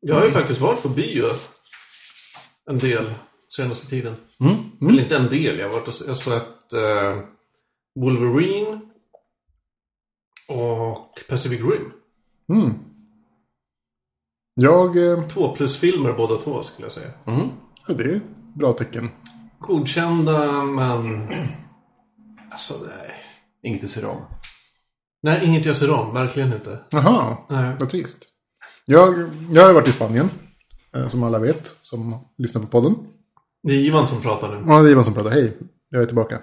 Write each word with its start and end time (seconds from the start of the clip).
Jag 0.00 0.14
har 0.14 0.24
ju 0.26 0.30
faktiskt 0.30 0.60
varit 0.60 0.82
på 0.82 0.88
bio 0.88 1.24
en 2.70 2.78
del 2.78 3.12
senaste 3.48 3.86
tiden. 3.86 4.14
Mm. 4.40 4.90
Eller 4.92 5.02
inte 5.02 5.16
en 5.16 5.28
del, 5.28 5.58
jag 5.58 5.68
har 5.68 5.74
varit 5.80 5.88
och 5.88 5.94
jag 6.08 6.16
såg 6.16 6.32
ett 6.32 6.72
eh, 6.72 7.18
Wolverine 8.00 8.80
och 10.48 11.20
Pacific 11.28 11.60
Rim. 11.60 11.92
Mm. 12.52 12.74
Jag... 14.54 14.96
eh, 15.12 15.28
Två 15.28 15.56
plus 15.56 15.76
filmer 15.76 16.12
båda 16.12 16.36
två 16.36 16.62
skulle 16.62 16.86
jag 16.86 16.92
säga. 16.94 17.12
Mm. 17.26 17.48
Ja, 17.86 17.94
det 17.94 18.04
är 18.04 18.16
ett 18.16 18.54
bra 18.54 18.72
tecken. 18.72 19.10
Godkända 19.58 20.62
men... 20.64 21.28
Alltså 22.52 22.74
nej. 22.86 23.14
Inget 23.62 23.84
att 23.84 23.90
se 23.90 24.04
om. 24.06 24.22
Nej, 25.22 25.46
inget 25.46 25.64
jag 25.66 25.76
ser 25.76 25.90
om. 25.90 26.14
Verkligen 26.14 26.52
inte. 26.52 26.78
Jaha, 26.90 27.36
Nej. 27.50 27.76
vad 27.80 27.90
trist. 27.90 28.18
Jag, 28.84 29.30
jag 29.52 29.64
har 29.66 29.72
varit 29.72 29.88
i 29.88 29.92
Spanien. 29.92 30.30
eh, 30.96 31.08
Som 31.08 31.22
alla 31.22 31.38
vet, 31.38 31.72
som 31.82 32.24
lyssnar 32.38 32.62
på 32.62 32.68
podden. 32.68 32.94
Det 33.62 33.72
är 33.72 33.76
Ivan 33.76 34.08
som 34.08 34.20
pratar 34.20 34.48
nu. 34.48 34.64
Ja, 34.72 34.82
det 34.82 34.88
är 34.88 34.92
Ivan 34.92 35.04
som 35.04 35.14
pratar. 35.14 35.30
Hej, 35.30 35.56
jag 35.90 36.02
är 36.02 36.06
tillbaka. 36.06 36.40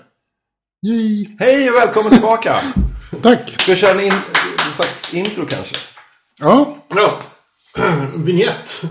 Yay! 0.88 1.28
Hej 1.40 1.70
och 1.70 1.76
välkommen 1.76 2.12
tillbaka! 2.12 2.62
Tack! 3.22 3.50
Ska 3.60 3.72
vi 3.72 3.78
köra 3.78 3.92
en, 3.92 4.00
in, 4.06 4.12
en 4.68 4.74
slags 4.74 5.14
intro 5.14 5.46
kanske? 5.46 5.76
Ja, 6.40 6.78
Ja. 6.96 7.20
Vignett. 8.16 8.82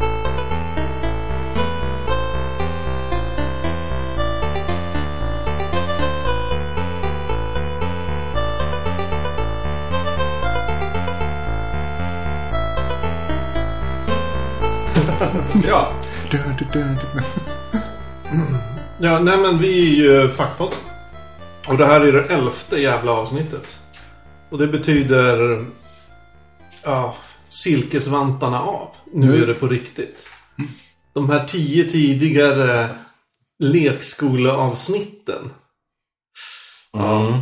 Ja. 15.65 15.93
Du. 16.31 16.39
Ja, 19.01 19.19
nej 19.19 19.37
men 19.39 19.59
vi 19.59 19.91
är 19.91 19.97
ju 20.23 20.29
Fackpodden. 20.33 20.79
Och 21.69 21.77
det 21.79 21.87
här 21.87 22.01
är 22.01 22.13
det 22.13 22.23
elfte 22.25 22.77
jävla 22.77 23.13
avsnittet. 23.13 23.79
Och 24.51 24.59
det 24.59 24.67
betyder... 24.67 25.65
Ja, 26.83 27.17
silkesvantarna 27.51 28.61
av. 28.61 28.89
Nu 29.13 29.27
Mm. 29.27 29.43
är 29.43 29.47
det 29.47 29.55
på 29.55 29.67
riktigt. 29.69 30.27
De 31.13 31.31
här 31.31 31.45
tio 31.45 31.91
tidigare 31.91 32.89
lekskoleavsnitten. 33.59 35.51
Mm. 36.95 37.33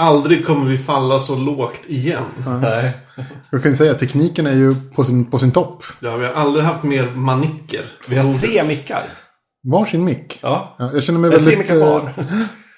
Aldrig 0.00 0.46
kommer 0.46 0.70
vi 0.70 0.78
falla 0.78 1.18
så 1.18 1.36
lågt 1.36 1.80
igen. 1.86 2.22
Nej. 2.62 2.92
Jag 3.50 3.62
kan 3.62 3.70
ju 3.70 3.76
säga 3.76 3.92
att 3.92 3.98
tekniken 3.98 4.46
är 4.46 4.54
ju 4.54 4.74
på 4.94 5.04
sin, 5.04 5.24
på 5.30 5.38
sin 5.38 5.50
topp. 5.52 5.82
Ja, 6.00 6.16
vi 6.16 6.26
har 6.26 6.32
aldrig 6.32 6.64
haft 6.64 6.82
mer 6.82 7.10
manicker. 7.10 7.84
Vi 8.08 8.16
har 8.16 8.32
tre 8.32 8.64
mickar. 8.64 9.02
Varsin 9.62 10.04
mick. 10.04 10.38
Ja. 10.42 10.76
Ja, 10.78 10.90
jag 10.92 11.02
känner 11.02 11.18
mig 11.20 11.30
har 11.30 11.36
tre 11.38 11.44
väldigt... 11.44 11.58
mickar 11.58 11.76
eh, 11.76 11.86
var. 11.86 12.12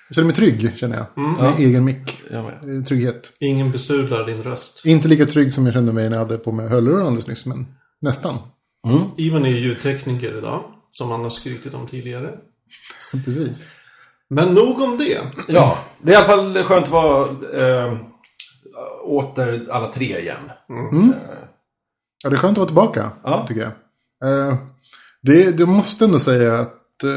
Jag 0.08 0.14
känner 0.14 0.26
mig 0.26 0.36
trygg, 0.36 0.72
känner 0.76 0.96
jag. 0.96 1.22
Med 1.24 1.34
Ja. 1.38 1.54
egen 1.58 1.84
mick. 1.84 2.20
Eh, 2.30 2.44
Trygghet. 2.88 3.32
Ingen 3.40 3.70
besudlar 3.70 4.26
din 4.26 4.42
röst. 4.42 4.82
Inte 4.86 5.08
lika 5.08 5.26
trygg 5.26 5.54
som 5.54 5.64
jag 5.66 5.72
kände 5.74 5.92
mig 5.92 6.08
när 6.10 6.16
jag 6.16 6.24
hade 6.24 6.38
på 6.38 6.52
mig 6.52 6.68
hörlurar 6.68 7.00
alldeles 7.06 7.26
nyss, 7.26 7.46
men 7.46 7.66
nästan. 8.00 8.38
Ivan 9.16 9.44
är 9.44 9.50
ju 9.50 9.58
ljudtekniker 9.58 10.38
idag. 10.38 10.62
Som 10.92 11.10
han 11.10 11.20
har 11.22 11.30
skrytit 11.30 11.74
om 11.74 11.86
tidigare. 11.86 12.30
Precis. 13.24 13.64
Men 14.34 14.54
nog 14.54 14.80
om 14.80 14.98
det. 14.98 15.18
Ja, 15.48 15.78
det 16.02 16.10
är 16.10 16.14
i 16.14 16.16
alla 16.16 16.26
fall 16.26 16.62
skönt 16.64 16.84
att 16.84 16.90
vara 16.90 17.28
eh, 17.54 17.96
åter 19.04 19.66
alla 19.70 19.86
tre 19.92 20.18
igen. 20.20 20.50
Mm. 20.68 21.14
Ja, 22.24 22.30
det 22.30 22.36
är 22.36 22.38
skönt 22.38 22.52
att 22.58 22.58
vara 22.58 22.66
tillbaka, 22.66 23.10
Ja. 23.24 23.44
tycker 23.48 23.60
jag. 23.60 23.72
Eh, 24.48 24.56
det, 25.22 25.50
det 25.50 25.66
måste 25.66 26.04
ändå 26.04 26.18
säga 26.18 26.58
att 26.60 27.04
eh, 27.04 27.10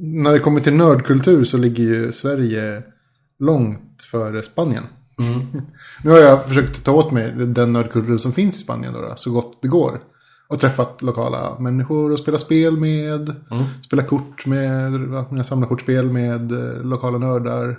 när 0.00 0.32
det 0.32 0.38
kommer 0.38 0.60
till 0.60 0.74
nördkultur 0.74 1.44
så 1.44 1.56
ligger 1.58 1.84
ju 1.84 2.12
Sverige 2.12 2.82
långt 3.38 4.02
före 4.10 4.42
Spanien. 4.42 4.84
Nu 6.04 6.10
har 6.10 6.18
jag 6.18 6.44
försökt 6.46 6.84
ta 6.84 6.92
åt 6.92 7.10
mig 7.12 7.32
den 7.32 7.72
nördkultur 7.72 8.18
som 8.18 8.32
finns 8.32 8.56
i 8.56 8.60
Spanien 8.60 8.92
då, 8.92 9.00
då, 9.00 9.12
så 9.16 9.30
gott 9.32 9.58
det 9.62 9.68
går. 9.68 10.00
Och 10.48 10.60
träffat 10.60 11.02
lokala 11.02 11.58
människor 11.58 12.12
och 12.12 12.18
spelat 12.18 12.40
spel 12.40 12.76
med. 12.76 13.34
Spela 13.84 14.02
kort 14.02 14.46
med, 14.46 14.92
jag 15.30 15.46
samlar 15.46 15.68
kortspel 15.68 16.10
med 16.10 16.52
eh, 16.52 16.82
lokala 16.84 17.18
nördar. 17.18 17.78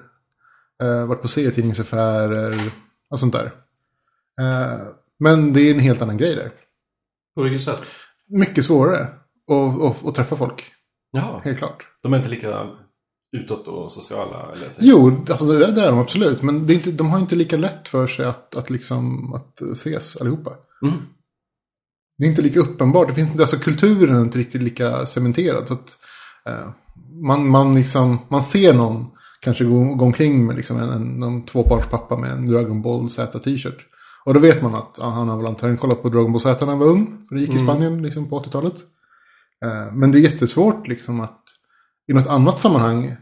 Eh, 0.83 1.05
varit 1.05 1.21
på 1.21 1.27
serietidningsaffärer 1.27 2.61
och 3.09 3.19
sånt 3.19 3.33
där. 3.33 3.45
Eh, 4.41 4.79
men 5.19 5.53
det 5.53 5.61
är 5.61 5.73
en 5.73 5.79
helt 5.79 6.01
annan 6.01 6.17
grej 6.17 6.35
där. 6.35 6.51
På 7.35 7.41
vilket 7.41 7.61
sätt? 7.61 7.81
Mycket 8.27 8.65
svårare 8.65 9.07
att, 9.51 9.81
att, 9.81 10.05
att 10.05 10.15
träffa 10.15 10.35
folk, 10.35 10.63
Ja, 11.11 11.41
helt 11.43 11.57
klart. 11.57 11.83
de 12.03 12.13
är 12.13 12.17
inte 12.17 12.29
lika 12.29 12.67
utåt 13.37 13.67
och 13.67 13.91
sociala. 13.91 14.51
Eller 14.53 14.67
typ. 14.67 14.77
Jo, 14.79 15.07
alltså 15.29 15.45
det, 15.45 15.71
det 15.71 15.81
är 15.81 15.91
de 15.91 15.99
absolut. 15.99 16.41
Men 16.41 16.67
det 16.67 16.73
är 16.73 16.75
inte, 16.75 16.91
de 16.91 17.09
har 17.09 17.19
inte 17.19 17.35
lika 17.35 17.57
lätt 17.57 17.87
för 17.87 18.07
sig 18.07 18.25
att, 18.25 18.55
att, 18.55 18.69
liksom, 18.69 19.33
att 19.33 19.61
ses 19.61 20.17
allihopa. 20.17 20.51
Mm. 20.81 20.95
Det 22.23 22.27
är 22.27 22.29
inte 22.29 22.41
lika 22.41 22.59
uppenbart. 22.59 23.07
Det 23.07 23.13
finns, 23.13 23.29
inte- 23.29 23.43
alltså, 23.43 23.57
kulturen 23.57 24.15
är 24.15 24.21
inte 24.21 24.39
riktigt 24.39 24.61
lika 24.61 25.05
cementerad. 25.05 25.67
Så 25.67 25.73
att, 25.73 25.97
eh, 26.45 26.69
man, 27.21 27.49
man, 27.49 27.75
liksom, 27.75 28.19
man 28.27 28.43
ser 28.43 28.73
någon 28.73 29.05
kanske 29.41 29.63
gå, 29.63 29.83
gå 29.95 30.05
omkring 30.05 30.45
med 30.45 30.55
liksom 30.55 30.77
en, 30.77 30.89
en, 30.89 31.01
någon 31.01 31.45
tvåbarnspappa 31.45 32.17
med 32.17 32.31
en 32.31 32.45
Dragon 32.45 32.81
Ball 32.81 33.09
Z-t-shirt. 33.09 33.77
Och 34.25 34.33
då 34.33 34.39
vet 34.39 34.61
man 34.61 34.75
att 34.75 34.99
ah, 35.01 35.09
han 35.09 35.29
har 35.29 35.37
väl 35.37 35.45
antagligen 35.45 35.77
kollat 35.77 36.01
på 36.01 36.09
Dragon 36.09 36.31
Ball 36.31 36.41
Z 36.41 36.65
när 36.65 36.71
han 36.71 36.79
var 36.79 36.87
ung. 36.87 37.25
För 37.29 37.35
det 37.35 37.41
gick 37.41 37.55
i 37.55 37.59
Spanien 37.59 38.01
liksom, 38.01 38.29
på 38.29 38.39
80-talet. 38.39 38.75
Eh, 39.65 39.93
men 39.93 40.11
det 40.11 40.17
är 40.17 40.21
jättesvårt 40.21 40.87
liksom, 40.87 41.19
att 41.19 41.41
i 42.07 42.13
något 42.13 42.27
annat 42.27 42.59
sammanhang 42.59 43.15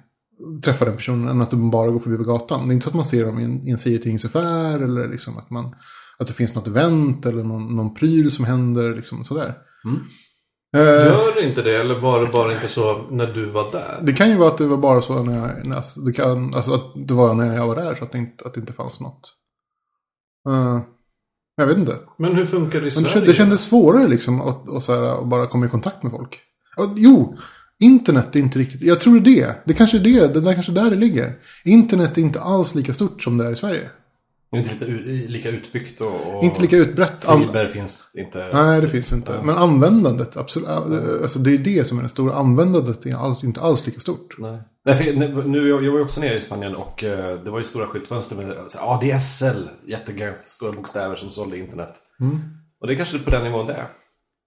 träffa 0.64 0.86
den 0.86 0.96
personen 0.96 1.28
än 1.28 1.42
att 1.42 1.52
de 1.52 1.72
bara 1.72 1.92
går 1.92 2.00
förbi 2.00 2.18
på 2.18 2.24
gatan. 2.24 2.68
Det 2.68 2.72
är 2.72 2.74
inte 2.74 2.84
så 2.84 2.90
att 2.90 2.96
man 2.96 3.06
ser 3.06 3.26
dem 3.26 3.40
i 3.40 3.44
en, 3.44 3.68
i 3.68 3.72
en 3.72 3.78
serietidningsaffär 3.78 4.80
eller 4.80 5.08
liksom 5.08 5.38
att, 5.38 5.50
man, 5.50 5.76
att 6.22 6.28
det 6.28 6.34
finns 6.34 6.56
något 6.56 6.68
event 6.68 7.26
eller 7.26 7.44
någon, 7.44 7.76
någon 7.76 7.94
pryl 7.94 8.32
som 8.32 8.46
händer. 8.46 8.96
Liksom, 8.96 9.24
sådär. 9.24 9.58
Eh, 10.78 10.82
Gör 10.82 11.44
inte 11.44 11.62
det? 11.62 11.76
Eller 11.76 11.96
var 11.96 12.22
det 12.26 12.32
bara 12.32 12.54
inte 12.54 12.68
så 12.68 13.02
när 13.10 13.28
du 13.28 13.46
var 13.46 13.72
där? 13.72 14.00
det 14.02 14.14
kan 14.14 14.30
ju 14.30 14.38
vara 14.38 14.50
att 14.50 14.58
det 14.58 14.66
var 14.66 14.78
bara 14.78 15.02
så 15.02 15.24
när 15.24 15.38
jag, 15.38 15.76
alltså, 15.76 16.00
det 16.00 16.14
kan, 16.14 16.56
alltså 16.56 16.74
att 16.74 17.08
det 17.08 17.14
var 17.14 17.34
när 17.34 17.56
jag 17.56 17.68
var 17.68 17.76
där 17.76 17.96
så 17.96 18.04
att 18.04 18.12
det 18.12 18.18
inte, 18.18 18.46
att 18.46 18.54
det 18.54 18.60
inte 18.60 18.74
fanns 18.74 19.00
något. 19.00 19.34
Eh, 20.50 20.80
jag 21.56 21.68
vet 21.68 21.78
inte. 21.78 21.98
Men 22.18 22.36
hur 22.36 22.46
funkar 22.46 22.82
det 22.82 22.88
i 22.88 22.92
Men 22.96 23.04
det, 23.04 23.10
Sverige? 23.10 23.26
det 23.28 23.34
kändes 23.34 23.62
svårare 23.62 24.08
liksom 24.08 24.42
att, 24.42 24.70
att, 24.70 24.88
här, 24.88 25.22
att 25.22 25.28
bara 25.28 25.48
komma 25.48 25.66
i 25.66 25.70
kontakt 25.70 26.04
med 26.04 26.12
folk. 26.12 26.40
Jo, 26.96 27.38
internet 27.80 28.36
är 28.36 28.40
inte 28.40 28.60
riktigt... 28.60 28.82
Jag 28.82 29.02
tror 29.02 29.20
det 29.20 29.40
är 29.40 29.48
det. 29.48 29.56
Det 29.66 29.74
kanske 29.74 29.98
är 29.98 30.02
det. 30.02 30.34
Det 30.34 30.42
där 30.42 30.54
kanske 30.54 30.72
är 30.72 30.76
där 30.76 30.90
det 30.90 30.96
ligger. 30.96 31.34
Internet 31.66 32.18
är 32.18 32.22
inte 32.22 32.42
alls 32.42 32.76
lika 32.76 32.94
stort 32.94 33.24
som 33.24 33.38
det 33.38 33.46
är 33.46 33.52
i 33.52 33.56
Sverige. 33.56 33.90
Det 34.52 34.58
är 34.58 34.60
inte 34.60 34.86
lika 35.32 35.50
utbyggt 35.50 36.02
och, 36.02 36.38
och 36.38 36.44
Inte 36.44 36.62
lika 36.62 36.78
utbrett. 36.78 37.26
Fiber 37.26 37.68
finns 37.68 38.12
inte. 38.16 38.50
Nej, 38.54 38.82
det 38.82 38.88
finns 38.88 39.14
inte. 39.14 39.42
Men 39.44 39.58
användandet, 39.58 40.38
absolut. 40.38 40.68
Alltså, 40.68 41.40
det 41.40 41.54
är 41.54 41.58
det 41.58 41.88
som 41.88 42.00
är 42.00 42.04
det 42.04 42.10
stora. 42.10 42.36
Användandet 42.36 43.06
är 43.06 43.16
alls, 43.16 43.44
inte 43.44 43.62
alls 43.62 43.86
lika 43.86 44.00
stort. 44.00 44.36
Nej. 44.38 44.60
Nej, 44.86 45.16
nu, 45.46 45.70
jag 45.70 45.84
jag 45.84 45.92
var 45.92 46.00
ju 46.00 46.04
också 46.04 46.22
nere 46.22 46.38
i 46.38 46.42
Spanien 46.42 46.76
och 46.76 47.04
eh, 47.04 47.40
det 47.44 47.52
var 47.52 47.58
ju 47.58 47.64
stora 47.64 47.88
skyltfönster 47.88 48.36
med 48.36 48.58
ADSL, 48.80 49.70
jättestora 49.88 50.72
bokstäver 50.72 51.16
som 51.16 51.30
sålde 51.30 51.58
internet. 51.58 51.94
Och 52.82 52.88
det 52.88 52.94
är 52.94 52.98
kanske 52.98 53.20
på 53.20 53.30
den 53.30 53.44
nivån 53.44 53.66
det 53.68 53.74
är. 53.74 53.88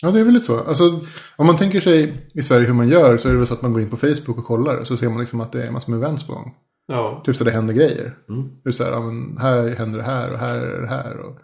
Ja, 0.03 0.11
det 0.11 0.21
är 0.21 0.25
väl 0.25 0.35
lite 0.35 0.47
så. 0.47 0.61
Alltså, 0.61 1.01
om 1.37 1.47
man 1.47 1.57
tänker 1.57 1.81
sig 1.81 2.31
i 2.35 2.43
Sverige 2.43 2.67
hur 2.67 2.75
man 2.75 2.89
gör 2.89 3.19
så 3.19 3.29
är 3.29 3.33
det 3.33 3.39
väl 3.39 3.47
så 3.47 3.55
att 3.55 3.63
man 3.63 3.73
går 3.73 3.83
in 3.83 3.91
på 3.91 3.97
Facebook 3.97 4.39
och 4.39 4.45
kollar. 4.45 4.85
Så 4.85 4.97
ser 4.97 5.09
man 5.09 5.21
liksom 5.21 5.41
att 5.41 5.53
det 5.53 5.67
är 5.67 5.71
massor 5.71 5.93
med 5.93 5.99
events 5.99 6.27
på 6.27 6.33
gång. 6.33 6.55
Ja. 6.87 7.23
Typ 7.25 7.37
så 7.37 7.45
det 7.45 7.51
händer 7.51 7.75
grejer. 7.75 8.19
Det 8.63 8.69
är 8.69 8.73
så 8.73 8.85
här, 8.85 8.91
ja, 8.91 9.01
men 9.01 9.39
här 9.39 9.69
händer 9.69 9.99
det 9.99 10.05
här 10.05 10.33
och 10.33 10.39
här 10.39 10.59
är 10.59 10.81
det 10.81 10.89
här. 10.89 11.17
Och 11.17 11.39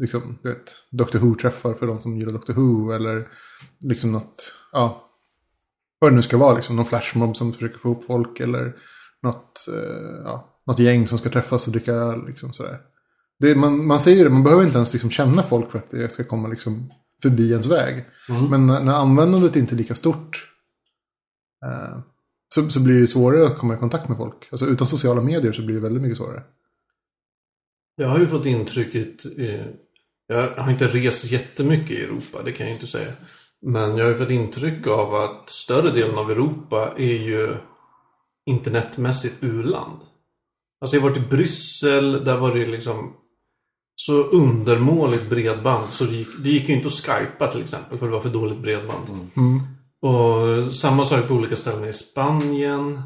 liksom, 0.00 0.38
du 0.42 0.48
vet, 0.48 0.74
Doctor 0.90 1.18
Who-träffar 1.18 1.74
för 1.74 1.86
de 1.86 1.98
som 1.98 2.16
gillar 2.16 2.32
Doctor 2.32 2.54
Who. 2.54 2.92
Eller 2.92 3.28
liksom 3.80 4.12
något, 4.12 4.52
ja, 4.72 5.10
vad 5.98 6.12
det 6.12 6.16
nu 6.16 6.22
ska 6.22 6.36
vara. 6.36 6.56
Liksom, 6.56 6.76
någon 6.76 6.86
flashmob 6.86 7.36
som 7.36 7.52
försöker 7.52 7.78
få 7.78 7.88
ihop 7.88 8.04
folk. 8.04 8.40
Eller 8.40 8.76
något, 9.22 9.68
eh, 9.68 10.22
ja, 10.24 10.62
något 10.66 10.78
gäng 10.78 11.08
som 11.08 11.18
ska 11.18 11.30
träffas 11.30 11.66
och 11.66 11.72
dricka 11.72 11.92
öl. 11.92 12.26
Liksom, 12.26 12.52
sådär. 12.52 12.80
Det, 13.40 13.54
man, 13.54 13.86
man 13.86 14.00
säger 14.00 14.24
det, 14.24 14.30
man 14.30 14.44
behöver 14.44 14.64
inte 14.64 14.76
ens 14.76 14.92
liksom 14.92 15.10
känna 15.10 15.42
folk 15.42 15.70
för 15.70 15.78
att 15.78 15.90
det 15.90 16.12
ska 16.12 16.24
komma 16.24 16.48
liksom 16.48 16.90
förbi 17.22 17.50
ens 17.50 17.66
väg. 17.66 18.06
Men 18.50 18.66
när, 18.66 18.80
när 18.80 18.94
användandet 18.94 19.56
inte 19.56 19.74
är 19.74 19.76
lika 19.76 19.94
stort 19.94 20.48
eh, 21.64 21.98
så, 22.54 22.70
så 22.70 22.80
blir 22.80 23.00
det 23.00 23.06
svårare 23.06 23.46
att 23.46 23.58
komma 23.58 23.74
i 23.74 23.78
kontakt 23.78 24.08
med 24.08 24.16
folk. 24.16 24.48
Alltså 24.50 24.66
utan 24.66 24.86
sociala 24.86 25.20
medier 25.20 25.52
så 25.52 25.62
blir 25.62 25.74
det 25.74 25.80
väldigt 25.80 26.02
mycket 26.02 26.18
svårare. 26.18 26.42
Jag 27.96 28.08
har 28.08 28.18
ju 28.18 28.26
fått 28.26 28.46
intrycket, 28.46 29.38
eh, 29.38 29.66
jag 30.26 30.50
har 30.56 30.70
inte 30.70 30.88
rest 30.88 31.24
jättemycket 31.24 31.90
i 31.90 32.02
Europa, 32.02 32.42
det 32.44 32.52
kan 32.52 32.66
jag 32.66 32.74
inte 32.74 32.86
säga. 32.86 33.12
Men 33.62 33.96
jag 33.96 34.04
har 34.04 34.12
ju 34.12 34.18
fått 34.18 34.30
intryck 34.30 34.86
av 34.86 35.14
att 35.14 35.50
större 35.50 35.90
delen 35.90 36.18
av 36.18 36.30
Europa 36.30 36.94
är 36.96 37.18
ju 37.18 37.54
internetmässigt 38.46 39.36
u-land. 39.40 40.00
Alltså 40.80 40.96
jag 40.96 41.02
har 41.02 41.10
varit 41.10 41.24
i 41.24 41.28
Bryssel, 41.28 42.24
där 42.24 42.36
var 42.36 42.54
det 42.54 42.66
liksom 42.66 43.14
så 43.96 44.22
undermåligt 44.22 45.30
bredband. 45.30 45.90
Så 45.90 46.04
det 46.04 46.16
gick, 46.16 46.28
det 46.42 46.48
gick 46.48 46.68
ju 46.68 46.74
inte 46.74 46.88
att 46.88 46.94
skypa 46.94 47.52
till 47.52 47.62
exempel 47.62 47.98
för 47.98 48.06
det 48.06 48.12
var 48.12 48.20
för 48.20 48.28
dåligt 48.28 48.58
bredband. 48.58 49.30
Och 50.02 50.74
samma 50.74 51.04
sak 51.04 51.28
på 51.28 51.34
olika 51.34 51.56
ställen 51.56 51.88
i 51.88 51.92
Spanien. 51.92 53.02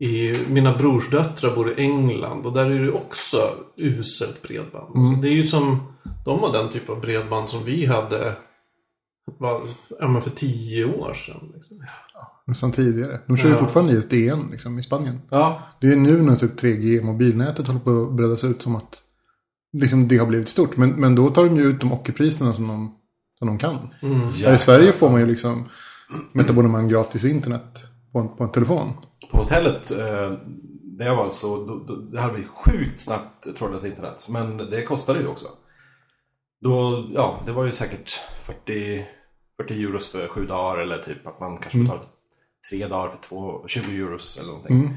I, 0.00 0.38
mina 0.48 0.76
brorsdöttrar 0.78 1.54
bor 1.54 1.70
i 1.70 1.82
England 1.82 2.46
och 2.46 2.52
där 2.52 2.70
är 2.70 2.80
det 2.82 2.92
också 2.92 3.36
uselt 3.76 4.42
bredband. 4.42 4.92
Så 5.16 5.22
det 5.22 5.28
är 5.28 5.32
ju 5.32 5.46
som, 5.46 5.92
de 6.24 6.38
har 6.40 6.52
den 6.52 6.68
typ 6.68 6.88
av 6.90 7.00
bredband 7.00 7.48
som 7.48 7.64
vi 7.64 7.86
hade 7.86 8.32
var, 9.38 9.60
ja, 10.00 10.20
för 10.20 10.30
tio 10.30 10.84
år 10.84 11.14
sedan. 11.14 11.52
Liksom. 11.54 11.80
Nästan 12.46 12.72
tidigare. 12.72 13.20
De 13.26 13.36
kör 13.36 13.48
ju 13.48 13.54
Ja. 13.54 13.60
fortfarande 13.60 13.92
ISDN 13.92 14.50
liksom, 14.50 14.78
i 14.78 14.82
Spanien. 14.82 15.20
Ja, 15.30 15.62
Det 15.80 15.86
är 15.86 15.96
nu 15.96 16.22
när 16.22 16.36
typ 16.36 16.60
3G-mobilnätet 16.60 17.66
håller 17.66 17.80
på 17.80 18.02
att 18.02 18.12
breddas 18.12 18.44
ut 18.44 18.62
som 18.62 18.76
att 18.76 19.02
liksom, 19.72 20.08
det 20.08 20.18
har 20.18 20.26
blivit 20.26 20.48
stort. 20.48 20.76
Men, 20.76 20.90
men 20.90 21.14
då 21.14 21.30
tar 21.30 21.44
de 21.44 21.56
ju 21.56 21.62
ut 21.62 21.80
de 21.80 21.92
ockerpriserna 21.92 22.54
som 22.54 22.68
de, 22.68 22.94
som 23.38 23.46
de 23.48 23.58
kan. 23.58 23.88
Här 24.44 24.54
i 24.54 24.58
Sverige 24.58 24.92
får 24.92 25.10
man 25.10 25.20
ju 25.20 25.26
liksom 25.26 25.68
med 26.32 26.44
ett 26.44 26.50
abonnemang 26.50 26.88
gratis 26.88 27.24
internet 27.24 27.82
på 28.12 28.18
en, 28.18 28.28
på 28.36 28.44
en 28.44 28.52
telefon. 28.52 28.92
På 29.30 29.36
hotellet 29.36 29.90
eh, 29.90 30.32
där 30.82 31.06
jag 31.06 31.16
var 31.16 31.30
så 31.30 31.66
då, 31.66 31.96
då, 31.96 32.18
hade 32.18 32.36
vi 32.36 32.44
sjukt 32.44 33.00
snabbt 33.00 33.56
trådlöst 33.56 33.86
internet. 33.86 34.26
Men 34.30 34.56
det 34.56 34.82
kostade 34.82 35.20
ju 35.20 35.26
också. 35.26 35.46
Då, 36.60 37.06
ja, 37.14 37.40
det 37.46 37.52
var 37.52 37.64
ju 37.64 37.72
säkert 37.72 38.10
40, 38.42 39.04
40 39.56 39.82
euros 39.84 40.08
för 40.08 40.28
sju 40.28 40.46
dagar 40.46 40.82
eller 40.82 40.98
typ 40.98 41.26
att 41.26 41.40
man 41.40 41.56
kanske 41.56 41.78
betalar 41.78 42.04
tre 42.70 42.86
dagar 42.86 43.08
för 43.08 43.18
två, 43.18 43.64
20 43.66 43.96
euros 43.96 44.36
eller 44.36 44.48
någonting. 44.48 44.96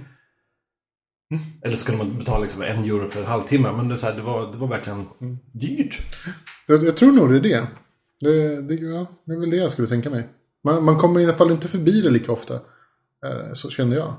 Eller 1.61 1.75
så 1.75 1.85
kunde 1.85 2.05
man 2.05 2.17
betala 2.17 2.39
liksom 2.39 2.61
en 2.61 2.83
euro 2.83 3.09
för 3.09 3.19
en 3.19 3.25
halvtimme. 3.25 3.71
Men 3.71 3.87
det, 3.87 3.97
så 3.97 4.07
här, 4.07 4.15
det, 4.15 4.21
var, 4.21 4.51
det 4.51 4.57
var 4.57 4.67
verkligen 4.67 5.07
dyrt. 5.51 5.97
Jag, 6.67 6.83
jag 6.83 6.97
tror 6.97 7.11
nog 7.11 7.29
det 7.29 7.37
är 7.37 7.41
det. 7.41 7.67
Det, 8.19 8.61
det, 8.61 8.75
ja, 8.75 9.05
det 9.25 9.33
är 9.33 9.39
väl 9.39 9.49
det 9.49 9.57
jag 9.57 9.71
skulle 9.71 9.87
tänka 9.87 10.09
mig. 10.09 10.27
Man, 10.63 10.83
man 10.83 10.97
kommer 10.97 11.19
i 11.19 11.23
alla 11.23 11.33
fall 11.33 11.51
inte 11.51 11.67
förbi 11.67 12.01
det 12.01 12.09
lika 12.09 12.31
ofta. 12.31 12.53
Eh, 13.25 13.53
Så 13.53 13.69
kände 13.69 13.95
jag. 13.95 14.13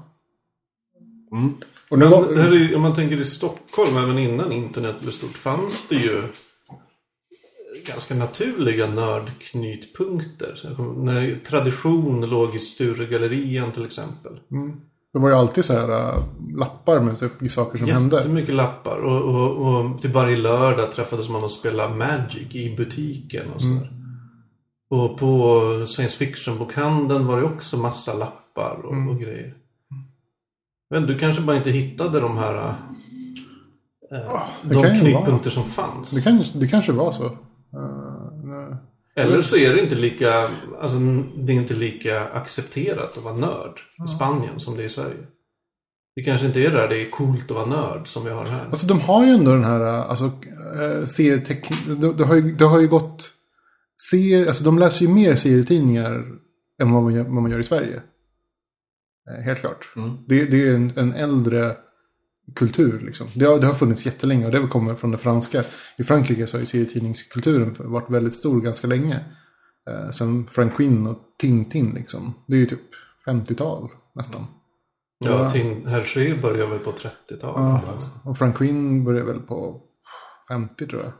Mm. 1.32 1.54
Och 1.88 1.98
nu 1.98 2.06
var, 2.06 2.36
här 2.36 2.54
i, 2.54 2.74
om 2.74 2.82
man 2.82 2.94
tänker 2.94 3.20
i 3.20 3.24
Stockholm, 3.24 3.96
även 3.96 4.18
innan 4.18 4.52
internet 4.52 5.00
blev 5.00 5.10
stort, 5.10 5.36
fanns 5.36 5.88
det 5.88 5.94
ju 5.96 6.22
ganska 7.86 8.14
naturliga 8.14 8.86
nördknytpunkter. 8.86 10.76
När 10.96 11.44
tradition 11.44 12.30
låg 12.30 12.54
i 12.54 12.58
Sturegallerian 12.58 13.72
till 13.72 13.84
exempel. 13.84 14.32
det 15.12 15.18
var 15.18 15.28
ju 15.28 15.34
alltid 15.34 15.64
så 15.64 15.72
här 15.72 15.90
äh, 15.90 16.24
lappar 16.56 17.00
med 17.00 17.18
typ, 17.20 17.50
saker 17.50 17.78
som 17.78 17.88
hände. 17.88 18.16
Jättemycket 18.16 18.54
lappar. 18.54 18.98
Och, 18.98 19.22
och, 19.22 19.66
och 19.66 20.00
till 20.00 20.10
varje 20.10 20.36
lördag 20.36 20.92
träffades 20.92 21.28
man 21.28 21.44
och 21.44 21.50
spelade 21.50 21.94
Magic 21.94 22.54
i 22.54 22.76
butiken 22.76 23.50
och 23.50 23.60
sådär. 23.62 24.01
Och 24.92 25.18
på 25.18 25.86
science 25.88 26.18
fiction-bokhandeln 26.18 27.26
var 27.26 27.40
det 27.40 27.44
också 27.44 27.76
massa 27.76 28.14
lappar 28.14 28.80
och, 28.84 29.10
och 29.10 29.20
grejer. 29.20 29.54
Men 30.90 31.06
du 31.06 31.18
kanske 31.18 31.42
bara 31.42 31.56
inte 31.56 31.70
hittade 31.70 32.20
de 32.20 32.38
här 32.38 32.74
äh, 34.12 34.42
det 34.62 34.74
de 34.74 35.00
knytpunkter 35.00 35.50
som 35.50 35.64
fanns. 35.64 36.10
Det, 36.10 36.20
kan, 36.20 36.44
det 36.54 36.68
kanske 36.68 36.92
var 36.92 37.12
så. 37.12 37.24
Eh, 37.24 37.32
nej. 38.44 38.76
Eller 39.16 39.42
så 39.42 39.56
är 39.56 39.74
det 39.74 39.82
inte 39.82 39.94
lika, 39.94 40.48
alltså, 40.80 40.98
det 41.36 41.52
är 41.52 41.56
inte 41.56 41.74
lika 41.74 42.24
accepterat 42.28 43.18
att 43.18 43.24
vara 43.24 43.36
nörd 43.36 43.80
i 44.04 44.08
Spanien 44.08 44.60
som 44.60 44.76
det 44.76 44.82
är 44.82 44.86
i 44.86 44.90
Sverige. 44.90 45.26
Det 46.16 46.22
kanske 46.22 46.46
inte 46.46 46.60
är 46.60 46.70
där 46.70 46.88
det 46.88 47.02
är 47.02 47.10
coolt 47.10 47.50
att 47.50 47.56
vara 47.56 47.66
nörd 47.66 48.08
som 48.08 48.24
vi 48.24 48.30
har 48.30 48.46
här. 48.46 48.64
Alltså 48.64 48.86
de 48.86 49.00
har 49.00 49.24
ju 49.24 49.30
ändå 49.30 49.52
den 49.52 49.64
här, 49.64 49.80
äh, 49.80 50.10
alltså 50.10 50.24
äh, 50.24 51.04
serieteckn... 51.06 51.74
Det, 52.00 52.12
det, 52.12 52.24
har 52.24 52.34
ju, 52.34 52.54
det 52.54 52.64
har 52.64 52.80
ju 52.80 52.88
gått... 52.88 53.31
Ser, 54.10 54.46
alltså 54.46 54.64
de 54.64 54.78
läser 54.78 55.06
ju 55.06 55.12
mer 55.12 55.34
serietidningar 55.34 56.38
än 56.82 56.92
vad 56.92 57.02
man 57.02 57.14
gör, 57.14 57.24
vad 57.24 57.42
man 57.42 57.50
gör 57.50 57.58
i 57.58 57.64
Sverige. 57.64 58.02
Eh, 59.30 59.44
Helt 59.44 59.60
klart. 59.60 59.88
Mm. 59.96 60.16
Det, 60.28 60.44
det 60.44 60.68
är 60.68 60.74
en, 60.74 60.92
en 60.96 61.12
äldre 61.12 61.76
kultur 62.56 63.00
liksom. 63.00 63.26
Det 63.34 63.44
har, 63.44 63.58
det 63.58 63.66
har 63.66 63.74
funnits 63.74 64.06
jättelänge 64.06 64.46
och 64.46 64.52
det 64.52 64.68
kommer 64.68 64.94
från 64.94 65.10
det 65.10 65.18
franska. 65.18 65.64
I 65.96 66.04
Frankrike 66.04 66.46
så 66.46 66.56
har 66.56 66.60
ju 66.60 66.66
serietidningskulturen 66.66 67.76
varit 67.78 68.10
väldigt 68.10 68.34
stor 68.34 68.60
ganska 68.60 68.86
länge. 68.86 69.24
Eh, 69.90 70.10
sen 70.10 70.46
Frank 70.46 70.76
Quinn 70.76 71.06
och 71.06 71.18
Tintin 71.38 71.90
liksom. 71.90 72.34
Det 72.46 72.54
är 72.54 72.58
ju 72.58 72.66
typ 72.66 72.80
50-tal 73.26 73.88
nästan. 74.14 74.46
Ja, 75.18 75.50
Tin 75.50 75.86
Hergé 75.86 76.34
började 76.42 76.70
väl 76.70 76.78
på 76.78 76.92
30-talet. 76.92 77.82
Ja, 77.84 78.30
och 78.30 78.38
Frank 78.38 78.56
Quinn 78.56 79.04
började 79.04 79.32
väl 79.32 79.40
på 79.40 79.80
50 80.48 80.86
tror 80.86 81.02
jag. 81.02 81.12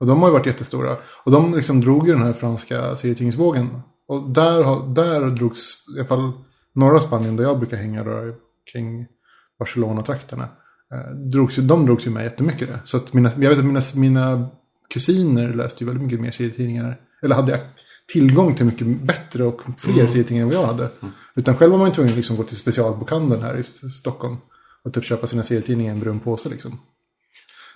Och 0.00 0.06
de 0.06 0.20
har 0.20 0.28
ju 0.28 0.32
varit 0.32 0.46
jättestora. 0.46 0.96
Och 1.24 1.32
de 1.32 1.54
liksom 1.54 1.80
drog 1.80 2.08
ju 2.08 2.12
den 2.12 2.22
här 2.22 2.32
franska 2.32 2.96
serietidningsvågen. 2.96 3.80
Och 4.08 4.30
där, 4.30 4.62
har, 4.62 4.94
där 4.94 5.20
drogs, 5.20 5.88
i 5.96 5.98
alla 5.98 6.08
fall 6.08 6.32
norra 6.74 7.00
Spanien 7.00 7.36
där 7.36 7.44
jag 7.44 7.58
brukar 7.58 7.76
hänga 7.76 8.04
då, 8.04 8.34
kring 8.72 9.06
Barcelona-trakterna. 9.58 10.48
Eh, 10.94 11.16
drogs 11.16 11.56
de 11.56 11.86
drogs 11.86 12.06
ju 12.06 12.10
med 12.10 12.24
jättemycket 12.24 12.68
det. 12.68 12.80
Så 12.84 12.96
att 12.96 13.12
mina, 13.12 13.30
jag 13.36 13.50
vet 13.50 13.58
att 13.58 13.64
mina, 13.64 13.82
mina 13.94 14.48
kusiner 14.90 15.54
läste 15.54 15.84
ju 15.84 15.86
väldigt 15.86 16.04
mycket 16.04 16.20
mer 16.20 16.30
serietidningar. 16.30 17.00
Eller 17.22 17.34
hade 17.34 17.60
tillgång 18.12 18.54
till 18.54 18.66
mycket 18.66 19.02
bättre 19.02 19.44
och 19.44 19.60
fler 19.78 20.06
serietidningar 20.06 20.42
än 20.42 20.48
vad 20.48 20.56
jag 20.56 20.66
hade. 20.66 20.88
Utan 21.36 21.56
själv 21.56 21.72
var 21.72 21.78
man 21.78 21.88
ju 21.88 21.94
tvungen 21.94 22.12
att 22.12 22.16
liksom 22.16 22.36
gå 22.36 22.42
till 22.42 22.56
specialbokhandeln 22.56 23.42
här 23.42 23.56
i 23.56 23.62
Stockholm. 24.00 24.36
Och 24.84 24.94
typ 24.94 25.04
köpa 25.04 25.26
sina 25.26 25.42
serietidningar 25.42 25.92
i 25.92 25.94
en 25.94 26.00
brun 26.00 26.20
påse 26.20 26.48
liksom. 26.48 26.80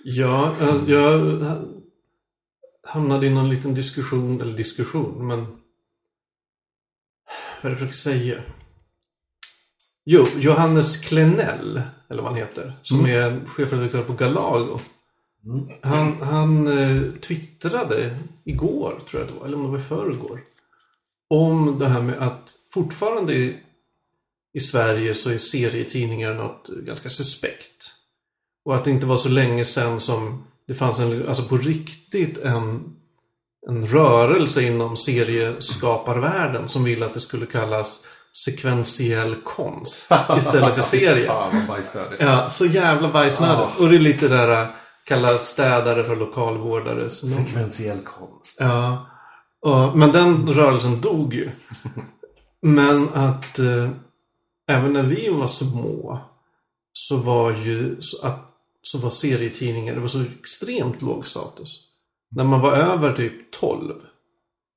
Ja, 0.03 0.55
jag, 0.59 0.89
jag 0.89 1.39
hamnade 2.83 3.27
i 3.27 3.29
någon 3.29 3.49
liten 3.49 3.73
diskussion, 3.73 4.41
eller 4.41 4.57
diskussion, 4.57 5.27
men 5.27 5.39
vad 7.61 7.71
är 7.71 7.75
det 7.75 7.81
jag 7.81 7.91
försöker 7.91 8.17
säga? 8.17 8.41
Jo, 10.05 10.27
Johannes 10.35 10.97
Klenell, 10.97 11.81
eller 12.09 12.21
vad 12.21 12.31
han 12.31 12.39
heter, 12.39 12.73
som 12.83 13.05
är 13.05 13.39
chefredaktör 13.47 14.03
på 14.03 14.13
Galago. 14.13 14.79
Han, 15.81 16.21
han 16.21 16.67
eh, 16.67 17.11
twittrade 17.21 18.17
igår, 18.43 18.99
tror 19.09 19.21
jag 19.21 19.31
det 19.31 19.39
var, 19.39 19.45
eller 19.45 19.57
om 19.57 19.63
det 19.63 19.69
var 19.69 19.79
i 19.79 19.81
förrgår. 19.81 20.41
Om 21.29 21.79
det 21.79 21.87
här 21.87 22.01
med 22.01 22.17
att 22.17 22.55
fortfarande 22.73 23.33
i, 23.33 23.59
i 24.53 24.59
Sverige 24.59 25.13
så 25.13 25.29
är 25.29 25.37
serietidningar 25.37 26.33
något 26.33 26.67
ganska 26.67 27.09
suspekt. 27.09 27.91
Och 28.65 28.75
att 28.75 28.83
det 28.83 28.91
inte 28.91 29.05
var 29.05 29.17
så 29.17 29.29
länge 29.29 29.65
sedan 29.65 30.01
som 30.01 30.43
det 30.67 30.73
fanns 30.73 30.99
en, 30.99 31.27
alltså 31.27 31.43
på 31.43 31.57
riktigt 31.57 32.37
en, 32.37 32.83
en 33.69 33.87
rörelse 33.87 34.61
inom 34.61 34.97
serieskaparvärlden 34.97 36.69
som 36.69 36.83
ville 36.83 37.05
att 37.05 37.13
det 37.13 37.19
skulle 37.19 37.45
kallas 37.45 38.03
sekventiell 38.45 39.35
konst 39.35 40.11
istället 40.37 40.75
för 40.75 40.81
serie. 40.81 41.27
Fan 41.27 41.67
vad. 41.67 42.15
Ja, 42.19 42.49
så 42.49 42.65
jävla 42.65 43.11
bajsnödigt. 43.11 43.79
Och 43.79 43.89
det 43.89 43.95
är 43.95 43.99
lite 43.99 44.27
där 44.27 44.61
äh, 44.61 44.67
kalla 45.05 45.37
städare 45.37 46.03
för 46.03 46.15
lokalvårdare. 46.15 47.09
Sekventiell 47.09 48.01
konst. 48.01 48.57
Ja. 48.59 49.07
Och, 49.61 49.97
men 49.97 50.11
den 50.11 50.53
rörelsen 50.53 51.01
dog 51.01 51.33
ju. 51.33 51.49
Men 52.61 53.09
att 53.13 53.59
eh, 53.59 53.89
även 54.67 54.93
när 54.93 55.03
vi 55.03 55.29
var 55.29 55.47
små 55.47 56.19
så 56.93 57.17
var 57.17 57.51
ju 57.51 57.97
att, 58.23 58.52
så 58.83 58.97
var 58.97 59.09
serietidningar, 59.09 59.95
det 59.95 60.01
var 60.01 60.07
så 60.07 60.23
extremt 60.39 61.01
låg 61.01 61.27
status. 61.27 61.79
När 62.35 62.43
man 62.43 62.61
var 62.61 62.73
över 62.73 63.13
typ 63.13 63.51
12 63.51 63.93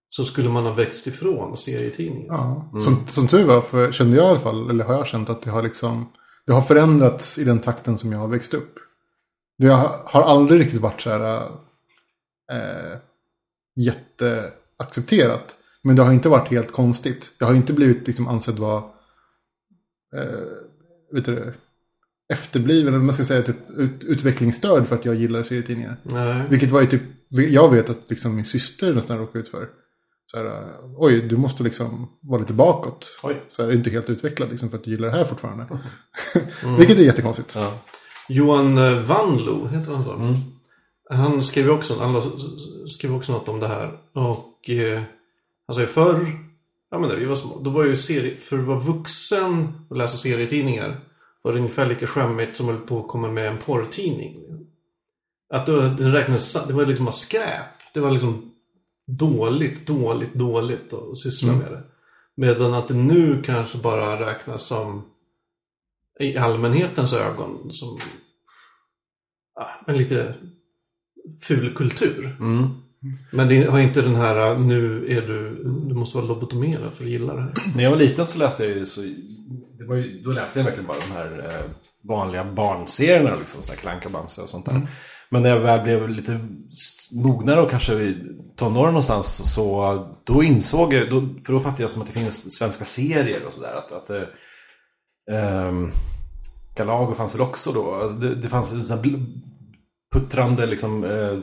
så 0.09 0.25
skulle 0.25 0.49
man 0.49 0.65
ha 0.65 0.73
växt 0.73 1.07
ifrån 1.07 1.57
serietidningar. 1.57 2.35
Ja, 2.35 2.81
som, 2.81 3.07
som 3.09 3.29
tur 3.29 3.45
var 3.45 3.61
för, 3.61 3.93
kände 3.93 4.17
jag 4.17 4.27
i 4.27 4.29
alla 4.29 4.39
fall, 4.39 4.71
eller 4.71 4.85
har 4.85 4.95
jag 4.95 5.07
känt 5.07 5.31
att 5.31 5.43
det 5.43 5.51
har 5.51 5.63
liksom 5.63 6.07
det 6.47 6.53
har 6.53 6.63
förändrats 6.63 7.39
i 7.39 7.45
den 7.45 7.61
takten 7.61 7.99
som 7.99 8.13
jag 8.13 8.19
har 8.19 8.29
växt 8.29 8.55
upp. 8.55 8.75
Det 9.59 9.67
har, 9.67 10.03
har 10.05 10.23
aldrig 10.23 10.61
riktigt 10.61 10.81
varit 10.81 11.01
så 11.01 11.11
här 11.11 11.51
eh, 12.53 12.99
jätteaccepterat. 13.77 15.57
Men 15.83 15.97
det 15.97 16.03
har 16.03 16.13
inte 16.13 16.29
varit 16.29 16.49
helt 16.49 16.73
konstigt. 16.73 17.31
Jag 17.39 17.47
har 17.47 17.55
inte 17.55 17.73
blivit 17.73 18.07
liksom 18.07 18.29
ansedd 18.29 18.59
vara 18.59 18.85
eh, 20.17 20.49
vet 21.13 21.25
du, 21.25 21.35
det, 21.35 21.55
efterbliven, 22.29 22.95
eller 22.95 23.05
man 23.05 23.15
ska 23.15 23.25
säga, 23.25 23.43
typ 23.43 23.71
ut, 23.77 24.05
utvecklingsstörd 24.05 24.87
för 24.87 24.97
att 24.97 25.05
jag 25.05 25.15
gillar 25.15 25.43
serietidningar. 25.43 25.97
Nej. 26.03 26.43
Vilket 26.51 26.71
var 26.71 26.81
ju 26.81 26.87
typ, 26.87 27.03
jag 27.29 27.71
vet 27.71 27.91
att 27.91 28.01
liksom 28.09 28.37
min 28.37 28.45
syster 28.45 28.95
nästan 28.95 29.19
råkade 29.19 29.39
ut 29.39 29.49
för. 29.49 29.69
Så 30.27 30.39
här, 30.39 30.65
oj, 30.97 31.21
du 31.21 31.37
måste 31.37 31.63
liksom 31.63 32.09
vara 32.23 32.41
lite 32.41 32.53
bakåt. 32.53 33.19
Oj. 33.23 33.43
Så 33.49 33.63
här, 33.63 33.73
inte 33.73 33.91
helt 33.91 34.11
utvecklad 34.11 34.51
liksom, 34.51 34.71
för 34.71 34.77
att 34.77 34.85
du 34.85 34.91
gillar 34.91 35.09
det 35.09 35.15
här 35.15 35.25
fortfarande. 35.25 35.67
Vilket 36.79 36.99
är 36.99 37.03
jättekonstigt. 37.03 37.55
Ja. 37.55 37.81
Johan 38.29 38.75
Vanlo, 39.07 39.67
heter 39.67 39.93
han 39.93 40.05
så? 40.05 40.37
Han 41.11 41.45
skrev 41.45 41.71
också, 41.71 41.99
han 42.01 42.23
skrev 42.89 43.15
också 43.15 43.33
något 43.33 43.49
om 43.49 43.61
det 43.61 43.69
här. 43.69 43.99
Och 44.13 44.71
eh, 44.71 45.03
han 45.67 45.75
säger 45.75 45.89
förr, 45.89 46.27
ja 46.91 46.99
men 46.99 47.09
när 47.09 47.17
vi 47.17 47.25
var 47.25 47.35
små, 47.35 47.61
då 47.63 47.71
var 47.71 47.85
ju 47.85 47.97
serie, 47.97 48.37
för 48.37 48.59
att 48.59 48.65
vara 48.65 48.79
vuxen 48.79 49.73
och 49.91 49.97
läsa 49.97 50.17
serietidningar 50.17 51.01
var 51.47 51.53
det 51.53 51.59
ungefär 51.59 51.87
lika 51.87 52.07
skämmigt 52.07 52.57
som 52.57 52.67
höll 52.67 52.79
på 52.79 53.01
att 53.01 53.09
komma 53.09 53.29
med 53.29 53.49
en 53.49 53.59
porrtidning. 53.59 54.37
Att 55.55 55.67
det, 55.67 56.13
räknades, 56.13 56.67
det 56.67 56.73
var 56.73 56.87
liksom 56.87 57.05
bara 57.05 57.13
skräp. 57.13 57.67
Det 57.95 58.01
var 58.01 58.11
liksom 58.11 58.53
dåligt, 59.07 59.87
dåligt, 59.87 60.35
dåligt 60.35 60.93
att 60.93 61.19
syssla 61.19 61.53
med 61.53 61.73
det. 61.73 61.83
Medan 62.35 62.75
att 62.75 62.89
det 62.89 62.95
nu 62.95 63.43
kanske 63.43 63.79
bara 63.79 64.31
räknas 64.31 64.63
som 64.63 65.05
i 66.21 66.37
allmänhetens 66.37 67.13
ögon 67.13 67.73
som 67.73 68.01
ja, 69.55 69.69
en 69.87 69.97
lite 69.97 70.35
ful 71.43 71.75
kultur. 71.75 72.37
Mm. 72.41 72.69
Men 73.33 73.49
det 73.49 73.65
har 73.65 73.81
inte 73.81 74.03
den 74.03 74.15
här 74.15 74.59
nu 74.59 75.07
är 75.13 75.23
du, 75.23 75.65
du 75.65 75.95
måste 75.95 76.17
vara 76.17 76.27
lobotomerad 76.27 76.93
för 76.95 77.05
att 77.05 77.11
gilla 77.11 77.35
det 77.35 77.41
här. 77.41 77.55
När 77.77 77.83
jag 77.83 77.91
var 77.91 77.99
liten 77.99 78.27
så 78.27 78.39
läste 78.39 78.65
jag 78.65 78.77
ju 78.77 78.87
så... 78.87 79.01
Var 79.89 79.97
ju, 79.97 80.23
då 80.23 80.31
läste 80.31 80.59
jag 80.59 80.65
verkligen 80.65 80.89
bara 80.89 80.99
de 81.09 81.13
här 81.13 81.51
eh, 81.51 81.71
vanliga 82.09 82.45
barnserierna. 82.45 83.37
Liksom, 83.37 83.63
så 83.63 83.73
här 83.73 83.79
Klanka 83.79 84.09
Bamse 84.09 84.43
och 84.43 84.49
sånt 84.49 84.67
där. 84.67 84.89
Men 85.29 85.43
när 85.43 85.51
jag 85.51 85.61
väl 85.61 85.81
blev 85.83 86.09
lite 86.09 86.41
mognare 87.13 87.61
och 87.61 87.71
kanske 87.71 87.95
i 87.95 88.17
tonåren 88.57 88.93
någonstans. 88.93 89.55
Så 89.55 90.17
då 90.25 90.43
insåg 90.43 90.93
jag, 90.93 91.11
då, 91.11 91.21
för 91.47 91.53
då 91.53 91.61
fattade 91.61 91.83
jag 91.83 91.91
som 91.91 92.03
att 92.03 92.09
det 92.09 92.15
finns 92.15 92.55
svenska 92.55 92.85
serier 92.85 93.47
och 93.47 93.53
sådär. 93.53 93.75
Att, 93.75 93.93
att, 93.93 94.11
eh, 94.11 94.23
ehm, 95.31 95.91
Galago 96.77 97.15
fanns 97.15 97.35
väl 97.35 97.41
också 97.41 97.73
då. 97.73 97.95
Alltså 97.95 98.17
det, 98.17 98.35
det 98.35 98.49
fanns 98.49 98.91
en 98.91 99.43
puttrande 100.15 100.67
liksom, 100.67 101.05
eh, 101.05 101.41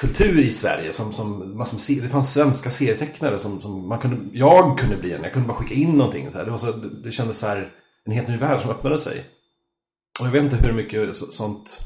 seriekultur 0.00 0.40
i 0.42 0.52
Sverige. 0.52 0.92
Som, 0.92 1.12
som, 1.12 1.56
massor 1.58 1.74
med 1.76 1.80
se- 1.82 2.00
det 2.00 2.08
fanns 2.08 2.32
svenska 2.32 2.70
serietecknare 2.70 3.38
som, 3.38 3.60
som 3.60 3.88
man 3.88 3.98
kunde, 3.98 4.38
jag 4.38 4.78
kunde 4.78 4.96
bli 4.96 5.12
en. 5.12 5.22
Jag 5.22 5.32
kunde 5.32 5.48
bara 5.48 5.56
skicka 5.58 5.74
in 5.74 5.96
någonting. 5.96 6.32
Så 6.32 6.38
här. 6.38 6.44
Det, 6.44 6.50
var 6.50 6.58
så, 6.58 6.72
det, 6.72 7.02
det 7.02 7.12
kändes 7.12 7.38
så 7.38 7.46
här, 7.46 7.72
en 8.04 8.12
helt 8.12 8.28
ny 8.28 8.36
värld 8.36 8.60
som 8.60 8.70
öppnade 8.70 8.98
sig. 8.98 9.24
Och 10.20 10.26
jag 10.26 10.30
vet 10.32 10.44
inte 10.44 10.56
hur 10.56 10.72
mycket 10.72 11.16
så, 11.16 11.26
sånt 11.26 11.80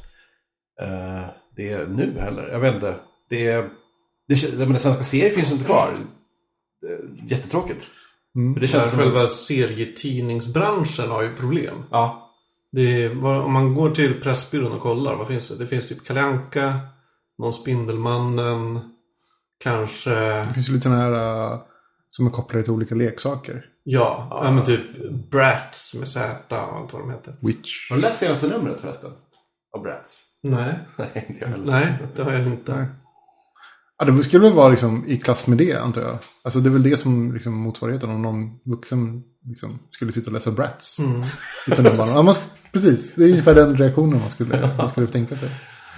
eh, 0.80 1.24
det 1.56 1.70
är 1.72 1.86
nu 1.86 2.18
heller. 2.20 2.48
Jag 2.48 2.60
vet 2.60 2.74
inte. 2.74 2.94
Det 3.30 3.52
det, 4.28 4.42
jag 4.42 4.58
menar, 4.58 4.76
svenska 4.78 5.02
serier 5.02 5.30
finns 5.30 5.52
inte 5.52 5.64
kvar. 5.64 5.96
Jättetråkigt. 7.26 7.86
Mm. 8.36 8.54
För 8.54 8.60
det 8.60 8.66
Det 8.66 8.70
känns 8.70 8.90
som 8.90 8.98
själva 9.00 9.20
att, 9.22 9.32
serietidningsbranschen 9.32 11.10
har 11.10 11.22
ju 11.22 11.34
problem. 11.36 11.84
Ja, 11.90 12.34
Det 12.72 13.02
är, 13.04 13.24
om 13.24 13.52
man 13.52 13.74
går 13.74 13.90
till 13.90 14.20
Pressbyrån 14.20 14.72
och 14.72 14.80
kollar, 14.80 15.16
vad 15.16 15.28
finns 15.28 15.48
det? 15.48 15.56
Det 15.56 15.66
finns 15.66 15.88
typ 15.88 16.06
Kalle 16.06 16.20
Anka, 16.22 16.80
någon 17.38 17.52
Spindelmannen, 17.52 18.80
kanske, 19.64 20.10
Det 20.10 20.54
finns 20.54 20.68
ju 20.68 20.72
lite 20.72 20.82
sådana 20.82 21.02
här 21.02 21.52
uh, 21.52 21.60
som 22.10 22.26
är 22.26 22.30
kopplade 22.30 22.62
till 22.64 22.72
olika 22.72 22.94
leksaker. 22.94 23.64
ja, 23.84 24.26
ja. 24.30 24.50
men 24.50 24.64
typ 24.64 24.80
Bratz 25.30 25.94
med 25.94 26.08
Z 26.08 26.32
och 26.48 26.76
allt 26.76 26.92
vad 26.92 27.02
de 27.02 27.10
heter. 27.10 27.36
Witch. 27.40 27.90
har 27.90 27.96
du 27.96 28.02
läst 28.02 28.20
senaste 28.20 28.48
numret 28.48 28.80
förresten? 28.80 29.10
Av 29.76 29.82
Bratz? 29.82 30.24
Nej, 30.42 30.78
Nej, 30.96 31.26
inte 31.28 31.40
jag 31.44 31.48
heller. 31.48 31.72
nej, 31.72 31.94
det 32.16 32.22
har 32.22 32.32
jag 32.32 32.46
inte. 32.46 32.76
Nej. 32.76 32.86
Ja, 33.98 34.04
det 34.04 34.24
skulle 34.24 34.42
väl 34.42 34.52
vara 34.52 34.68
liksom 34.68 35.06
i 35.06 35.18
klass 35.18 35.46
med 35.46 35.58
det, 35.58 35.74
antar 35.74 36.00
jag. 36.02 36.18
Alltså 36.42 36.60
det 36.60 36.68
är 36.68 36.72
väl 36.72 36.82
det 36.82 36.96
som 36.96 37.34
liksom 37.34 37.52
motsvarigheten 37.54 38.10
om 38.10 38.22
någon 38.22 38.58
vuxen 38.64 39.22
liksom, 39.44 39.78
skulle 39.90 40.12
sitta 40.12 40.26
och 40.26 40.32
läsa 40.32 40.50
Bratz. 40.50 40.98
Mm. 40.98 41.22
Utan 41.66 41.96
bara, 41.96 42.08
ja, 42.08 42.22
man, 42.22 42.34
precis, 42.72 43.14
det 43.14 43.24
är 43.24 43.30
ungefär 43.30 43.54
den 43.54 43.76
reaktionen 43.76 44.20
man 44.20 44.30
skulle, 44.30 44.70
man 44.78 44.88
skulle 44.88 45.06
tänka 45.06 45.36
sig. 45.36 45.50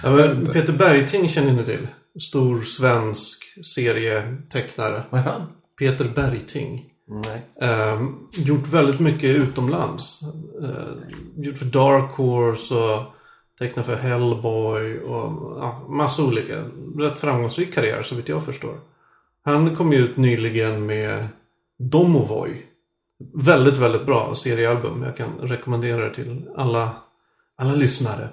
Ja, 0.03 0.35
Peter 0.53 0.73
Bergting 0.73 1.29
känner 1.29 1.53
ni 1.53 1.63
till. 1.63 1.87
Stor 2.21 2.63
svensk 2.63 3.43
serietecknare. 3.75 5.03
Vad 5.09 5.19
heter 5.19 5.31
han? 5.31 5.47
Peter 5.79 6.11
Bergting. 6.15 6.85
Nej. 7.07 7.69
Eh, 7.69 8.01
gjort 8.33 8.67
väldigt 8.67 8.99
mycket 8.99 9.29
utomlands. 9.29 10.19
Eh, 10.61 11.43
gjort 11.43 11.57
för 11.57 11.65
Dark 11.65 12.11
Horse 12.11 12.73
och 12.73 13.03
tecknat 13.59 13.85
för 13.85 13.95
Hellboy 13.95 14.99
och 14.99 15.57
ja, 15.61 15.85
massa 15.89 16.23
olika. 16.23 16.63
Rätt 16.97 17.19
framgångsrik 17.19 17.73
karriär 17.73 18.03
så 18.03 18.15
vitt 18.15 18.29
jag 18.29 18.45
förstår. 18.45 18.79
Han 19.43 19.75
kom 19.75 19.93
ju 19.93 19.99
ut 19.99 20.17
nyligen 20.17 20.85
med 20.85 21.27
Domovoj. 21.79 22.65
Väldigt, 23.33 23.77
väldigt 23.77 24.05
bra 24.05 24.35
seriealbum. 24.35 25.03
Jag 25.03 25.17
kan 25.17 25.37
rekommendera 25.41 26.09
det 26.09 26.15
till 26.15 26.49
alla, 26.55 26.89
alla 27.55 27.75
lyssnare. 27.75 28.29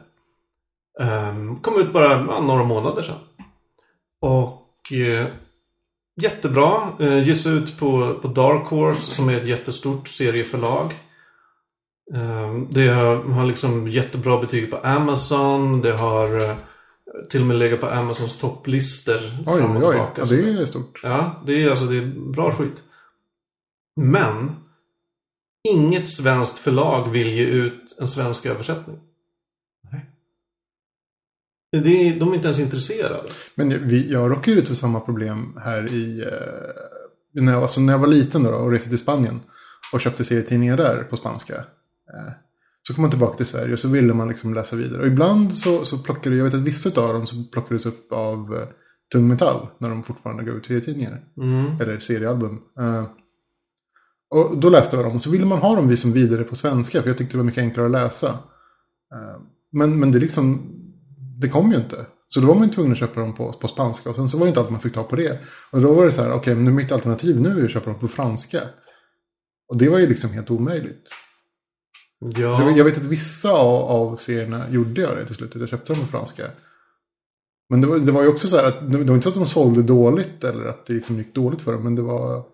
Um, 1.01 1.61
kom 1.61 1.81
ut 1.81 1.93
bara 1.93 2.11
ja, 2.11 2.41
några 2.41 2.65
månader 2.65 3.03
sedan. 3.03 3.19
Och 4.21 4.93
eh, 4.93 5.27
jättebra. 6.21 6.93
Eh, 7.01 7.29
ges 7.29 7.47
ut 7.47 7.79
på, 7.79 8.15
på 8.23 8.29
Dark 8.29 8.67
Horse 8.67 9.15
som 9.15 9.29
är 9.29 9.37
ett 9.37 9.47
jättestort 9.47 10.09
serieförlag. 10.09 10.95
Eh, 12.15 12.55
det 12.71 12.89
har, 12.89 13.17
har 13.17 13.47
liksom 13.47 13.89
jättebra 13.89 14.41
betyg 14.41 14.71
på 14.71 14.77
Amazon. 14.77 15.81
Det 15.81 15.93
har 15.93 16.41
eh, 16.41 16.57
till 17.31 17.41
och 17.41 17.47
med 17.47 17.57
legat 17.57 17.81
på 17.81 17.87
Amazons 17.87 18.39
topplistor. 18.39 19.21
Oj, 19.47 19.61
fram 19.61 19.77
och 19.77 19.89
oj. 19.89 19.95
tillbaka. 19.95 20.21
Ja, 20.21 20.25
det 20.27 20.61
är 20.61 20.67
stort. 20.67 21.01
Ja, 21.03 21.43
det 21.47 21.65
är 21.65 21.71
alltså 21.71 21.87
det 21.87 21.97
är 21.97 22.33
bra 22.33 22.53
skit. 22.53 22.83
Men 23.97 24.57
inget 25.69 26.11
svenskt 26.11 26.59
förlag 26.59 27.11
vill 27.11 27.29
ge 27.29 27.47
ut 27.47 27.97
en 28.01 28.09
svensk 28.09 28.47
översättning. 28.47 28.97
Det 31.73 32.09
är, 32.09 32.21
de 32.21 32.31
är 32.31 32.35
inte 32.35 32.47
ens 32.47 32.61
intresserade. 32.61 33.23
Men 33.55 33.89
vi, 33.89 34.13
jag 34.13 34.31
råkade 34.31 34.51
ju 34.51 34.59
ut 34.59 34.69
för 34.69 34.75
samma 34.75 35.01
problem 35.01 35.59
här 35.65 35.93
i... 35.93 36.21
Eh, 36.21 37.43
när, 37.43 37.53
jag, 37.53 37.63
alltså 37.63 37.81
när 37.81 37.93
jag 37.93 37.99
var 37.99 38.07
liten 38.07 38.43
då, 38.43 38.51
och 38.51 38.71
reste 38.71 38.89
till 38.89 38.99
Spanien 38.99 39.41
och 39.93 40.01
köpte 40.01 40.25
serietidningar 40.25 40.77
där 40.77 41.03
på 41.03 41.17
spanska. 41.17 41.55
Eh, 41.55 42.33
så 42.83 42.95
kom 42.95 43.03
man 43.03 43.11
tillbaka 43.11 43.37
till 43.37 43.47
Sverige 43.47 43.73
och 43.73 43.79
så 43.79 43.89
ville 43.89 44.15
man 44.15 44.29
liksom 44.29 44.55
läsa 44.55 44.77
vidare. 44.77 45.01
Och 45.01 45.07
ibland 45.07 45.55
så, 45.55 45.85
så 45.85 45.99
plockade, 45.99 46.37
jag 46.37 46.45
vet 46.45 46.55
att 46.55 46.61
vissa 46.61 47.01
av 47.03 47.15
dem 47.15 47.27
så 47.27 47.45
plockades 47.53 47.87
upp 47.87 48.13
av 48.13 48.55
eh, 48.55 48.69
tung 49.13 49.29
metall 49.29 49.67
när 49.79 49.89
de 49.89 50.03
fortfarande 50.03 50.45
gav 50.45 50.57
ut 50.57 50.67
serietidningar. 50.67 51.25
Mm. 51.37 51.81
Eller 51.81 51.99
seriealbum. 51.99 52.61
Eh, 52.79 53.05
och 54.31 54.59
då 54.59 54.71
läste 54.71 54.97
jag 54.97 55.05
dem 55.05 55.15
och 55.15 55.21
så 55.21 55.31
ville 55.31 55.47
man 55.47 55.59
ha 55.59 55.77
dem 55.77 55.97
som 55.97 56.13
vidare 56.13 56.45
på 56.45 56.57
svenska 56.57 57.03
för 57.03 57.11
jag 57.11 57.19
tyckte 57.19 57.35
det 57.35 57.39
var 57.39 57.45
mycket 57.45 57.63
enklare 57.63 57.87
att 57.87 57.93
läsa. 57.93 58.29
Eh, 59.15 59.43
men, 59.73 60.01
men 60.01 60.13
det 60.13 60.19
liksom, 60.19 60.75
det 61.41 61.49
kom 61.49 61.71
ju 61.73 61.77
inte. 61.77 62.07
Så 62.29 62.41
då 62.41 62.47
var 62.47 62.55
man 62.55 62.69
ju 62.69 62.75
tvungen 62.75 62.93
att 62.93 62.99
köpa 62.99 63.21
dem 63.21 63.35
på, 63.35 63.53
på 63.53 63.69
spanska 63.69 64.11
och 64.11 64.17
sen 64.17 64.29
så 64.29 64.39
var 64.39 64.47
det 64.47 64.49
inte 64.49 64.61
alltid 64.61 64.73
man 64.73 64.81
fick 64.81 64.95
ta 64.95 65.03
på 65.03 65.17
det. 65.17 65.39
Och 65.71 65.81
då 65.81 65.95
var 65.95 66.07
det 66.07 66.13
så 66.13 66.23
här, 66.23 66.33
okej, 66.33 66.55
men 66.55 66.75
mitt 66.75 66.93
alternativ 66.93 67.41
nu 67.41 67.61
är 67.61 67.65
att 67.65 67.71
köpa 67.71 67.91
dem 67.91 68.01
på 68.01 68.09
franska. 68.09 68.61
Och 69.69 69.79
det 69.79 69.89
var 69.89 69.99
ju 69.99 70.07
liksom 70.07 70.31
helt 70.31 70.51
omöjligt. 70.51 71.11
Ja. 72.19 72.63
Jag, 72.63 72.79
jag 72.79 72.85
vet 72.85 72.99
att 72.99 73.05
vissa 73.05 73.51
av, 73.51 73.83
av 73.83 74.17
serierna 74.17 74.71
gjorde 74.71 75.01
jag 75.01 75.17
det 75.17 75.27
till 75.27 75.35
slut. 75.35 75.55
Jag 75.55 75.69
köpte 75.69 75.93
dem 75.93 76.03
på 76.03 76.09
franska. 76.09 76.51
Men 77.69 77.81
det 77.81 77.87
var, 77.87 77.99
det 77.99 78.13
var 78.13 78.23
ju 78.23 78.29
också 78.29 78.49
så 78.49 78.57
här 78.57 78.69
att 78.69 78.93
det 78.93 78.99
var 78.99 79.15
inte 79.15 79.23
så 79.23 79.29
att 79.29 79.35
de 79.35 79.47
sålde 79.47 79.83
dåligt 79.83 80.45
eller 80.45 80.65
att 80.65 80.87
det 80.87 80.93
liksom 80.93 81.19
gick 81.19 81.35
dåligt 81.35 81.63
för 81.63 81.73
dem. 81.73 81.85
Men 81.85 81.95
det 81.95 82.03
var 82.03 82.45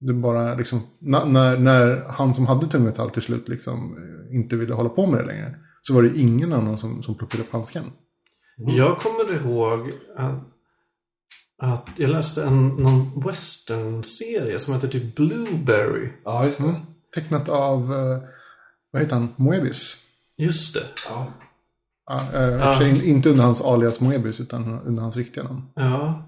det 0.00 0.12
bara 0.12 0.54
liksom 0.54 0.80
na, 0.98 1.24
när, 1.24 1.58
när 1.58 2.04
han 2.08 2.34
som 2.34 2.46
hade 2.46 2.66
tungmetall 2.66 3.10
till 3.10 3.22
slut 3.22 3.48
liksom 3.48 3.96
eh, 3.96 4.36
inte 4.36 4.56
ville 4.56 4.74
hålla 4.74 4.88
på 4.88 5.06
med 5.06 5.20
det 5.20 5.26
längre. 5.26 5.56
Så 5.82 5.94
var 5.94 6.02
det 6.02 6.18
ingen 6.18 6.52
annan 6.52 6.78
som, 6.78 7.02
som 7.02 7.14
plockade 7.14 7.42
upp 7.42 7.52
handsken. 7.52 7.84
Jag 8.66 8.98
kommer 8.98 9.34
ihåg 9.34 9.92
att, 10.16 10.40
att 11.62 11.86
jag 11.96 12.10
läste 12.10 12.44
en, 12.44 12.68
någon 12.68 13.22
western-serie 13.26 14.58
som 14.58 14.74
heter 14.74 14.88
typ 14.88 15.16
Blueberry. 15.16 16.08
Ja, 16.24 16.44
just 16.44 16.58
det. 16.58 16.64
Mm. 16.64 16.80
Tecknat 17.14 17.48
av, 17.48 17.94
eh, 17.94 18.22
vad 18.90 19.02
heter 19.02 19.16
han, 19.16 19.34
Moebius. 19.36 19.96
Just 20.36 20.74
det. 20.74 20.86
Ja. 21.08 21.32
Ja, 22.06 22.20
för 22.30 22.74
sig 22.74 23.08
inte 23.08 23.30
under 23.30 23.44
hans 23.44 23.62
alias 23.62 24.00
Moebius 24.00 24.40
utan 24.40 24.80
under 24.80 25.02
hans 25.02 25.16
riktiga 25.16 25.44
namn. 25.44 25.62
Ja. 25.74 26.22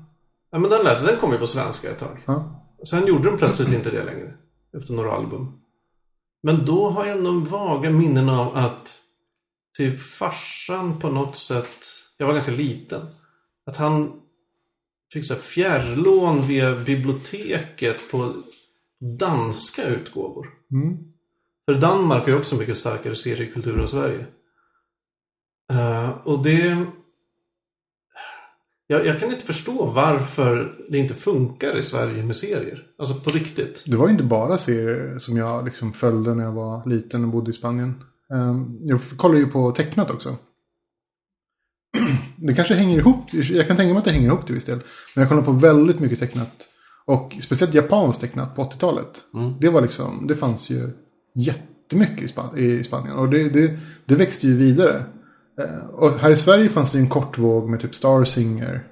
ja 0.50 0.58
men 0.58 0.70
den 0.70 0.84
läste 0.84 1.06
Den 1.06 1.16
kom 1.16 1.32
ju 1.32 1.38
på 1.38 1.46
svenska 1.46 1.90
ett 1.90 1.98
tag. 1.98 2.18
Ja. 2.24 2.66
Sen 2.90 3.06
gjorde 3.06 3.30
de 3.30 3.38
plötsligt 3.38 3.72
inte 3.72 3.90
det 3.90 4.04
längre. 4.04 4.34
Efter 4.76 4.92
några 4.94 5.12
album. 5.12 5.60
Men 6.42 6.64
då 6.64 6.90
har 6.90 7.06
jag 7.06 7.18
ändå 7.18 7.32
vaga 7.32 7.90
minnen 7.90 8.28
av 8.28 8.56
att 8.56 8.98
typ 9.76 10.02
farsan 10.02 10.98
på 10.98 11.08
något 11.08 11.36
sätt, 11.36 11.86
jag 12.22 12.26
var 12.26 12.34
ganska 12.34 12.52
liten, 12.52 13.06
att 13.66 13.76
han 13.76 14.20
fick 15.12 15.26
så 15.26 15.34
här 15.34 15.40
fjärrlån 15.40 16.46
via 16.46 16.76
biblioteket 16.84 18.10
på 18.10 18.32
danska 19.18 19.88
utgåvor. 19.88 20.48
Mm. 20.72 20.98
För 21.66 21.74
Danmark 21.74 22.22
har 22.22 22.28
ju 22.28 22.38
också 22.38 22.56
mycket 22.56 22.78
starkare 22.78 23.16
seriekultur 23.16 23.80
än 23.80 23.88
Sverige. 23.88 24.26
Eh, 25.72 26.10
och 26.24 26.42
det... 26.42 26.86
Jag, 28.86 29.06
jag 29.06 29.20
kan 29.20 29.30
inte 29.30 29.46
förstå 29.46 29.86
varför 29.86 30.84
det 30.88 30.98
inte 30.98 31.14
funkar 31.14 31.76
i 31.76 31.82
Sverige 31.82 32.24
med 32.24 32.36
serier. 32.36 32.86
Alltså 32.98 33.14
på 33.20 33.30
riktigt. 33.30 33.84
Det 33.86 33.96
var 33.96 34.06
ju 34.06 34.12
inte 34.12 34.24
bara 34.24 34.58
serier 34.58 35.18
som 35.18 35.36
jag 35.36 35.64
liksom 35.64 35.92
följde 35.92 36.34
när 36.34 36.44
jag 36.44 36.52
var 36.52 36.88
liten 36.88 37.24
och 37.24 37.30
bodde 37.30 37.50
i 37.50 37.54
Spanien. 37.54 38.04
Ehm, 38.34 38.78
Jag 38.80 39.00
kollar 39.16 39.36
ju 39.36 39.46
på 39.46 39.70
tecknat 39.70 40.10
också. 40.10 40.36
Det 42.36 42.54
kanske 42.54 42.74
hänger 42.74 42.98
ihop. 42.98 43.24
Jag 43.32 43.66
kan 43.68 43.76
tänka 43.76 43.92
mig 43.92 43.98
att 43.98 44.04
det 44.04 44.10
hänger 44.10 44.26
ihop 44.26 44.46
till 44.46 44.54
viss 44.54 44.64
del. 44.64 44.80
Men 45.14 45.22
jag 45.22 45.28
kollar 45.28 45.42
på 45.42 45.52
väldigt 45.52 46.00
mycket 46.00 46.18
tecknat. 46.18 46.68
Och 47.04 47.36
speciellt 47.40 47.74
japanskt 47.74 48.20
tecknat 48.20 48.56
på 48.56 48.62
80-talet. 48.62 49.22
Mm. 49.34 49.54
Det 49.60 49.68
var 49.68 49.80
liksom, 49.80 50.26
det 50.26 50.36
fanns 50.36 50.70
ju 50.70 50.90
jättemycket 51.34 52.22
i, 52.22 52.26
Span- 52.28 52.56
i 52.56 52.84
Spanien. 52.84 53.16
Och 53.16 53.28
det, 53.30 53.48
det, 53.48 53.78
det 54.04 54.14
växte 54.14 54.46
ju 54.46 54.56
vidare. 54.56 55.04
Eh, 55.60 55.86
och 55.94 56.12
här 56.12 56.30
i 56.30 56.36
Sverige 56.36 56.68
fanns 56.68 56.90
det 56.92 56.98
ju 56.98 57.02
en 57.02 57.08
kortvåg 57.10 57.68
med 57.68 57.80
typ 57.80 57.94
Star 57.94 58.24
Singer. 58.24 58.86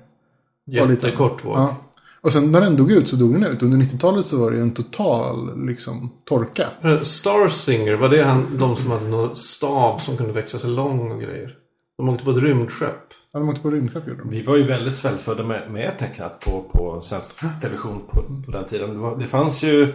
Jättekort 0.67 1.45
våg. 1.45 1.57
Ja. 1.57 1.77
Och 2.23 2.33
sen 2.33 2.53
när 2.53 2.61
den 2.61 2.77
dog 2.77 2.93
ut 2.93 3.09
så 3.09 3.17
dog 3.17 3.33
den 3.33 3.45
ut. 3.45 3.63
Under 3.63 3.79
90-talet 3.79 4.27
så 4.27 4.39
var 4.39 4.51
det 4.51 4.57
ju 4.57 4.63
en 4.63 4.75
total 4.75 5.67
liksom, 5.67 6.13
torka. 6.25 6.67
Star 7.03 7.49
Singer, 7.49 7.95
var 7.95 8.09
det 8.09 8.23
han, 8.23 8.59
de 8.59 8.77
som 8.77 8.91
hade 8.91 9.09
någon 9.09 9.37
stav 9.37 9.99
som 9.99 10.17
kunde 10.17 10.33
växa 10.33 10.59
sig 10.59 10.71
lång 10.71 11.11
och 11.13 11.21
grejer? 11.21 11.57
De 12.01 12.09
åkte 12.09 12.25
på 12.25 12.31
ett 12.31 12.37
rymdskepp. 12.37 13.15
Ja, 13.33 13.41
de 13.41 13.49
åkte 13.49 13.63
på 13.63 13.71
rymdskepp 13.71 14.09
gjorde 14.09 14.21
de. 14.21 14.31
Vi 14.31 14.43
var 14.43 14.57
ju 14.57 14.63
väldigt 14.63 14.95
svältfödda 14.95 15.43
med, 15.43 15.71
med 15.71 15.99
tecknat 15.99 16.41
på, 16.41 16.63
på 16.63 17.01
svensk 17.01 17.61
television 17.61 18.01
på, 18.09 18.23
på 18.47 18.51
den 18.51 18.65
tiden. 18.65 18.91
Det, 18.91 18.99
var, 18.99 19.19
det 19.19 19.27
fanns 19.27 19.63
ju 19.63 19.93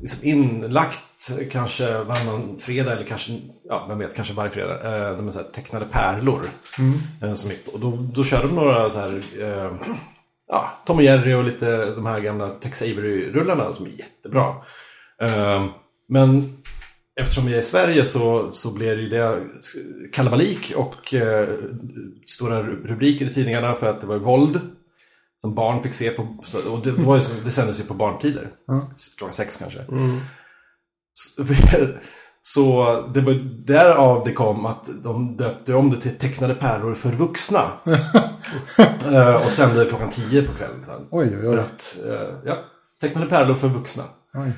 liksom 0.00 0.28
inlagt 0.28 1.30
kanske 1.50 2.04
varannan 2.04 2.58
fredag 2.58 2.92
eller 2.92 3.04
kanske, 3.04 3.40
ja 3.64 3.86
vem 3.88 3.98
vet, 3.98 4.14
kanske 4.14 4.34
varje 4.34 4.50
fredag. 4.50 5.08
Eh, 5.10 5.16
de 5.16 5.32
så 5.32 5.38
här 5.38 5.46
tecknade 5.46 5.86
pärlor. 5.86 6.40
Eh, 7.22 7.34
som 7.34 7.50
gick, 7.50 7.68
och 7.68 7.80
då, 7.80 7.98
då 8.14 8.24
körde 8.24 8.46
de 8.46 8.54
några 8.54 8.90
så 8.90 8.98
här, 8.98 9.22
eh, 9.40 9.72
ja, 10.48 10.70
Tom 10.86 10.96
och 10.96 11.02
Jerry 11.02 11.34
och 11.34 11.44
lite 11.44 11.90
de 11.90 12.06
här 12.06 12.20
gamla 12.20 12.48
Tex 12.48 12.82
Avery-rullarna 12.82 13.72
som 13.72 13.86
är 13.86 13.90
jättebra. 13.90 14.54
Eh, 15.22 15.64
men 16.08 16.56
Eftersom 17.20 17.46
vi 17.46 17.54
är 17.54 17.58
i 17.58 17.62
Sverige 17.62 18.04
så, 18.04 18.50
så 18.50 18.70
blev 18.74 18.96
det 18.96 19.02
ju 19.02 19.08
det 19.08 19.40
kalabalik 20.12 20.72
och 20.76 21.14
eh, 21.14 21.48
stora 22.26 22.62
ru- 22.62 22.86
rubriker 22.86 23.26
i 23.26 23.34
tidningarna 23.34 23.74
för 23.74 23.86
att 23.86 24.00
det 24.00 24.06
var 24.06 24.16
våld. 24.18 24.60
Som 25.40 25.54
barn 25.54 25.82
fick 25.82 25.94
se 25.94 26.10
på, 26.10 26.22
och 26.70 26.80
det, 26.82 26.90
var 26.92 27.16
ju, 27.16 27.22
det 27.44 27.50
sändes 27.50 27.80
ju 27.80 27.84
på 27.84 27.94
barntider. 27.94 28.48
Ja. 28.66 28.90
Klockan 29.18 29.32
sex 29.32 29.56
kanske. 29.56 29.80
Mm. 29.80 30.20
Så, 31.14 31.42
så 32.42 32.84
det 33.14 33.20
var 33.20 33.64
därav 33.66 34.24
det 34.24 34.32
kom 34.32 34.66
att 34.66 34.88
de 35.02 35.36
döpte 35.36 35.74
om 35.74 35.90
det 35.90 36.00
till 36.00 36.16
tecknade 36.18 36.54
pärlor 36.54 36.94
för 36.94 37.08
vuxna. 37.12 37.70
Eh, 39.12 39.34
och 39.34 39.52
sände 39.52 39.84
klockan 39.84 40.10
tio 40.10 40.42
på 40.42 40.52
kvällen. 40.52 40.84
Oj, 41.10 41.26
oj, 41.36 41.40
För 41.42 41.52
oj. 41.52 41.58
att, 41.58 41.98
eh, 42.06 42.38
ja, 42.44 42.64
tecknade 43.00 43.26
pärlor 43.26 43.54
för 43.54 43.68
vuxna. 43.68 44.02
oj. 44.34 44.52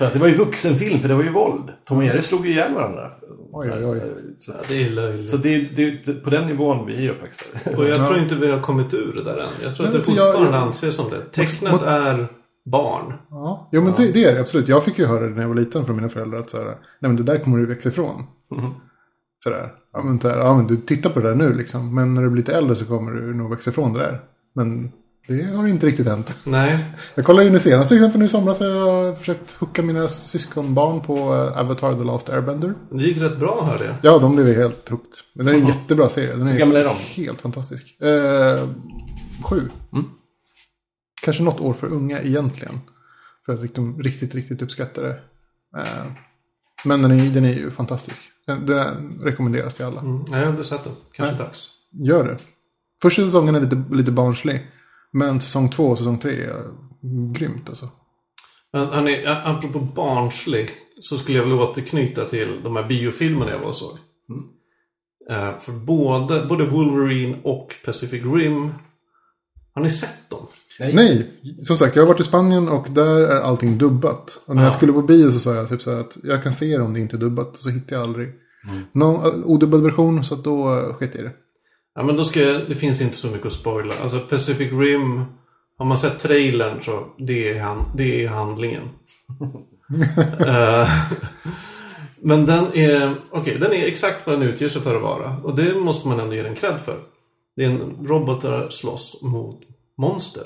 För 0.00 0.06
att 0.06 0.12
det 0.12 0.18
var 0.18 0.28
ju 0.28 0.34
vuxenfilm, 0.34 1.00
för 1.00 1.08
det 1.08 1.14
var 1.14 1.22
ju 1.22 1.30
våld. 1.30 1.64
Tom 1.86 1.98
och 1.98 2.04
Jerry 2.04 2.22
slog 2.22 2.46
ju 2.46 2.52
ihjäl 2.52 2.74
varandra. 2.74 3.10
Oj, 3.52 3.70
oj, 3.74 3.84
oj. 3.86 4.02
Så, 4.38 4.52
Ja, 4.52 4.58
det 4.68 4.82
är 4.86 4.90
löjligt. 4.90 5.30
så 5.30 5.36
det, 5.36 5.76
det, 5.76 5.90
det, 6.06 6.14
på 6.14 6.30
den 6.30 6.46
nivån 6.46 6.86
vi 6.86 7.06
är 7.06 7.10
uppväxta. 7.10 7.44
Och 7.76 7.84
jag 7.84 7.98
Ja. 7.98 8.06
tror 8.06 8.18
inte 8.18 8.34
vi 8.34 8.50
har 8.50 8.60
kommit 8.60 8.94
ur 8.94 9.12
det 9.14 9.24
där 9.24 9.36
än. 9.36 9.46
Jag 9.62 9.76
tror 9.76 9.86
Men 9.86 9.96
att 9.96 10.06
det 10.06 10.12
jag- 10.12 10.26
fortfarande 10.34 10.58
jag- 10.58 10.66
anses 10.66 10.96
som 10.96 11.10
det. 11.10 11.20
Tecknat 11.32 11.72
Mot- 11.72 11.82
är 11.82 12.26
barn. 12.64 13.12
Ja, 13.30 13.68
jo 13.72 13.82
men 13.82 13.92
Det, 13.96 14.12
det 14.12 14.24
är 14.24 14.34
det 14.34 14.40
absolut. 14.40 14.68
Jag 14.68 14.84
fick 14.84 14.98
ju 14.98 15.06
höra 15.06 15.28
det 15.28 15.34
när 15.34 15.40
jag 15.42 15.48
var 15.48 15.54
liten 15.54 15.84
från 15.86 15.96
mina 15.96 16.08
föräldrar 16.08 16.38
att 16.38 16.50
så 16.50 16.56
här, 16.56 16.64
nej 16.66 16.74
men 17.00 17.16
det 17.16 17.22
där 17.22 17.38
kommer 17.38 17.58
du 17.58 17.66
växa 17.66 17.88
ifrån. 17.88 18.24
Mhm. 18.50 18.70
Sådär. 19.44 19.72
Ja 19.92 20.02
men, 20.02 20.20
så 20.20 20.28
här, 20.28 20.38
ja 20.38 20.56
men 20.56 20.66
du 20.66 20.76
tittar 20.76 21.10
på 21.10 21.20
det 21.20 21.28
där 21.28 21.34
nu 21.34 21.52
liksom. 21.54 21.94
Men 21.94 22.14
när 22.14 22.22
du 22.22 22.30
blir 22.30 22.42
lite 22.42 22.54
äldre 22.54 22.76
så 22.76 22.84
kommer 22.86 23.12
du 23.12 23.34
nog 23.34 23.50
växa 23.50 23.70
ifrån 23.70 23.92
det 23.92 23.98
där. 23.98 24.20
Men 24.54 24.92
det 25.36 25.42
har 25.42 25.66
inte 25.66 25.86
riktigt 25.86 26.06
hänt. 26.08 26.36
Nej. 26.44 26.84
Jag 27.14 27.24
kollade 27.24 27.44
ju 27.44 27.50
nu 27.50 27.58
senast 27.58 27.88
till 27.88 27.96
exempel 27.96 28.18
nu 28.18 28.24
i 28.24 28.28
somras 28.28 28.60
har 28.60 28.66
jag 28.66 29.18
försökt 29.18 29.50
hooka 29.50 29.82
mina 29.82 30.08
syskonbarn 30.08 31.00
på 31.00 31.14
eh, 31.16 31.60
Avatar 31.60 31.94
The 31.94 32.04
Last 32.04 32.28
Airbender. 32.28 32.74
Det 32.90 33.02
gick 33.02 33.16
rätt 33.18 33.38
bra 33.38 33.64
hörde 33.64 33.84
jag. 33.84 33.94
Ja, 34.02 34.18
de 34.18 34.36
blev 34.36 34.56
helt 34.56 34.88
hooked. 34.88 35.12
Men 35.34 35.46
det 35.46 35.52
är 35.52 35.56
en 35.56 35.66
jättebra 35.66 36.08
serie. 36.08 36.36
Den 36.36 36.46
är 36.46 36.52
Hur 36.52 36.58
gamla 36.58 36.78
är 36.78 36.84
de? 36.84 36.96
helt 36.96 37.40
fantastisk. 37.40 38.00
Eh, 38.00 38.68
sju. 39.44 39.68
Mm. 39.92 40.04
Kanske 41.22 41.42
något 41.42 41.60
år 41.60 41.72
för 41.72 41.86
unga 41.92 42.22
egentligen. 42.22 42.80
För 43.46 43.64
att 43.64 43.74
de 43.74 44.02
riktigt, 44.02 44.34
riktigt 44.34 44.62
uppskattar 44.62 45.02
det. 45.02 45.18
Eh, 45.80 46.12
men 46.84 47.02
den 47.02 47.20
är, 47.20 47.30
den 47.30 47.44
är 47.44 47.52
ju 47.52 47.70
fantastisk. 47.70 48.16
Den, 48.46 48.66
den 48.66 49.20
rekommenderas 49.22 49.74
till 49.74 49.84
alla. 49.84 50.00
Mm. 50.00 50.24
Nej, 50.28 50.40
jag 50.40 50.46
har 50.46 50.52
inte 50.52 50.64
sett 50.64 50.84
den. 50.84 50.92
Kanske 51.12 51.34
Nej. 51.36 51.44
dags. 51.44 51.68
Gör 51.92 52.24
det. 52.24 52.36
Första 53.02 53.22
säsongen 53.22 53.54
är 53.54 53.60
lite, 53.60 53.82
lite 53.90 54.10
barnslig. 54.10 54.66
Men 55.12 55.40
säsong 55.40 55.70
två 55.70 55.86
och 55.86 55.98
säsong 55.98 56.18
tre 56.18 56.44
är 56.44 56.64
grymt 57.32 57.68
alltså. 57.68 57.88
Men 58.72 58.86
hörni, 58.86 59.24
apropå 59.44 59.78
barnslig. 59.78 60.70
Så 61.00 61.18
skulle 61.18 61.38
jag 61.38 61.44
vilja 61.44 61.62
återknyta 61.62 62.24
till 62.24 62.60
de 62.64 62.76
här 62.76 62.88
biofilmerna 62.88 63.50
jag 63.50 63.58
var 63.58 63.66
och 63.68 63.74
såg. 63.74 63.98
Eh, 65.30 65.58
för 65.60 65.72
både, 65.72 66.46
både 66.48 66.64
Wolverine 66.66 67.36
och 67.44 67.74
Pacific 67.84 68.22
Rim. 68.24 68.70
Har 69.74 69.82
ni 69.82 69.90
sett 69.90 70.30
dem? 70.30 70.46
Nej, 70.78 71.30
som 71.62 71.78
sagt 71.78 71.96
jag 71.96 72.02
har 72.02 72.08
varit 72.08 72.20
i 72.20 72.24
Spanien 72.24 72.68
och 72.68 72.90
där 72.90 73.20
är 73.20 73.40
allting 73.40 73.78
dubbat. 73.78 74.38
Och 74.46 74.56
när 74.56 74.62
jag 74.62 74.70
Ja. 74.72 74.74
skulle 74.76 74.92
på 74.92 75.02
bio 75.02 75.30
så 75.30 75.38
sa 75.38 75.54
jag 75.54 75.68
typ 75.68 75.82
så 75.82 75.90
här 75.90 76.00
att 76.00 76.16
jag 76.22 76.42
kan 76.42 76.52
se 76.52 76.76
det 76.76 76.82
om 76.82 76.94
det 76.94 77.00
inte 77.00 77.16
är 77.16 77.18
dubbat. 77.18 77.56
Så 77.56 77.70
hittade 77.70 77.94
jag 77.94 78.02
aldrig 78.08 78.28
någon 78.92 79.24
eh, 79.26 79.44
odubbad 79.46 79.82
version 79.82 80.24
så 80.24 80.34
att 80.34 80.44
då 80.44 80.68
uh, 80.74 80.94
sket 80.94 81.14
jag 81.14 81.20
i 81.24 81.26
det. 81.26 81.32
Ja 81.94 82.02
men 82.02 82.16
då 82.16 82.24
ska 82.24 82.40
jag, 82.40 82.60
det 82.68 82.74
finns 82.74 83.00
inte 83.00 83.16
så 83.16 83.26
mycket 83.28 83.46
att 83.46 83.52
spoila. 83.52 83.94
Alltså 84.02 84.20
Pacific 84.20 84.72
Rim. 84.72 85.24
Har 85.78 85.86
man 85.86 85.98
sett 85.98 86.18
trailern 86.18 86.82
så 86.82 87.06
det 87.18 87.48
är, 87.56 87.60
han, 87.60 87.84
det 87.96 88.24
är 88.24 88.28
handlingen. 88.28 88.82
Eh, 90.46 90.88
men 92.22 92.46
den 92.46 92.64
är, 92.74 93.14
okej 93.30 93.56
den 93.60 93.72
är 93.72 93.86
exakt 93.86 94.26
vad 94.26 94.40
den 94.40 94.48
utger 94.48 94.68
sig 94.68 94.82
för 94.82 94.96
att 94.96 95.02
vara. 95.02 95.36
Och 95.44 95.56
det 95.56 95.74
måste 95.74 96.08
man 96.08 96.20
ändå 96.20 96.34
ge 96.34 96.42
den 96.42 96.54
cred 96.54 96.80
för. 96.84 97.00
Det 97.56 97.64
är 97.64 97.68
en 97.70 98.06
robotar 98.06 98.70
slåss 98.70 99.18
mot 99.22 99.60
monster. 99.98 100.42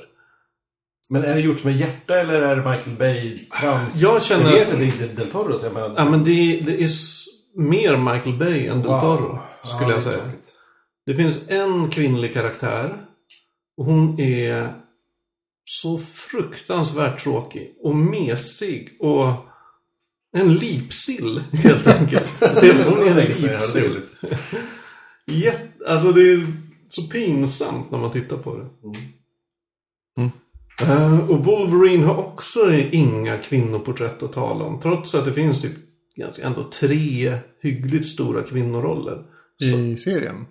Men 1.10 1.24
är 1.24 1.34
det 1.34 1.40
gjort 1.40 1.64
med 1.64 1.76
hjärta 1.76 2.18
eller 2.20 2.40
är 2.42 2.56
det 2.56 2.70
Michael 2.70 2.96
Bay 2.98 3.38
trams? 3.60 4.02
Jag 4.02 4.22
känner- 4.22 4.44
Jag 4.44 4.52
vet 4.52 4.72
att 4.72 4.78
det 4.78 5.04
är 5.04 5.16
Del 5.16 5.30
Toro, 5.30 5.58
så 5.58 5.66
jag 5.66 5.74
menar... 5.74 5.94
Ja 5.96 6.04
men 6.10 6.24
det, 6.24 6.60
det 6.66 6.82
är 6.84 6.90
mer 7.56 7.96
Michael 7.96 8.36
Bay 8.38 8.66
än 8.66 8.80
Del 8.82 8.90
Wow. 8.90 9.00
Toro. 9.00 9.38
Skulle 9.64 9.82
Ja, 9.82 9.90
jag 9.90 9.98
är 9.98 10.02
säga. 10.02 10.22
tråkigt. 10.22 10.52
Det 11.06 11.14
finns 11.14 11.50
en 11.50 11.90
kvinnlig 11.90 12.32
karaktär. 12.34 13.06
Och 13.76 13.84
hon 13.84 14.20
är 14.20 14.68
så 15.64 15.98
fruktansvärt 15.98 17.22
tråkig 17.22 17.74
och 17.82 17.94
mesig 17.96 18.96
och 19.00 19.26
en 20.36 20.54
lipsill 20.54 21.42
helt 21.52 21.86
enkelt. 21.86 22.30
Det 22.40 22.46
är- 22.46 22.84
hon 22.90 22.98
är 23.08 23.20
en 23.20 23.26
lipsill. 23.42 24.00
Jätte, 25.26 25.90
alltså 25.92 26.12
det 26.12 26.20
är 26.32 26.52
så 26.88 27.02
pinsamt 27.02 27.90
när 27.90 27.98
man 27.98 28.10
tittar 28.12 28.36
på 28.36 28.56
det. 28.56 28.66
Mm. 30.20 30.30
Eh, 30.80 31.30
och 31.30 31.44
Wolverine 31.44 32.04
har 32.04 32.16
också 32.18 32.72
inga 32.92 33.38
kvinnoporträtt 33.38 34.22
att 34.22 34.32
tala 34.32 34.64
om. 34.64 34.80
Trots 34.80 35.14
att 35.14 35.24
det 35.24 35.32
finns 35.32 35.62
typ 35.62 35.72
ganska 36.16 36.42
ändå 36.46 36.64
tre 36.64 37.38
hyggligt 37.62 38.06
stora 38.06 38.42
kvinnoroller. 38.42 39.22
Så, 39.58 39.64
I 39.78 39.96
serien? 39.96 40.46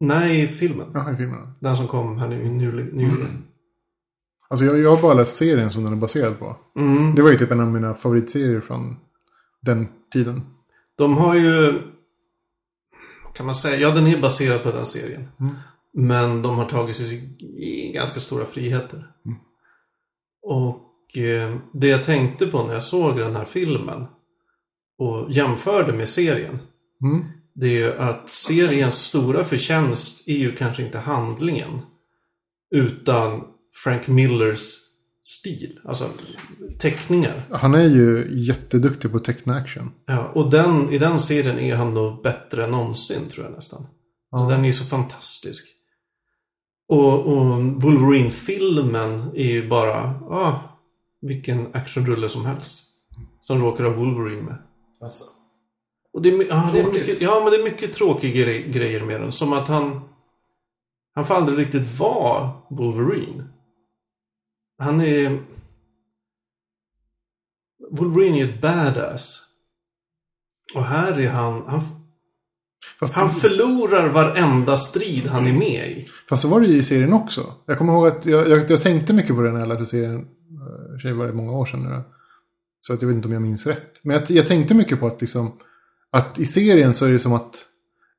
Nej, 0.00 0.42
i 0.42 0.46
filmen. 0.46 0.90
Jaha, 0.94 1.12
i 1.12 1.16
filmerna. 1.16 1.52
Den 1.60 1.76
som 1.76 1.88
kom 1.88 2.18
här 2.18 2.28
nu 2.28 2.44
nyligen. 2.48 3.44
Alltså 4.50 4.64
jag, 4.64 4.78
jag 4.78 4.96
har 4.96 5.02
bara 5.02 5.14
läst 5.14 5.36
serien 5.36 5.72
som 5.72 5.84
den 5.84 5.92
är 5.92 5.96
baserad 5.96 6.38
på. 6.38 6.56
Mm. 6.76 7.14
Det 7.14 7.22
var 7.22 7.30
ju 7.30 7.38
typ 7.38 7.50
en 7.50 7.60
av 7.60 7.66
mina 7.66 7.94
favoritserier 7.94 8.60
från 8.60 8.96
den 9.60 9.88
tiden. 10.12 10.46
De 10.96 11.16
har 11.16 11.34
ju... 11.34 11.78
Kan 13.34 13.46
man 13.46 13.54
säga? 13.54 13.76
Ja, 13.76 13.94
den 13.94 14.06
är 14.06 14.20
baserad 14.20 14.62
på 14.62 14.70
den 14.70 14.86
serien. 14.86 15.28
Mm. 15.40 15.54
Men 15.92 16.42
de 16.42 16.58
har 16.58 16.64
tagit 16.64 16.96
sig 16.96 17.36
i 17.56 17.92
ganska 17.92 18.20
stora 18.20 18.44
friheter. 18.44 19.12
Mm. 19.26 19.38
Och 20.42 21.18
eh, 21.18 21.56
det 21.72 21.88
jag 21.88 22.04
tänkte 22.04 22.46
på 22.46 22.66
när 22.66 22.74
jag 22.74 22.82
såg 22.82 23.16
den 23.16 23.36
här 23.36 23.44
filmen 23.44 24.06
och 24.98 25.32
jämförde 25.32 25.92
med 25.92 26.08
serien. 26.08 26.58
Det 27.60 27.66
är 27.66 27.78
ju 27.78 27.92
att 27.92 28.28
seriens 28.30 28.94
stora 28.94 29.44
förtjänst 29.44 30.28
är 30.28 30.36
ju 30.36 30.52
kanske 30.52 30.82
inte 30.82 30.98
handlingen. 30.98 31.80
Utan 32.70 33.44
Frank 33.74 34.06
Millers 34.06 34.60
stil. 35.24 35.80
Alltså 35.84 36.08
teckningar. 36.78 37.42
Han 37.50 37.74
är 37.74 37.88
ju 37.88 38.28
jätteduktig 38.30 39.10
på 39.10 39.16
att 39.16 39.24
teckna 39.24 39.54
action. 39.54 39.90
Ja, 40.06 40.32
och 40.34 40.50
den, 40.50 40.92
i 40.92 40.98
den 40.98 41.20
serien 41.20 41.58
är 41.58 41.76
han 41.76 41.94
nog 41.94 42.22
bättre 42.22 42.64
än 42.64 42.70
någonsin 42.70 43.28
tror 43.28 43.46
jag 43.46 43.54
nästan. 43.54 43.86
Ja. 44.30 44.38
Den 44.50 44.64
är 44.64 44.72
så 44.72 44.84
fantastisk. 44.84 45.64
Och, 46.88 47.26
och 47.26 47.64
Wolverine-filmen 47.82 49.30
är 49.34 49.52
ju 49.52 49.68
bara, 49.68 50.20
ah, 50.30 50.60
vilken 51.20 51.74
actionrulle 51.74 52.28
som 52.28 52.46
helst. 52.46 52.78
Som 53.42 53.62
råkar 53.62 53.84
ha 53.84 53.92
Wolverine 53.92 54.42
med. 54.42 54.58
Alltså. 55.00 55.24
Och 56.12 56.22
det 56.22 56.28
är, 56.28 56.48
ja, 56.48 56.70
det 56.72 56.80
är 56.80 56.92
mycket, 56.92 57.20
ja, 57.20 57.40
men 57.44 57.52
det 57.52 57.58
är 57.58 57.64
mycket 57.64 57.92
tråkiga 57.94 58.46
gre- 58.46 58.70
grejer 58.70 59.04
med 59.04 59.20
den. 59.20 59.32
Som 59.32 59.52
att 59.52 59.68
han, 59.68 60.00
han 61.14 61.26
får 61.26 61.34
aldrig 61.34 61.58
riktigt 61.58 61.98
vara 61.98 62.50
Wolverine. 62.70 63.44
Han 64.78 65.00
är... 65.00 65.38
Wolverine 67.90 68.38
är 68.40 68.44
ett 68.44 68.60
badass. 68.60 69.44
Och 70.74 70.84
här 70.84 71.20
är 71.20 71.30
han, 71.30 71.62
han 71.66 71.80
Fast, 73.00 73.14
han 73.14 73.30
förlorar 73.30 74.08
varenda 74.08 74.76
strid 74.76 75.26
han 75.26 75.46
är 75.46 75.52
med 75.58 75.90
i. 75.90 76.08
fast 76.28 76.42
så 76.42 76.48
var 76.48 76.60
det 76.60 76.66
ju 76.66 76.76
i 76.76 76.82
serien 76.82 77.12
också. 77.12 77.54
Jag 77.66 77.78
kommer 77.78 77.92
ihåg 77.92 78.06
att 78.06 78.26
jag, 78.26 78.48
jag, 78.48 78.70
jag 78.70 78.82
tänkte 78.82 79.12
mycket 79.12 79.36
på 79.36 79.42
det 79.42 79.52
när 79.52 79.60
jag 79.60 79.68
läste 79.68 79.86
serien. 79.86 80.18
eh, 80.20 81.02
Det 81.02 81.12
var 81.12 81.26
det 81.26 81.32
många 81.32 81.52
år 81.52 81.66
sedan 81.66 81.82
nu. 81.82 82.02
Så 82.80 82.94
att 82.94 83.02
jag 83.02 83.08
vet 83.08 83.14
inte 83.16 83.28
om 83.28 83.32
jag 83.32 83.42
minns 83.42 83.66
rätt. 83.66 84.04
Men 84.04 84.16
jag, 84.16 84.30
jag 84.30 84.46
tänkte 84.46 84.74
mycket 84.74 85.00
på 85.00 85.06
att 85.06 85.20
liksom. 85.20 85.58
Att 86.12 86.38
i 86.38 86.46
serien 86.46 86.94
så 86.94 87.04
är 87.06 87.10
det 87.12 87.18
som 87.18 87.32
att. 87.32 87.64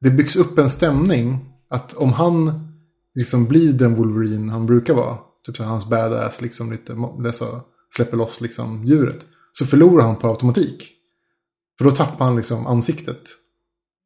det 0.02 0.10
byggs 0.10 0.36
upp 0.36 0.58
en 0.58 0.70
stämning 0.70 1.40
att 1.70 1.94
om 1.94 2.14
han 2.14 2.68
liksom 3.16 3.46
blir 3.46 3.74
den 3.74 3.96
Wolverine 3.96 4.52
han 4.52 4.66
brukar 4.66 4.94
vara, 4.94 5.18
typ 5.46 5.58
så 5.58 5.64
hans 5.64 5.90
badass 5.90 6.42
liksom 6.42 6.72
lite, 6.72 6.96
så, 7.34 7.62
släpper 7.96 8.18
loss 8.18 8.42
liksom 8.42 8.86
djuret, 8.86 9.26
så 9.54 9.66
förlorar 9.66 10.04
han 10.06 10.16
på 10.16 10.28
automatik. 10.28 10.92
För 11.78 11.86
då 11.86 11.92
tappar 11.92 12.26
han 12.26 12.36
liksom 12.36 12.68
ansiktet. 12.68 13.22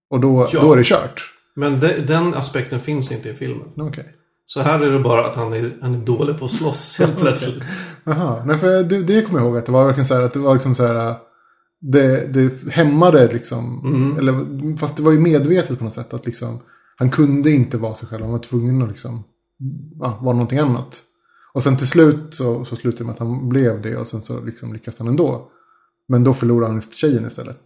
Och 0.09 0.19
då, 0.19 0.49
Ja. 0.53 0.61
då 0.61 0.73
är 0.73 0.77
det 0.77 0.83
kört. 0.83 1.21
Men 1.55 1.79
de, 1.79 1.87
den 1.87 2.33
aspekten 2.33 2.79
finns 2.79 3.11
inte 3.11 3.29
i 3.29 3.33
filmen. 3.33 3.67
Okej. 3.77 4.15
Så 4.45 4.59
här 4.61 4.79
är 4.79 4.91
det 4.91 4.99
bara 4.99 5.25
att 5.25 5.35
han 5.35 5.53
är, 5.53 5.71
han 5.81 5.93
är 5.95 6.05
dålig 6.05 6.39
på 6.39 6.45
att 6.45 6.51
slåss 6.51 6.99
helt 6.99 7.17
plötsligt. 7.21 7.63
Jaha, 8.03 8.45
nej 8.45 8.57
för 8.57 8.83
det, 8.83 9.03
det 9.03 9.21
kommer 9.21 9.39
jag 9.39 9.47
ihåg 9.47 9.57
att 9.57 9.65
det 9.65 9.71
var 9.71 9.85
verkligen 9.85 10.05
så 10.05 10.13
här 10.15 10.21
att 10.21 10.33
det 10.33 10.39
var 10.39 10.53
liksom 10.53 10.75
så 10.75 10.87
här. 10.87 11.15
Det, 11.91 12.27
det 12.33 12.71
hämmade 12.71 13.33
liksom. 13.33 13.81
Mm. 13.85 14.17
Eller, 14.17 14.77
fast 14.77 14.97
det 14.97 15.03
var 15.03 15.11
ju 15.11 15.19
medvetet 15.19 15.77
på 15.79 15.83
något 15.85 15.93
sätt 15.93 16.13
att 16.13 16.25
liksom. 16.25 16.59
Han 16.95 17.09
kunde 17.09 17.51
inte 17.51 17.77
vara 17.77 17.93
sig 17.95 18.07
själv, 18.09 18.21
han 18.23 18.31
var 18.31 18.39
tvungen 18.39 18.81
att 18.81 18.89
liksom. 18.89 19.23
Ja, 19.99 20.19
vara 20.21 20.33
någonting 20.33 20.59
annat. 20.59 21.01
Och 21.53 21.63
sen 21.63 21.77
till 21.77 21.87
slut 21.87 22.33
så, 22.35 22.65
så 22.65 22.75
slutade 22.75 23.03
det 23.03 23.05
med 23.05 23.13
att 23.13 23.19
han 23.19 23.49
blev 23.49 23.81
det 23.81 23.97
och 23.97 24.07
sen 24.07 24.21
så 24.21 24.39
liksom 24.41 24.73
lyckades 24.73 24.99
han 24.99 25.07
ändå. 25.07 25.51
Men 26.07 26.23
då 26.23 26.33
förlorade 26.33 26.71
han 26.71 26.81
tjejen 26.81 27.25
istället. 27.25 27.61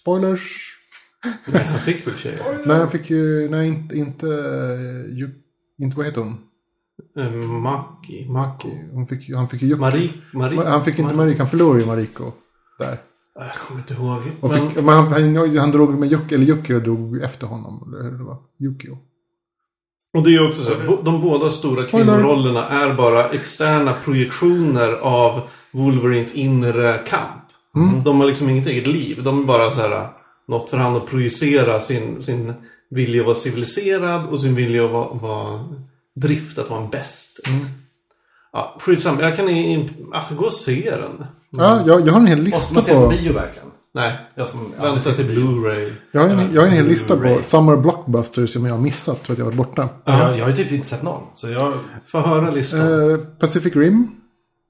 Spoilers. 0.00 0.76
Han 1.52 1.78
fick 1.78 2.06
väl 2.06 2.14
tjejer? 2.14 2.62
Nej, 2.66 2.78
han 2.78 2.90
fick 2.90 3.10
ju, 3.10 3.48
nej 3.48 3.68
inte, 3.68 3.98
inte, 3.98 4.26
ju, 5.10 5.30
inte 5.78 5.96
vad 5.96 6.06
heter 6.06 6.20
hon? 6.20 6.36
Eh, 7.18 7.32
Maki. 7.32 8.28
Mako. 8.28 8.68
Hon 8.92 9.06
fick, 9.06 9.28
ju- 9.28 9.34
han 9.36 9.48
fick 9.48 9.62
ju 9.62 9.68
Yuki. 9.68 9.80
Marie. 9.80 10.10
Marie. 10.34 10.60
Han 10.64 10.84
fick 10.84 10.98
inte 10.98 11.14
Mariko, 11.14 11.38
han 11.38 11.48
förlorade 11.50 11.80
ju 11.80 11.86
Mariko. 11.86 12.32
Där. 12.78 12.98
Jag 13.34 13.54
kommer 13.54 13.80
inte 13.80 13.94
ihåg. 13.94 14.20
Och 14.40 14.50
Men, 14.50 14.68
fick, 14.68 14.76
men 14.76 14.94
han, 14.94 15.12
han, 15.12 15.58
han 15.58 15.70
drog 15.70 15.98
med 15.98 16.12
Yuki, 16.12 16.34
eller 16.34 16.46
Yuki 16.46 16.72
drog 16.72 17.22
efter 17.22 17.46
honom. 17.46 17.94
Eller 17.94 18.10
hur 18.10 18.18
det 18.18 18.24
var. 18.24 18.36
Yukio. 18.60 18.98
och 20.14 20.22
det 20.22 20.30
är 20.30 20.32
ju 20.32 20.48
också 20.48 20.62
så 20.62 20.74
här, 20.74 20.98
de 21.04 21.20
båda 21.20 21.50
stora 21.50 21.84
kvinnorollerna 21.84 22.68
är 22.68 22.94
bara 22.94 23.28
externa 23.28 23.92
projektioner 24.04 24.92
av 24.92 25.40
Wolverines 25.72 26.34
inre 26.34 26.98
kamp. 27.08 27.42
Mm. 27.76 28.04
De 28.04 28.20
har 28.20 28.26
liksom 28.26 28.48
inget 28.48 28.66
eget 28.66 28.86
liv. 28.86 29.22
De 29.22 29.42
är 29.42 29.44
bara 29.44 29.70
så 29.70 29.80
här 29.80 30.08
något 30.48 30.70
för 30.70 30.76
han 30.76 30.96
att 30.96 31.06
projicera 31.06 31.80
sin, 31.80 32.22
sin 32.22 32.52
vilja 32.90 33.20
att 33.20 33.26
vara 33.26 33.36
civiliserad 33.36 34.28
och 34.28 34.40
sin 34.40 34.54
vilja 34.54 34.84
att 34.84 34.90
vara, 34.90 35.14
vara 35.14 35.68
drift 36.14 36.58
att 36.58 36.70
vara 36.70 36.80
en 36.80 36.90
bäst. 36.90 37.40
Mm. 37.46 37.66
Ja, 38.52 38.76
skitsamma. 38.80 39.22
Jag 39.22 39.36
kan 39.36 39.48
in, 39.48 39.88
ah, 40.12 40.34
gå 40.34 40.44
och 40.44 40.52
se 40.52 40.90
den. 40.90 41.26
Ja, 41.58 41.82
jag, 41.86 42.06
jag 42.06 42.12
har 42.12 42.20
en 42.20 42.26
hel 42.26 42.38
Måste 42.42 42.56
lista 42.56 42.74
man 42.74 42.82
se 42.82 42.92
på 42.94 43.00
på... 43.02 43.08
bio 43.08 43.32
verkligen? 43.32 43.68
Nej, 43.94 44.12
Jag 44.34 44.48
som 44.48 44.72
vänta 44.80 45.10
till 45.12 45.24
Blu-ray. 45.24 45.92
Jag 46.12 46.20
har 46.20 46.28
en, 46.28 46.54
jag 46.54 46.60
har 46.60 46.68
en 46.68 46.74
hel 46.74 46.86
lista 46.86 47.16
på. 47.16 47.38
Summer 47.42 47.76
Blockbusters 47.76 48.52
som 48.52 48.66
jag 48.66 48.74
har 48.74 48.80
missat 48.80 49.26
för 49.26 49.32
att 49.32 49.38
jag 49.38 49.44
varit 49.44 49.56
borta. 49.56 49.88
Jag, 50.04 50.38
jag 50.38 50.44
har 50.44 50.50
ju 50.50 50.56
typ 50.56 50.72
inte 50.72 50.86
sett 50.86 51.02
någon. 51.02 51.22
Så 51.34 51.48
jag... 51.48 51.72
Få 52.06 52.20
höra 52.20 52.50
listan. 52.50 53.10
Eh, 53.10 53.16
Pacific 53.18 53.76
Rim, 53.76 54.08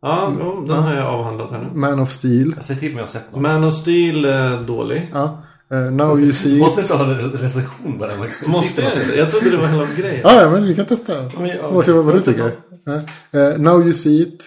Ja, 0.02 0.32
jo, 0.40 0.64
den 0.68 0.76
har 0.82 0.94
jag 0.94 1.06
avhandlat 1.06 1.50
här 1.50 1.58
nu. 1.72 1.78
Man 1.78 2.00
of 2.00 2.12
Steel. 2.12 2.52
Jag 2.56 2.64
säger 2.64 2.80
till 2.80 2.88
om 2.90 2.96
jag 2.96 3.02
har 3.02 3.06
sett 3.06 3.32
någon. 3.32 3.42
Man 3.42 3.64
of 3.64 3.74
Steel 3.74 4.24
är 4.24 4.62
dålig. 4.66 5.10
Ja. 5.12 5.42
Eh, 5.72 5.78
Now 5.78 6.20
You 6.20 6.32
See 6.32 6.58
Måste 6.58 6.80
inte 6.80 6.94
ha 6.94 7.04
en 7.04 7.30
recension 7.30 7.98
på 7.98 8.06
den. 8.06 8.18
Måste 8.46 8.82
jag 8.82 8.92
inte? 8.92 9.14
Jag 9.18 9.30
trodde 9.30 9.50
det 9.50 9.56
var 9.56 9.66
hela 9.66 9.86
grejen. 9.98 10.20
Ja, 10.24 10.42
ja, 10.42 10.50
men 10.50 10.66
vi 10.66 10.74
kan 10.74 10.86
testa. 10.86 11.12
Men 11.38 11.60
Och 11.60 11.84
se 11.84 11.92
vad, 11.92 12.04
vad 12.04 12.14
du 12.14 12.20
tycker. 12.20 12.52
Ja. 12.84 12.92
Eh, 13.40 13.58
Now 13.58 13.82
You 13.82 13.92
See 13.94 14.22
It. 14.22 14.44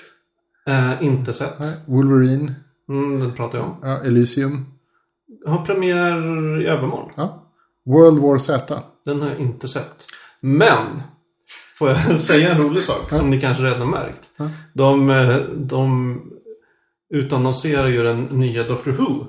Eh, 0.68 1.04
inte 1.06 1.34
sett. 1.34 1.60
Nej, 1.60 1.74
Wolverine. 1.86 2.54
Mm, 2.90 3.20
den 3.20 3.32
pratar 3.32 3.58
jag 3.58 3.68
om. 3.68 3.76
Ja, 3.82 3.98
Elysium. 4.04 4.66
Har 5.48 5.66
premiär 5.66 6.62
i 6.62 6.68
övermorgon. 6.68 7.12
Ja. 7.16 7.44
World 7.86 8.20
War 8.20 8.38
Z. 8.38 8.84
Den 9.06 9.22
har 9.22 9.30
jag 9.30 9.40
inte 9.40 9.68
sett. 9.68 10.06
Men! 10.42 11.02
Får 11.80 11.90
jag 11.90 12.20
säga 12.20 12.52
en 12.56 12.62
rolig 12.62 12.84
sak 12.84 13.10
som 13.10 13.30
ni 13.30 13.42
kanske 13.42 13.64
redan 13.64 13.90
märkt. 13.90 14.22
Ja. 14.38 14.50
De, 14.74 15.10
eh, 15.10 15.36
de 15.56 16.20
utannonserar 17.14 17.88
ju 17.88 18.04
den 18.04 18.22
nya 18.24 18.64
Doctor 18.64 18.92
Who 18.92 19.26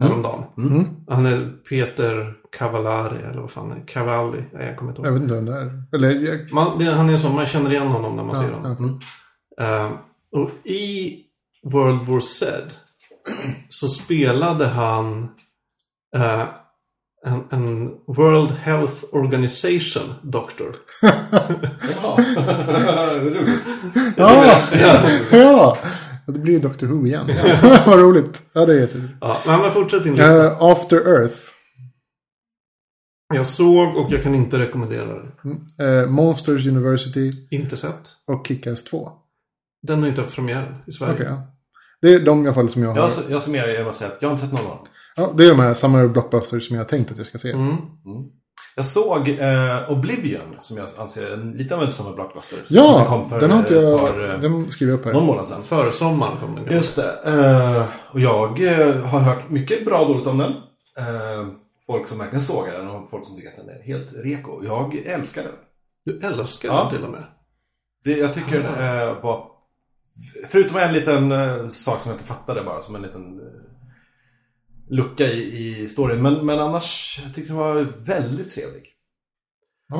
häromdagen. 0.00 0.44
Mm. 0.58 0.84
Han 1.08 1.26
är 1.26 1.50
Peter 1.68 2.34
Cavallari 2.58 3.22
eller 3.22 3.40
vad 3.40 3.50
fan 3.50 3.70
är 3.70 3.74
det? 3.74 3.80
Cavalli? 3.80 4.44
Nej, 4.52 4.66
jag 4.66 4.76
kommer 4.76 4.90
inte 4.92 5.02
Jag 5.02 5.08
ihåg. 5.12 5.14
vet 5.14 5.22
inte 5.22 5.34
vem 5.34 5.46
det 5.46 5.54
är. 5.54 5.82
Eller, 5.92 6.10
jag, 6.10 6.52
Man, 6.52 6.78
det, 6.78 6.84
han 6.84 7.10
är 7.10 7.16
som 7.16 7.34
man 7.34 7.46
känner 7.46 7.70
igen 7.70 7.86
honom 7.86 8.16
när 8.16 8.24
man 8.24 8.36
ser 8.36 8.50
ja, 8.50 8.56
honom. 8.68 9.00
ja. 9.56 9.86
Eh, 9.86 9.90
och 10.36 10.50
i 10.64 11.16
World 11.62 12.06
War 12.08 12.20
Z 12.20 12.74
så 13.68 13.88
spelade 13.88 14.66
han 14.66 15.28
eh, 16.16 16.44
en, 17.26 17.44
en 17.50 17.88
World 18.06 18.50
Health 18.50 19.04
Organization 19.12 20.14
doktor. 20.22 20.76
Ja, 22.02 22.18
roligt. 23.22 23.60
Ja, 24.16 24.60
ja. 25.30 25.78
Det 26.26 26.38
blir 26.38 26.52
ju 26.52 26.58
Doctor 26.58 26.86
Who 26.86 27.06
igen. 27.06 27.26
Vad 27.86 27.98
roligt. 27.98 28.44
Ja, 28.52 28.66
det 28.66 28.82
är 28.82 28.86
tur. 28.86 29.18
Ja, 29.20 29.40
men 29.44 29.72
fortsätt 29.72 30.04
din 30.04 30.14
lista. 30.14 30.46
Uh, 30.46 30.62
After 30.62 30.96
Earth. 30.96 31.38
Jag 33.34 33.46
såg 33.46 33.96
och 33.96 34.12
jag 34.12 34.22
kan 34.22 34.34
inte 34.34 34.58
rekommendera 34.58 35.04
den. 35.04 35.32
Eh, 35.78 36.06
Monsters 36.10 36.66
University 36.66 37.32
Inte 37.50 37.76
sett. 37.76 38.08
och 38.26 38.46
Kick-Ass 38.46 38.84
2. 38.84 39.12
Den 39.82 40.00
har 40.02 40.08
inte 40.08 40.20
haft 40.20 40.34
premiär 40.34 40.84
i 40.86 40.92
Sverige. 40.92 41.14
Okej, 41.14 41.26
ja. 41.26 41.42
Det 42.02 42.14
är 42.14 42.20
de 42.20 42.44
i 42.44 42.46
alla 42.48 42.54
fall 42.54 42.68
som 42.70 42.82
jag 42.82 42.90
har. 42.92 42.96
Jag, 42.98 43.10
jag 43.28 43.42
summerar 43.42 43.68
genom 43.72 43.88
att 43.88 43.94
säga 43.94 44.10
att 44.10 44.16
jag 44.20 44.28
har 44.28 44.32
inte 44.32 44.44
sett 44.44 44.52
någon 44.52 44.64
dem. 44.64 44.78
Ja, 45.16 45.32
det 45.36 45.44
är 45.44 45.48
de 45.48 45.60
här 45.60 45.74
Summer 45.74 46.08
Blockbusters 46.08 46.66
som 46.68 46.76
jag 46.76 46.84
har 46.84 46.88
tänkt 46.88 47.10
att 47.10 47.16
jag 47.16 47.26
ska 47.26 47.38
se. 47.38 47.50
Mm. 47.52 47.76
Jag 48.76 48.86
såg 48.86 49.28
eh, 49.28 49.90
Oblivion, 49.90 50.56
som 50.58 50.76
jag 50.76 50.88
anser 50.98 51.26
är 51.26 51.32
en, 51.32 51.52
lite 51.52 51.74
av 51.76 51.82
en 51.82 51.90
samma 51.92 52.12
blockbuster. 52.12 52.58
Ja, 52.68 53.26
för 53.30 53.40
den 53.40 53.50
har 53.50 53.58
inte 53.58 53.74
jag... 53.74 54.00
par, 54.00 54.24
eh, 54.34 54.40
Den 54.40 54.70
skriver 54.70 54.92
jag 54.92 54.98
upp 55.00 55.04
här. 55.06 55.12
någon 55.12 55.26
månad 55.26 55.48
sedan. 55.48 55.62
Före 55.62 55.92
sommaren 55.92 56.36
kom 56.40 56.54
den. 56.54 56.74
Just 56.76 56.96
det. 56.96 57.18
Eh, 57.24 57.84
och 58.14 58.20
jag 58.20 58.62
eh, 58.80 58.96
har 59.04 59.18
hört 59.20 59.50
mycket 59.50 59.84
bra 59.84 59.98
och 60.00 60.08
dåligt 60.08 60.26
om 60.26 60.38
den. 60.38 60.52
Eh, 60.98 61.46
folk 61.86 62.06
som 62.06 62.18
verkligen 62.18 62.42
sågar 62.42 62.72
den 62.72 62.88
och 62.88 63.10
folk 63.10 63.24
som 63.26 63.36
tycker 63.36 63.48
att 63.48 63.56
den 63.56 63.68
är 63.68 63.82
helt 63.82 64.12
reko. 64.16 64.64
Jag 64.64 64.94
älskar 65.06 65.42
den. 65.42 65.52
Du 66.04 66.26
älskar 66.26 66.68
Ja. 66.68 66.80
den 66.82 66.90
till 66.98 67.04
och 67.04 67.10
med. 67.12 67.24
Det, 68.04 68.10
jag 68.12 68.32
tycker 68.34 68.60
den 68.62 69.08
eh, 69.08 69.22
var... 69.22 69.46
Förutom 70.48 70.76
en 70.76 70.92
liten 70.92 71.32
eh, 71.32 71.68
sak 71.68 72.00
som 72.00 72.10
jag 72.10 72.14
inte 72.16 72.28
fattade 72.28 72.62
bara, 72.62 72.80
som 72.80 72.94
en 72.94 73.02
liten 73.02 73.22
eh, 73.40 73.46
lucka 74.90 75.26
i, 75.26 75.78
i 75.82 75.88
storyn. 75.88 76.22
Men, 76.22 76.46
men 76.46 76.58
annars, 76.58 77.20
jag 77.24 77.34
tyckte 77.34 77.52
den 77.52 77.56
var 77.60 77.86
väldigt 78.06 78.54
trevlig. 78.54 78.82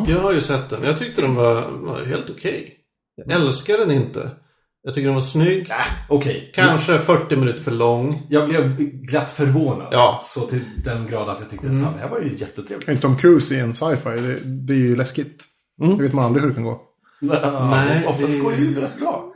Jag 0.09 0.19
har 0.21 0.33
ju 0.33 0.41
sett 0.41 0.71
den. 0.71 0.85
Jag 0.85 0.99
tyckte 0.99 1.21
den 1.23 1.35
var, 1.35 1.69
var 1.71 2.05
helt 2.05 2.31
okej. 2.31 2.77
Jag 3.17 3.31
älskar 3.41 3.79
den 3.79 3.91
inte. 3.91 4.31
Jag 4.83 4.95
tycker 4.95 5.07
den 5.07 5.15
var 5.15 5.21
snygg. 5.21 5.69
Okej. 6.09 6.51
Kanske 6.55 6.99
40 6.99 7.37
minuter 7.37 7.63
för 7.63 7.71
lång. 7.71 8.27
Jag 8.31 8.49
blev 8.49 8.77
glatt 8.79 9.31
förvånad. 9.31 9.89
Ja. 9.93 10.21
Så 10.23 10.41
till 10.47 10.61
den 10.85 11.07
grad 11.07 11.29
att 11.29 11.41
jag 11.41 11.51
tyckte 11.51 11.67
Mm. 11.67 11.83
fan 11.85 11.93
det 11.93 11.99
här 11.99 12.09
var 12.09 12.21
ju 12.21 12.37
jättetrevligt. 12.37 12.89
En 12.89 12.99
Tom 12.99 13.17
Cruise 13.17 13.55
i 13.55 13.59
en 13.61 13.75
sci-fi, 13.75 14.11
det, 14.21 14.39
det 14.45 14.73
är 14.73 14.77
ju 14.77 14.97
läskigt. 14.97 15.45
Mm. 15.83 15.97
Det 15.97 16.03
vet 16.03 16.13
man 16.13 16.25
aldrig 16.25 16.43
hur 16.43 16.49
det 16.49 16.55
kan 16.55 16.65
gå. 16.65 16.81
Nej, 17.21 18.07
Oftast 18.07 18.35
det- 18.35 18.41
går 18.41 18.51
det 18.51 18.57
ju 18.57 18.81
rätt 18.81 18.99
bra. 19.01 19.30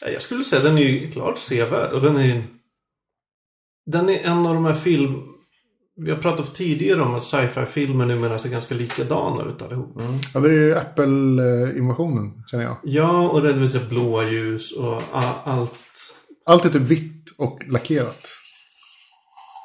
Jag 0.00 0.22
skulle 0.22 0.44
säga 0.44 0.62
den 0.62 0.78
är 0.78 0.82
ju 0.82 1.10
klart 1.10 1.38
sevärd. 1.38 1.92
Och 1.92 2.02
den 2.02 2.16
är... 2.16 2.42
Den 3.86 4.08
är 4.08 4.18
en 4.18 4.46
av 4.46 4.54
de 4.54 4.64
här 4.64 4.74
film... 4.74 5.22
Vi 5.96 6.10
har 6.10 6.18
pratat 6.18 6.54
tidigare 6.54 7.02
om 7.02 7.14
att 7.14 7.24
sci-fi-filmer 7.24 8.06
numera 8.06 8.38
ser 8.38 8.48
ganska 8.48 8.74
likadana 8.74 9.44
ut 9.50 9.62
allihop. 9.62 9.96
Ja, 10.34 10.40
det 10.40 10.48
är 10.48 10.52
ju 10.52 10.76
Apple-invasionen, 10.76 12.44
känner 12.46 12.64
jag. 12.64 12.76
Ja, 12.84 13.28
och 13.28 13.42
det 13.42 13.50
är 13.50 13.88
blåa 13.88 14.30
ljus 14.30 14.72
och 14.72 15.02
allt. 15.44 15.74
Allt 16.46 16.64
är 16.64 16.70
typ 16.70 16.82
vitt 16.82 17.34
och 17.38 17.62
lackerat. 17.66 18.28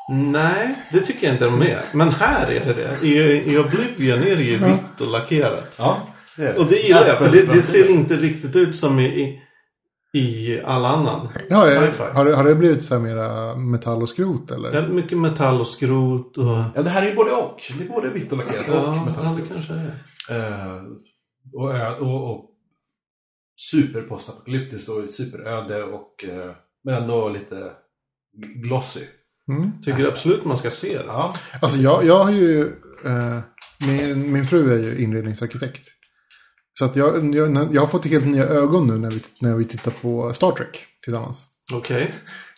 Nej, 0.09 0.75
det 0.91 1.01
tycker 1.01 1.27
jag 1.27 1.35
inte 1.35 1.45
de 1.45 1.61
är. 1.61 1.81
Men 1.93 2.09
här 2.09 2.51
är 2.51 2.65
det 2.65 2.73
det. 2.73 3.07
I, 3.07 3.53
i 3.53 3.57
Oblivion 3.57 4.19
är 4.19 4.35
det 4.35 4.43
ju 4.43 4.57
vitt 4.57 5.01
och 5.01 5.07
lackerat. 5.07 5.75
Ja, 5.77 6.07
det 6.37 6.43
är 6.43 6.53
det. 6.53 6.59
Och 6.59 6.65
det 6.65 6.75
gillar 6.75 7.07
jag, 7.07 7.17
för 7.17 7.31
det, 7.31 7.53
det 7.53 7.61
ser 7.61 7.89
inte 7.89 8.17
riktigt 8.17 8.55
ut 8.55 8.75
som 8.75 8.99
i, 8.99 9.05
i, 9.05 9.41
i 10.15 10.61
all 10.65 10.85
annan 10.85 11.27
Ja, 11.49 11.67
sci-fi. 11.69 12.03
har, 12.13 12.25
det, 12.25 12.35
har 12.35 12.43
det 12.43 12.55
blivit 12.55 12.83
så 12.83 12.93
här 12.95 13.01
mera 13.01 13.55
metall 13.55 14.01
och 14.01 14.09
skrot 14.09 14.51
eller? 14.51 14.71
Det 14.71 14.77
är 14.77 14.87
mycket 14.87 15.17
metall 15.17 15.59
och 15.59 15.67
skrot 15.67 16.37
och... 16.37 16.45
Ja, 16.75 16.81
det 16.83 16.89
här 16.89 17.03
är 17.03 17.09
ju 17.09 17.15
både 17.15 17.31
och. 17.31 17.61
Det 17.77 17.83
är 17.83 17.87
både 17.89 18.09
vitt 18.09 18.31
och 18.31 18.37
lackerat 18.37 18.69
och 18.69 18.75
Ja, 18.75 18.95
ja, 18.95 19.05
metallskrot. 19.05 19.47
det 19.49 19.53
kanske 19.55 19.73
är. 19.73 20.75
Eh, 20.77 20.81
och, 21.53 22.01
och, 22.01 22.31
och 22.31 22.45
superpostapokalyptiskt 23.71 24.89
och 24.89 25.09
superöde 25.09 25.83
och 25.83 26.23
eh, 26.23 26.51
men 26.83 26.95
ändå 27.03 27.29
lite 27.29 27.71
glossy. 28.63 29.01
Mm. 29.49 29.71
Tycker 29.81 30.07
absolut 30.07 30.45
man 30.45 30.57
ska 30.57 30.69
se 30.69 30.97
det. 30.97 31.03
Ja. 31.07 31.33
Alltså 31.61 31.77
jag, 31.77 32.05
jag 32.05 32.23
har 32.23 32.31
ju... 32.31 32.61
Eh, 33.05 33.39
min, 33.87 34.31
min 34.31 34.45
fru 34.45 34.73
är 34.73 34.77
ju 34.77 35.03
inredningsarkitekt. 35.03 35.87
Så 36.79 36.85
att 36.85 36.95
jag, 36.95 37.35
jag, 37.35 37.67
jag 37.75 37.81
har 37.81 37.87
fått 37.87 38.05
helt 38.05 38.25
nya 38.27 38.43
ögon 38.47 38.87
nu 38.87 38.97
när 38.97 39.09
vi, 39.09 39.19
när 39.41 39.55
vi 39.55 39.65
tittar 39.65 39.91
på 40.01 40.33
Star 40.33 40.51
Trek 40.51 40.85
tillsammans. 41.03 41.45
Okej. 41.73 42.13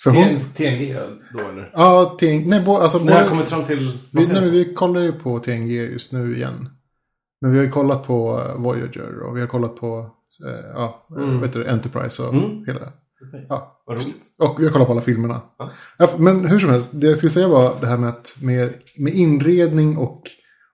TN- 0.06 0.40
TNG 0.56 0.94
då 1.34 1.40
eller? 1.50 1.72
ja, 1.74 2.18
TNG, 2.20 2.46
nej, 2.50 2.66
bo, 2.66 2.78
alltså, 2.78 3.00
När 3.00 3.24
bo, 3.24 3.30
kommit 3.30 3.50
fram 3.50 3.64
till... 3.64 3.98
vi, 4.12 4.28
nej, 4.28 4.50
vi 4.50 4.74
kollar 4.74 5.02
ju 5.02 5.12
på 5.12 5.40
TNG 5.40 5.72
just 5.72 6.12
nu 6.12 6.36
igen. 6.36 6.70
Men 7.42 7.52
vi 7.52 7.58
har 7.58 7.66
ju 7.66 7.72
kollat 7.72 8.08
på 8.08 8.40
eh, 8.48 8.62
Voyager 8.62 9.20
och 9.20 9.38
vi 9.38 9.42
har 9.42 9.48
kollat 9.48 9.76
på 9.76 10.10
eh, 10.48 10.66
ja, 10.74 11.08
Mm. 11.18 11.42
vet 11.42 11.54
du, 11.54 11.68
Enterprise 11.68 12.24
och 12.24 12.34
Mm. 12.34 12.66
hela. 12.66 12.80
Okej. 13.28 13.46
Ja, 13.50 13.82
Vad 13.86 13.96
roligt. 13.98 14.24
och 14.40 14.60
vi 14.60 14.66
har 14.66 14.72
kollat 14.72 14.88
på 14.88 14.92
alla 14.94 15.02
filmerna. 15.02 15.42
Ja. 15.58 15.72
Ja, 15.98 16.10
men 16.18 16.46
hur 16.46 16.60
som 16.60 16.70
helst, 16.70 16.90
det 16.94 17.08
jag 17.08 17.18
skulle 17.18 17.30
säga 17.32 17.48
var 17.48 17.78
det 17.82 17.88
här 17.88 17.98
med, 17.98 18.10
att 18.10 18.36
med, 18.42 18.74
med 18.98 19.14
inredning 19.14 19.98
och, 19.98 20.22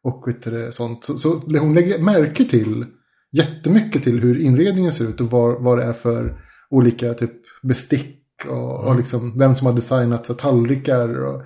och 0.04 0.24
vet 0.28 0.44
du, 0.44 0.72
sånt. 0.72 1.04
Så, 1.06 1.18
så 1.18 1.42
hon 1.60 1.74
lägger 1.76 2.00
märke 2.00 2.46
till 2.46 2.86
jättemycket 3.34 4.04
till 4.04 4.20
hur 4.20 4.40
inredningen 4.42 4.92
ser 4.92 5.06
ut 5.06 5.22
och 5.22 5.32
vad, 5.32 5.62
vad 5.64 5.78
det 5.78 5.84
är 5.84 5.94
för 5.94 6.42
olika 6.70 7.14
typ 7.14 7.32
bestick 7.64 8.20
och, 8.48 8.84
och 8.84 8.96
liksom 8.96 9.40
vem 9.40 9.56
som 9.56 9.68
har 9.68 9.74
designat 9.74 10.26
så, 10.26 10.34
tallrikar 10.34 11.24
och, 11.26 11.42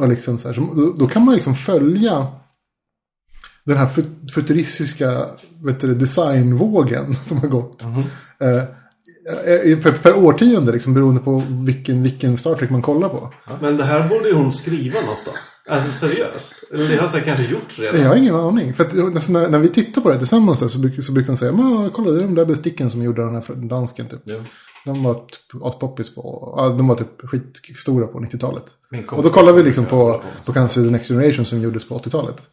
och 0.00 0.08
liksom 0.08 0.38
så 0.38 0.48
här, 0.48 0.54
så 0.54 0.60
då, 0.60 0.92
då 0.98 1.06
kan 1.08 1.24
man 1.24 1.34
liksom 1.34 1.54
följa 1.54 2.26
den 3.64 3.76
här 3.76 3.86
fut- 3.86 4.32
futuristiska 4.34 5.26
vet 5.64 5.80
du, 5.80 5.94
designvågen 5.94 7.14
som 7.24 7.38
har 7.38 7.48
gått. 7.48 7.82
Eh, 8.40 8.56
eh, 9.70 9.78
per, 9.78 9.92
per 10.02 10.16
årtionde, 10.16 10.72
liksom, 10.72 10.94
beroende 10.94 11.20
på 11.20 11.42
vilken, 11.48 12.02
vilken 12.02 12.36
Star 12.36 12.54
Trek 12.54 12.70
man 12.70 12.82
kollar 12.82 13.08
på. 13.08 13.32
Men 13.60 13.76
det 13.76 13.84
här 13.84 14.08
borde 14.08 14.28
ju 14.28 14.34
hon 14.34 14.52
skriva 14.52 15.00
något 15.00 15.24
då. 15.24 15.30
Alltså 15.68 15.92
seriöst. 15.92 16.54
Eller 16.72 16.88
det 16.88 16.96
har 16.96 17.08
säkert 17.08 17.26
kanske 17.26 17.44
gjorts 17.44 17.78
redan. 17.78 18.00
Jag 18.00 18.08
har 18.08 18.16
ingen 18.16 18.34
aning. 18.34 18.74
För 18.74 18.84
att, 18.84 18.98
alltså, 18.98 19.32
när, 19.32 19.48
när 19.48 19.58
vi 19.58 19.68
tittar 19.68 20.02
på 20.02 20.08
det 20.08 20.18
tillsammans 20.18 20.72
så, 20.72 20.78
brukar, 20.78 21.02
så 21.02 21.12
brukar 21.12 21.26
de 21.26 21.36
säga 21.36 21.52
Men, 21.52 21.90
kolla 21.90 22.10
det 22.10 22.18
är 22.18 22.22
de 22.22 22.34
där 22.34 22.44
besticken 22.44 22.90
som 22.90 23.02
gjorde 23.02 23.22
den 23.22 23.34
här 23.34 23.54
dansken. 23.54 24.08
Typ. 24.08 24.20
Ja. 24.24 24.40
De 24.84 25.02
var 25.02 25.14
typ 25.14 25.62
aspoppis 25.62 26.14
på, 26.14 26.54
de 26.78 26.88
var 26.88 26.94
typ 26.94 27.28
skitstora 27.62 28.06
på 28.06 28.18
90-talet. 28.18 28.64
Min 28.90 29.08
Och 29.08 29.22
då 29.22 29.28
kollar 29.28 29.52
vi 29.52 29.62
liksom 29.62 29.84
hålla 29.84 30.12
på, 30.12 30.24
med 30.24 30.46
på 30.46 30.52
kanske 30.52 30.82
The 30.82 30.90
Next 30.90 31.08
Generation 31.08 31.44
som 31.44 31.60
gjordes 31.60 31.88
på 31.88 31.98
80-talet. 31.98 32.48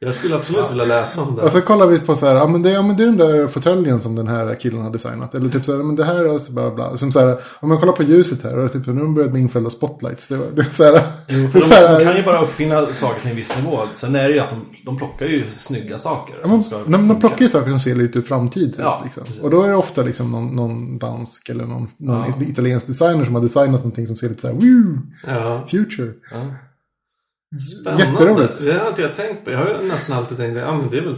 Jag 0.00 0.14
skulle 0.14 0.34
absolut 0.36 0.70
vilja 0.70 0.84
läsa 0.84 1.22
om 1.22 1.36
det. 1.36 1.42
Och 1.42 1.50
så 1.50 1.60
kollar 1.60 1.86
vi 1.86 1.98
på 2.00 2.14
så 2.16 2.26
här, 2.26 2.34
ja 2.34 2.46
men 2.46 2.62
det, 2.62 2.70
ja, 2.70 2.82
men 2.82 2.96
det 2.96 3.02
är 3.02 3.06
den 3.06 3.16
där 3.16 3.48
fåtöljen 3.48 4.00
som 4.00 4.14
den 4.14 4.28
här 4.28 4.54
killen 4.54 4.82
har 4.82 4.90
designat. 4.90 5.34
Eller 5.34 5.50
typ 5.50 5.64
så 5.64 5.76
här, 5.76 5.82
men 5.82 5.96
det 5.96 6.04
här 6.04 6.26
och 6.28 6.40
så 6.40 6.52
bla 6.52 6.70
bla. 6.70 6.96
Som 6.96 7.12
så 7.12 7.20
här, 7.20 7.36
om 7.60 7.68
man 7.68 7.78
kollar 7.78 7.92
på 7.92 8.02
ljuset 8.02 8.42
här, 8.42 8.58
och 8.58 8.72
typ, 8.72 8.86
nu 8.86 8.92
har 8.92 9.00
de 9.00 9.14
börjat 9.14 9.32
med 9.32 9.40
infällda 9.40 9.70
spotlights. 9.70 10.28
Det, 10.28 10.36
det 10.54 10.62
är 10.62 10.66
så 10.72 10.84
här, 10.84 11.02
Jo, 11.28 11.38
är 11.38 11.42
de, 11.52 11.60
så 11.60 11.74
här, 11.74 11.98
de 11.98 12.04
kan 12.04 12.16
ju 12.16 12.22
bara 12.22 12.40
uppfinna 12.42 12.86
saker 12.92 13.20
till 13.20 13.30
en 13.30 13.36
viss 13.36 13.56
nivå. 13.56 13.78
Sen 13.94 14.14
är 14.16 14.28
det 14.28 14.34
ju 14.34 14.38
att 14.40 14.50
de, 14.50 14.56
de 14.86 14.96
plockar 14.96 15.26
ju 15.26 15.44
snygga 15.50 15.98
saker. 15.98 16.34
Ja, 16.44 16.62
ska 16.62 16.78
de, 16.86 17.08
de 17.08 17.20
plockar 17.20 17.40
ju 17.42 17.48
saker 17.48 17.70
som 17.70 17.80
ser 17.80 17.94
lite 17.94 18.22
framtid 18.22 18.68
ut. 18.68 18.78
Ja, 18.78 19.00
liksom. 19.04 19.22
Och 19.42 19.50
då 19.50 19.62
är 19.62 19.68
det 19.68 19.76
ofta 19.76 20.02
liksom 20.02 20.32
någon, 20.32 20.56
någon 20.56 20.98
dansk 20.98 21.48
eller 21.48 21.64
någon, 21.64 21.88
någon 21.96 22.34
Ja. 22.38 22.46
italiensk 22.46 22.86
designer 22.86 23.24
som 23.24 23.34
har 23.34 23.42
designat 23.42 23.70
någonting 23.80 24.06
som 24.06 24.16
ser 24.16 24.28
lite 24.28 24.40
så 24.40 24.46
här, 24.46 24.54
woo, 24.54 24.98
Ja. 25.26 25.66
future. 25.70 26.12
Spännande. 27.60 28.04
Jätteroligt. 28.04 28.60
Det 28.60 28.72
har 28.78 28.88
inte 28.88 29.02
jag 29.02 29.16
tänkt 29.16 29.44
på. 29.44 29.50
Jag 29.50 29.58
har 29.58 29.66
ju 29.82 29.88
nästan 29.88 30.16
alltid 30.18 30.36
tänkt 30.38 30.56
att 30.56 30.62
ja, 30.62 30.76
men 30.76 30.90
det 30.90 30.98
är 30.98 31.02
väl 31.02 31.16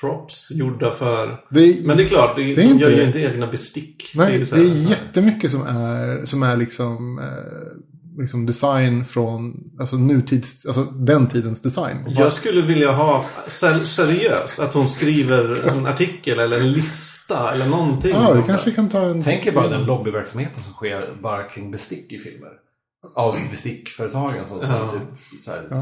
props 0.00 0.50
gjorda 0.50 0.90
för... 0.94 1.36
Det 1.50 1.60
är, 1.60 1.82
Men 1.84 1.96
det 1.96 2.02
är 2.02 2.08
klart, 2.08 2.36
det, 2.36 2.42
Det 2.54 2.62
är 2.62 2.68
de 2.68 2.78
gör 2.78 2.90
ju 2.90 2.96
det. 2.96 3.04
inte 3.04 3.18
egna 3.20 3.46
bestick. 3.46 4.10
nej, 4.14 4.38
det 4.38 4.46
så 4.46 4.56
här- 4.56 4.62
är 4.62 4.66
jättemycket 4.90 5.50
som 5.50 5.62
är, 5.62 6.24
som 6.24 6.42
är 6.42 6.56
liksom, 6.56 7.18
eh, 7.18 8.20
liksom 8.20 8.46
design 8.46 9.04
från 9.04 9.54
alltså 9.80 9.96
nutids, 9.96 10.66
alltså 10.66 10.84
den 10.84 11.26
tidens 11.28 11.62
design. 11.62 11.96
Jag 12.08 12.32
skulle 12.32 12.62
vilja 12.62 12.92
ha, 12.92 13.24
ser, 13.48 13.84
seriöst, 13.84 14.58
att 14.58 14.74
hon 14.74 14.88
skriver 14.88 15.68
en 15.68 15.86
artikel 15.86 16.38
eller 16.38 16.60
en 16.60 16.72
lista 16.72 17.52
eller 17.52 17.66
någonting. 17.66 18.10
Ja, 18.10 18.32
vi 18.32 18.42
kanske 18.42 18.70
det. 18.70 18.76
kan 18.76 18.88
ta 18.88 19.00
en... 19.02 19.22
Tänk 19.22 19.46
er 19.46 19.52
bara 19.52 19.68
den 19.68 19.84
lobbyverksamheten 19.84 20.62
som 20.62 20.72
sker 20.72 21.08
bara 21.22 21.42
kring 21.42 21.70
bestick 21.70 22.12
i 22.12 22.18
filmer. 22.18 22.50
Av 23.14 23.36
bestickföretagen 23.50 24.46
som, 24.46 24.60
som 24.66 24.74
Ja. 24.74 24.90
typ 24.92 25.42
så 25.42 25.50
här, 25.50 25.66
Ja. 25.70 25.76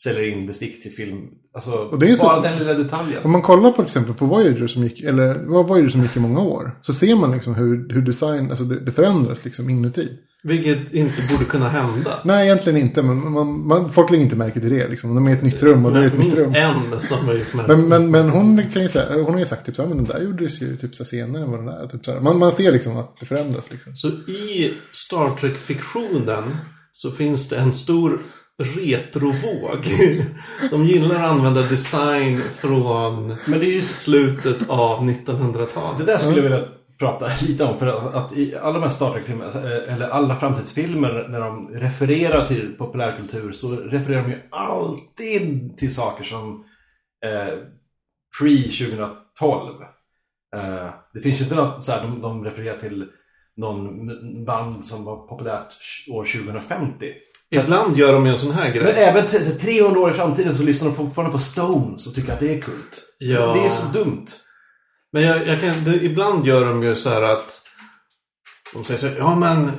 säljer 0.00 0.28
in 0.38 0.46
bestick 0.46 0.82
till 0.82 0.92
film. 0.92 1.28
Alltså, 1.54 1.90
det 2.00 2.10
är 2.10 2.14
så- 2.16 2.26
bara 2.26 2.40
den 2.40 2.58
lilla 2.58 2.74
detaljen. 2.74 3.24
Om 3.24 3.30
man 3.30 3.42
kollar 3.42 3.72
på 3.72 3.82
exempel 3.82 4.14
på 4.14 4.26
Voyager 4.26 4.66
som 4.66 4.82
gick, 4.82 5.00
eller 5.00 5.34
Voyager 5.62 5.88
som 5.88 6.00
gick 6.00 6.16
i 6.16 6.20
många 6.20 6.40
år. 6.40 6.78
Så 6.82 6.92
ser 6.92 7.16
man 7.16 7.30
liksom 7.32 7.54
hur, 7.54 7.92
hur 7.94 8.02
design, 8.02 8.50
alltså 8.50 8.64
det, 8.64 8.80
det 8.80 8.92
förändras 8.92 9.44
liksom 9.44 9.70
inuti. 9.70 10.08
Vilket 10.46 10.92
inte 10.92 11.22
borde 11.30 11.44
kunna 11.44 11.68
hända. 11.68 12.20
Nej, 12.24 12.44
egentligen 12.46 12.78
inte. 12.78 13.02
Men 13.02 13.32
man, 13.32 13.66
man, 13.66 13.92
folk 13.92 14.10
lägger 14.10 14.24
inte 14.24 14.36
märke 14.36 14.60
till 14.60 14.70
det. 14.70 14.88
Liksom. 14.88 15.14
De 15.14 15.26
är 15.26 15.30
i 15.30 15.32
ett 15.32 15.42
nytt 15.42 15.62
rum 15.62 15.86
och 15.86 15.92
det 15.92 15.98
är 15.98 16.06
ett 16.06 16.18
nytt 16.18 16.38
rum. 16.38 16.54
en 16.54 17.00
som 17.00 17.26
har 17.26 17.34
gjort 17.34 17.54
med 17.54 17.68
Men, 17.68 17.88
men, 17.88 18.10
men 18.10 18.28
hon, 18.28 18.62
kan 18.72 18.82
ju 18.82 18.88
säga, 18.88 19.22
hon 19.22 19.32
har 19.32 19.38
ju 19.38 19.46
sagt 19.46 19.66
typ 19.66 19.76
så 19.76 19.82
här, 19.82 19.88
men 19.88 19.96
den 19.96 20.06
där 20.06 20.20
gjordes 20.20 20.62
ju 20.62 20.76
typ 20.76 20.94
så 20.94 21.02
här 21.02 21.08
senare 21.08 21.42
än 21.42 21.50
vad 21.50 21.58
den 21.60 21.66
där. 21.66 21.86
Typ 21.86 22.04
så 22.04 22.12
här. 22.12 22.20
Man, 22.20 22.38
man 22.38 22.52
ser 22.52 22.72
liksom 22.72 22.96
att 22.96 23.16
det 23.20 23.26
förändras. 23.26 23.70
Liksom. 23.70 23.96
Så 23.96 24.08
i 24.08 24.74
Star 24.92 25.36
Trek-fiktionen 25.36 26.44
så 26.92 27.10
finns 27.10 27.48
det 27.48 27.56
en 27.56 27.72
stor 27.72 28.22
retrovåg. 28.58 29.78
De 30.70 30.84
gillar 30.84 31.14
att 31.14 31.30
använda 31.30 31.62
design 31.62 32.40
från 32.58 33.36
Men 33.46 33.60
det 33.60 33.66
är 33.66 33.74
ju 33.74 33.82
slutet 33.82 34.56
av 34.68 35.10
1900-talet. 35.10 35.98
Det 35.98 36.04
där 36.04 36.18
skulle 36.18 36.36
jag 36.36 36.42
vilja 36.42 36.64
prata 36.98 37.26
lite 37.42 37.64
om. 37.64 37.78
För 37.78 38.12
att- 38.16 38.32
i 38.36 38.56
alla 38.56 38.72
de 38.72 38.82
här 38.82 38.90
Star 38.90 39.12
Trek-filmer, 39.12 39.44
alltså, 39.44 39.58
eh, 39.58 39.94
eller 39.94 40.08
alla 40.08 40.36
framtidsfilmer, 40.36 41.26
när 41.30 41.40
de 41.40 41.68
refererar 41.74 42.46
till 42.46 42.74
populärkultur 42.78 43.52
så 43.52 43.76
refererar 43.76 44.22
de 44.22 44.30
ju 44.30 44.38
alltid 44.50 45.76
till 45.78 45.94
saker 45.94 46.24
som 46.24 46.64
eh, 47.26 47.54
pre-2012. 48.40 49.82
Eh, 50.56 50.88
det 51.14 51.20
finns 51.20 51.40
ju 51.40 51.44
inte 51.44 51.54
något 51.56 51.84
så 51.84 51.92
här, 51.92 52.02
de, 52.02 52.20
de 52.20 52.44
refererar 52.44 52.78
till 52.78 53.06
någon 53.56 54.44
band 54.44 54.84
som 54.84 55.04
var 55.04 55.16
populärt 55.26 55.72
år 56.10 56.24
2050. 56.24 57.12
Ibland 57.50 57.96
gör 57.96 58.12
de 58.12 58.26
ju 58.26 58.32
en 58.32 58.38
sån 58.38 58.52
här 58.52 58.64
Men 58.64 58.72
grej. 58.72 58.92
även 59.04 59.26
t- 59.26 59.38
300 59.38 60.00
år 60.00 60.10
i 60.10 60.14
framtiden 60.14 60.54
så 60.54 60.62
lyssnar 60.62 60.88
de 60.88 60.94
fortfarande 60.94 61.32
på 61.32 61.38
Stones 61.38 62.06
och 62.06 62.14
tycker 62.14 62.32
att 62.32 62.40
det 62.40 62.54
är 62.54 62.60
kult. 62.60 63.02
Ja. 63.18 63.54
Det 63.54 63.66
är 63.66 63.70
så 63.70 63.86
dumt. 63.86 64.26
Men 65.14 65.22
jag, 65.22 65.46
jag 65.46 65.60
kan, 65.60 65.84
det, 65.84 66.04
ibland 66.04 66.46
gör 66.46 66.64
de 66.64 66.82
ju 66.82 66.96
så 66.96 67.10
här 67.10 67.22
att 67.22 67.60
de 68.72 68.84
säger 68.84 69.00
så 69.00 69.06
här, 69.06 69.16
ja 69.18 69.34
men 69.34 69.70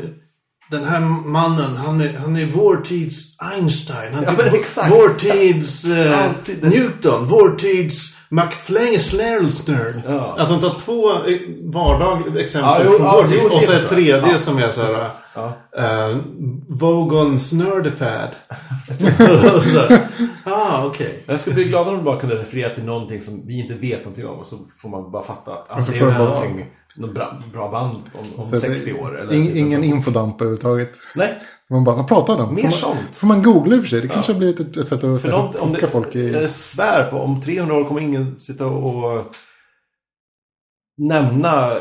den 0.71 0.85
här 0.85 0.99
mannen, 1.29 1.75
han 1.77 2.01
är, 2.01 2.13
han 2.13 2.35
är 2.37 2.45
vår 2.45 2.77
tids 2.77 3.39
Einstein. 3.39 4.13
Han 4.13 4.23
är 4.23 4.45
Ja, 4.45 4.55
exakt. 4.55 4.91
vår 4.91 5.09
tids 5.13 5.85
eh, 5.85 6.23
Alltid. 6.25 6.63
Newton. 6.63 7.27
Vår 7.27 7.55
tids 7.55 8.14
McFlane 8.29 8.99
Ja. 10.07 10.35
Att 10.37 10.49
de 10.49 10.61
tar 10.61 10.79
två 10.79 11.11
eh, 11.11 11.39
vardag 11.59 12.37
exempel 12.37 12.71
Ja, 12.71 12.81
jo, 12.85 12.91
från 12.91 13.05
ja, 13.05 13.21
vår 13.23 13.29
tid. 13.29 13.43
Och 13.43 13.61
så 13.61 13.71
ett 13.71 13.89
tredje 13.89 14.31
Ja, 14.31 14.37
som 14.37 14.57
är 14.57 14.71
så 14.71 14.81
här. 14.81 15.09
Ja. 15.33 15.53
Uh, 15.79 16.17
Vogons 16.67 17.51
Nerdifad. 17.51 18.29
ah, 20.43 20.85
okej. 20.85 21.23
Jag 21.25 21.39
skulle 21.39 21.53
bli 21.53 21.63
glad 21.63 21.87
om 21.87 21.95
de 21.95 22.03
bara 22.03 22.19
kunde 22.19 22.35
referera 22.35 22.75
till 22.75 22.83
någonting 22.83 23.21
som 23.21 23.47
vi 23.47 23.59
inte 23.59 23.73
vet 23.73 23.99
någonting 23.99 24.27
om. 24.27 24.39
Och 24.39 24.47
så 24.47 24.57
får 24.77 24.89
man 24.89 25.11
bara 25.11 25.23
fatta 25.23 25.53
att 25.53 25.67
ah, 25.69 25.91
det 25.91 25.97
är 25.97 26.05
någonting, 26.05 26.57
något 26.57 26.65
bra, 26.97 27.41
bra 27.53 27.71
band 27.71 27.97
om, 28.13 28.25
om 28.39 28.45
Så 28.45 28.55
det- 28.55 28.61
60 28.61 28.93
år. 28.93 29.19
Eller 29.19 29.33
ing, 29.33 29.47
typ 29.47 29.55
ingen 29.55 29.83
infodamp 29.83 30.41
överhuvudtaget. 30.41 30.97
Nej, 31.15 31.39
Man 31.69 31.83
bara, 31.83 31.95
vad 31.95 32.07
pratar 32.07 32.37
de 32.37 32.47
om? 32.47 32.55
Mer 32.55 32.61
Får 32.61 32.69
man, 32.69 32.71
sånt. 32.97 33.15
får 33.17 33.27
man 33.27 33.43
googla 33.43 33.75
i 33.75 33.79
och 33.79 33.83
för 33.83 33.89
sig? 33.89 34.01
Det 34.01 34.07
kanske 34.07 34.33
blir 34.33 34.61
ett, 34.61 34.77
ett 34.77 34.87
sätt 34.87 35.03
att 35.03 35.55
om 35.55 35.73
det, 35.73 35.87
folk 35.87 36.15
i... 36.15 36.31
jag 36.31 36.49
svär 36.49 37.09
på 37.09 37.17
om 37.19 37.41
300 37.41 37.75
år 37.75 37.83
kommer 37.85 38.01
ingen 38.01 38.37
sitta 38.37 38.65
och 38.67 39.35
nämna 40.97 41.71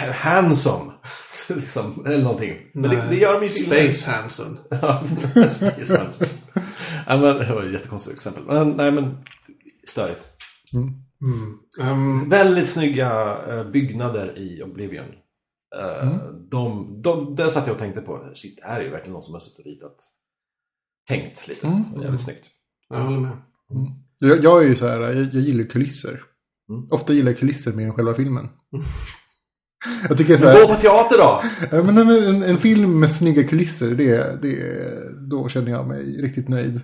eh, 0.00 0.10
Hanson. 0.14 0.92
liksom, 1.48 2.04
eller 2.06 2.22
någonting. 2.22 2.56
Men 2.74 2.90
det, 2.90 3.06
det 3.10 3.16
gör 3.16 3.40
de 3.40 3.48
filmen. 3.48 3.92
Space 3.92 4.10
Hansen. 4.10 4.58
Ja, 4.70 5.02
Space 5.50 5.98
Hanson. 5.98 6.26
ja, 7.06 7.16
men, 7.16 7.36
det 7.38 7.54
var 7.54 7.62
ett 7.62 7.72
jättekonstigt 7.72 8.16
exempel. 8.16 8.42
Men, 8.46 8.70
nej, 8.70 8.92
men 8.92 9.16
störigt. 9.88 10.26
Um, 11.80 12.28
Väldigt 12.28 12.68
snygga 12.68 13.38
eh, 13.48 13.70
byggnader 13.70 14.38
i 14.38 14.62
Oblivion. 14.62 15.06
Eh, 15.76 16.16
de, 16.50 16.94
de, 17.02 17.34
där 17.34 17.48
satt 17.48 17.66
jag 17.66 17.74
och 17.74 17.78
tänkte 17.78 18.00
på, 18.00 18.30
shit, 18.34 18.60
här 18.62 18.80
är 18.80 18.84
ju 18.84 18.90
verkligen 18.90 19.12
någon 19.12 19.22
som 19.22 19.34
har 19.34 19.40
suttit 19.40 19.58
och 19.58 19.64
ritat. 19.64 19.96
Tänkt 21.08 21.48
lite. 21.48 21.66
Mm. 21.66 21.82
Det 21.94 22.02
Jävligt 22.02 22.20
snyggt. 22.20 22.50
jag 22.88 22.98
håller 22.98 23.20
med. 23.20 23.36
Jag, 24.18 24.44
jag 24.44 24.64
är 24.64 24.68
ju 24.68 24.74
så 24.74 24.86
här, 24.86 25.00
jag, 25.00 25.16
jag 25.16 25.42
gillar 25.42 25.64
kulisser. 25.64 26.22
Mm. 26.68 26.88
Ofta 26.90 27.12
gillar 27.12 27.30
jag 27.30 27.38
kulisser 27.38 27.72
mer 27.72 27.84
än 27.84 27.94
själva 27.94 28.14
filmen. 28.14 28.48
jag 30.08 30.18
tycker 30.18 30.36
så 30.36 30.44
Men 30.44 30.54
här, 30.54 30.62
gå 30.62 30.74
på 30.74 30.80
teater 30.80 31.18
då! 31.18 31.42
men 31.82 31.98
en, 31.98 32.10
en, 32.10 32.42
en 32.42 32.58
film 32.58 33.00
med 33.00 33.10
snygga 33.10 33.44
kulisser, 33.44 33.94
det, 33.94 34.42
det, 34.42 34.78
då 35.30 35.48
känner 35.48 35.70
jag 35.70 35.88
mig 35.88 36.22
riktigt 36.22 36.48
nöjd. 36.48 36.80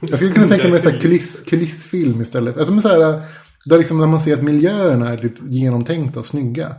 Jag 0.00 0.18
skulle 0.18 0.34
kunna 0.34 0.48
tänka 0.48 0.68
mig 0.68 0.86
en 0.86 1.00
kuliss, 1.00 1.40
kulissfilm 1.40 2.20
istället. 2.20 2.56
Alltså, 2.56 2.72
men 2.72 2.82
så 2.82 2.88
här, 2.88 3.22
där 3.64 3.78
liksom 3.78 3.98
när 3.98 4.06
man 4.06 4.20
ser 4.20 4.34
att 4.34 4.42
miljöerna 4.42 5.08
är 5.08 5.16
typ 5.16 5.34
genomtänkta 5.48 6.20
och 6.20 6.26
snygga. 6.26 6.76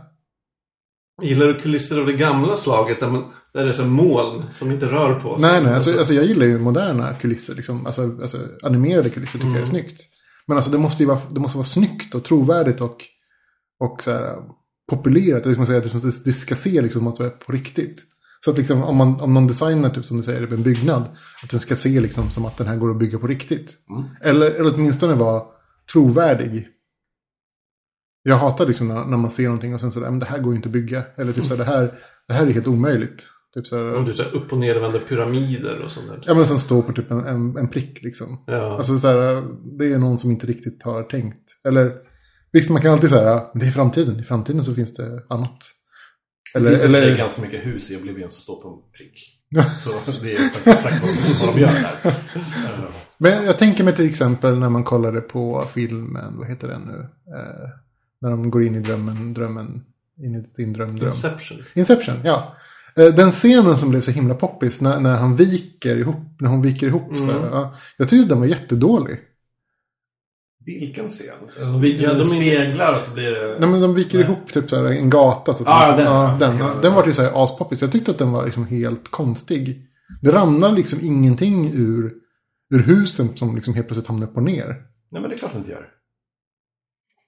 Gillar 1.22 1.46
du 1.46 1.54
kulisser 1.54 2.00
av 2.00 2.06
det 2.06 2.12
gamla 2.12 2.56
slaget 2.56 3.00
där, 3.00 3.08
man, 3.08 3.24
där 3.52 3.64
det 3.64 3.68
är 3.68 3.72
så 3.72 3.84
moln 3.84 4.42
som 4.50 4.70
inte 4.70 4.86
rör 4.86 5.20
på 5.20 5.38
sig? 5.38 5.50
Nej, 5.50 5.62
nej, 5.62 5.74
alltså, 5.74 5.98
alltså 5.98 6.14
jag 6.14 6.24
gillar 6.24 6.46
ju 6.46 6.58
moderna 6.58 7.14
kulisser. 7.14 7.54
Liksom. 7.54 7.86
Alltså, 7.86 8.02
alltså 8.02 8.38
animerade 8.62 9.10
kulisser 9.10 9.38
tycker 9.38 9.52
jag 9.52 9.62
är 9.62 9.66
snyggt. 9.66 10.02
Men 10.46 10.56
alltså 10.56 10.70
det 10.70 10.78
måste 10.78 11.02
ju 11.02 11.06
vara, 11.06 11.20
det 11.30 11.40
måste 11.40 11.56
vara 11.56 11.66
snyggt 11.66 12.14
och 12.14 12.24
trovärdigt 12.24 12.80
och, 12.80 13.04
och 13.80 14.02
så 14.02 14.10
här, 14.10 14.36
populerat. 14.90 15.46
Att 15.46 16.02
det, 16.02 16.24
det 16.24 16.32
ska 16.32 16.54
se 16.54 16.82
liksom 16.82 17.06
att 17.06 17.16
det 17.16 17.24
är 17.24 17.30
på 17.30 17.52
riktigt. 17.52 18.02
Så 18.46 18.50
att 18.50 18.58
liksom, 18.58 18.84
om, 18.84 18.96
man, 18.96 19.20
om 19.20 19.34
någon 19.34 19.46
designar, 19.46 19.90
typ 19.90 20.04
som 20.04 20.16
du 20.16 20.22
säger, 20.22 20.52
en 20.52 20.62
byggnad. 20.62 21.04
Att 21.42 21.50
den 21.50 21.60
ska 21.60 21.76
se 21.76 22.00
liksom 22.00 22.30
som 22.30 22.44
att 22.44 22.56
den 22.56 22.66
här 22.66 22.76
går 22.76 22.90
att 22.90 22.98
bygga 22.98 23.18
på 23.18 23.26
riktigt. 23.26 23.74
Mm. 23.90 24.04
Eller, 24.20 24.50
eller 24.50 24.74
åtminstone 24.74 25.14
vara 25.14 25.42
trovärdig. 25.92 26.68
Jag 28.22 28.36
hatar 28.36 28.66
liksom 28.66 28.88
när, 28.88 29.04
när 29.04 29.16
man 29.16 29.30
ser 29.30 29.44
någonting 29.44 29.74
och 29.74 29.80
sen 29.80 29.92
sådär, 29.92 30.10
men 30.10 30.18
det 30.18 30.26
här 30.26 30.38
går 30.38 30.52
ju 30.52 30.56
inte 30.56 30.68
att 30.68 30.72
bygga. 30.72 31.04
Eller 31.16 31.32
typ 31.32 31.46
såhär, 31.46 31.64
det 31.64 31.70
här, 31.70 31.98
det 32.28 32.34
här 32.34 32.46
är 32.46 32.50
helt 32.50 32.66
omöjligt. 32.66 33.26
Typ 33.54 33.66
såhär, 33.66 33.94
Om 33.94 34.04
du 34.04 34.14
säger 34.14 34.36
upp 34.36 34.52
och 34.52 34.58
nervända 34.58 34.98
pyramider 34.98 35.80
och 35.84 35.90
sånt 35.90 36.08
där. 36.08 36.22
ja 36.26 36.34
men 36.34 36.46
som 36.46 36.58
står 36.58 36.82
på 36.82 36.92
typ 36.92 37.10
en, 37.10 37.26
en, 37.26 37.56
en 37.56 37.68
prick 37.68 38.02
liksom. 38.02 38.44
Ja. 38.46 38.76
Alltså 38.76 38.98
så 38.98 39.08
här, 39.08 39.42
det 39.78 39.92
är 39.92 39.98
någon 39.98 40.18
som 40.18 40.30
inte 40.30 40.46
riktigt 40.46 40.82
har 40.82 41.02
tänkt. 41.02 41.50
Eller 41.68 41.92
visst, 42.52 42.70
man 42.70 42.82
kan 42.82 42.92
alltid 42.92 43.10
säga, 43.10 43.46
det 43.54 43.66
är 43.66 43.70
framtiden. 43.70 44.20
I 44.20 44.22
framtiden 44.22 44.64
så 44.64 44.74
finns 44.74 44.94
det 44.94 45.22
annat. 45.28 45.58
Det 46.54 46.58
Eller, 46.58 46.70
finns 46.70 46.82
eller... 46.84 47.16
ganska 47.16 47.42
mycket 47.42 47.66
hus 47.66 47.90
i 47.90 47.96
Oblivion 47.96 48.30
som 48.30 48.40
står 48.42 48.62
på 48.62 48.68
en 48.68 48.92
prick. 48.98 49.32
Så 49.76 49.90
det 50.22 50.36
är 50.36 50.40
exakt 50.64 51.02
vad 51.40 51.54
de 51.54 51.60
gör 51.60 51.68
där. 51.72 52.10
Eh, 52.10 52.14
men 53.18 53.44
jag 53.44 53.58
tänker 53.58 53.84
mig 53.84 53.96
till 53.96 54.08
exempel 54.10 54.58
när 54.58 54.68
man 54.70 54.84
kollade 54.84 55.20
på 55.20 55.66
filmen, 55.74 56.38
vad 56.38 56.48
heter 56.48 56.68
den 56.68 56.80
nu? 56.80 56.98
Eh, 57.36 57.68
när 58.20 58.30
de 58.30 58.50
går 58.50 58.64
in 58.64 58.74
i 58.74 58.80
drömmen, 58.80 59.34
drömmen, 59.34 59.84
in 60.18 60.34
i 60.34 60.44
sin 60.44 60.72
drömdröm. 60.72 61.08
Inception. 61.08 61.58
Inception, 61.74 62.14
ja. 62.24 62.54
Eh, 62.96 63.06
Den 63.14 63.30
scenen 63.30 63.76
som 63.76 63.90
blev 63.90 64.00
så 64.00 64.10
himla 64.10 64.34
poppis 64.34 64.80
när, 64.80 65.00
när 65.00 65.16
han 65.16 65.36
viker 65.36 65.96
ihop, 65.96 66.40
när 66.40 66.48
hon 66.48 66.62
viker 66.62 66.86
ihop. 66.86 67.08
Så 67.18 67.24
här, 67.24 67.32
Mm. 67.38 67.48
ja, 67.52 67.74
jag 67.96 68.08
tyckte 68.08 68.28
den 68.28 68.38
var 68.40 68.46
jättedålig. 68.46 69.16
Vilken 70.66 71.08
scen? 71.08 71.26
De 71.58 71.80
viker 71.80 72.04
Ja, 72.04 72.10
de 72.14 72.20
är- 72.20 72.24
speglar 72.24 72.94
och 72.94 73.00
så 73.02 73.14
blir 73.14 73.30
det... 73.30 73.56
Nej 73.60 73.68
men 73.68 73.80
de 73.80 73.94
viker 73.94 74.18
Nej. 74.18 74.26
ihop 74.26 74.52
typ 74.52 74.70
så 74.70 74.76
här, 74.76 74.84
en 74.84 75.10
gata. 75.10 75.54
Så 75.54 75.62
att 75.62 75.68
Ah, 75.68 75.96
de- 75.96 76.02
den. 76.02 76.12
ja, 76.12 76.36
den, 76.40 76.58
ja, 76.58 76.74
den 76.82 76.94
var 76.94 77.06
ju 77.06 77.14
så 77.14 77.22
här 77.22 77.44
aspoppis. 77.44 77.80
Jag 77.80 77.92
tyckte 77.92 78.10
att 78.10 78.18
den 78.18 78.32
var 78.32 78.44
liksom 78.44 78.66
helt 78.66 79.10
konstig. 79.10 79.82
Det 80.22 80.32
ramlar 80.32 80.72
liksom 80.72 80.98
ingenting 81.02 81.70
ur, 81.74 82.12
ur 82.74 82.82
husen 82.82 83.36
som 83.36 83.54
liksom 83.56 83.74
helt 83.74 83.86
plötsligt 83.88 84.06
hamnar 84.08 84.26
på 84.26 84.40
ner. 84.40 84.66
Nej 85.10 85.20
men 85.22 85.30
det 85.30 85.36
är 85.36 85.38
klart 85.38 85.52
det 85.52 85.58
inte 85.58 85.70
gör. 85.70 85.86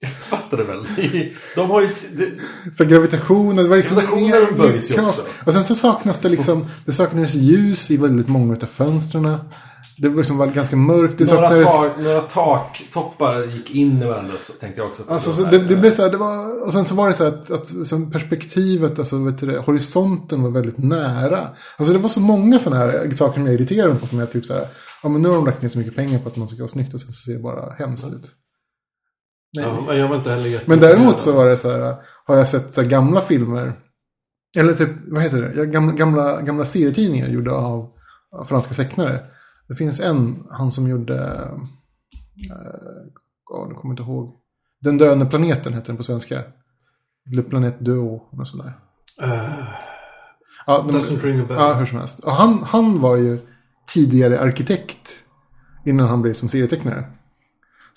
Jag 0.00 0.10
fattar 0.10 0.56
det 0.56 0.64
väl. 0.64 0.84
De 1.54 1.70
har 1.70 1.80
ju... 1.82 1.88
Det... 2.16 2.30
Så 2.74 2.84
gravitationen, 2.84 3.56
det 3.56 3.68
var 3.68 3.76
liksom 3.76 3.96
Gravitationen 3.96 4.58
böjs 4.58 4.90
ju 4.90 5.00
också. 5.04 5.22
Och 5.46 5.52
sen 5.52 5.64
så 5.64 5.74
saknas 5.74 6.20
det 6.20 6.28
liksom, 6.28 6.66
det 6.84 6.92
saknades 6.92 7.34
ljus 7.34 7.90
i 7.90 7.96
väldigt 7.96 8.28
många 8.28 8.52
av 8.54 8.66
fönstren. 8.66 9.36
Det 9.98 10.08
var 10.08 10.16
liksom 10.16 10.52
ganska 10.54 10.76
mörkt. 10.76 11.18
Det 11.18 11.32
Några, 11.32 11.48
saknades... 11.48 11.80
tak, 11.80 11.98
några 11.98 12.20
taktoppar 12.20 13.44
gick 13.44 13.70
in 13.70 14.02
i 14.02 14.06
varandra 14.06 14.38
så 14.38 14.52
tänkte 14.52 14.80
jag 14.80 14.88
också 14.88 15.02
på. 15.02 15.12
Alltså, 15.12 15.44
det, 15.44 15.58
det 15.58 15.74
eh, 15.74 15.80
blev 15.80 15.90
så 15.90 16.02
här, 16.02 16.10
det 16.10 16.16
var, 16.16 16.64
och 16.64 16.72
sen 16.72 16.84
så 16.84 16.94
var 16.94 17.08
det 17.08 17.14
så 17.14 17.24
här 17.24 17.32
att, 17.32 17.50
att 17.50 17.88
som 17.88 18.10
perspektivet, 18.10 18.98
alltså 18.98 19.18
vet 19.18 19.38
du 19.38 19.46
det, 19.46 19.58
horisonten 19.58 20.42
var 20.42 20.50
väldigt 20.50 20.78
nära. 20.78 21.50
Alltså 21.76 21.94
det 21.94 21.98
var 21.98 22.08
så 22.08 22.20
många 22.20 22.58
sådana 22.58 22.82
här 22.82 23.10
saker 23.10 23.34
som 23.34 23.46
jag 23.46 23.54
irriterade 23.54 23.92
mig 23.92 24.00
på 24.00 24.06
som 24.06 24.18
jag 24.18 24.32
typ 24.32 24.44
så 24.44 24.54
här, 24.54 24.66
ja 25.02 25.08
men 25.08 25.22
nu 25.22 25.28
har 25.28 25.34
de 25.34 25.46
lagt 25.46 25.62
ner 25.62 25.68
så 25.68 25.78
mycket 25.78 25.96
pengar 25.96 26.18
på 26.18 26.28
att 26.28 26.36
man 26.36 26.48
ska 26.48 26.58
vara 26.58 26.68
snyggt 26.68 26.94
och 26.94 27.00
sen 27.00 27.12
så 27.12 27.22
ser 27.22 27.32
det 27.32 27.42
bara 27.42 27.72
hemskt 27.72 28.06
ut. 28.06 28.32
Nej. 29.52 29.64
Ja, 29.64 29.84
men 29.86 29.98
jag 29.98 30.08
var 30.08 30.16
inte 30.16 30.30
heller 30.30 30.48
jätte... 30.48 30.70
Men 30.70 30.80
däremot 30.80 31.20
så 31.20 31.32
var 31.32 31.48
det 31.48 31.56
så 31.56 31.72
här, 31.72 31.96
har 32.24 32.36
jag 32.36 32.48
sett 32.48 32.72
så 32.72 32.82
här 32.82 32.88
gamla 32.88 33.20
filmer, 33.20 33.72
eller 34.56 34.72
typ, 34.72 34.90
vad 35.06 35.22
heter 35.22 35.42
det, 35.42 35.66
gamla, 35.66 35.92
gamla, 35.92 36.40
gamla 36.40 36.64
serietidningar 36.64 37.28
gjorda 37.28 37.52
av, 37.52 37.90
av 38.32 38.44
franska 38.44 38.74
tecknare. 38.74 39.20
Det 39.68 39.74
finns 39.74 40.00
en, 40.00 40.46
han 40.50 40.72
som 40.72 40.88
gjorde, 40.88 41.14
äh, 42.50 42.56
oh, 43.50 43.68
nu 43.68 43.74
kommer 43.74 43.92
inte 43.92 44.02
ihåg, 44.02 44.34
Den 44.80 44.98
döende 44.98 45.26
planeten 45.26 45.74
heter 45.74 45.86
den 45.86 45.96
på 45.96 46.02
svenska. 46.02 46.42
Le 47.30 47.42
Planet 47.42 47.80
Duo, 47.80 48.28
något 48.32 48.48
sånt 48.48 48.64
där. 48.64 48.74
Uh, 49.26 49.68
Ja, 50.68 50.84
de, 50.86 50.98
doesn't 50.98 51.22
ring 51.22 51.40
a 51.40 51.44
bell. 51.48 51.56
ja 51.56 51.74
hur 51.74 51.86
som 51.86 51.98
helst. 51.98 52.18
Och 52.18 52.32
han, 52.32 52.62
han 52.62 53.00
var 53.00 53.16
ju 53.16 53.38
tidigare 53.86 54.40
arkitekt 54.40 55.14
innan 55.86 56.08
han 56.08 56.22
blev 56.22 56.34
som 56.34 56.48
serietecknare. 56.48 57.04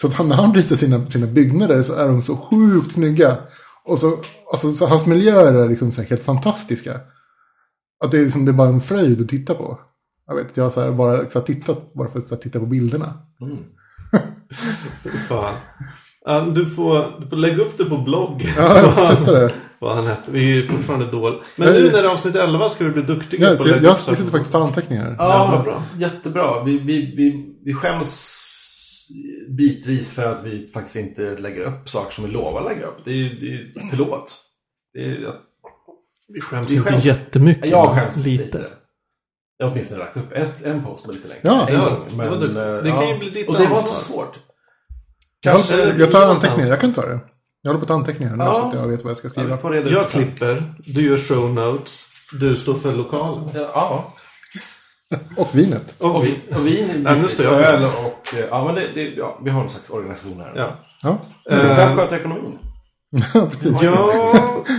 Så 0.02 0.08
att 0.08 0.14
han, 0.14 0.30
när 0.30 0.36
han 0.36 0.54
ritar 0.54 0.76
sina, 0.76 1.12
sina 1.12 1.28
byggnader 1.28 1.82
så 1.82 1.94
är 1.94 2.08
de 2.08 2.22
så 2.22 2.38
sjukt 2.38 2.92
snygga. 2.92 3.38
Och 3.86 4.00
så, 4.00 4.18
alltså, 4.52 4.72
så 4.72 4.86
hans 4.88 5.06
miljöer 5.06 5.54
är 5.54 5.70
liksom 5.70 5.92
så 5.92 6.02
helt 6.02 6.24
fantastiska. 6.24 7.00
Att 8.04 8.12
det 8.12 8.18
är, 8.18 8.24
liksom, 8.24 8.46
det 8.46 8.52
är 8.52 8.54
bara 8.54 8.70
en 8.70 8.82
fröjd 8.82 9.22
att 9.22 9.30
titta 9.30 9.56
på. 9.56 9.80
Jag 10.32 10.44
vet, 10.44 10.58
jag 10.58 10.64
har 10.64 10.70
så 10.70 10.82
här 10.82 10.92
bara 10.92 11.26
så 11.28 11.40
här 11.40 11.46
tittat 11.46 11.94
bara 11.94 12.08
för 12.10 12.20
att 12.20 12.26
så 12.26 12.36
här 12.36 12.42
titta 12.42 12.60
på 12.60 12.66
bilderna. 12.66 13.14
Mm. 13.42 13.58
Fan. 15.30 15.54
Ja, 16.26 16.40
du, 16.42 16.66
får, 16.70 17.22
du 17.22 17.28
får 17.30 17.38
lägga 17.38 17.62
upp 17.64 17.78
det 17.78 17.86
på 17.86 17.98
blogg. 17.98 18.42
Ja, 18.58 18.78
jag 18.98 19.12
testade 19.12 19.40
det. 19.40 19.54
Vad 19.80 19.96
han 19.96 20.08
hette. 20.08 20.32
Vi 20.32 20.60
är 20.64 20.68
fortfarande 20.68 21.06
dåliga. 21.12 21.40
Men 21.56 21.74
nu 21.74 21.84
när 21.84 21.92
det 21.92 22.00
är 22.08 22.14
avsnitt 22.14 22.36
11 22.36 22.70
ska 22.70 22.84
vi 22.84 22.90
bli 22.90 23.02
duktiga 23.02 23.42
Ja, 23.42 23.48
på 23.48 23.54
att 23.64 23.68
jag, 23.68 23.76
lägga 23.76 23.88
jag, 23.88 23.94
upp 23.94 24.00
saker 24.00 24.16
sitter 24.18 24.32
faktiskt 24.32 24.56
och 24.56 24.62
tar 24.62 24.68
anteckningar. 24.68 25.16
Ja, 25.20 25.62
bra. 25.66 25.84
jättebra. 25.98 26.64
Vi, 26.64 26.80
vi, 26.80 27.14
vi, 27.16 27.56
vi 27.66 27.74
skäms 27.74 28.38
bitvis 29.50 30.14
för 30.14 30.26
att 30.26 30.44
vi 30.46 30.70
faktiskt 30.74 30.96
inte 30.96 31.38
lägger 31.38 31.62
upp 31.62 31.90
saker 31.90 32.12
som 32.14 32.26
vi 32.26 32.32
lovar 32.32 32.64
lägga 32.64 32.86
upp. 32.86 32.98
Det 33.04 33.12
är, 33.12 33.26
är 33.26 33.88
förlåt. 33.90 34.36
Det 34.94 35.06
är, 35.06 35.18
Vi 36.34 36.42
skäms 36.42 36.70
Vi 36.72 36.76
inte 36.76 36.90
skäms- 36.90 37.06
jättemycket. 37.06 37.72
jag 37.72 37.96
skäms 37.96 38.26
lite. 38.26 38.66
Jag 39.62 39.68
har 39.68 39.74
åtminstone 39.74 40.00
lagt 40.00 40.18
upp 40.18 40.32
ett, 40.34 40.66
en 40.66 40.84
post 40.84 41.06
med 41.08 41.16
lite 41.16 41.28
längre. 41.28 41.42
Ja. 41.44 41.68
en 41.68 41.74
Ja, 41.74 41.86
gång. 41.90 42.00
det 42.10 42.16
var 42.30 42.38
Men, 42.38 42.58
eh, 42.78 42.84
Det 42.84 42.90
kan 42.92 43.10
ju 43.10 43.18
bli 43.18 43.30
ditt 43.30 43.48
Och 43.50 43.58
det 43.58 43.68
var 43.68 43.78
inte 43.78 43.90
så 43.90 43.96
svårt. 44.12 44.40
Jag, 45.44 45.54
Kanske 45.54 45.76
det 45.86 45.96
jag 46.00 46.12
tar 46.12 46.22
anteckningar, 46.28 46.70
jag 46.70 46.80
kan 46.82 46.94
ta 46.94 47.02
det. 47.06 47.20
Jag 47.62 47.70
håller 47.72 47.86
på 47.86 47.94
att 47.94 47.98
anteckningar 48.00 48.36
nu 48.36 48.44
Ja. 48.44 48.54
så 48.54 48.68
att 48.68 48.74
jag 48.74 48.88
vet 48.88 49.04
vad 49.04 49.10
jag 49.10 49.18
ska 49.18 49.28
Ja, 49.28 49.58
skriva. 49.58 49.80
ut 49.80 49.92
Jag 49.92 50.10
sen. 50.10 50.22
klipper, 50.24 50.74
du 50.86 51.02
gör 51.10 51.18
show 51.18 51.54
notes, 51.54 52.06
du 52.40 52.56
står 52.56 52.80
för 52.80 52.94
lokalen. 52.94 53.50
Ja. 53.54 54.14
Och 55.38 55.50
vinet. 55.56 55.96
Och 55.98 56.16
Och, 56.16 56.24
vi, 56.26 56.40
vi, 56.50 56.56
och 56.56 56.68
vin, 56.68 57.04
Ja, 57.08 57.16
nu 57.22 57.28
står 57.28 57.46
jag 57.46 57.54
öl 57.62 57.84
och... 57.84 58.34
eh, 58.34 58.46
Ja, 58.50 58.66
men 58.66 58.76
det, 58.76 58.82
det, 58.96 59.02
ja, 59.10 59.40
vi 59.44 59.50
har 59.50 59.62
en 59.64 59.70
slags 59.70 59.90
organisation 59.90 60.40
här. 60.46 60.54
ja. 60.56 60.68
Ja, 61.04 61.18
Vem 61.50 61.98
sköter 61.98 62.16
ekonomin? 62.20 62.60
Ja 63.34 63.48
precis. 63.52 63.82
ja, 63.82 64.34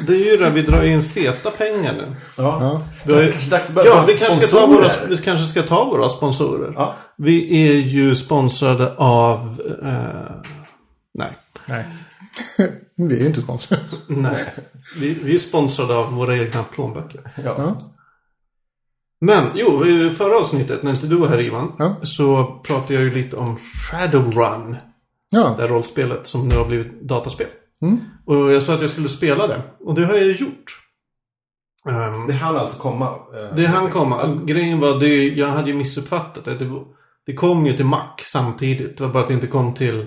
det 0.07 0.13
är 0.13 0.31
ju 0.31 0.37
det. 0.37 0.51
Vi 0.51 0.63
drar 0.63 0.83
in 0.85 1.03
feta 1.03 1.51
pengar 1.51 1.93
nu. 1.93 2.07
Ja. 2.37 2.59
Ja. 2.61 2.83
Det 3.07 3.27
är 3.27 3.31
kanske 3.33 3.51
dags 3.51 3.69
att 3.69 3.75
börja 3.75 3.89
Ja, 3.89 4.05
vi 4.07 4.15
kanske, 4.15 4.47
ska 4.47 4.57
ta 4.59 4.67
våra, 4.67 4.89
sponsorer. 4.89 5.17
vi 5.17 5.23
kanske 5.23 5.47
ska 5.47 5.63
ta 5.63 5.85
våra 5.85 6.09
sponsorer. 6.09 6.73
Ja. 6.77 6.97
Vi 7.19 7.69
är 7.69 7.77
ju 7.77 8.15
sponsrade 8.17 8.93
av... 8.97 9.61
Eh, 9.83 10.51
nej. 11.15 11.31
Nej. 11.67 11.85
Vi 12.97 13.17
är 13.17 13.21
ju 13.21 13.27
inte 13.27 13.41
sponsrade. 13.43 13.83
Nej. 14.07 14.55
Vi, 14.99 15.15
vi 15.25 15.35
är 15.35 15.39
sponsrade 15.39 15.97
av 15.97 16.13
våra 16.13 16.37
egna 16.37 16.63
plånböcker. 16.63 17.21
Ja. 17.45 17.55
Ja. 17.59 17.77
Men 19.21 19.45
jo, 19.55 19.87
i 19.87 20.11
förra 20.11 20.37
avsnittet 20.37 20.83
när 20.83 20.91
inte 20.91 21.07
du 21.07 21.17
var 21.17 21.29
här 21.29 21.41
Ivan. 21.41 21.73
Ja. 21.79 21.97
Så 22.03 22.45
pratade 22.65 22.95
jag 22.95 23.03
ju 23.03 23.15
lite 23.15 23.37
om 23.37 23.57
Shadowrun. 23.57 24.77
Ja. 25.31 25.55
Det 25.57 25.63
här 25.63 25.69
rollspelet 25.69 26.27
som 26.27 26.49
nu 26.49 26.57
har 26.57 26.65
blivit 26.65 27.01
dataspel. 27.03 27.47
Mm. 27.83 27.99
Och 28.33 28.53
jag 28.53 28.63
sa 28.63 28.75
att 28.75 28.81
jag 28.81 28.91
skulle 28.91 29.09
spela 29.09 29.47
det. 29.47 29.63
Och 29.81 29.95
det 29.95 30.05
har 30.05 30.15
jag 30.15 30.27
gjort. 30.33 30.79
Ehm, 31.89 32.27
Det 32.27 32.33
hann 32.33 32.57
alltså 32.57 32.79
komma. 32.83 33.07
eh, 33.35 33.55
det 33.57 33.67
hann 33.67 33.91
komma. 33.91 34.41
Grejen 34.45 34.81
var, 34.81 35.01
det, 35.01 35.29
jag 35.29 35.49
hade 35.49 35.69
ju 35.71 35.75
missuppfattat 35.77 36.45
det. 36.45 36.71
Det, 37.27 37.35
kom 37.35 37.67
ju 37.67 37.73
till 37.73 37.85
Mac 37.87 38.09
samtidigt. 38.23 38.97
Det 38.99 39.05
var 39.05 39.13
bara 39.13 39.23
att 39.23 39.29
det 39.29 39.35
inte 39.35 39.47
kom 39.47 39.75
till 39.75 40.07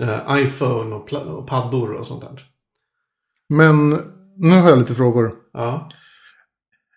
eh, 0.00 0.36
iPhone 0.38 0.94
och, 0.94 1.12
och 1.12 1.46
paddor 1.46 1.92
och 1.92 2.06
sånt 2.06 2.22
där. 2.22 2.42
Men 3.48 3.90
nu 4.36 4.60
har 4.60 4.70
jag 4.70 4.78
lite 4.78 4.94
frågor. 4.94 5.32
Ja, 5.52 5.90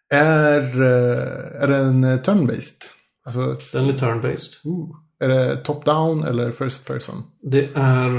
Är, 0.10 0.82
eh, 0.82 1.64
är 1.64 1.68
den 1.68 2.06
turn-based? 2.06 2.84
Alltså, 3.26 3.40
den 3.78 3.90
är 3.90 3.94
turn-based. 3.94 4.54
är 5.20 5.28
det 5.28 5.64
top-down 5.66 6.28
eller 6.28 6.52
first 6.52 6.86
person? 6.86 7.24
Det 7.42 7.70
är 7.76 8.10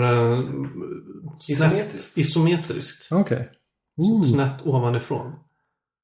Isometriskt. 1.48 2.18
isometriskt. 2.18 3.12
Okej. 3.12 3.50
Ooh. 3.96 4.24
Snett 4.24 4.66
ovanifrån. 4.66 5.32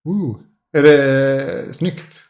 Ooh. 0.04 0.40
Är 0.72 0.82
det 0.82 1.74
snyggt? 1.74 2.20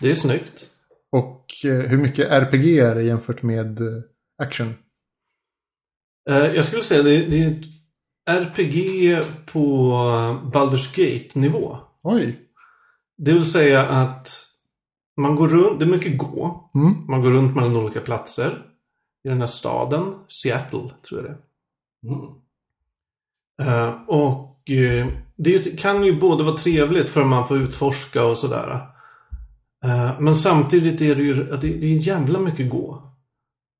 Det 0.00 0.10
är 0.10 0.14
snyggt. 0.14 0.70
Och 1.12 1.64
eh, 1.64 1.88
hur 1.88 1.98
mycket 1.98 2.30
RPG 2.30 2.78
är 2.78 2.94
det 2.94 3.02
jämfört 3.02 3.42
med 3.42 3.80
eh, 3.80 4.02
action? 4.42 4.74
Eh, 6.30 6.46
jag 6.54 6.64
skulle 6.64 6.82
säga 6.82 7.02
det, 7.02 7.26
det 7.26 7.42
är 7.42 7.50
ett 7.50 7.66
RPG 8.30 9.18
på 9.46 9.92
Baldur's 10.52 10.96
Gate-nivå. 10.96 11.78
Oj. 12.02 12.40
Det 13.16 13.32
vill 13.32 13.50
säga 13.50 13.86
att 13.86 14.44
man 15.16 15.36
går 15.36 15.48
runt, 15.48 15.78
det 15.80 15.84
är 15.84 15.90
mycket 15.90 16.18
gå. 16.18 16.70
Mm. 16.74 17.06
Man 17.08 17.22
går 17.22 17.30
runt 17.30 17.56
mellan 17.56 17.76
olika 17.76 18.00
platser. 18.00 18.66
I 19.24 19.28
den 19.28 19.40
här 19.40 19.46
staden, 19.46 20.14
Seattle 20.28 20.90
tror 21.08 21.20
jag 21.20 21.24
det 21.24 21.30
är. 21.30 21.38
Mm. 22.14 22.43
Eh, 23.62 23.92
och 24.08 24.70
eh, 24.70 25.06
det 25.36 25.78
kan 25.80 26.04
ju 26.04 26.20
både 26.20 26.44
vara 26.44 26.56
trevligt 26.56 27.10
för 27.10 27.20
att 27.20 27.26
man 27.26 27.48
får 27.48 27.56
utforska 27.56 28.24
och 28.24 28.38
sådär. 28.38 28.70
Eh, 29.84 30.10
men 30.20 30.36
samtidigt 30.36 31.00
är 31.00 31.14
det 31.14 31.22
ju 31.22 31.34
det, 31.44 31.68
är 31.68 31.98
jävla 31.98 32.38
mycket 32.38 32.70
gå. 32.70 33.00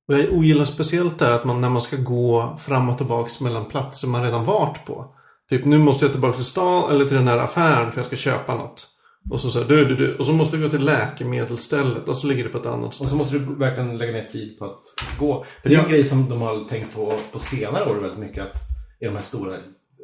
Och 0.09 0.15
jag 0.19 0.33
ogillar 0.33 0.65
speciellt 0.65 1.19
det 1.19 1.25
här 1.25 1.33
att 1.33 1.45
man 1.45 1.61
när 1.61 1.71
man 1.71 1.83
ska 1.83 1.97
gå 1.97 2.59
fram 2.63 2.89
och 2.89 2.97
tillbaks 2.99 3.41
mellan 3.41 3.65
platser 3.65 4.09
man 4.09 4.23
redan 4.23 4.45
varit 4.45 4.87
på. 4.87 5.07
Typ 5.51 5.65
nu 5.65 5.79
måste 5.79 6.05
jag 6.05 6.13
tillbaka 6.13 6.37
till 6.37 6.45
stan 6.45 6.91
eller 6.93 7.05
till 7.05 7.17
den 7.17 7.29
här 7.29 7.39
affären 7.39 7.91
för 7.93 7.99
jag 7.99 8.07
ska 8.07 8.17
köpa 8.17 8.55
något. 8.55 8.87
Och 9.31 9.41
så 9.41 9.51
säger 9.51 9.67
du, 9.67 9.85
du, 9.85 9.97
du. 9.97 10.17
Och 10.17 10.27
så 10.27 10.33
måste 10.33 10.57
jag 10.57 10.63
gå 10.63 10.71
till 10.77 10.85
läkemedelsstället 10.85 12.09
och 12.09 12.17
så 12.17 12.27
ligger 12.27 12.45
det 12.45 12.51
på 12.51 12.59
ett 12.59 12.67
annat 12.67 12.87
Och 12.87 12.95
ställe. 12.95 13.11
så 13.11 13.17
måste 13.17 13.39
du 13.39 13.55
verkligen 13.55 13.99
lägga 13.99 14.13
ner 14.13 14.25
tid 14.25 14.59
på 14.59 14.65
att 14.65 14.83
gå. 15.19 15.45
För 15.63 15.69
det 15.69 15.75
är 15.75 15.79
en 15.79 15.85
Ja. 15.85 15.91
grej 15.91 16.05
som 16.05 16.29
de 16.31 16.43
har 16.43 16.69
tänkt 16.69 16.95
på 16.95 17.13
på 17.33 17.39
senare 17.39 17.91
år 17.91 17.95
väldigt 17.95 18.19
mycket. 18.19 18.43
Att 18.45 18.59
i 19.05 19.07
de 19.07 19.15
här 19.15 19.23
stora 19.23 19.59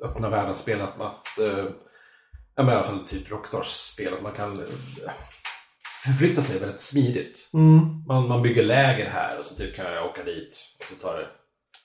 öppna 0.05 0.31
världsspel 0.31 0.81
att, 0.81 1.01
att 1.01 1.39
eh, 1.39 1.65
ja, 2.55 2.63
men 2.63 2.69
i 2.69 2.73
alla 2.73 2.83
fall 2.83 3.07
typ 3.07 3.31
Rockstars 3.31 3.67
spel, 3.67 4.15
att 4.15 4.23
man 4.23 4.33
kan 4.33 4.53
eh, 4.59 5.13
förflytta 6.05 6.43
sig 6.43 6.61
väldigt 6.61 6.81
smidigt. 6.81 7.51
Mm, 7.55 8.05
Man, 8.07 8.29
man 8.29 8.43
bygger 8.43 8.63
läger 8.63 9.11
här 9.11 9.39
och 9.39 9.45
så 9.45 9.55
typ 9.55 9.77
kan 9.77 9.93
jag 9.93 10.07
åka 10.07 10.25
dit 10.25 10.65
och 10.81 10.87
så 10.87 10.95
tar 10.95 11.17
det... 11.17 11.29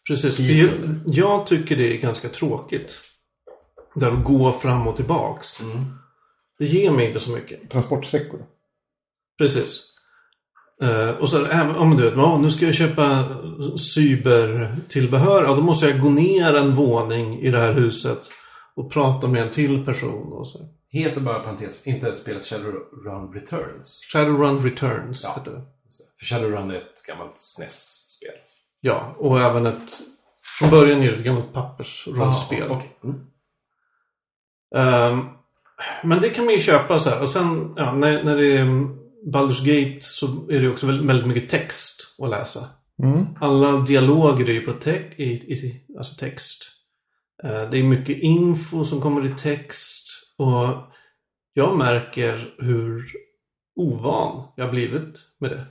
precis. 0.07 0.39
Jag, 0.39 0.69
jag 1.05 1.47
tycker 1.47 1.75
det 1.75 1.93
är 1.93 2.01
ganska 2.01 2.29
tråkigt. 2.29 2.99
Där 3.95 4.11
att 4.11 4.23
gå 4.23 4.51
fram 4.51 4.87
och 4.87 4.95
tillbaks. 4.95 5.61
Det 6.59 6.65
ger 6.65 6.91
mig 6.91 7.07
inte 7.07 7.19
så 7.19 7.31
mycket. 7.31 7.69
Transportsträckor. 7.69 8.45
Precis. 9.37 9.94
Eh, 10.83 11.09
och 11.21 11.29
så 11.29 11.45
även 11.45 11.75
om 11.75 11.97
du 11.97 12.03
vet, 12.03 12.13
ja, 12.17 12.37
nu 12.41 12.51
ska 12.51 12.65
jag 12.65 12.75
köpa 12.75 13.23
cybertillbehör. 13.77 15.43
Ja, 15.43 15.55
då 15.55 15.61
måste 15.61 15.85
jag 15.89 16.01
gå 16.01 16.09
ner 16.09 16.55
en 16.55 16.75
våning 16.75 17.39
i 17.39 17.51
det 17.51 17.59
här 17.59 17.73
huset. 17.73 18.19
Och 18.75 18.91
prata 18.91 19.27
med 19.27 19.41
en 19.41 19.49
till 19.49 19.85
person. 19.85 20.33
Och 20.33 20.47
så. 20.47 20.59
Heter 20.89 21.21
bara 21.21 21.39
parentes, 21.39 21.87
inte 21.87 22.15
spelet 22.15 22.45
Shadowrun 22.45 23.33
Returns. 23.33 24.07
Shadowrun 24.13 24.63
Returns 24.63 25.23
Ja. 25.23 25.33
heter 25.37 25.51
det. 25.51 25.57
Det. 25.57 25.65
För 26.19 26.25
Shadowrun 26.25 26.71
är 26.71 26.75
ett 26.75 27.03
gammalt 27.07 27.37
SNES-spel. 27.37 28.31
Ja, 28.81 29.15
och 29.17 29.39
även 29.39 29.65
ett... 29.65 29.91
Från 30.59 30.69
början 30.69 31.01
är 31.01 31.11
det 31.11 31.17
ett 31.17 31.23
gammalt 31.23 31.53
pappersrollspel. 31.53 32.71
Ah, 32.71 32.75
okej. 32.75 32.97
mm. 33.03 33.15
Ehm, 34.75 35.25
men 36.03 36.21
det 36.21 36.29
kan 36.29 36.45
man 36.45 36.53
ju 36.53 36.59
köpa 36.59 36.99
så 36.99 37.09
här. 37.09 37.21
Och 37.21 37.29
sen 37.29 37.73
ja, 37.77 37.91
när, 37.93 38.23
när 38.23 38.37
det 38.37 38.57
är 38.57 38.65
Baldur's 39.33 39.65
Gate 39.65 40.01
så 40.01 40.49
är 40.49 40.61
det 40.61 40.69
också 40.69 40.87
väldigt, 40.87 41.27
mycket 41.27 41.49
text 41.49 42.15
att 42.19 42.29
läsa. 42.29 42.69
Mm. 43.03 43.25
Alla 43.39 43.79
dialoger 43.79 44.49
är 44.49 44.53
ju 44.53 44.61
på 44.61 44.73
te- 44.73 45.23
i, 45.23 45.31
i, 45.53 45.85
alltså 45.97 46.15
text. 46.15 46.63
Eh, 47.43 47.69
det 47.69 47.77
är 47.77 47.83
mycket 47.83 48.17
info 48.17 48.85
som 48.85 49.01
kommer 49.01 49.25
i 49.25 49.33
text. 49.37 50.07
Och 50.37 50.93
jag 51.53 51.77
märker 51.77 52.55
hur 52.59 53.05
ovan 53.75 54.47
jag 54.55 54.65
har 54.65 54.71
blivit 54.71 55.19
med 55.39 55.51
det. 55.51 55.65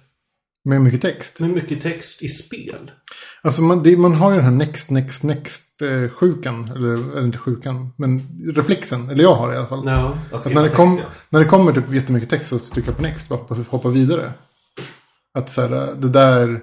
Med 0.64 0.82
mycket 0.82 1.02
text. 1.02 1.40
Med 1.40 1.50
mycket 1.50 1.82
text 1.82 2.22
i 2.22 2.28
spel. 2.28 2.90
Alltså 3.42 3.62
man, 3.62 3.82
det, 3.82 3.96
man 3.96 4.14
har 4.14 4.30
ju 4.30 4.36
den 4.36 4.44
här 4.44 4.52
next, 4.52 4.90
next, 4.90 5.22
next 5.22 5.82
eh, 5.82 6.08
sjukan. 6.08 6.70
Eller, 6.74 6.92
eller 6.92 7.24
inte 7.24 7.38
sjukan, 7.38 7.90
men 7.96 8.22
reflexen. 8.54 9.10
Eller 9.10 9.22
jag 9.22 9.34
har 9.34 9.48
det 9.48 9.54
i 9.54 9.58
alla 9.58 9.66
fall. 9.66 9.84
Ja. 9.86 10.18
Att 10.32 10.46
när, 10.46 10.54
det 10.54 10.62
text, 10.62 10.76
kom, 10.76 10.96
ja. 10.98 11.04
när 11.28 11.40
det 11.40 11.46
kommer 11.46 11.72
typ 11.72 11.92
jättemycket 11.92 12.30
text 12.30 12.48
så 12.48 12.58
trycker 12.58 12.88
jag 12.88 12.96
på 12.96 13.02
next 13.02 13.30
och 13.30 13.38
hoppa, 13.38 13.54
hoppa 13.68 13.88
vidare. 13.88 14.32
Att 15.38 15.50
så 15.50 15.60
här, 15.60 15.94
det 15.94 16.08
där 16.08 16.60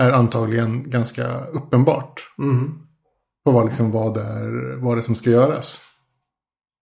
är 0.00 0.12
antagligen 0.12 0.90
ganska 0.90 1.44
uppenbart. 1.44 2.20
Mm. 2.38 2.78
På 3.44 3.50
vad, 3.50 3.66
liksom, 3.66 3.90
vad, 3.90 4.14
det 4.14 4.22
är, 4.22 4.76
vad 4.76 4.96
det 4.96 5.00
är 5.00 5.02
som 5.02 5.14
ska 5.14 5.30
göras. 5.30 5.80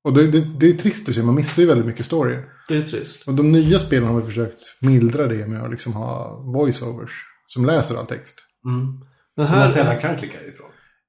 Och 0.05 0.13
det, 0.13 0.27
det, 0.27 0.41
det 0.61 0.69
är 0.69 0.73
trist 0.73 1.09
att 1.09 1.15
se, 1.15 1.23
man 1.23 1.35
missar 1.35 1.63
ju 1.63 1.69
väldigt 1.69 1.87
mycket 1.87 2.07
story. 2.07 2.37
Det 2.69 2.77
är 2.77 2.83
trist. 2.83 3.29
Och 3.29 3.35
de 3.35 3.53
nya 3.53 3.79
spelen 3.79 4.09
har 4.09 4.15
väl 4.15 4.25
försökt 4.25 4.59
mildra 4.81 5.27
det 5.27 5.47
med 5.47 5.63
att 5.63 5.71
liksom 5.71 5.93
ha 5.93 6.43
voiceovers. 6.55 7.13
Som 7.47 7.67
läser 7.67 7.97
all 7.97 8.07
text. 8.07 8.37
Mm. 8.67 9.01
Den 9.37 9.47
Som 9.49 9.59
man 9.59 9.67
här, 9.67 9.75
sällan 9.75 9.97
kan 9.97 10.17
klicka 10.17 10.39
ifrån. 10.39 10.67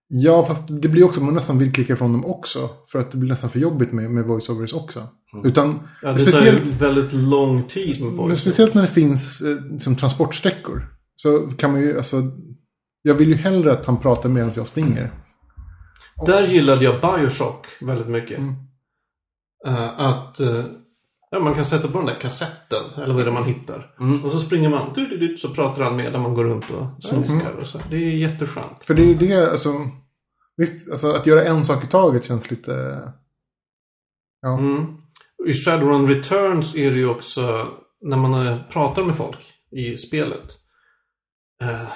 Ja, 0.08 0.46
fast 0.46 0.64
det 0.68 0.88
blir 0.88 1.04
också, 1.04 1.22
man 1.22 1.34
nästan 1.34 1.60
vill 1.60 1.74
klicka 1.74 1.96
från 1.96 2.12
dem 2.12 2.26
också. 2.26 2.70
För 2.92 3.00
att 3.00 3.12
det 3.12 3.18
blir 3.18 3.30
nästan 3.30 3.50
för 3.50 3.60
jobbigt 3.60 3.92
med, 3.92 4.12
med 4.12 4.26
voiceovers 4.26 4.74
också. 4.74 5.10
Utan, 5.44 5.80
ja, 6.02 6.14
det 6.14 6.20
tar 6.20 6.32
speciellt, 6.32 6.68
ju 6.68 6.72
väldigt 6.72 7.14
lång 7.14 7.64
tid 7.64 8.02
med 8.02 8.14
men 8.14 8.18
voice. 8.18 8.42
speciellt 8.42 8.74
när 8.74 8.82
det 8.82 8.88
finns 8.88 9.42
eh, 9.42 9.78
som 9.78 9.96
transportsträckor. 9.96 10.88
Så 11.16 11.40
kan 11.40 11.72
man 11.72 11.82
ju, 11.82 11.98
alltså, 11.98 12.24
jag 13.02 13.16
vill 13.16 13.30
ju 13.30 13.36
hellre 13.36 13.72
att 13.72 13.86
han 13.86 14.00
pratar 14.00 14.30
medan 14.30 14.52
jag 14.56 14.68
springer. 14.68 15.12
Där 16.26 16.48
gillade 16.48 16.84
jag 16.84 17.02
Bioshock 17.02 17.68
väldigt 17.82 18.08
mycket. 18.08 18.38
Mm. 18.38 18.56
Eh, 19.68 20.00
att 20.00 20.40
eh, 20.40 20.64
ja, 21.32 21.40
man 21.40 21.56
kan 21.56 21.66
sätta 21.66 21.88
på 21.88 21.98
den 21.98 22.08
där 22.08 22.20
kassetten, 22.20 22.84
eller 22.96 23.14
vad 23.14 23.22
är 23.22 23.26
det 23.26 23.32
man 23.32 23.44
hittar. 23.46 23.96
Mm. 24.00 24.26
Och 24.26 24.32
så 24.32 24.40
springer 24.40 24.70
man, 24.70 24.94
du, 24.96 25.08
du, 25.08 25.18
du, 25.18 25.38
så 25.38 25.50
pratar 25.50 25.84
han 25.84 25.96
med 25.96 26.12
när 26.12 26.20
man 26.20 26.34
går 26.34 26.44
runt 26.44 26.72
och 26.72 27.04
snuskar. 27.04 27.52
Och 27.62 27.68
så. 27.68 27.80
Det 27.90 27.96
är 27.96 28.18
jätteskönt. 28.18 28.84
För 28.84 28.94
det 28.94 29.12
är 29.12 29.16
det, 29.16 29.52
alltså, 29.52 29.74
visst, 30.58 30.92
alltså 30.92 31.12
att 31.12 31.26
göra 31.26 31.44
en 31.44 31.66
sak 31.66 31.84
i 31.84 31.88
taget 31.88 32.26
känns 32.26 32.52
lite... 32.52 33.02
Ja. 34.42 34.58
Mm. 34.60 34.98
I 35.48 35.54
Shadowrun 35.54 36.08
Returns 36.08 36.76
är 36.76 36.92
det 36.92 36.98
ju 36.98 37.10
också 37.10 37.68
när 38.02 38.18
man 38.18 38.48
eh, 38.48 38.58
pratar 38.70 39.04
med 39.04 39.16
folk 39.16 39.38
i 39.72 39.98
spelet. 39.98 40.58
eh, 41.62 41.90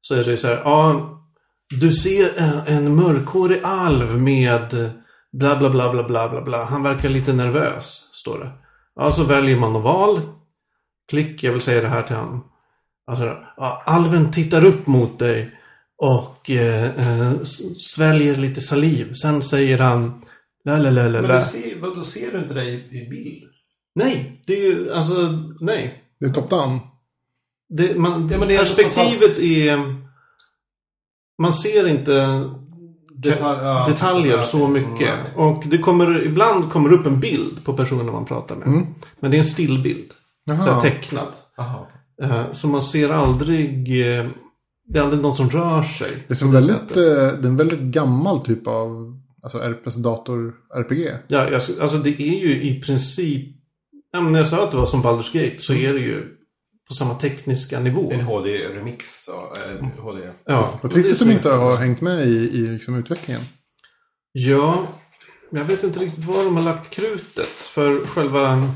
så 0.00 0.14
är 0.14 0.24
det 0.24 0.30
ju 0.30 0.36
så 0.36 0.46
här, 0.46 0.62
ja, 0.64 1.10
du 1.80 1.92
ser 1.92 2.38
en, 2.38 2.76
en 2.76 2.96
mörkhårig 2.96 3.60
alv 3.62 4.18
med 4.20 4.90
bla 5.32 5.56
bla 5.56 5.70
bla 5.70 5.92
bla 5.92 6.02
bla 6.02 6.28
bla 6.28 6.42
bla. 6.42 6.64
Han 6.64 6.82
verkar 6.82 7.08
lite 7.08 7.32
nervös, 7.32 8.08
står 8.12 8.38
det. 8.38 8.50
Ja, 8.94 9.12
så 9.12 9.24
väljer 9.24 9.56
man 9.56 9.76
och 9.76 9.82
val. 9.82 10.20
Klick, 11.10 11.42
jag 11.42 11.52
vill 11.52 11.62
säga 11.62 11.80
det 11.82 11.88
här 11.88 12.02
till 12.02 12.16
honom. 12.16 12.44
Alltså, 13.06 13.36
ja, 13.56 13.82
alven 13.86 14.32
tittar 14.32 14.64
upp 14.64 14.86
mot 14.86 15.18
dig 15.18 15.50
och 15.98 16.50
eh, 16.50 16.84
eh, 16.84 17.32
sväljer 17.78 18.36
lite 18.36 18.60
saliv. 18.60 19.12
Sen 19.12 19.42
säger 19.42 19.78
han 19.78 20.22
la 20.64 20.78
la 20.78 20.90
la 20.90 21.08
la 21.08 21.20
Men 21.22 21.38
du 21.38 21.42
ser, 21.42 22.02
ser 22.02 22.30
du 22.32 22.38
inte 22.38 22.54
det 22.54 22.64
i, 22.64 22.74
i 22.74 23.08
bild? 23.10 23.50
Nej, 23.94 24.42
det 24.46 24.52
är 24.52 24.62
ju 24.62 24.92
alltså 24.92 25.14
nej. 25.60 26.04
Det 26.20 26.26
är 26.26 26.30
top-down. 26.30 26.78
Det, 27.68 27.98
man, 27.98 28.28
Ja, 28.32 28.38
men 28.38 28.48
det 28.48 28.54
är 28.54 28.58
perspektivet 28.58 29.20
pass- 29.20 29.42
är... 29.42 29.94
Man 31.42 31.52
ser 31.52 31.86
inte 31.86 32.44
Detalj- 33.22 33.64
ja, 33.64 33.86
detaljer 33.88 34.36
ja, 34.36 34.42
så 34.42 34.68
mycket. 34.68 35.08
nej. 35.24 35.32
Och 35.36 35.62
det 35.66 35.78
kommer, 35.78 36.24
ibland 36.26 36.70
kommer 36.72 36.92
upp 36.92 37.06
en 37.06 37.20
bild 37.20 37.64
på 37.64 37.72
personen 37.72 38.12
man 38.12 38.24
pratar 38.24 38.56
med. 38.56 38.68
Mm. 38.68 38.86
Men 39.20 39.30
det 39.30 39.36
är 39.36 39.38
en 39.38 39.44
stillbild. 39.44 40.12
Så 40.66 40.80
tecknad. 40.80 41.28
Aha. 41.58 41.86
Eh, 42.22 42.42
Så 42.52 42.66
man 42.68 42.82
ser 42.82 43.10
aldrig... 43.10 43.78
eh, 44.18 44.26
Det 44.88 44.98
är 44.98 45.02
aldrig 45.02 45.22
någon 45.22 45.36
som 45.36 45.50
rör 45.50 45.82
sig. 45.82 46.10
Det 46.28 46.34
är, 46.34 46.36
som 46.36 46.52
väldigt, 46.52 46.90
eh, 46.96 47.02
det 47.02 47.44
är 47.44 47.46
en 47.46 47.56
väldigt 47.56 47.80
gammal 47.80 48.40
typ 48.40 48.66
av 48.66 49.16
alltså, 49.42 49.58
alltså 49.84 50.00
dator-RPG. 50.00 51.12
Ja, 51.28 51.46
alltså 51.80 51.98
det 51.98 52.10
är 52.22 52.40
ju 52.40 52.62
i 52.62 52.80
princip... 52.80 53.54
Ja, 54.12 54.20
när 54.20 54.38
jag 54.38 54.48
sa 54.48 54.64
att 54.64 54.70
det 54.70 54.76
var 54.76 54.86
som 54.86 55.02
Baldur's 55.02 55.32
Gate 55.44 55.58
så 55.62 55.72
är 55.72 55.92
det 55.92 56.00
ju 56.00 56.37
på 56.88 56.94
samma 56.94 57.14
tekniska 57.14 57.80
nivå. 57.80 58.10
En 58.12 58.20
HD-remix. 58.20 59.28
HD. 59.98 60.30
Ja, 60.44 60.78
Vad 60.82 60.92
trist 60.92 61.06
att 61.08 61.12
de 61.14 61.18
som 61.18 61.30
inte 61.30 61.50
har 61.50 61.76
hängt 61.76 62.00
med 62.00 62.26
i, 62.26 62.30
i 62.36 62.66
liksom, 62.66 62.94
utvecklingen. 62.94 63.42
Ja, 64.32 64.86
jag 65.50 65.64
vet 65.64 65.82
inte 65.84 65.98
riktigt 66.00 66.24
var 66.24 66.44
de 66.44 66.56
har 66.56 66.62
lagt 66.64 66.90
krutet. 66.90 67.48
För 67.48 68.06
själva... 68.06 68.70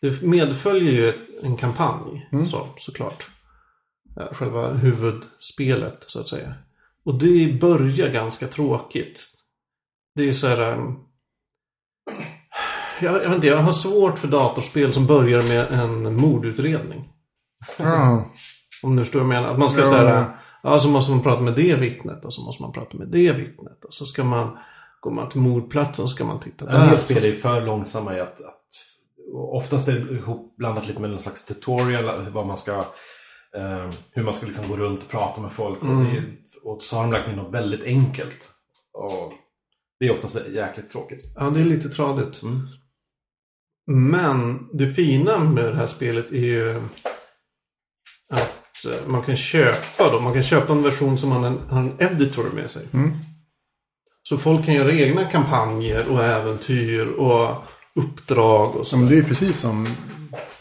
Det 0.00 0.22
medföljer 0.22 0.92
ju 0.92 1.08
ett, 1.08 1.16
en 1.42 1.56
kampanj, 1.56 2.28
Mm. 2.32 2.48
så, 2.48 2.68
såklart. 2.76 3.26
Själva 4.32 4.72
huvudspelet, 4.72 6.04
så 6.06 6.20
att 6.20 6.28
säga. 6.28 6.54
Och 7.04 7.18
det 7.18 7.58
börjar 7.60 8.08
ganska 8.12 8.46
tråkigt. 8.46 9.20
Det 10.14 10.28
är 10.28 10.32
så 10.32 10.46
här... 10.46 10.78
um, 10.78 10.98
Jag, 13.00 13.14
jag 13.14 13.28
vet 13.28 13.34
inte, 13.34 13.46
jag 13.46 13.56
har 13.56 13.72
svårt 13.72 14.18
för 14.18 14.28
datorspel 14.28 14.92
som 14.92 15.06
börjar 15.06 15.42
med 15.42 15.66
en 15.72 16.16
mordutredning. 16.16 17.08
Ja. 17.78 18.30
Om 18.82 18.96
du 18.96 19.02
förstår 19.04 19.20
vad 19.20 19.34
jag 19.34 19.42
menar. 19.42 19.52
Att 19.52 19.58
man 19.58 19.70
ska 19.70 19.80
Ja. 19.80 19.90
säga, 19.90 20.38
ja 20.62 20.80
så 20.80 20.88
måste 20.88 21.10
man 21.10 21.22
prata 21.22 21.42
med 21.42 21.54
det 21.54 21.74
vittnet 21.74 22.24
och 22.24 22.34
så 22.34 22.42
måste 22.42 22.62
man 22.62 22.72
prata 22.72 22.96
med 22.96 23.08
det 23.08 23.32
vittnet. 23.32 23.84
Och 23.84 23.94
så 23.94 24.06
ska 24.06 24.24
man, 24.24 24.58
går 25.00 25.10
man 25.10 25.28
till 25.28 25.40
mordplatsen 25.40 26.08
så 26.08 26.14
ska 26.14 26.24
man 26.24 26.40
titta 26.40 26.68
En 26.70 26.80
del 26.80 26.88
där. 26.90 26.96
spel 26.96 27.24
är 27.24 27.32
för 27.32 27.60
långsamma 27.62 28.16
i 28.16 28.20
att, 28.20 28.40
att 28.44 28.62
oftast 29.34 29.88
är 29.88 29.92
det 29.92 30.14
ihopblandat 30.14 30.86
lite 30.86 31.00
med 31.00 31.10
någon 31.10 31.20
slags 31.20 31.44
tutorial, 31.44 32.30
vad 32.32 32.46
man 32.46 32.56
ska, 32.56 32.72
eh, 33.56 33.88
hur 34.14 34.22
man 34.22 34.34
ska 34.34 34.46
liksom 34.46 34.68
gå 34.68 34.76
runt 34.76 35.02
och 35.02 35.08
prata 35.08 35.40
med 35.40 35.52
folk. 35.52 35.78
Och, 35.82 35.88
det, 35.88 36.10
är- 36.16 36.36
och 36.64 36.82
så 36.82 36.96
har 36.96 37.02
de 37.02 37.12
lagt 37.12 37.28
in 37.28 37.36
något 37.36 37.54
väldigt 37.54 37.84
enkelt. 37.84 38.50
Och 38.92 39.32
det 40.00 40.06
är 40.06 40.10
oftast 40.12 40.48
jäkligt 40.48 40.90
tråkigt. 40.90 41.32
Ja, 41.36 41.50
det 41.50 41.60
är 41.60 41.64
lite 41.64 41.88
tradigt. 41.88 42.42
Mm. 42.42 42.66
Men 43.90 44.68
det 44.72 44.86
fina 44.92 45.38
med 45.38 45.64
det 45.64 45.76
här 45.76 45.86
spelet 45.86 46.32
är 46.32 46.36
ju 46.36 46.82
man 49.06 49.22
kan 49.22 49.36
köpa 49.36 50.10
då. 50.12 50.20
Man 50.20 50.32
kan 50.32 50.42
köpa 50.42 50.72
en 50.72 50.82
version 50.82 51.18
som 51.18 51.32
har 51.32 51.46
en, 51.46 51.58
en 51.70 51.92
editor 51.98 52.50
med 52.54 52.70
sig. 52.70 52.82
Mm. 52.92 53.12
Så 54.22 54.38
folk 54.38 54.64
kan 54.64 54.74
göra 54.74 54.92
egna 54.92 55.24
kampanjer 55.24 56.08
och 56.08 56.24
äventyr 56.24 57.06
och 57.06 57.50
uppdrag 57.94 58.76
och 58.76 58.86
Ja, 58.92 58.96
men 58.96 59.08
så. 59.08 59.14
det 59.14 59.18
är 59.18 59.22
precis 59.22 59.58
som... 59.58 59.88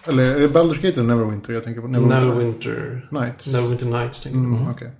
Eller 0.08 0.24
är 0.36 0.40
det 0.40 0.48
Baldur's 0.48 0.76
Gate 0.82 0.88
eller 1.00 1.04
Neverwinter? 1.04 1.54
Jag 1.54 1.64
tänker 1.64 1.82
på 1.82 1.88
Neverwinter 1.88 2.20
Neverwinter, 2.26 3.08
Nights. 3.12 3.48
Neverwinter 3.54 3.86
Nights 3.86 4.22
tänker. 4.22 4.38
Mm, 4.40 4.68
okej. 4.72 4.92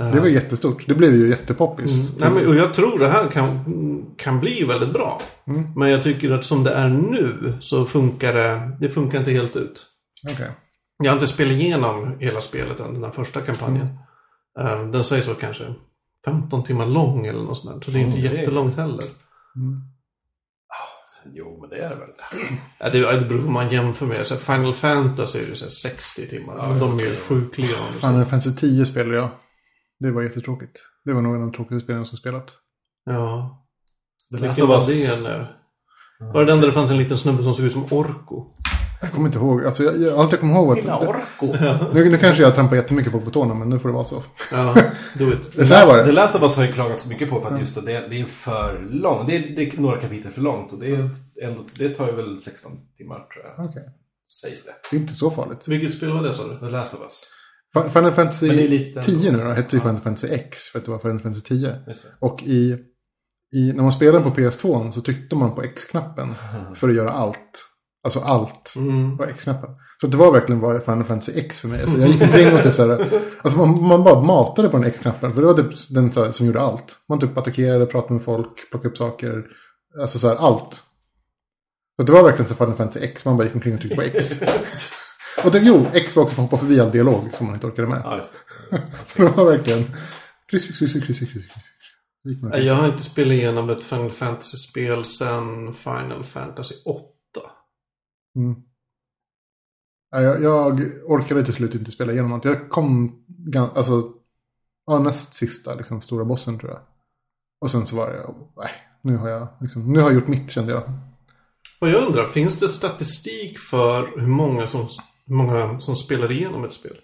Eh, 0.00 0.12
Det 0.12 0.20
var 0.20 0.26
jättestort. 0.26 0.84
Det 0.88 0.94
blev 0.94 1.14
ju 1.14 1.28
jättepoppis. 1.28 1.94
Mm. 1.94 2.06
Nej, 2.18 2.30
men, 2.30 2.46
och 2.46 2.54
jag 2.54 2.74
tror 2.74 2.98
det 2.98 3.08
här 3.08 3.28
kan, 3.28 3.64
kan 4.16 4.40
bli 4.40 4.64
väldigt 4.64 4.92
bra. 4.92 5.22
Mm. 5.46 5.72
Men 5.76 5.90
jag 5.90 6.02
tycker 6.02 6.30
att 6.30 6.44
som 6.44 6.64
det 6.64 6.72
är 6.74 6.88
nu 6.88 7.52
så 7.60 7.84
funkar 7.84 8.34
det, 8.34 8.70
det 8.80 8.90
funkar 8.90 9.18
inte 9.18 9.30
helt 9.32 9.56
ut. 9.56 9.86
Okej. 10.32 10.50
Jag 10.98 11.10
har 11.10 11.16
inte 11.16 11.26
spelat 11.26 11.52
igenom 11.52 12.16
hela 12.20 12.40
spelet 12.40 12.80
än, 12.80 12.94
den 12.94 13.04
här 13.04 13.10
första 13.10 13.40
kampanjen. 13.40 13.88
Eh, 14.60 14.84
Den 14.86 15.04
sägs 15.04 15.26
vara 15.26 15.36
kanske 15.36 15.74
15 16.24 16.64
timmar 16.64 16.86
lång 16.86 17.26
eller 17.26 17.42
något 17.42 17.58
sånt 17.58 17.74
där. 17.80 17.84
Så 17.84 17.90
det 17.90 17.98
är 17.98 18.04
inte 18.04 18.18
Mm, 18.18 18.30
det 18.30 18.36
är- 18.36 18.40
jättelångt 18.40 18.76
heller. 18.76 19.04
Jo, 21.34 21.58
men 21.60 21.70
det 21.70 21.76
är 21.76 21.88
det 21.90 21.96
väl. 21.96 22.08
Ja, 22.78 22.90
det, 22.90 23.20
det 23.20 23.26
beror 23.28 23.42
på 23.42 23.50
man 23.50 23.68
jämför 23.70 24.06
med. 24.06 24.26
Så 24.26 24.36
Final 24.36 24.74
Fantasy 24.74 25.38
är 25.38 25.46
ju 25.46 25.54
så 25.56 25.64
här 25.64 25.70
60 25.70 26.28
timmar. 26.28 26.56
Ja, 26.56 26.74
de 26.80 26.98
är 26.98 27.02
ju 27.04 27.16
sjukliga. 27.16 27.76
Final 28.00 28.24
Fantasy 28.24 28.54
10 28.56 28.86
spelade 28.86 29.16
jag. 29.16 29.28
Det 30.00 30.10
var 30.10 30.22
jättetråkigt. 30.22 30.80
Det 31.04 31.12
var 31.12 31.22
nog 31.22 31.34
en 31.34 31.40
av 31.42 31.46
de 31.50 31.56
tråkigaste 31.56 31.84
spelen 31.86 32.06
som 32.06 32.18
spelat. 32.18 32.50
Ja. 33.04 33.58
Det 34.30 34.36
Vilken 34.36 34.66
var 34.66 34.80
det 34.80 35.28
nu? 35.38 35.46
Var 36.32 36.40
det 36.44 36.52
den 36.52 36.60
där 36.60 36.66
det 36.66 36.72
fanns 36.72 36.90
en 36.90 36.96
liten 36.98 37.18
snubbe 37.18 37.42
som 37.42 37.54
såg 37.54 37.64
ut 37.64 37.72
som 37.72 37.84
Orko? 37.92 38.54
Jag 39.02 39.12
kommer 39.12 39.26
inte 39.28 39.38
ihåg. 39.38 39.64
Alltså, 39.64 39.82
jag, 39.84 40.00
jag, 40.02 40.18
allt 40.18 40.30
jag 40.32 40.40
kommer 40.40 40.54
ihåg 40.54 40.66
var 40.66 40.76
Lilla 40.76 40.94
att... 40.94 41.08
Orko. 41.08 41.56
Nu, 41.94 42.10
nu 42.10 42.16
kanske 42.18 42.42
jag 42.42 42.54
trampar 42.54 42.76
jättemycket 42.76 43.12
folk 43.12 43.24
på 43.24 43.30
tårna, 43.30 43.54
men 43.54 43.68
nu 43.68 43.78
får 43.78 43.88
det 43.88 43.94
vara 43.94 44.04
så. 44.04 44.22
Ja, 44.52 44.74
do 45.18 45.32
it. 45.32 45.56
Det 45.56 45.66
så 45.66 45.74
här 45.74 45.86
var 45.86 45.96
det. 45.98 46.04
The 46.04 46.12
Last 46.12 46.34
of 46.34 46.42
Us 46.42 46.56
har 46.56 46.64
ju 46.64 46.72
klagats 46.72 47.06
mycket 47.06 47.30
på 47.30 47.40
för 47.40 47.50
att 47.54 47.60
just 47.60 47.74
det, 47.74 48.06
det 48.10 48.20
är 48.20 48.24
för 48.24 48.88
långt. 48.90 49.26
Det 49.28 49.36
är, 49.36 49.56
det 49.56 49.62
är 49.62 49.80
några 49.80 50.00
kapitel 50.00 50.32
för 50.32 50.40
långt 50.40 50.72
och 50.72 50.78
det, 50.78 50.86
är 50.86 51.10
ändå, 51.42 51.64
det 51.78 51.88
tar 51.88 52.06
ju 52.06 52.12
väl 52.16 52.40
16 52.40 52.72
timmar 52.96 53.16
tror 53.16 53.44
jag. 53.56 53.66
Okej. 53.70 53.82
Sägs 54.42 54.64
det. 54.64 54.72
Det 54.90 54.96
är 54.96 55.00
inte 55.00 55.14
så 55.14 55.30
farligt. 55.30 55.68
Vilket 55.68 55.94
spel 55.94 56.10
var 56.12 56.22
det 56.22 56.34
sa 56.34 56.46
du? 56.48 56.58
The 56.58 56.66
Last 56.70 56.94
of 56.94 57.00
Us. 57.00 57.24
Final 57.92 58.12
Fantasy 58.12 58.46
Men 58.46 58.56
det 58.56 58.62
är 58.64 58.68
lite- 58.68 59.02
10 59.02 59.32
nu 59.32 59.44
då, 59.44 59.50
hette 59.50 59.76
ju 59.76 59.80
Final 59.82 59.96
Fantasy 60.00 60.28
X 60.28 60.58
för 60.68 60.78
att 60.78 60.84
det 60.84 60.90
var 60.90 60.98
Final 60.98 61.20
Fantasy 61.20 61.44
10. 61.44 61.76
Just 61.88 62.02
det. 62.02 62.08
Och 62.20 62.42
i, 62.42 62.76
i, 63.54 63.72
när 63.72 63.82
man 63.82 63.92
spelade 63.92 64.24
på 64.24 64.30
PS2 64.30 64.90
så 64.90 65.00
tryckte 65.00 65.36
man 65.36 65.54
på 65.54 65.62
X-knappen 65.62 66.34
för 66.74 66.88
att 66.88 66.94
göra 66.94 67.10
allt. 67.12 67.68
Alltså 68.04 68.20
allt 68.20 68.72
Mm. 68.76 69.16
var 69.16 69.26
X-knappen. 69.26 69.70
Så 70.00 70.06
det 70.06 70.16
var 70.16 70.32
verkligen 70.32 70.60
vad 70.60 70.84
Final 70.84 71.04
Fantasy 71.04 71.32
X 71.40 71.60
för 71.60 71.68
mig. 71.68 71.82
Alltså 71.82 71.98
jag 71.98 72.08
gick 72.08 72.22
omkring 72.22 72.54
och 72.54 72.62
typ 72.62 72.74
så 72.74 72.86
här, 72.88 73.08
alltså 73.42 73.58
man, 73.58 73.82
man 73.82 74.04
bara 74.04 74.20
matade 74.20 74.68
på 74.68 74.76
den 74.76 74.86
X-knappen. 74.86 75.34
För 75.34 75.40
det 75.40 75.46
var 75.46 75.54
typ 75.54 75.88
den 75.90 76.12
här, 76.16 76.32
som 76.32 76.46
gjorde 76.46 76.60
allt. 76.60 76.96
Man 77.08 77.20
typ 77.20 77.38
attackerade, 77.38 77.86
pratade 77.86 78.14
med 78.14 78.22
folk, 78.22 78.70
plockade 78.70 78.88
upp 78.90 78.98
saker. 78.98 79.44
Alltså 80.00 80.18
så 80.18 80.28
här 80.28 80.36
allt. 80.36 80.74
Så 81.96 82.02
det 82.06 82.12
var 82.12 82.22
verkligen 82.22 82.48
så 82.48 82.54
Final 82.54 82.74
Fantasy 82.74 83.00
X, 83.04 83.24
man 83.24 83.36
bara 83.36 83.44
gick 83.44 83.54
omkring 83.54 83.74
och 83.74 83.80
tryckte 83.80 83.96
på 83.96 84.02
X. 84.02 84.40
och 85.44 85.50
det, 85.50 85.58
jo, 85.58 85.86
X 85.92 86.16
var 86.16 86.22
också 86.22 86.34
för 86.34 86.42
att 86.42 86.50
hoppa 86.50 86.60
förbi 86.60 86.80
all 86.80 86.90
dialog 86.90 87.28
som 87.32 87.46
man 87.46 87.54
inte 87.54 87.66
orkade 87.66 87.88
med. 87.88 88.00
Ja, 88.04 88.20
det. 88.70 88.82
Så 89.06 89.22
det 89.22 89.28
var 89.28 89.44
verkligen... 89.44 89.84
Kryss, 90.50 90.66
kryss, 90.66 90.78
kryss, 90.78 90.92
kryss, 90.92 91.18
kryss, 91.18 91.30
kryss, 91.32 92.64
Jag 92.66 92.74
har 92.74 92.86
inte 92.86 93.02
spelat 93.02 93.32
igenom 93.32 93.70
ett 93.70 93.84
Final 93.84 94.10
Fantasy-spel 94.10 95.04
sedan 95.04 95.74
Final 95.74 96.24
Fantasy 96.24 96.74
8. 96.84 97.04
Mm. 98.36 98.54
Ja, 100.10 100.20
jag, 100.20 100.42
jag 100.42 100.80
orkade 101.06 101.44
till 101.44 101.54
slut 101.54 101.74
inte 101.74 101.90
spela 101.90 102.12
igenom 102.12 102.32
allt. 102.32 102.44
Jag 102.44 102.70
kom 102.70 103.16
alltså, 103.74 104.12
ja, 104.86 104.98
näst 104.98 105.34
sista 105.34 105.74
liksom, 105.74 106.00
stora 106.00 106.24
bossen 106.24 106.58
tror 106.58 106.70
jag. 106.70 106.80
Och 107.60 107.70
sen 107.70 107.86
så 107.86 107.96
var 107.96 108.10
det, 108.10 108.34
nej, 108.56 108.70
nu 109.02 109.16
har 109.16 109.28
jag, 109.28 109.48
liksom, 109.60 109.92
nu 109.92 109.98
har 110.00 110.06
jag 110.10 110.14
gjort 110.14 110.28
mitt 110.28 110.50
kände 110.50 110.72
jag. 110.72 110.82
Och 111.80 111.88
jag 111.88 112.06
undrar, 112.06 112.24
finns 112.24 112.58
det 112.58 112.68
statistik 112.68 113.58
för 113.58 114.20
hur 114.20 114.26
många 114.26 114.66
som, 114.66 114.88
hur 115.26 115.34
många 115.34 115.80
som 115.80 115.96
spelar 115.96 116.30
igenom 116.30 116.64
ett 116.64 116.72
spel? 116.72 116.96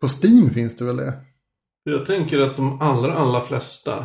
På 0.00 0.08
Steam 0.08 0.50
finns 0.50 0.76
det 0.76 0.84
väl 0.84 0.96
det? 0.96 1.20
Jag 1.84 2.06
tänker 2.06 2.40
att 2.40 2.56
de 2.56 2.80
allra, 2.82 3.14
allra 3.14 3.40
flesta, 3.40 4.04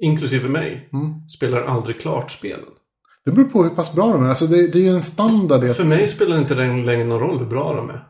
inklusive 0.00 0.48
mig, 0.48 0.88
Mm. 0.92 1.28
spelar 1.28 1.62
aldrig 1.62 2.00
klart 2.00 2.30
spelen. 2.30 2.68
Det 3.24 3.30
beror 3.32 3.44
på 3.48 3.62
hur 3.62 3.70
pass 3.70 3.94
bra 3.94 4.12
de 4.12 4.24
är. 4.24 4.28
Alltså 4.28 4.46
det, 4.46 4.66
det 4.66 4.78
är 4.78 4.82
ju 4.82 4.94
en 4.94 5.02
standard. 5.02 5.60
Det. 5.60 5.74
För 5.74 5.84
mig 5.84 6.06
spelar 6.06 6.36
det 6.36 6.42
inte 6.42 6.54
längre 6.54 7.04
någon 7.04 7.20
roll 7.20 7.38
hur 7.38 7.46
bra 7.46 7.74
de 7.74 7.90
är. 7.90 8.04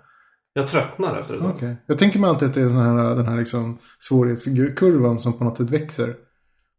Jag 0.52 0.68
tröttnar 0.68 1.20
efter 1.20 1.34
ett 1.34 1.40
tag. 1.40 1.52
Okej. 1.56 1.76
Jag 1.86 1.98
tänker 1.98 2.18
mig 2.18 2.30
alltid 2.30 2.48
att 2.48 2.54
det 2.54 2.60
är 2.60 2.64
den 2.64 2.76
här, 2.76 3.14
den 3.14 3.26
här 3.26 3.36
liksom 3.36 3.78
svårighetskurvan 4.00 5.18
som 5.18 5.38
på 5.38 5.44
något 5.44 5.56
sätt 5.56 5.70
växer. 5.70 6.14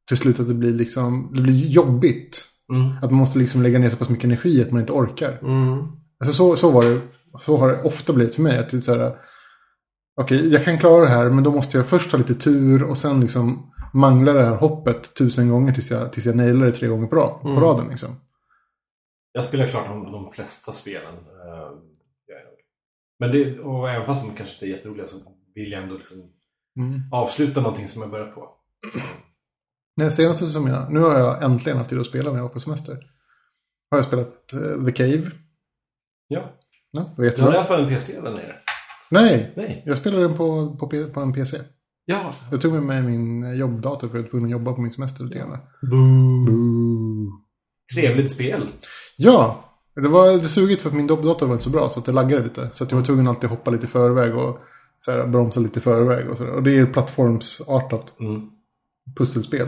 Till 0.07 0.17
slut 0.17 0.39
att 0.39 0.47
det 0.47 0.53
blir 0.53 0.73
liksom, 0.73 1.31
det 1.35 1.41
blir 1.41 1.65
jobbigt. 1.67 2.45
Mm. 2.73 2.91
Att 2.97 3.11
man 3.11 3.13
måste 3.13 3.39
liksom 3.39 3.61
lägga 3.61 3.79
ner 3.79 3.89
så 3.89 3.95
pass 3.95 4.09
mycket 4.09 4.25
energi 4.25 4.61
att 4.61 4.71
man 4.71 4.81
inte 4.81 4.93
orkar. 4.93 5.39
Mm. 5.41 5.77
Alltså 6.19 6.33
så, 6.33 6.55
så 6.55 6.69
var 6.69 6.83
det. 6.83 6.99
Så 7.41 7.57
har 7.57 7.67
det 7.67 7.81
ofta 7.83 8.13
blivit 8.13 8.35
för 8.35 8.41
mig. 8.41 8.57
Att 8.59 8.69
det 8.69 8.77
är 8.77 8.81
så 8.81 8.95
här, 8.95 9.15
okej, 10.21 10.53
jag 10.53 10.63
kan 10.65 10.77
klara 10.77 11.01
det 11.01 11.09
här, 11.09 11.29
men 11.29 11.43
då 11.43 11.51
måste 11.51 11.77
jag 11.77 11.85
först 11.85 12.11
ha 12.11 12.17
lite 12.19 12.33
tur 12.35 12.83
och 12.83 12.97
sen 12.97 13.19
liksom 13.19 13.71
mangla 13.93 14.33
det 14.33 14.43
här 14.43 14.55
hoppet 14.55 15.13
tusen 15.15 15.49
gånger 15.49 15.73
tills 15.73 15.91
jag, 15.91 16.13
tills 16.13 16.25
jag 16.25 16.35
nailar 16.35 16.65
det 16.65 16.71
tre 16.71 16.87
gånger 16.87 17.07
på, 17.07 17.15
rad, 17.15 17.39
Mm. 17.43 17.55
på 17.55 17.61
raden. 17.61 17.87
Liksom. 17.89 18.09
Jag 19.35 19.43
spelar 19.43 19.67
klart 19.67 19.87
de, 19.87 20.11
de 20.11 20.31
flesta 20.31 20.71
spelen. 20.71 21.13
eh. 21.13 21.71
Men 23.19 23.31
det, 23.31 23.59
och 23.59 23.89
även 23.89 24.05
fast 24.05 24.23
de 24.27 24.35
kanske 24.35 24.55
inte 24.55 24.65
är 24.65 24.69
jätteroliga 24.69 25.07
så 25.07 25.17
vill 25.55 25.71
jag 25.71 25.83
ändå 25.83 25.95
liksom 25.97 26.17
Mm. 26.79 27.01
avsluta 27.11 27.61
någonting 27.61 27.87
som 27.87 28.01
jag 28.01 28.11
börjat 28.11 28.35
på. 28.35 28.49
Det 29.97 30.11
senaste 30.11 30.45
som 30.45 30.67
jag, 30.67 30.91
nu 30.93 30.99
har 30.99 31.19
jag 31.19 31.43
äntligen 31.43 31.77
haft 31.77 31.89
tid 31.89 31.99
att 31.99 32.05
spela 32.05 32.29
när 32.31 32.37
jag 32.37 32.43
var 32.43 32.49
på 32.53 32.59
semester. 32.59 32.97
Har 33.91 33.97
jag 33.97 34.05
spelat 34.05 34.53
eh, 34.53 34.85
The 34.85 34.91
Cave. 34.91 35.31
Ja. 36.27 36.43
Ja, 36.91 37.01
det 37.01 37.01
var 37.01 37.15
Du 37.15 37.21
har 37.21 37.23
i 37.23 37.27
jättebra. 37.27 37.53
alla 37.53 37.63
fall 37.63 37.83
en 37.83 37.89
PS3 37.89 38.23
där 38.23 38.31
nere. 38.33 38.55
Nej, 39.11 39.53
Nej. 39.55 39.83
jag 39.85 39.97
spelade 39.97 40.23
den 40.27 40.37
på, 40.37 40.77
på, 40.77 40.87
på 41.13 41.19
en 41.19 41.33
PC. 41.33 41.61
Ja. 42.05 42.33
Jag 42.51 42.61
tog 42.61 42.73
med 42.73 42.83
mig 42.83 43.01
min 43.01 43.57
jobbdator 43.57 44.07
för 44.07 44.15
jag 44.17 44.23
var 44.23 44.29
tvungen 44.29 44.45
att 44.47 44.51
jobba 44.51 44.73
på 44.73 44.81
min 44.81 44.91
semester 44.91 45.23
lite 45.23 45.37
grann. 45.37 45.57
Trevligt 47.95 48.31
spel. 48.31 48.67
Ja, 49.17 49.61
det 49.95 50.07
var 50.07 50.37
det 50.37 50.49
sugigt 50.49 50.81
för 50.81 50.89
att 50.89 50.95
min 50.95 51.07
jobbdator 51.07 51.47
var 51.47 51.53
inte 51.53 51.63
så 51.63 51.69
bra 51.69 51.89
så 51.89 51.99
att 51.99 52.05
det 52.05 52.11
laggade 52.11 52.43
lite. 52.43 52.69
Så 52.73 52.83
att 52.83 52.91
jag 52.91 52.97
var 52.97 53.05
tvungen 53.05 53.27
att 53.27 53.35
alltid 53.35 53.49
hoppa 53.49 53.71
lite 53.71 53.85
i 53.85 53.89
förväg 53.89 54.35
och 54.37 54.59
så 54.99 55.11
här, 55.11 55.27
bromsa 55.27 55.59
lite 55.59 55.79
i 55.79 55.81
förväg. 55.81 56.29
Och, 56.29 56.37
så 56.37 56.43
där. 56.43 56.51
och 56.51 56.63
det 56.63 56.71
är 56.71 56.75
ju 56.75 56.87
plattformsartat 56.87 58.13
Mm. 58.19 58.49
pusselspel. 59.17 59.67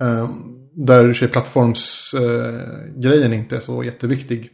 Eh, 0.00 0.28
där 0.74 1.08
i 1.08 1.12
och 1.12 1.16
för 1.16 1.18
sig 1.20 1.28
plattformsgrejen 1.28 3.32
inte 3.32 3.56
är 3.56 3.60
så 3.60 3.84
jätteviktig. 3.84 4.50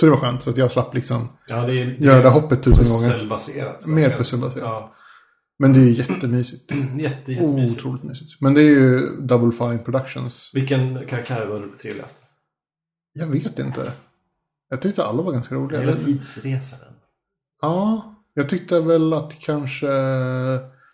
Så 0.00 0.06
det 0.06 0.10
var 0.10 0.18
skönt, 0.18 0.42
så 0.42 0.50
att 0.50 0.56
jag 0.56 0.70
slapp 0.72 0.94
liksom 0.94 1.28
Ja, 1.48 1.66
det 1.66 1.82
är, 1.82 1.86
göra 1.86 2.22
det 2.22 2.28
hoppet 2.28 2.62
tusen 2.62 2.84
gånger. 2.84 3.10
pusselbaserat. 3.10 3.86
Mer 3.86 4.10
pusselbaserat. 4.10 4.64
Ja. 4.68 4.94
Men 5.58 5.72
det 5.72 5.78
är 5.78 5.84
ju 5.84 5.94
jättemysigt. 5.94 6.72
Jätte, 6.98 7.32
jättemysigt. 7.32 7.80
Otroligt 7.80 8.02
mysigt. 8.02 8.40
Men 8.40 8.54
det 8.54 8.60
är 8.60 8.64
ju 8.70 9.16
Double 9.20 9.52
Fine 9.52 9.78
Productions. 9.78 10.50
Vilken 10.54 11.06
karaktär 11.06 11.46
var 11.46 11.60
det 11.60 11.78
trevligast? 11.82 12.23
Jag 13.18 13.26
vet 13.26 13.58
inte. 13.58 13.92
Jag 14.68 14.82
tyckte 14.82 15.04
alla 15.04 15.22
var 15.22 15.32
ganska 15.32 15.54
roliga. 15.54 15.80
Hela 15.80 15.96
tidsresaren. 15.96 16.92
Ja, 17.62 18.14
jag 18.34 18.48
tyckte 18.48 18.80
väl 18.80 19.12
att 19.12 19.38
kanske... 19.40 19.86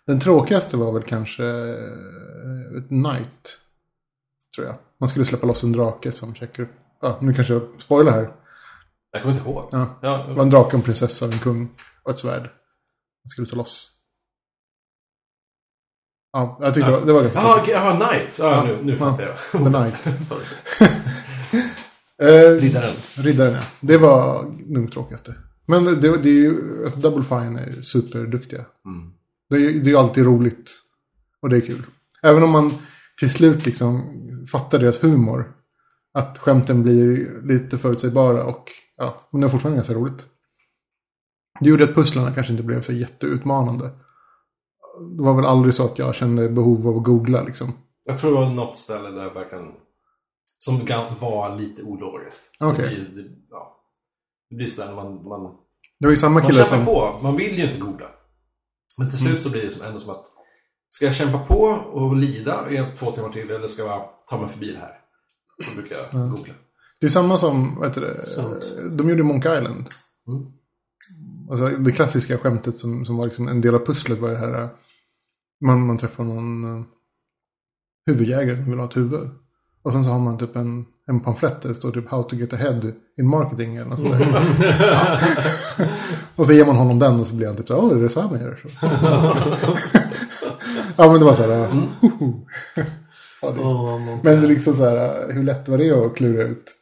Den 0.05 0.19
tråkigaste 0.19 0.77
var 0.77 0.91
väl 0.91 1.03
kanske 1.03 1.45
eh, 1.45 2.77
ett 2.77 2.87
Knight. 2.87 3.57
Tror 4.55 4.67
jag. 4.67 4.75
Man 4.99 5.09
skulle 5.09 5.25
släppa 5.25 5.47
loss 5.47 5.63
en 5.63 5.71
drake 5.71 6.11
som 6.11 6.35
checkar 6.35 6.63
upp. 6.63 6.69
Ja, 7.01 7.17
nu 7.21 7.33
kanske 7.33 7.53
jag 7.53 7.67
spoilar 7.79 8.11
här. 8.11 8.31
Jag 9.11 9.21
kommer 9.21 9.35
inte 9.35 9.49
ihåg. 9.49 9.67
Ja. 9.71 9.99
Ja, 10.01 10.25
Det 10.27 10.33
var 10.33 10.43
en 10.43 10.49
drake, 10.49 10.75
en 10.77 10.81
prinsessa 10.81 11.25
en 11.25 11.39
kung. 11.39 11.69
Och 12.03 12.11
ett 12.11 12.17
svärd. 12.17 12.41
Man 13.23 13.29
skulle 13.29 13.47
ta 13.47 13.55
loss. 13.55 13.97
Ja, 16.31 16.57
jag 16.61 16.73
tyckte 16.73 16.91
det 16.91 16.97
var, 16.97 17.05
det 17.05 17.13
var 17.13 17.21
ganska 17.21 17.39
Jaha, 17.39 17.61
okej, 17.61 17.73
jaha, 17.73 17.95
Knight. 18.09 18.39
Ja, 18.39 18.51
Ja, 18.55 18.63
nu, 18.63 18.79
nu 18.83 18.91
ja. 18.91 18.97
fattar 18.97 19.23
jag. 19.23 19.37
The 19.51 19.57
Knight. 19.57 20.23
Sorry. 20.27 20.45
Eh, 22.21 22.51
Riddaren. 22.61 22.95
Riddaren, 23.17 23.53
ja. 23.53 23.61
Det 23.79 23.97
var 23.97 24.45
nog 24.67 24.91
tråkigaste. 24.91 25.35
Men 25.65 25.85
det, 25.85 26.17
det 26.17 26.29
är 26.29 26.33
ju, 26.33 26.83
alltså 26.83 26.99
Double 26.99 27.23
Fine 27.23 27.57
är 27.57 27.67
ju 27.67 27.83
superduktiga. 27.83 28.65
Mm. 28.85 29.13
Det 29.49 29.55
är 29.55 29.59
det 29.59 29.89
är 29.89 29.91
ju 29.91 29.97
alltid 29.97 30.25
roligt. 30.25 30.71
Och 31.41 31.49
det 31.49 31.57
är 31.57 31.61
kul. 31.61 31.83
Även 32.23 32.43
om 32.43 32.49
man 32.49 32.71
till 33.19 33.31
slut 33.31 33.65
liksom 33.65 34.03
fattar 34.51 34.79
deras 34.79 35.03
humor. 35.03 35.53
Att 36.13 36.37
skämten 36.37 36.83
blir 36.83 37.41
lite 37.43 37.77
förutsägbara 37.77 38.43
och 38.43 38.69
ja, 38.97 39.15
men 39.31 39.41
det 39.41 39.47
är 39.47 39.49
fortfarande 39.49 39.77
ganska 39.77 39.93
roligt. 39.93 40.27
Det 41.59 41.69
gjorde 41.69 41.83
att 41.83 41.95
pusslarna 41.95 42.31
kanske 42.31 42.51
inte 42.51 42.63
blev 42.63 42.81
så 42.81 42.93
jätteutmanande. 42.93 43.89
Det 45.17 45.23
var 45.23 45.33
väl 45.33 45.45
aldrig 45.45 45.73
så 45.75 45.85
att 45.85 45.99
jag 45.99 46.15
kände 46.15 46.49
behov 46.49 46.87
av 46.87 46.97
att 46.97 47.03
googla 47.03 47.43
liksom. 47.43 47.73
Jag 48.05 48.17
tror 48.17 48.31
det 48.31 48.45
var 48.45 48.53
något 48.53 48.77
ställe 48.77 49.09
där 49.09 49.23
jag 49.23 49.33
verkligen... 49.33 49.67
Som 50.63 50.85
var 51.21 51.55
lite 51.57 51.83
ologiskt. 51.83 52.55
Okej. 52.59 52.95
Det, 52.95 53.11
blir- 53.11 53.23
det, 53.23 53.29
ja. 53.49 53.77
det 54.49 54.55
blir 54.55 54.67
sådär 54.67 54.95
man... 54.95 55.23
Man, 55.27 55.55
Det 55.99 56.05
var 56.05 56.11
ju 56.11 56.17
samma 56.17 56.39
man 56.39 56.51
kämpar 56.51 56.63
som... 56.77 56.85
på. 56.85 57.19
Man 57.23 57.35
vill 57.35 57.57
ju 57.57 57.65
inte 57.65 57.77
googla. 57.77 58.07
Men 58.97 59.09
till 59.09 59.17
slut 59.19 59.29
Mm. 59.29 59.39
så 59.39 59.49
blir 59.49 59.61
det 59.61 59.69
som, 59.69 59.85
ändå 59.85 59.99
som 59.99 60.09
att... 60.09 60.25
Ska 60.89 61.05
jag 61.05 61.15
kämpa 61.15 61.39
på 61.45 61.59
och 61.91 62.15
lida 62.15 62.71
i 62.71 62.85
två 62.97 63.11
timmar 63.11 63.29
till 63.29 63.49
eller 63.51 63.67
ska 63.67 63.81
jag 63.85 64.09
ta 64.29 64.41
mig 64.41 64.49
förbi 64.49 64.71
det 64.71 64.79
här? 64.79 64.99
Då 65.69 65.81
brukar 65.81 65.95
jag 65.95 66.05
Ja. 66.11 66.27
googla. 66.35 66.53
Det 66.99 67.05
är 67.05 67.09
samma 67.09 67.37
som, 67.37 67.75
vad 67.75 67.87
heter 67.87 68.01
det? 68.01 68.89
De 68.97 69.09
gjorde 69.09 69.23
Monk 69.23 69.45
Island. 69.45 69.89
Mm. 70.27 70.51
Alltså 71.51 71.67
det 71.67 71.91
klassiska 71.91 72.37
skämtet 72.37 72.75
som, 72.77 73.05
som 73.05 73.17
var 73.17 73.25
liksom 73.25 73.47
en 73.47 73.61
del 73.61 73.75
av 73.75 73.79
pusslet 73.85 74.19
var 74.19 74.29
det 74.29 74.37
här. 74.37 74.69
Man, 75.65 75.85
man 75.85 75.97
träffar 75.97 76.23
någon 76.23 76.65
uh, 76.65 76.83
huvudjägare 78.05 78.55
som 78.55 78.65
vill 78.69 78.79
ha 78.79 78.85
ett 78.89 78.97
huvud. 78.97 79.29
Och 79.83 79.91
sen 79.91 80.03
så 80.03 80.09
har 80.11 80.19
man 80.19 80.37
typ 80.37 80.55
en, 80.55 80.85
en 81.07 81.19
pamflett 81.19 81.61
där 81.61 81.69
det 81.69 81.75
står 81.75 81.91
typ 81.91 82.11
How 82.11 82.23
to 82.23 82.35
get 82.35 82.53
ahead 82.53 82.81
in 83.19 83.27
marketing 83.27 83.75
eller 83.75 83.89
något 83.89 83.99
sånt 83.99 84.11
där. 84.17 84.43
och 86.35 86.45
så 86.45 86.53
ger 86.53 86.65
man 86.65 86.75
honom 86.75 86.99
den 86.99 87.19
och 87.19 87.27
så 87.27 87.35
blir 87.35 87.47
han 87.47 87.55
typ 87.55 87.67
så 87.67 87.73
här, 87.73 87.83
åh, 87.83 87.91
är 87.91 87.95
det 87.95 88.09
så 88.09 88.21
här 88.21 88.29
man 88.29 88.39
gör? 88.41 88.59
Så. 88.63 88.69
ja, 90.95 91.11
men 91.11 91.19
det 91.19 91.25
var 91.25 91.33
så 91.33 91.41
här, 91.41 91.49
ja, 93.41 93.51
det, 93.51 93.61
Åh, 93.61 93.99
man- 93.99 94.19
Men 94.23 94.41
det 94.41 94.47
är 94.47 94.49
liksom 94.49 94.73
så 94.73 94.89
här, 94.89 95.33
hur 95.33 95.43
lätt 95.43 95.67
var 95.69 95.77
det 95.77 95.91
att 95.91 96.15
klura 96.15 96.43
ut? 96.43 96.77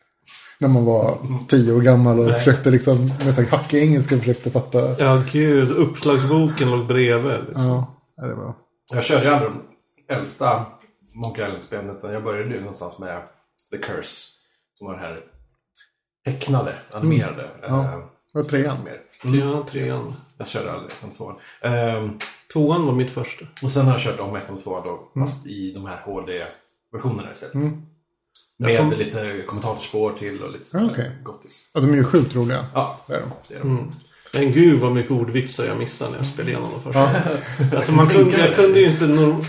När 0.61 0.67
man 0.67 0.85
var 0.85 1.17
tio 1.47 1.73
år 1.73 1.81
gammal 1.81 2.19
och 2.19 2.25
Nej. 2.25 2.39
försökte 2.39 2.71
liksom, 2.71 3.11
med 3.25 3.35
så 3.35 3.43
hackig 3.43 3.81
engelska 3.83 4.17
försökte 4.17 4.51
fatta. 4.51 4.95
Ja, 4.99 5.21
gud. 5.31 5.71
Uppslagsboken 5.71 6.71
låg 6.71 6.87
bredvid. 6.87 7.39
Liksom. 7.47 7.65
Ja, 8.15 8.27
det 8.27 8.33
var... 8.33 8.53
Jag 8.91 9.03
körde 9.03 9.25
ju 9.25 9.29
aldrig 9.31 9.51
de 10.07 10.13
äldsta 10.13 10.65
Monkey 11.16 11.45
Island-spelen. 11.45 11.97
utan 11.97 12.14
Jag 12.14 12.24
började 12.24 12.53
ju 12.53 12.60
någonstans 12.60 12.99
med 12.99 13.22
The 13.72 13.78
Curse. 13.78 14.28
Som 14.74 14.88
var 14.88 14.93
det 14.93 14.99
här 14.99 15.24
tecknade, 16.26 16.74
animerade. 16.91 17.49
Ja, 17.62 17.84
eh, 17.84 17.99
var 18.34 18.43
trean. 18.43 18.78
mer. 18.84 19.01
Ja, 19.39 19.66
trean. 19.70 20.14
Jag 20.38 20.47
körde 20.47 20.72
aldrig 20.72 20.91
ettan 20.91 21.10
och 21.10 21.16
tvåan. 21.16 21.36
Ehm, 21.62 22.20
Tvåan 22.53 22.86
var 22.86 22.93
mitt 22.93 23.12
första. 23.12 23.45
och 23.62 23.72
sen 23.72 23.86
har 23.86 23.91
jag 23.91 24.01
kört 24.01 24.20
om 24.20 24.36
ettan 24.36 24.55
och 24.55 24.64
tvåan 24.64 24.84
då, 24.84 25.12
fast 25.22 25.47
i 25.47 25.74
de 25.74 25.86
här 25.86 26.01
HD-versionerna 26.05 27.32
istället. 27.32 27.53
Mm. 27.55 27.82
Jag 28.57 28.68
Med 28.68 28.80
kom- 28.80 28.91
lite 28.99 29.41
kommentatorspår 29.47 30.14
till 30.14 30.43
och 30.43 30.51
lite 30.51 30.66
sånt 30.66 30.95
där 30.95 31.18
gottis. 31.24 31.72
Ja, 31.74 31.82
de 31.82 31.91
är 31.91 31.95
ju 31.95 32.03
sjukt 32.03 32.36
roliga. 32.36 32.66
Ja, 32.74 32.99
Det 33.07 33.14
är 33.14 33.20
de. 33.20 33.32
det 33.47 33.55
är 33.55 33.60
de. 33.60 33.70
Mm. 33.70 33.91
Men 34.34 34.51
gud 34.51 34.80
vad 34.80 34.91
mycket 34.91 35.12
ordvitsar 35.12 35.66
jag 35.66 35.78
missade 35.78 36.12
när 36.12 36.18
jag 36.18 36.26
spelade 36.28 36.51
igenom 36.51 36.72
de 36.72 36.82
första. 36.82 36.99
Ja. 36.99 37.78
Alltså 37.78 37.91
man 37.91 38.07
kunde, 38.10 38.38
jag 38.47 38.55
kunde 38.55 38.80
ju 38.80 38.86
inte... 38.91 39.07
Norm... 39.07 39.45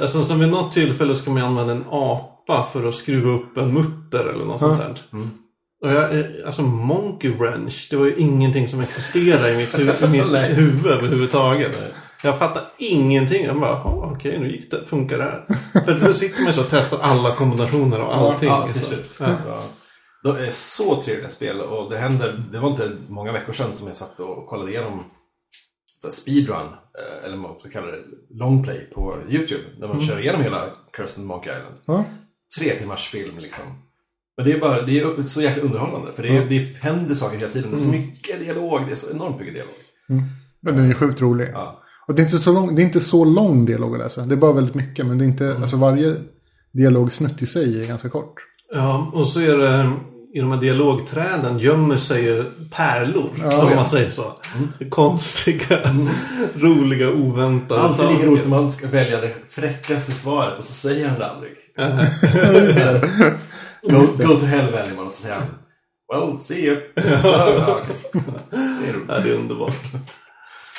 Alltså 0.00 0.22
som 0.24 0.40
vid 0.40 0.48
något 0.48 0.72
tillfälle 0.72 1.14
ska 1.16 1.30
man 1.30 1.42
använda 1.42 1.72
en 1.72 1.84
apa 1.90 2.66
för 2.72 2.88
att 2.88 2.94
skruva 2.94 3.30
upp 3.30 3.56
en 3.56 3.74
mutter 3.74 4.24
eller 4.34 4.44
något 4.44 4.60
sånt 4.60 4.78
där. 4.78 5.00
Mm. 5.12 5.30
Och 5.82 5.90
jag, 5.92 6.24
alltså 6.46 6.62
Monkey 6.62 7.30
Wrench, 7.34 7.88
det 7.90 7.96
var 7.96 8.06
ju 8.06 8.14
ingenting 8.16 8.68
som 8.68 8.80
existerade 8.80 9.52
i 9.54 9.56
mitt, 9.56 9.74
hu- 9.74 10.04
i 10.04 10.08
mitt 10.08 10.58
huvud 10.58 10.86
överhuvudtaget. 10.86 11.72
Jag 12.22 12.38
fattar 12.38 12.62
ingenting. 12.78 13.44
Jag 13.44 13.60
bara, 13.60 13.70
"Ja, 13.70 14.10
okej 14.14 14.38
nu 14.40 14.50
gick 14.52 14.70
det, 14.70 14.84
funkar 14.86 15.18
det 15.18 15.24
här. 15.24 15.44
För 15.84 15.98
så 15.98 16.14
sitter 16.14 16.42
man 16.42 16.52
så 16.52 16.60
och 16.60 16.66
testar 16.70 16.98
alla 17.02 17.34
kombinationer 17.34 18.00
och 18.00 18.16
allting. 18.16 18.48
Ja, 18.48 18.68
till 18.72 18.82
så. 18.82 18.88
slut. 18.88 19.16
Ja. 19.20 19.26
Ja. 19.48 19.62
De 20.24 20.36
är 20.36 20.50
så 20.50 21.00
trevliga 21.00 21.28
spel 21.28 21.60
och 21.60 21.90
det 21.90 21.98
händer, 21.98 22.44
det 22.52 22.58
var 22.58 22.68
inte 22.70 22.90
många 23.08 23.32
veckor 23.32 23.52
sedan 23.52 23.72
som 23.72 23.86
jag 23.86 23.96
satt 23.96 24.20
och 24.20 24.46
kollade 24.46 24.70
igenom 24.70 25.04
speedrun, 26.10 26.56
eh, 26.66 27.24
eller 27.24 27.30
vad 27.36 27.38
man 27.38 27.50
också 27.50 27.68
kallar 27.68 27.86
det, 27.86 27.98
longplay 28.30 28.90
på 28.94 29.18
YouTube. 29.28 29.62
När 29.78 29.88
man 29.88 30.00
kör 30.00 30.20
igenom 30.20 30.42
hela 30.42 30.64
Cursed 30.92 31.24
Monkey 31.24 31.52
Island. 31.52 31.74
Ja. 31.86 32.04
Tre 32.58 32.78
timmars 32.78 33.08
film 33.08 33.38
liksom. 33.38 33.64
Men 34.36 34.46
det 34.46 34.52
är 34.52 34.60
bara, 34.60 34.82
det 34.82 35.00
är 35.00 35.22
så 35.22 35.42
jäkla 35.42 35.62
underhållande. 35.62 36.12
För 36.12 36.22
det, 36.22 36.28
är, 36.28 36.34
Ja. 36.34 36.46
det 36.48 36.76
händer 36.78 37.14
saker 37.14 37.38
hela 37.38 37.52
tiden. 37.52 37.70
Det 37.70 37.76
är 37.76 37.78
så 37.78 37.88
mycket 37.88 38.40
dialog, 38.40 38.80
det 38.86 38.92
är 38.92 38.96
så 38.96 39.10
enormt 39.10 39.38
mycket 39.38 39.54
dialog. 39.54 39.74
Men 40.60 40.74
den 40.76 40.84
är 40.84 40.88
ju 40.88 40.94
sjukt 40.94 41.20
rolig. 41.20 41.48
Ja. 41.52 41.82
Och 42.08 42.14
det 42.14 42.22
är, 42.22 42.24
inte 42.24 42.38
så 42.38 42.52
lång, 42.52 42.74
det 42.74 42.82
är 42.82 42.84
inte 42.86 43.00
så 43.00 43.24
lång 43.24 43.64
dialog 43.66 43.94
att 43.94 43.98
läsa. 44.00 44.22
Det 44.22 44.34
är 44.34 44.36
bara 44.36 44.52
väldigt 44.52 44.74
mycket. 44.74 45.06
Men 45.06 45.18
det 45.18 45.24
är 45.24 45.28
inte, 45.28 45.44
Mm. 45.46 45.62
alltså 45.62 45.76
varje 45.76 46.16
dialogsnutt 46.72 47.42
i 47.42 47.46
sig 47.46 47.82
är 47.82 47.86
ganska 47.86 48.08
kort. 48.08 48.34
Ja, 48.74 49.10
och 49.14 49.26
så 49.28 49.40
är 49.40 49.58
det 49.58 49.92
i 50.36 50.40
de 50.40 50.52
här 50.52 50.60
dialogträden 50.60 51.58
gömmer 51.58 51.96
sig 51.96 52.24
ju 52.24 52.44
pärlor. 52.70 53.30
Ja. 53.40 53.64
om 53.64 53.76
man 53.76 53.88
säger 53.88 54.10
så. 54.10 54.32
Konstiga, 54.90 55.78
roliga, 56.54 57.10
oväntade 57.10 57.80
Alltid 57.80 58.04
lika 58.04 58.14
saker. 58.14 58.26
roligt 58.26 58.42
när 58.42 58.50
man 58.50 58.70
ska 58.70 58.86
välja 58.86 59.20
det 59.20 59.32
fräckaste 59.48 60.12
svaret 60.12 60.58
och 60.58 60.64
så 60.64 60.72
säger 60.72 61.08
han 61.08 61.18
det 61.18 61.26
aldrig. 61.26 61.52
Go, 63.90 64.26
go 64.26 64.38
to 64.38 64.46
hell 64.46 64.72
väljer 64.72 64.94
man 64.96 65.06
och 65.06 65.12
så 65.12 65.22
säger 65.22 65.34
han 65.34 65.46
Well, 66.12 66.38
see 66.38 66.66
you. 66.66 66.76
ja. 66.94 67.80
Det 68.50 68.88
är 68.88 68.92
roligt. 68.92 69.70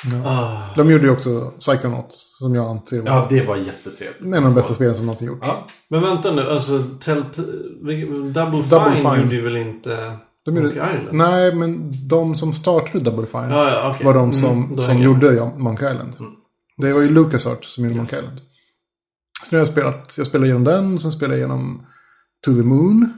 Ja. 0.04 0.22
Ah. 0.24 0.74
De 0.76 0.90
gjorde 0.90 1.04
ju 1.04 1.10
också 1.10 1.52
Psychonauts. 1.60 2.38
Som 2.38 2.54
jag 2.54 2.66
anser 2.70 3.00
var 3.02 3.08
Ja, 3.10 3.26
det 3.30 3.46
var 3.46 3.56
jättetrevligt. 3.56 4.24
en 4.24 4.34
av 4.34 4.42
de 4.42 4.54
bästa 4.54 4.74
spelen 4.74 4.94
som 4.96 5.06
någonsin 5.06 5.26
gjort. 5.28 5.38
Ja, 5.42 5.66
Men 5.88 6.00
vänta 6.00 6.32
nu, 6.34 6.42
alltså 6.42 6.84
Telt 7.04 7.36
Double, 7.36 8.32
Double 8.32 8.62
Fine, 8.62 8.94
Fine. 8.96 9.22
gjorde 9.22 9.34
ju 9.34 9.40
väl 9.42 9.56
inte 9.56 10.16
De 10.44 10.56
gjorde, 10.56 10.66
Monkey 10.68 10.82
Island? 10.98 11.08
nej, 11.16 11.54
men 11.54 11.92
de 12.08 12.34
som 12.36 12.52
startade 12.52 13.00
Double 13.04 13.26
Fine 13.26 13.50
ja, 13.50 13.90
okej. 13.94 14.06
var 14.06 14.14
de 14.14 14.22
Mm, 14.22 14.34
som, 14.34 14.76
då 14.76 14.82
som 14.82 14.98
gjorde 14.98 15.34
ja, 15.34 15.52
Monkey 15.56 15.92
Island. 15.92 16.16
Det 16.76 16.92
var 16.92 17.00
ju 17.02 17.10
LucasArts 17.10 17.74
som 17.74 17.84
gjorde 17.84 17.94
Yes. 17.94 17.98
Monkey 18.12 18.18
Island. 18.18 18.40
Så 19.44 19.46
nu 19.50 19.58
har 19.58 19.60
jag 19.60 19.68
spelat, 19.68 20.14
jag 20.18 20.26
spelade 20.26 20.46
igenom 20.46 20.64
den, 20.64 20.98
sen 20.98 21.12
spelade 21.12 21.34
jag 21.34 21.40
igenom 21.40 21.86
To 22.44 22.54
the 22.54 22.62
Moon. 22.62 23.12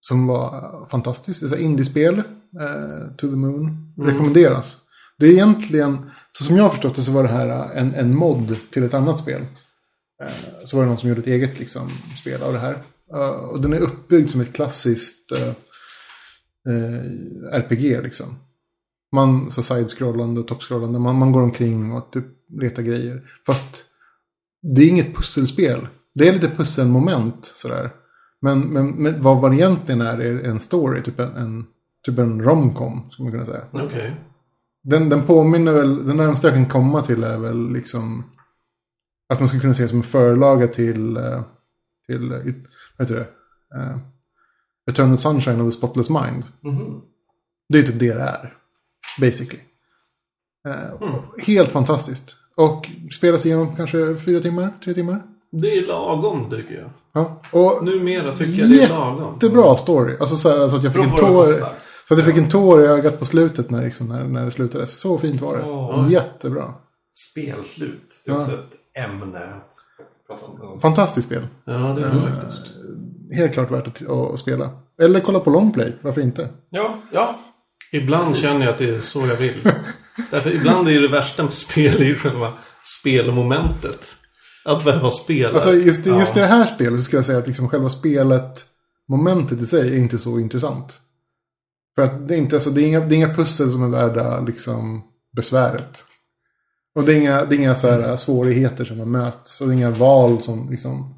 Som 0.00 0.26
var 0.26 0.86
fantastiskt. 0.90 1.50
Det 1.50 1.56
är 1.56 1.60
indiespel. 1.60 2.18
Eh, 2.18 3.16
to 3.18 3.26
the 3.28 3.36
Moon. 3.36 3.94
Rekommenderas. 3.98 4.76
Det 5.22 5.28
är 5.28 5.32
egentligen, 5.32 6.10
så 6.32 6.44
som 6.44 6.56
jag 6.56 6.62
har 6.62 6.70
förstått 6.70 6.96
det 6.96 7.02
så 7.02 7.12
var 7.12 7.22
det 7.22 7.28
här 7.28 7.48
äh, 7.48 7.82
en, 7.82 7.94
en 7.94 8.16
mod 8.16 8.56
till 8.70 8.84
ett 8.84 8.94
annat 8.94 9.18
spel. 9.18 9.46
Äh, 10.22 10.28
så 10.64 10.76
var 10.76 10.84
det 10.84 10.88
någon 10.88 10.98
som 10.98 11.08
gjorde 11.08 11.20
ett 11.20 11.26
eget 11.26 11.58
liksom, 11.58 11.88
spel 12.20 12.42
av 12.42 12.52
det 12.52 12.58
här. 12.58 12.82
Äh, 13.12 13.30
och 13.30 13.60
den 13.60 13.72
är 13.72 13.78
uppbyggd 13.78 14.30
som 14.30 14.40
ett 14.40 14.52
klassiskt 14.52 15.32
eh, 15.32 15.52
RPG 17.52 18.02
liksom. 18.02 18.26
Man 19.12 19.50
så 19.50 19.62
side-scrollande 19.62 20.40
och 20.40 20.48
top-scrollande. 20.48 20.98
Man, 20.98 21.16
man 21.16 21.32
går 21.32 21.42
omkring 21.42 21.92
och 21.92 22.12
typ 22.12 22.26
letar 22.60 22.82
grejer. 22.82 23.22
Fast 23.46 23.84
det 24.62 24.82
är 24.82 24.88
inget 24.88 25.16
pusselspel. 25.16 25.88
Det 26.14 26.28
är 26.28 26.32
lite 26.32 26.48
pusselmoment 26.48 27.52
sådär. 27.54 27.90
Men, 28.40 28.60
men, 28.60 28.86
men 28.90 29.20
vad, 29.20 29.40
vad 29.40 29.50
det 29.50 29.56
egentligen 29.56 30.00
är 30.00 30.18
är 30.18 30.44
en 30.44 30.60
story. 30.60 31.02
Typ 31.02 31.18
en, 31.18 31.36
en, 31.36 31.66
typ 32.04 32.18
en 32.18 32.42
romcom 32.42 33.10
skulle 33.10 33.24
man 33.24 33.32
kunna 33.32 33.46
säga. 33.46 33.64
Okej. 33.72 34.14
Den, 34.82 35.08
den 35.08 35.22
påminner 35.22 35.72
väl, 35.72 36.06
den 36.06 36.16
närmaste 36.16 36.46
jag 36.46 36.54
kan 36.56 36.68
komma 36.68 37.02
till 37.02 37.24
är 37.24 37.38
väl 37.38 37.72
liksom 37.72 38.24
att 39.32 39.38
man 39.38 39.48
skulle 39.48 39.60
kunna 39.60 39.74
se 39.74 39.82
det 39.82 39.88
som 39.88 39.98
en 39.98 40.04
förlaga 40.04 40.68
till, 40.68 41.16
eh, 41.16 41.42
till 42.06 42.32
eh, 42.32 42.38
vad 42.96 43.08
heter 43.08 43.14
det? 43.14 43.28
Uh, 43.78 43.98
Eternal 44.90 45.18
Sunshine 45.18 45.60
of 45.60 45.66
the 45.72 45.78
Spotless 45.78 46.10
Mind. 46.10 46.44
Mhm. 46.60 47.00
Det 47.68 47.78
är 47.78 47.82
typ 47.82 47.98
det 47.98 48.14
det 48.14 48.20
är. 48.22 48.54
Basically. 49.20 49.62
Eh, 50.68 51.08
Helt 51.46 51.70
fantastiskt. 51.72 52.34
Och 52.54 52.88
spelas 53.12 53.46
igenom 53.46 53.76
kanske 53.76 54.16
fyra 54.16 54.40
timmar, 54.40 54.72
tre 54.84 54.94
timmar. 54.94 55.22
Det 55.50 55.68
är 55.78 55.86
lagom 55.86 56.50
tycker 56.50 56.74
jag. 56.80 56.90
Ja. 57.12 57.40
Och 57.52 57.84
Numera 57.84 58.36
tycker 58.36 58.60
jag 58.60 58.70
det 58.70 58.82
är 58.82 58.88
lagom. 58.88 59.32
jättebra 59.34 59.76
story. 59.76 60.16
Alltså 60.20 60.36
så, 60.36 60.48
här, 60.48 60.68
så 60.68 60.76
att 60.76 60.82
jag 60.82 60.92
fick 60.92 61.04
en 61.04 61.10
tår. 61.10 61.46
Så 62.08 62.14
att 62.14 62.18
jag 62.20 62.26
fick 62.28 62.36
en 62.36 62.48
tår 62.50 62.82
i 62.82 62.86
ögat 62.86 63.18
på 63.18 63.24
slutet 63.24 63.70
när, 63.70 63.84
liksom, 63.84 64.08
när, 64.08 64.24
när 64.24 64.44
det 64.44 64.50
slutades. 64.50 65.00
Så 65.00 65.18
fint 65.18 65.40
var 65.40 65.56
det. 65.56 65.62
Åh. 65.64 66.06
Jättebra. 66.12 66.74
Spelslut. 67.30 68.22
Det 68.26 68.30
är 68.30 68.34
Ja. 68.34 68.40
också 68.40 68.52
ett 68.52 68.98
ämne. 69.10 69.38
att 69.38 69.72
prata 70.26 70.46
om. 70.66 70.80
Fantastiskt 70.80 71.26
spel. 71.26 71.46
Ja, 71.64 71.72
det 71.72 72.02
är 72.02 72.10
det 72.10 72.20
faktiskt. 72.20 72.62
Helt 73.32 73.52
klart 73.52 73.70
värt 73.70 73.86
att, 73.86 74.08
att 74.08 74.38
spela. 74.38 74.70
Eller 75.02 75.20
kolla 75.20 75.40
på 75.40 75.50
longplay. 75.50 75.96
Varför 76.02 76.20
inte? 76.20 76.48
Ja, 76.70 76.98
ja. 77.12 77.38
Ibland 77.92 78.28
Precis. 78.28 78.44
känner 78.44 78.60
jag 78.64 78.68
att 78.72 78.78
det 78.78 78.88
är 78.94 79.00
så 79.00 79.26
jag 79.26 79.36
vill. 79.36 79.54
Därför 80.30 80.50
ibland 80.54 80.88
är 80.88 81.00
det 81.00 81.08
värsta 81.08 81.42
med 81.42 81.54
spel 81.54 82.02
i 82.02 82.14
själva 82.14 82.52
spelmomentet. 83.00 84.06
Att 84.64 84.84
behöva 84.84 85.10
spela. 85.10 85.48
Alltså 85.54 85.74
just, 85.74 86.06
Ja. 86.06 86.18
just 86.20 86.36
i 86.36 86.40
det 86.40 86.46
här 86.46 86.66
spelet 86.66 87.00
så 87.00 87.04
skulle 87.04 87.18
jag 87.18 87.26
säga 87.26 87.38
att 87.38 87.46
liksom 87.46 87.68
själva 87.68 87.88
spelet, 87.88 88.64
momentet 89.08 89.60
i 89.60 89.66
sig 89.66 89.88
är 89.94 89.98
inte 89.98 90.18
så 90.18 90.38
intressant. 90.38 91.00
För 91.94 92.02
att 92.02 92.28
det 92.28 92.34
är, 92.34 92.38
inte, 92.38 92.56
alltså, 92.56 92.70
det 92.70 92.82
är, 92.82 92.86
inga, 92.86 93.00
det 93.00 93.14
är 93.14 93.16
inga 93.16 93.34
pussel 93.34 93.72
som 93.72 93.82
är 93.82 93.88
värda 93.88 94.40
liksom, 94.40 95.02
besväret. 95.36 96.04
Och 96.94 97.04
det 97.04 97.12
är 97.14 97.20
inga, 97.20 97.44
det 97.44 97.54
är 97.56 97.58
inga 97.58 97.74
så 97.74 97.88
här, 97.90 98.16
svårigheter 98.16 98.84
som 98.84 98.98
man 98.98 99.10
möts. 99.10 99.60
Och 99.60 99.66
det 99.66 99.72
är 99.72 99.76
inga 99.76 99.90
val 99.90 100.42
som 100.42 100.70
liksom, 100.70 101.14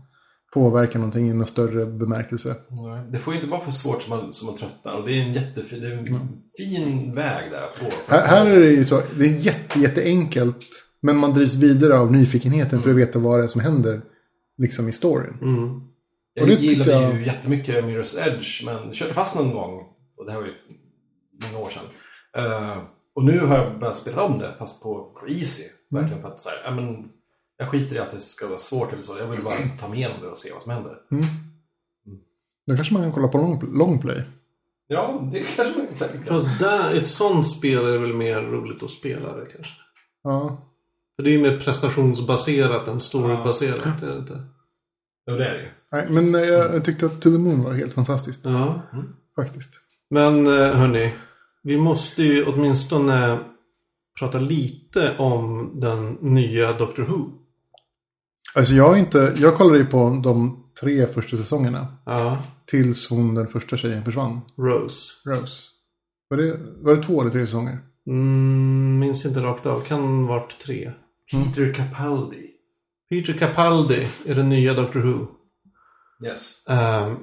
påverkar 0.55 0.99
någonting 0.99 1.31
i 1.31 1.35
någon 1.35 1.47
större 1.47 1.87
bemärkelse. 1.87 2.57
Nej, 2.69 3.03
Det 3.11 3.19
får 3.19 3.35
ju 3.35 3.41
inte 3.41 3.51
vara 3.51 3.61
för 3.61 3.71
svårt 3.73 4.03
som 4.03 4.11
man, 4.19 4.33
som 4.33 4.47
man 4.47 4.57
tröttnar. 4.57 4.97
Och 4.97 5.07
det 5.07 5.13
är 5.13 5.23
en 5.23 5.33
jättefin 5.33 5.81
det 5.81 5.87
är 5.87 5.93
en 5.93 6.29
fin 6.59 7.15
väg 7.15 7.45
där 7.53 7.63
att 7.63 7.81
gå. 7.81 7.87
Här, 8.09 8.27
här 8.27 8.47
är 8.47 8.61
det 8.61 8.67
ju 8.71 8.85
så, 8.85 9.01
det 9.19 9.25
är 9.25 9.33
jätte, 9.33 9.81
jätteenkelt. 9.81 10.67
Men 11.03 11.17
man 11.17 11.33
drivs 11.35 11.55
vidare 11.55 11.99
av 11.99 12.13
nyfikenheten 12.13 12.83
för 12.83 12.91
att 12.91 12.97
veta 12.97 13.19
vad 13.19 13.41
det 13.41 13.45
är 13.45 13.49
som 13.49 13.61
händer 13.61 14.03
liksom 14.59 14.89
i 14.89 14.93
storyn. 14.93 15.39
Mm. 15.43 15.81
Jag 16.35 16.51
gillade 16.51 16.91
jag- 16.93 17.15
ju 17.15 17.27
jättemycket 17.27 17.85
Mirror's 17.85 18.19
Edge, 18.29 18.65
men 18.67 18.95
körde 18.95 19.15
fast 19.15 19.35
någon 19.37 19.53
gång. 19.53 19.81
Och 20.17 20.27
det 20.27 20.33
här 20.33 20.39
var 20.39 20.47
ju 20.47 20.55
många 21.43 21.65
år 21.65 21.71
sedan. 21.71 21.85
Eh, 22.37 22.79
och 23.15 23.25
nu 23.25 23.39
har 23.41 23.59
jag 23.59 23.79
börjat 23.79 23.97
spela 23.97 24.23
om 24.23 24.39
det, 24.39 24.55
fast 24.59 24.83
på, 24.83 25.05
på 25.21 25.29
Easy. 25.29 25.65
Verkligen 25.91 26.23
för 26.23 26.29
att 26.29 26.41
så 26.41 26.49
här, 26.49 26.59
ja, 26.65 26.71
men, 26.71 27.09
jag 27.57 27.71
skiter 27.71 27.97
i 27.97 27.99
att 27.99 28.11
det 28.11 28.21
ska 28.21 28.49
vara 28.49 28.59
svårt 28.59 28.93
eller 28.93 29.03
så. 29.03 29.19
Jag 29.19 29.27
vill 29.27 29.45
bara 29.45 29.57
ta 29.81 29.89
mig 29.89 29.99
igenom 29.99 30.17
det 30.21 30.29
och 30.29 30.39
se 30.39 30.53
vad 30.53 30.63
som 30.63 30.73
händer. 30.73 30.99
Då 32.67 32.77
kanske 32.77 32.95
man 32.95 33.03
kan 33.03 33.13
kolla 33.13 33.29
på 33.29 33.39
long, 33.39 33.79
longplay. 33.79 34.25
Ja, 34.87 35.29
det 35.33 35.43
kanske 35.57 35.79
man 35.79 35.95
säkert 35.95 36.27
kan. 36.27 36.43
Fast 36.43 36.59
där, 36.59 36.95
ett 36.95 37.09
sånt 37.09 37.47
spel 37.47 37.87
är 37.87 37.93
det 37.93 37.99
väl 37.99 38.13
mer 38.13 38.43
roligt 38.43 38.83
att 38.83 38.91
spela 38.91 39.37
det 39.37 39.47
kanske. 39.47 39.75
Ja. 40.23 40.69
För 41.17 41.23
det 41.23 41.31
är 41.31 41.33
ju 41.33 41.43
mer 41.43 41.61
prestationsbaserat 41.61 42.89
än 42.89 43.01
storybaserat. 43.01 44.03
Är 44.03 44.11
det 44.11 44.19
inte? 44.19 44.43
Jo, 45.31 45.37
det 45.37 45.47
är 45.47 45.53
det 45.53 45.63
ju. 45.63 45.69
Nej, 45.93 46.07
men 46.11 46.33
jag, 46.33 46.75
jag 46.75 46.85
tyckte 46.85 47.07
att 47.07 47.23
To 47.23 47.31
the 47.31 47.39
Moon 47.39 47.63
var 47.65 47.73
helt 47.73 47.93
fantastiskt. 47.93 48.45
Ja. 48.45 48.83
Faktiskt. 49.37 49.75
Men 50.15 50.47
eh, 50.47 50.77
hörni, 50.77 51.13
vi 51.63 51.77
måste 51.77 52.23
ju 52.23 52.45
åtminstone 52.45 53.39
prata 54.19 54.39
lite 54.39 55.17
om 55.19 55.71
den 55.75 56.13
nya 56.21 56.73
Doctor 56.73 57.03
Who. 57.03 57.31
Alltså 58.55 58.75
jag 58.75 58.99
inte, 58.99 59.37
jag 59.39 59.57
kollade 59.57 59.79
ju 59.79 59.87
på 59.87 60.21
de 60.25 60.65
tre 60.81 61.07
första 61.07 61.37
säsongerna. 61.37 61.87
Ja, 62.07 62.39
Tills 62.67 63.11
hon, 63.11 63.35
den 63.35 63.49
första 63.49 63.77
tjejen, 63.77 64.05
försvann. 64.05 64.41
Rose. 64.57 65.13
Rose. 65.25 65.63
Var 66.29 66.37
det, 66.37 66.61
var 66.83 66.97
det 66.97 67.03
två 67.03 67.21
eller 67.21 67.31
tre 67.31 67.47
säsonger? 67.47 67.79
Mm, 68.07 68.99
minns 68.99 69.27
inte 69.27 69.41
rakt 69.41 69.67
av. 69.67 69.81
Kan 69.81 70.27
varit 70.27 70.59
tre. 70.59 70.93
Peter 71.33 71.73
Capaldi. 71.73 72.51
Peter 73.11 73.33
Capaldi 73.33 74.09
är 74.27 74.35
den 74.35 74.49
nya 74.49 74.75
Doctor 74.75 75.01
Who. 75.01 75.27
Yes. 76.27 76.67
Ehm, 76.69 77.17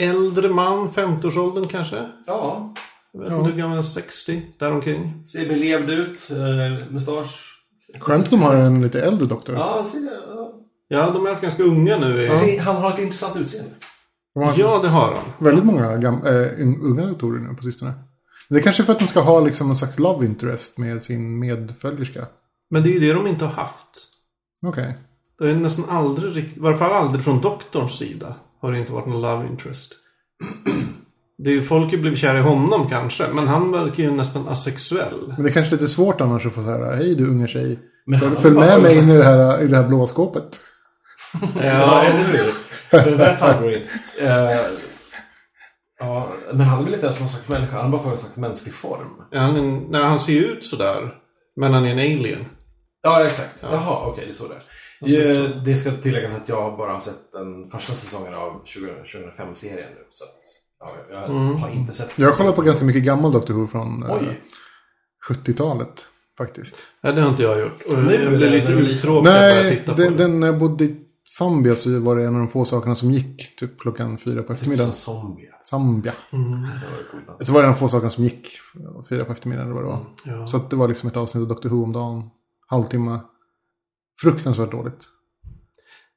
äldre 0.00 0.48
man, 0.48 0.88
50-årsåldern 0.90 1.68
kanske? 1.68 2.08
Ja, 2.26 2.74
Jag 3.12 3.20
vet 3.20 3.30
Ja. 3.30 3.38
inte 3.38 3.50
hur 3.50 3.58
gammal, 3.58 3.84
60 3.84 4.42
däromkring. 4.58 5.24
ser 5.26 5.48
belevd 5.48 5.90
ut. 5.90 6.30
Eh, 6.30 6.92
mustasch. 6.92 7.46
Skönt 8.00 8.24
att 8.24 8.30
de 8.30 8.42
har 8.42 8.54
en 8.54 8.82
lite 8.82 9.02
äldre 9.02 9.26
doktor. 9.26 9.54
Ja, 9.54 9.84
ser, 9.84 9.98
ja. 10.34 10.52
Ja, 10.88 11.10
de 11.10 11.26
är 11.26 11.40
ganska 11.40 11.62
unga 11.62 11.98
nu. 11.98 12.22
i- 12.32 12.36
Se, 12.36 12.58
Han 12.58 12.76
har 12.76 12.90
ett 12.92 12.98
intressant 12.98 13.36
utseende. 13.36 13.70
De 14.34 14.42
har 14.42 14.54
Ja, 14.56 14.80
det 14.82 14.88
har 14.88 15.00
han. 15.14 15.24
väldigt 15.38 15.64
många 15.64 15.96
gam, 15.96 16.26
äh, 16.26 16.50
unga 16.82 17.06
doktorer 17.06 17.38
nu 17.40 17.54
på 17.54 17.62
sistone. 17.62 17.92
Det 18.48 18.58
är 18.58 18.62
kanske 18.62 18.84
för 18.84 18.92
att 18.92 18.98
de 18.98 19.06
ska 19.08 19.20
ha 19.20 19.40
liksom 19.40 19.70
en 19.70 19.76
slags 19.76 19.98
love 19.98 20.26
interest 20.26 20.78
med 20.78 21.02
sin 21.02 21.38
medföljerska. 21.38 22.26
Men 22.70 22.82
det 22.82 22.88
är 22.88 22.92
ju 22.92 23.00
det 23.00 23.12
de 23.12 23.26
inte 23.26 23.44
har 23.44 23.52
haft. 23.52 24.08
Okej. 24.66 24.96
Det 25.38 25.50
är 25.50 25.54
nästan 25.56 25.84
aldrig 25.88 26.36
riktigt, 26.36 26.56
i 26.56 26.60
varje 26.60 26.76
fall 26.76 26.92
aldrig 26.92 27.24
från 27.24 27.40
doktorns 27.40 27.98
sida, 27.98 28.34
har 28.60 28.72
det 28.72 28.78
inte 28.78 28.92
varit 28.92 29.06
någon 29.06 29.22
love 29.22 29.46
interest. 29.46 29.92
Det 31.42 31.50
är 31.50 31.54
ju, 31.54 31.64
folk 31.64 31.90
har 31.90 31.98
blivit 31.98 32.18
kära 32.18 32.38
i 32.38 32.42
honom 32.42 32.88
kanske, 32.88 33.26
men 33.32 33.48
han 33.48 33.72
verkar 33.72 34.02
ju 34.02 34.10
nästan 34.10 34.48
asexuell. 34.48 35.26
Men 35.36 35.42
det 35.42 35.48
är 35.48 35.52
kanske 35.52 35.74
lite 35.74 35.88
svårt 35.88 36.20
annars 36.20 36.46
att 36.46 36.52
få 36.54 36.62
så 36.62 36.70
här, 36.70 36.94
hej 36.96 37.14
du 37.14 37.26
unga 37.28 37.46
tjej. 37.46 37.78
Men 38.06 38.36
Följ, 38.36 38.54
med 38.56 38.82
mig 38.82 38.98
in 38.98 39.08
i 39.08 39.18
det 39.18 39.24
här, 39.24 39.62
i 39.62 39.66
det 39.66 39.76
här 39.76 39.88
blå 39.88 40.06
skåpet. 40.06 40.60
Ja, 41.62 42.02
eller 42.04 42.18
hur? 42.18 42.52
Det 42.90 43.16
där 43.16 43.72
in. 43.76 43.82
Eh, 44.20 44.56
ja, 46.00 46.28
men 46.52 46.60
han 46.60 46.80
är 46.80 46.84
väl 46.84 46.94
inte 46.94 47.06
ens 47.06 47.20
någon 47.20 47.28
slags 47.28 47.48
människa. 47.48 47.76
Han 47.76 47.84
har 47.84 47.90
bara 47.90 48.02
tagit 48.02 48.18
en 48.18 48.20
slags 48.24 48.36
mänsklig 48.36 48.74
form. 48.74 49.22
Ja, 49.30 49.40
han, 49.40 49.56
är- 49.56 49.90
nej, 49.90 50.02
han 50.02 50.20
ser 50.20 50.32
ju 50.32 50.44
ut 50.44 50.64
sådär, 50.64 51.14
men 51.56 51.74
han 51.74 51.84
är 51.86 51.90
en 51.92 51.98
alien. 51.98 52.44
Ja, 53.02 53.24
exakt. 53.24 53.58
Ja. 53.62 53.68
Jaha, 53.72 54.06
okej, 54.06 54.24
det 54.24 54.30
är 54.30 54.32
så 54.32 54.48
det 54.48 54.62
ut 55.00 55.54
Eh, 55.56 55.62
Det 55.64 55.74
ska 55.74 55.90
tilläggas 55.90 56.34
att 56.34 56.48
jag 56.48 56.76
bara 56.76 56.92
har 56.92 57.00
sett 57.00 57.32
den 57.32 57.70
första 57.70 57.92
säsongen 57.92 58.34
av 58.34 58.64
2005-serien 58.64 59.88
nu. 59.94 60.04
Så 60.12 60.24
att, 60.24 60.30
ja, 60.80 60.94
jag 61.10 61.24
Mm. 61.30 61.56
har 61.56 61.68
inte 61.70 61.92
sett 61.92 62.10
Jag 62.16 62.26
har 62.28 62.36
kollat 62.36 62.56
på 62.56 62.62
ganska 62.62 62.84
mycket 62.84 63.02
gammal 63.04 63.32
Doctor 63.32 63.54
Who 63.54 63.66
från 63.66 64.02
eh, 64.02 64.10
Oj. 64.20 64.40
70-talet. 65.28 66.06
Faktiskt. 66.38 66.76
Nej, 67.02 67.12
det 67.14 67.20
har 67.20 67.30
inte 67.30 67.42
jag 67.42 67.60
gjort. 67.60 67.82
Och 67.86 67.92
Nu 68.02 68.12
jag 68.14 68.32
blir 68.32 68.46
är 68.46 68.50
lite 68.50 68.72
uttråkad 68.72 69.32
när 69.32 69.48
jag 69.48 69.64
Nej, 69.64 69.76
tittar 69.76 69.94
på 69.94 70.00
den, 70.16 70.40
när 70.40 70.46
jag 70.46 70.58
bodde 70.58 70.84
i 70.84 70.96
Zambia 71.38 71.76
så 71.76 71.98
var 72.00 72.16
det 72.16 72.22
en 72.24 72.34
av 72.34 72.38
de 72.40 72.48
få 72.48 72.64
sakerna 72.64 72.94
som 72.94 73.10
gick 73.10 73.56
typ 73.56 73.78
klockan 73.80 74.18
fyra 74.18 74.42
på 74.42 74.48
Typ 74.48 74.54
eftermiddagen. 74.54 74.92
som 74.92 75.14
zombie. 75.22 75.48
Zambia. 75.70 76.12
Mm, 76.32 76.50
Det 76.62 77.32
var. 77.38 77.44
Så 77.44 77.52
var 77.52 77.60
det 77.60 77.66
en 77.66 77.70
av 77.72 77.76
de 77.76 77.80
få 77.80 77.88
sakerna 77.88 78.10
som 78.10 78.24
gick 78.24 78.48
fyra 79.08 79.24
på 79.24 79.32
eftermiddagen 79.32 79.70
eller 79.72 79.82
vad 79.82 79.84
det 79.84 79.96
var. 79.96 80.06
ja. 80.40 80.46
Så 80.46 80.56
att 80.56 80.70
det 80.70 80.76
var 80.76 80.88
liksom 80.88 81.08
ett 81.08 81.16
avsnitt 81.16 81.42
av 81.42 81.48
Doctor 81.48 81.68
Who 81.68 81.84
om 81.84 81.92
dagen. 81.92 82.30
Halvtimme. 82.66 83.18
Fruktansvärt 84.22 84.70
dåligt. 84.70 85.04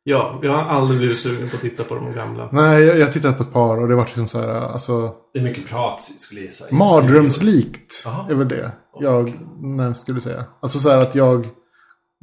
ja, 0.04 0.40
jag 0.44 0.52
har 0.52 0.64
aldrig 0.64 1.00
blivit 1.00 1.20
sugen 1.20 1.50
på 1.50 1.56
att 1.56 1.62
titta 1.62 1.84
på 1.84 1.96
de 1.96 2.14
gamla. 2.14 2.50
Nej, 2.52 2.84
jag, 2.84 3.00
jag 3.00 3.14
tittade 3.14 3.34
på 3.34 3.44
ett 3.44 3.54
par 3.54 3.82
och 3.82 3.88
det 3.88 3.96
var 3.96 4.06
liksom 4.06 4.28
så 4.28 4.40
här, 4.40 4.48
alltså. 4.48 5.16
Det 5.34 5.40
är 5.40 5.44
mycket 5.44 5.68
prat, 5.68 6.02
skulle 6.02 6.42
jag 6.42 6.46
gissa. 6.46 6.76
Mardrömslikt 6.76 8.06
är 8.30 8.36
väl 8.36 8.48
det 8.48 8.72
jag 9.00 9.40
närmast 9.62 10.02
skulle 10.02 10.22
säga. 10.22 10.46
Alltså 10.60 10.80
så 10.80 10.90
här 10.90 11.02
att 11.02 11.16
jag 11.16 11.48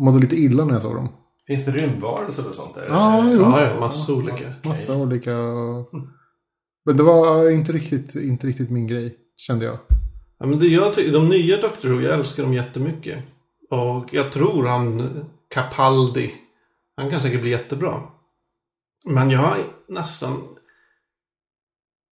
mådde 0.02 0.18
lite 0.18 0.36
illa 0.36 0.64
när 0.64 0.72
jag 0.72 0.82
såg 0.82 0.94
dem. 0.94 1.08
Finns 1.46 1.64
det 1.64 1.70
rymdvarelser 1.70 2.48
och 2.48 2.54
sånt 2.54 2.74
där? 2.74 2.86
Ja, 2.88 3.30
jo. 3.32 3.40
Ja, 3.40 3.64
ja, 3.64 3.80
massa 3.80 4.12
olika. 4.12 4.52
Massa 4.62 4.96
olika. 4.96 5.30
Men 6.84 6.96
det 6.96 7.02
var 7.02 7.50
inte 7.50 7.72
riktigt, 7.72 8.14
inte 8.14 8.46
riktigt 8.46 8.70
min 8.70 8.86
grej, 8.86 9.16
kände 9.36 9.64
jag. 9.64 9.78
Ja, 10.38 10.46
men 10.46 10.58
det 10.58 10.66
jag 10.66 10.92
de 11.12 11.28
nya 11.28 11.56
Doctor 11.56 11.88
Who, 11.88 12.00
jag 12.00 12.14
älskar 12.14 12.42
dem 12.42 12.54
jättemycket. 12.54 13.24
Och 13.70 14.08
jag 14.12 14.32
tror 14.32 14.66
han 14.66 15.10
Capaldi, 15.54 16.34
han 16.96 17.10
kan 17.10 17.20
säkert 17.20 17.40
bli 17.40 17.50
jättebra. 17.50 18.02
Men 19.04 19.30
jag 19.30 19.38
har 19.38 19.56
nästan 19.88 20.42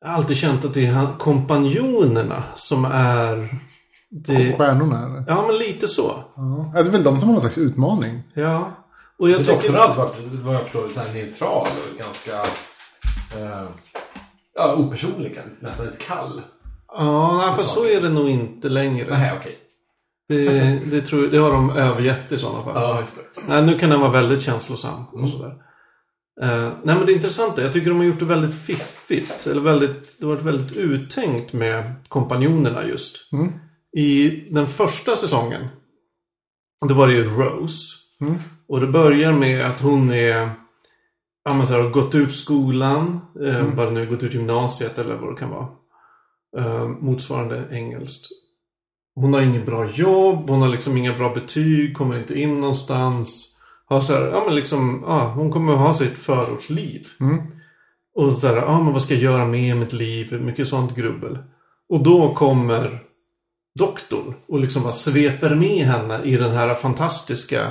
jag 0.00 0.08
har 0.08 0.16
alltid 0.16 0.36
känt 0.36 0.64
att 0.64 0.74
det 0.74 0.86
är 0.86 1.18
kompanjonerna 1.18 2.42
som 2.56 2.84
är... 2.84 3.62
Det, 4.10 4.56
Stjärnorna 4.56 5.06
eller? 5.06 5.24
ja, 5.28 5.44
men 5.46 5.56
lite 5.56 5.88
så. 5.88 6.24
Ja. 6.36 6.70
Det 6.74 6.78
är 6.78 6.84
väl 6.84 7.02
de 7.02 7.18
som 7.18 7.28
har 7.28 7.32
någon 7.32 7.40
slags 7.40 7.58
utmaning. 7.58 8.22
Ja. 8.34 8.72
Och 9.18 9.30
jag 9.30 9.40
Doktorn 9.40 9.60
tycker... 9.60 9.74
har 9.74 9.84
alltid 9.84 10.24
varit, 10.24 10.44
vad 10.44 10.54
jag 10.54 10.62
förstår, 10.62 10.88
så 10.88 11.00
här 11.00 11.14
neutral 11.14 11.66
och 11.66 11.98
ganska 11.98 12.32
eh, 13.36 13.68
ja, 14.54 14.74
opersonlig, 14.74 15.40
nästan 15.60 15.86
lite 15.86 16.04
kall. 16.04 16.42
Ja, 16.88 17.36
nej, 17.38 17.56
fast 17.56 17.74
så 17.74 17.86
är 17.86 18.00
det 18.00 18.08
nog 18.08 18.28
inte 18.28 18.68
längre. 18.68 19.18
Nej, 19.18 19.38
okej. 19.38 19.58
Det, 20.28 20.78
det, 20.90 21.00
tror, 21.00 21.26
det 21.26 21.38
har 21.38 21.52
de 21.52 21.70
övergett 21.70 22.32
i 22.32 22.38
sådana 22.38 22.64
fall. 22.64 22.74
Ja, 22.82 23.00
just 23.00 23.16
det. 23.16 23.40
Nej, 23.48 23.66
nu 23.66 23.78
kan 23.78 23.90
den 23.90 24.00
vara 24.00 24.10
väldigt 24.12 24.42
känslosam 24.42 25.04
och 25.12 25.28
sådär. 25.30 25.54
Eh, 26.42 26.72
nej, 26.82 26.96
men 26.96 27.06
det 27.06 27.12
intressanta, 27.12 27.62
jag 27.62 27.72
tycker 27.72 27.88
de 27.88 27.98
har 27.98 28.04
gjort 28.04 28.18
det 28.18 28.24
väldigt 28.24 28.54
fiffigt. 28.54 29.46
Eller 29.46 29.60
väldigt, 29.60 30.20
det 30.20 30.26
har 30.26 30.34
varit 30.34 30.44
väldigt 30.46 30.76
uttänkt 30.76 31.52
med 31.52 31.94
kompanjonerna 32.08 32.86
just. 32.86 33.32
Mm. 33.32 33.52
I 33.96 34.28
den 34.50 34.66
första 34.66 35.16
säsongen, 35.16 35.66
då 36.88 36.94
var 36.94 37.06
det 37.06 37.14
ju 37.14 37.24
Rose. 37.24 37.84
Mm. 38.20 38.34
Och 38.68 38.80
det 38.80 38.86
börjar 38.86 39.32
med 39.32 39.66
att 39.66 39.80
hon 39.80 40.10
är, 40.12 40.50
ja 41.44 41.54
men 41.54 41.66
så 41.66 41.72
här, 41.74 41.82
har 41.82 41.90
gått 41.90 42.14
ut 42.14 42.34
skolan, 42.34 43.20
eh, 43.44 43.60
Mm. 43.60 43.76
bara 43.76 43.90
nu 43.90 44.06
gått 44.06 44.22
ut 44.22 44.34
gymnasiet 44.34 44.98
eller 44.98 45.16
vad 45.16 45.32
det 45.34 45.40
kan 45.40 45.50
vara. 45.50 45.68
Eh, 46.58 46.88
motsvarande 46.88 47.62
engelskt. 47.70 48.26
Hon 49.20 49.34
har 49.34 49.40
ingen 49.40 49.64
bra 49.64 49.90
jobb, 49.90 50.50
hon 50.50 50.62
har 50.62 50.68
liksom 50.68 50.96
inga 50.96 51.12
bra 51.18 51.34
betyg, 51.34 51.96
kommer 51.96 52.18
inte 52.18 52.40
in 52.40 52.60
någonstans. 52.60 53.48
Har 53.86 54.00
så 54.00 54.12
här, 54.12 54.22
ja 54.22 54.42
men 54.46 54.54
liksom, 54.54 55.04
ja, 55.06 55.32
hon 55.34 55.50
kommer 55.52 55.72
att 55.72 55.78
ha 55.78 55.94
sitt 55.94 56.18
förortsliv. 56.18 57.06
Mm. 57.20 57.38
Och 58.14 58.32
så 58.32 58.46
här, 58.46 58.56
ja 58.56 58.80
men 58.80 58.92
vad 58.92 59.02
ska 59.02 59.14
jag 59.14 59.22
göra 59.22 59.44
med 59.44 59.76
mitt 59.76 59.92
liv? 59.92 60.40
Mycket 60.42 60.68
sånt 60.68 60.94
grubbel. 60.94 61.38
Och 61.88 62.02
då 62.02 62.34
kommer 62.34 63.00
doktorn 63.78 64.34
och 64.48 64.60
liksom 64.60 64.82
bara 64.82 64.92
sveper 64.92 65.54
med 65.54 65.86
henne 65.86 66.22
i 66.24 66.36
den 66.36 66.50
här 66.50 66.74
fantastiska 66.74 67.62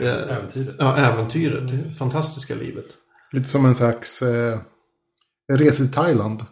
eh, 0.00 0.36
Äventyret. 0.36 0.76
ja, 0.78 0.96
äventyret. 0.96 1.68
Det 1.68 1.94
fantastiska 1.98 2.54
livet. 2.54 2.86
Lite 3.32 3.48
som 3.48 3.66
en 3.66 3.74
slags 3.74 4.22
eh, 4.22 4.60
resa 5.52 5.76
till 5.76 5.92
Thailand. 5.92 6.44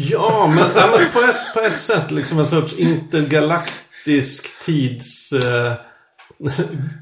Ja, 0.00 0.46
men, 0.46 0.58
ja, 0.76 0.88
men 0.90 1.12
på, 1.12 1.20
ett, 1.20 1.54
på 1.54 1.60
ett 1.60 1.80
sätt 1.80 2.10
liksom 2.10 2.38
en 2.38 2.46
sorts 2.46 2.74
intergalaktisk 2.74 4.64
tids... 4.64 5.32
Eh, 5.32 5.72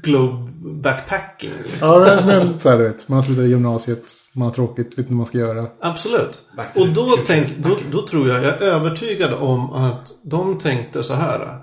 globe 0.03 0.51
backpacking. 0.81 1.51
Liksom. 1.63 1.87
Ja, 1.87 2.21
men, 2.25 2.59
så 2.59 2.69
här, 2.69 2.77
du 2.77 2.83
vet. 2.83 3.07
Man 3.07 3.15
har 3.15 3.23
slutat 3.23 3.45
i 3.45 3.47
gymnasiet, 3.47 4.13
man 4.35 4.47
har 4.47 4.55
tråkigt, 4.55 4.85
vet 4.87 4.97
inte 4.97 5.09
vad 5.09 5.17
man 5.17 5.25
ska 5.25 5.37
göra. 5.37 5.67
Absolut. 5.81 6.39
Och 6.75 6.87
då, 6.87 7.17
tänk, 7.25 7.57
då, 7.57 7.77
då 7.91 8.07
tror 8.07 8.29
jag, 8.29 8.43
jag 8.43 8.61
är 8.61 8.61
övertygad 8.61 9.33
om 9.33 9.73
att 9.73 10.11
de 10.23 10.59
tänkte 10.59 11.03
så 11.03 11.13
här. 11.13 11.59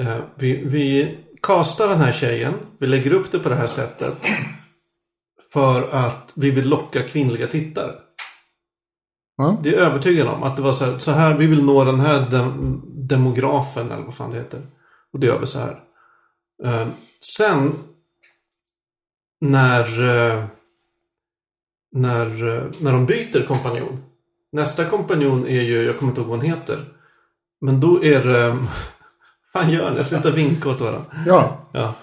Eh, 0.00 0.16
vi, 0.34 0.62
vi 0.64 1.18
castar 1.42 1.88
den 1.88 2.00
här 2.00 2.12
tjejen, 2.12 2.54
vi 2.78 2.86
lägger 2.86 3.12
upp 3.12 3.32
det 3.32 3.38
på 3.38 3.48
det 3.48 3.54
här 3.54 3.66
sättet. 3.66 4.14
För 5.52 5.88
att 5.92 6.32
vi 6.34 6.50
vill 6.50 6.68
locka 6.68 7.02
kvinnliga 7.02 7.46
tittare. 7.46 7.92
Det 9.62 9.68
är 9.68 9.72
jag 9.72 9.82
övertygad 9.82 10.28
om. 10.28 10.42
Att 10.42 10.56
det 10.56 10.62
var 10.62 10.72
så 10.72 10.84
här, 10.84 10.98
så 10.98 11.10
här 11.10 11.34
vi 11.34 11.46
vill 11.46 11.64
nå 11.64 11.84
den 11.84 12.00
här 12.00 12.30
dem, 12.30 12.82
demografen 12.86 13.90
eller 13.90 14.04
vad 14.04 14.14
fan 14.14 14.30
det 14.30 14.36
heter. 14.36 14.62
Och 15.12 15.20
det 15.20 15.26
gör 15.26 15.40
vi 15.40 15.46
så 15.46 15.58
här. 15.58 15.80
Eh, 16.64 16.86
sen 17.36 17.72
när, 19.40 20.08
eh, 20.08 20.44
när, 21.92 22.26
eh, 22.56 22.64
när 22.78 22.92
de 22.92 23.06
byter 23.06 23.46
kompanjon. 23.46 24.04
Nästa 24.52 24.84
kompanjon 24.84 25.46
är 25.46 25.62
ju, 25.62 25.82
jag 25.82 25.98
kommer 25.98 26.12
inte 26.12 26.20
ihåg 26.20 26.30
vad 26.30 26.38
hon 26.38 26.46
heter. 26.46 26.84
Men 27.60 27.80
då 27.80 28.04
är 28.04 28.24
det... 28.24 28.56
Fan 29.52 29.70
gör 29.70 29.90
ni? 29.90 29.96
Jag 29.96 30.06
slutar 30.06 30.30
vinka 30.30 30.68
åt 30.68 30.80
varandra. 30.80 31.04
Ja, 31.26 31.56
Ja. 31.72 31.94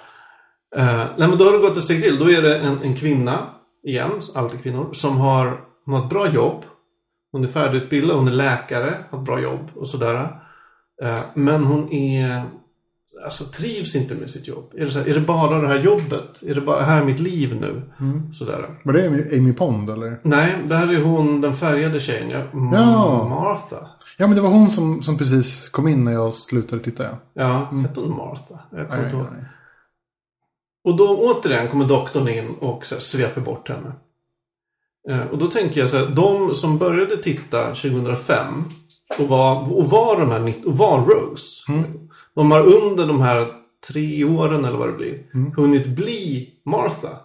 Eh, 0.75 1.05
nej 1.17 1.27
men 1.29 1.37
då 1.37 1.45
har 1.45 1.51
det 1.51 1.57
gått 1.57 1.77
ett 1.77 1.83
steg 1.83 2.03
till. 2.03 2.19
Då 2.19 2.31
är 2.31 2.41
det 2.41 2.59
en, 2.59 2.81
en 2.83 2.95
kvinna, 2.95 3.47
igen, 3.83 4.11
alltid 4.35 4.63
kvinnor, 4.63 4.93
som 4.93 5.17
har, 5.17 5.61
hon 5.85 5.93
har 5.93 6.03
ett 6.03 6.09
bra 6.09 6.29
jobb. 6.29 6.63
Hon 7.31 7.43
är 7.43 7.47
färdigutbildad, 7.47 8.17
hon 8.17 8.27
är 8.27 8.31
läkare, 8.31 8.95
har 9.09 9.19
ett 9.19 9.25
bra 9.25 9.39
jobb 9.41 9.69
och 9.75 9.87
sådär. 9.87 10.41
Eh, 11.03 11.19
men 11.33 11.63
hon 11.63 11.91
är 11.93 12.41
alltså, 13.25 13.43
trivs 13.45 13.95
inte 13.95 14.15
med 14.15 14.29
sitt 14.29 14.47
jobb. 14.47 14.71
Är 14.77 14.85
det, 14.85 14.91
så 14.91 14.99
här, 14.99 15.09
är 15.09 15.13
det 15.13 15.19
bara 15.21 15.61
det 15.61 15.67
här 15.67 15.79
jobbet? 15.79 16.43
Är 16.47 16.55
det 16.55 16.61
bara 16.61 16.81
här 16.83 17.01
är 17.01 17.05
mitt 17.05 17.19
liv 17.19 17.57
nu? 17.61 17.81
Sådär. 18.33 18.79
Var 18.83 18.93
det 18.93 19.09
Amy- 19.09 19.37
Amy 19.37 19.53
Pond 19.53 19.89
eller? 19.89 20.19
Nej, 20.23 20.55
det 20.65 20.75
här 20.75 20.93
är 20.93 21.01
hon, 21.01 21.41
den 21.41 21.55
färgade 21.55 21.99
tjejen. 21.99 22.29
Ja. 22.31 22.43
Ja. 22.73 23.27
Martha. 23.29 23.87
Ja 24.17 24.27
men 24.27 24.35
det 24.35 24.41
var 24.41 24.49
hon 24.49 24.69
som, 24.69 25.01
som 25.03 25.17
precis 25.17 25.69
kom 25.69 25.87
in 25.87 26.03
när 26.03 26.11
jag 26.13 26.33
slutade 26.33 26.83
titta. 26.83 27.03
Ja. 27.03 27.17
Ja, 27.33 27.77
hette 27.77 27.99
hon 27.99 28.17
Martha? 28.17 28.59
Jag 28.71 28.87
kommer 28.87 28.95
Nej, 29.01 29.05
inte 29.05 29.17
ihåg. 29.17 29.27
Och 30.83 30.97
då 30.97 31.17
återigen 31.17 31.67
kommer 31.67 31.85
doktorn 31.85 32.27
in 32.27 32.45
och 32.59 32.85
så 32.85 32.95
här, 32.95 32.99
sveper 32.99 33.41
bort 33.41 33.69
henne. 33.69 33.91
Eh, 35.09 35.27
och 35.27 35.37
då 35.37 35.47
tänker 35.47 35.81
jag 35.81 35.89
så 35.89 35.97
här, 35.97 36.07
de 36.07 36.55
som 36.55 36.77
började 36.77 37.17
titta 37.17 37.65
2005 37.67 38.63
och 39.19 39.27
var, 39.27 39.73
och 39.73 39.89
var, 39.89 40.19
de 40.19 40.31
här, 40.31 40.67
och 40.67 40.77
var 40.77 41.05
Rose. 41.05 41.71
De 42.35 42.51
har 42.51 42.61
under 42.61 43.07
de 43.07 43.21
här 43.21 43.47
tre 43.87 44.23
åren 44.23 44.65
eller 44.65 44.77
vad 44.77 44.89
det 44.89 44.97
blir 44.97 45.29
hunnit 45.55 45.87
bli 45.87 46.53
Martha. 46.65 47.19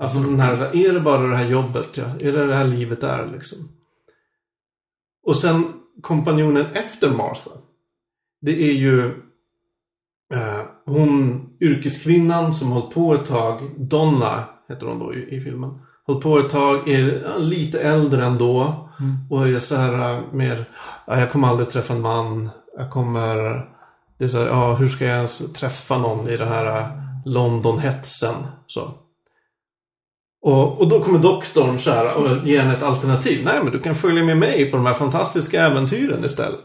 Alltså 0.00 0.18
den 0.18 0.40
här, 0.40 0.76
är 0.76 0.92
det 0.92 1.00
bara 1.00 1.26
det 1.26 1.36
här 1.36 1.50
jobbet? 1.50 1.96
Ja? 1.96 2.04
Är 2.20 2.32
det 2.32 2.46
det 2.46 2.54
här 2.54 2.66
livet 2.66 3.02
är 3.02 3.26
liksom? 3.32 3.58
Och 5.26 5.36
sen 5.36 5.64
kompanjonen 6.00 6.66
efter 6.72 7.10
Martha. 7.10 7.50
Det 8.40 8.70
är 8.70 8.72
ju 8.72 9.06
eh, 10.34 10.60
hon 10.84 11.48
yrkeskvinnan 11.60 12.54
som 12.54 12.72
hållit 12.72 12.94
på 12.94 13.14
ett 13.14 13.26
tag. 13.26 13.70
Donna 13.76 14.44
heter 14.68 14.86
hon 14.86 14.98
då 14.98 15.14
i, 15.14 15.36
i 15.36 15.40
filmen. 15.40 15.78
Hållit 16.06 16.22
på 16.22 16.38
ett 16.38 16.50
tag, 16.50 16.88
är 16.88 17.38
lite 17.38 17.80
äldre 17.80 18.24
ändå. 18.24 18.88
Och 19.30 19.48
är 19.48 19.60
så 19.60 19.76
här 19.76 20.16
eh, 20.16 20.22
mer, 20.32 20.68
ja, 21.06 21.18
jag 21.18 21.30
kommer 21.30 21.48
aldrig 21.48 21.68
träffa 21.68 21.94
en 21.94 22.00
man. 22.00 22.50
Jag 22.78 22.90
kommer, 22.90 23.34
det 24.18 24.24
är 24.24 24.28
så 24.28 24.38
här, 24.38 24.46
ja 24.46 24.74
hur 24.74 24.88
ska 24.88 25.04
jag 25.04 25.16
ens 25.16 25.52
träffa 25.52 25.98
någon 25.98 26.28
i 26.28 26.36
den 26.36 26.48
här 26.48 26.80
eh, 26.80 26.86
London-hetsen. 27.24 28.34
Så. 28.66 28.94
Och, 30.42 30.80
och 30.80 30.88
då 30.88 31.00
kommer 31.00 31.18
doktorn 31.18 31.78
så 31.78 31.90
här 31.90 32.14
och 32.14 32.46
ger 32.46 32.60
henne 32.60 32.74
ett 32.76 32.82
alternativ. 32.82 33.44
Nej, 33.44 33.60
men 33.62 33.72
du 33.72 33.78
kan 33.78 33.94
följa 33.94 34.24
med 34.24 34.36
mig 34.36 34.70
på 34.70 34.76
de 34.76 34.86
här 34.86 34.94
fantastiska 34.94 35.62
äventyren 35.62 36.24
istället. 36.24 36.60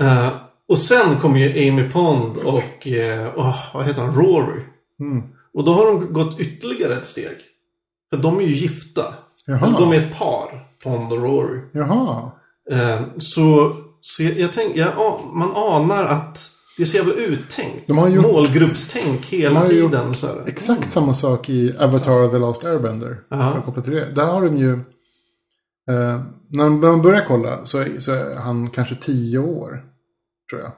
Eh, 0.00 0.28
och 0.68 0.78
sen 0.78 1.16
kommer 1.20 1.38
ju 1.38 1.68
Amy 1.68 1.90
Pond 1.90 2.36
och, 2.36 2.88
åh, 3.36 3.58
vad 3.74 3.84
heter 3.84 4.02
han, 4.02 4.14
Rory. 4.14 4.62
Mm. 5.00 5.22
Och 5.54 5.64
då 5.64 5.72
har 5.72 5.86
de 5.86 6.12
gått 6.12 6.40
ytterligare 6.40 6.94
ett 6.94 7.06
steg. 7.06 7.36
För 8.10 8.16
de 8.22 8.38
är 8.38 8.42
ju 8.42 8.54
gifta. 8.54 9.14
Eller 9.46 9.58
de 9.80 9.92
är 9.92 9.96
ett 9.98 10.18
par, 10.18 10.68
Pond 10.84 11.12
och 11.12 11.22
Rory. 11.22 11.60
Jaha. 11.72 12.30
Eh, 12.70 13.00
så 13.18 13.76
så 14.00 14.22
jag, 14.22 14.38
jag 14.38 14.52
tänk, 14.52 14.76
jag, 14.76 15.20
man 15.32 15.50
anar 15.56 16.04
att 16.04 16.50
det 16.76 16.82
är 16.82 16.86
så 16.86 16.96
jävla 16.96 17.12
uttänkt. 17.14 17.86
De 17.86 17.98
har 17.98 18.08
gjort- 18.08 18.24
Målgruppstänk 18.32 19.26
hela 19.26 19.64
De 19.68 19.76
gjort 19.76 19.92
tiden. 19.92 20.14
Så 20.14 20.26
här. 20.26 20.44
Exakt 20.46 20.92
samma 20.92 21.14
sak 21.14 21.48
i 21.48 21.76
Avatar 21.78 22.28
The 22.30 22.38
Last 22.38 22.64
Airbender. 22.64 23.20
Till 23.82 23.92
det. 23.92 24.12
Där 24.14 24.26
har 24.26 24.44
de 24.44 24.56
ju... 24.56 24.72
Eh, 25.90 26.22
när 26.50 26.68
man 26.70 27.02
börjar 27.02 27.24
kolla 27.28 27.64
så 27.66 27.78
är, 27.78 27.98
så 27.98 28.12
är 28.12 28.36
han 28.36 28.70
kanske 28.70 28.94
tio 28.94 29.38
år. 29.38 29.84
Tror 30.50 30.62
jag. 30.62 30.72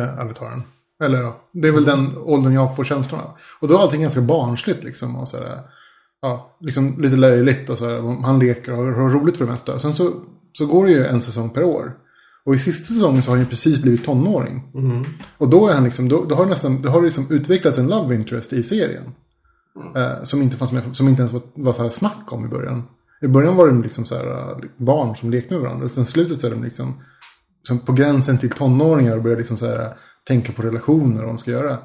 Eh, 0.00 0.20
Avataren. 0.20 0.62
Eller 1.02 1.18
ja, 1.18 1.40
det 1.52 1.68
är 1.68 1.72
väl 1.72 1.84
den 1.84 2.18
åldern 2.18 2.52
jag 2.52 2.76
får 2.76 2.84
känslan 2.84 3.20
av. 3.20 3.30
Och 3.60 3.68
då 3.68 3.74
är 3.74 3.78
allting 3.78 4.02
ganska 4.02 4.20
barnsligt 4.20 4.84
liksom. 4.84 5.16
Och 5.16 5.28
sådär, 5.28 5.60
ja, 6.22 6.56
liksom 6.60 6.96
lite 6.98 7.16
löjligt 7.16 7.70
och 7.70 7.78
sådär. 7.78 8.22
Han 8.22 8.38
leker 8.38 8.72
och 8.72 8.94
har, 8.94 9.10
roligt 9.10 9.36
för 9.36 9.44
det 9.44 9.50
mesta. 9.50 9.78
Sen 9.78 9.92
så, 9.92 10.12
så 10.52 10.66
går 10.66 10.86
det 10.86 10.92
ju 10.92 11.06
en 11.06 11.20
säsong 11.20 11.50
per 11.50 11.64
år. 11.64 11.92
Och 12.44 12.54
i 12.54 12.58
sista 12.58 12.94
säsongen 12.94 13.22
så 13.22 13.30
har 13.30 13.36
han 13.36 13.44
ju 13.44 13.50
precis 13.50 13.82
blivit 13.82 14.04
tonåring. 14.04 14.62
Och 15.38 15.48
då 15.48 15.68
är 15.68 15.74
han 15.74 15.84
liksom, 15.84 16.08
då, 16.08 16.24
då 16.24 16.34
har 16.34 16.46
nästan, 16.46 16.82
då 16.82 16.88
har 16.88 17.00
det 17.00 17.04
liksom 17.04 17.26
utvecklats 17.30 17.78
en 17.78 17.86
love 17.86 18.14
interest 18.14 18.52
i 18.52 18.62
serien. 18.62 19.04
Eh, 19.96 20.22
som 20.22 20.42
inte 20.42 20.56
fanns 20.56 20.72
med, 20.72 20.96
som 20.96 21.08
inte 21.08 21.22
ens 21.22 21.32
var, 21.32 21.42
var 21.54 21.72
så 21.72 21.82
här 21.82 21.90
snack 21.90 22.32
om 22.32 22.44
i 22.44 22.48
början. 22.48 22.82
I 23.22 23.26
början 23.26 23.56
var 23.56 23.66
de 23.66 23.82
liksom 23.82 24.04
så 24.04 24.14
här 24.14 24.26
eh, 24.26 24.56
barn 24.76 25.16
som 25.16 25.30
lekte 25.30 25.54
med 25.54 25.62
varandra. 25.62 25.84
Och 25.84 25.90
sen 25.90 26.06
slutet 26.06 26.40
så 26.40 26.46
är 26.46 26.50
de 26.50 26.64
liksom, 26.64 26.94
som 27.62 27.78
på 27.78 27.92
gränsen 27.92 28.38
till 28.38 28.50
tonåringar 28.50 29.16
och 29.16 29.22
börjar 29.22 29.38
liksom 29.38 29.56
så 29.56 29.66
här, 29.66 29.94
tänka 30.24 30.52
på 30.52 30.62
relationer 30.62 31.20
och 31.20 31.24
vad 31.24 31.28
de 31.28 31.38
ska 31.38 31.50
göra. 31.50 31.78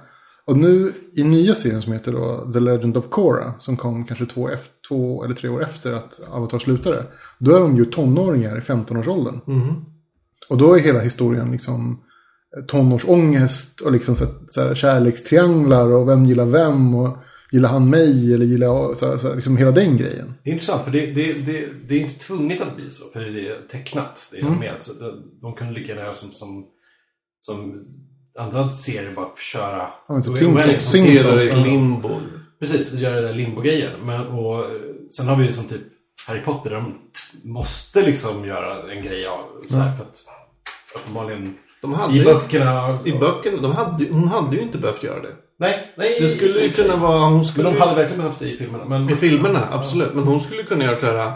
Och 0.48 0.58
nu 0.58 0.93
i 1.14 1.24
nya 1.24 1.56
serien 1.56 1.82
som 1.82 1.93
heter 1.93 2.12
då 2.12 2.52
The 2.54 2.60
Legend 2.60 2.98
of 2.98 3.10
Korra. 3.10 3.54
Som 3.60 3.78
kom 3.78 4.06
kanske 4.06 4.26
två, 4.26 4.50
två 4.88 5.24
eller 5.24 5.36
tre 5.36 5.50
år 5.50 5.64
efter 5.64 5.93
att 5.93 6.20
Avatar 6.32 6.60
slutade. 6.60 7.06
Då 7.39 7.56
är 7.56 7.60
de 7.60 7.78
ju 7.78 7.86
tonåringar 7.86 8.58
i 8.58 8.60
15-årsåldern. 8.60 9.39
Och 10.50 10.58
då 10.58 10.74
är 10.74 10.80
hela 10.80 11.00
historien 11.00 11.52
liksom 11.52 12.04
eh, 12.58 12.66
tonårsångest 12.66 13.82
och 13.82 13.91
liksom 13.91 14.16
så, 14.16 14.26
så 14.48 14.62
här, 14.62 14.76
kärlekstrianglar 14.76 15.91
och 15.91 16.10
vem 16.10 16.26
gillar 16.26 16.46
vem 16.46 16.96
och 16.96 17.18
gillar 17.52 17.70
han 17.70 17.89
mig 17.89 18.34
eller 18.34 18.46
gillar 18.46 18.93
så, 18.93 19.10
här, 19.10 19.18
så 19.18 19.28
här, 19.28 19.36
liksom 19.36 19.58
hela 19.58 19.72
den 19.72 19.98
grejen. 19.98 20.34
Det 20.43 20.50
är 20.50 20.54
intressant 20.54 20.84
för 20.84 20.91
det, 20.91 21.06
det, 21.06 21.34
det, 21.34 21.68
det 21.88 21.96
är 21.96 22.00
inte 22.00 22.20
tvunget 22.20 22.62
att 22.62 22.76
bli 22.76 22.89
så. 22.89 23.10
För 23.14 23.20
det 23.20 23.48
är 23.48 23.68
tecknat. 23.68 24.30
Det 24.32 24.39
är 24.39 24.46
animerat. 24.46 24.84
Så 24.84 24.93
de, 24.93 25.39
de 25.41 25.54
kunde 25.54 25.74
lika 25.74 25.96
gärna 25.96 26.14
som, 26.14 26.32
som, 26.32 26.66
som 27.39 27.86
andra 28.40 28.70
serier 28.70 29.12
bara 29.16 29.28
köra. 29.52 29.88
Ja, 30.08 30.14
men 30.14 30.22
typ 30.24 30.36
Simpsons- 30.80 31.42
i 31.42 31.64
limbo. 31.70 32.10
Precis, 32.60 32.94
göra 32.94 33.16
den 33.16 33.24
där 33.24 33.34
limbo-grejen. 33.34 33.92
Men, 34.04 34.28
och, 34.28 34.66
sen 35.12 35.28
har 35.28 35.36
vi 35.36 35.46
ju 35.46 35.52
som 35.52 35.64
typ 35.68 35.82
Harry 36.28 36.42
Potter. 36.42 36.70
De 36.72 36.94
måste 37.44 38.02
liksom 38.02 38.46
göra 38.46 38.92
en 38.92 39.04
grej 39.04 39.28
av 39.28 39.46
så 39.68 39.76
här, 39.76 39.96
för 39.96 40.04
att 40.04 40.22
uppenbarligen 40.96 41.56
De 41.82 41.94
hade 41.94 42.14
i 42.14 42.18
ju- 42.18 42.24
böckerna. 42.24 43.00
I 43.06 43.12
böckerna, 43.12 43.58
de 43.62 43.72
hade, 43.72 44.06
hon 44.12 44.28
hade 44.28 44.56
ju 44.56 44.62
inte 44.62 44.78
behövt 44.78 45.04
göra 45.04 45.22
det. 45.22 45.34
Nej, 45.60 45.94
nej. 45.98 46.18
Det 46.20 46.30
skulle 46.30 46.60
ju 46.64 46.70
kunna 46.72 46.96
vara, 46.96 47.20
hon 47.20 47.34
Men 47.38 47.46
skulle 47.46 47.68
de 47.68 47.74
ju- 47.74 47.80
hade 47.80 47.96
verkligen 47.96 48.20
behövt 48.22 48.40
det 48.40 48.50
i 48.50 48.58
filmerna. 48.58 48.86
Men, 48.86 49.10
I 49.10 49.16
filmerna, 49.16 49.60
absolut. 49.72 50.14
Men 50.14 50.24
hon 50.24 50.42
skulle 50.42 50.64
kunna 50.64 50.84
göra 50.84 51.00
det 51.14 51.20
här... 51.22 51.32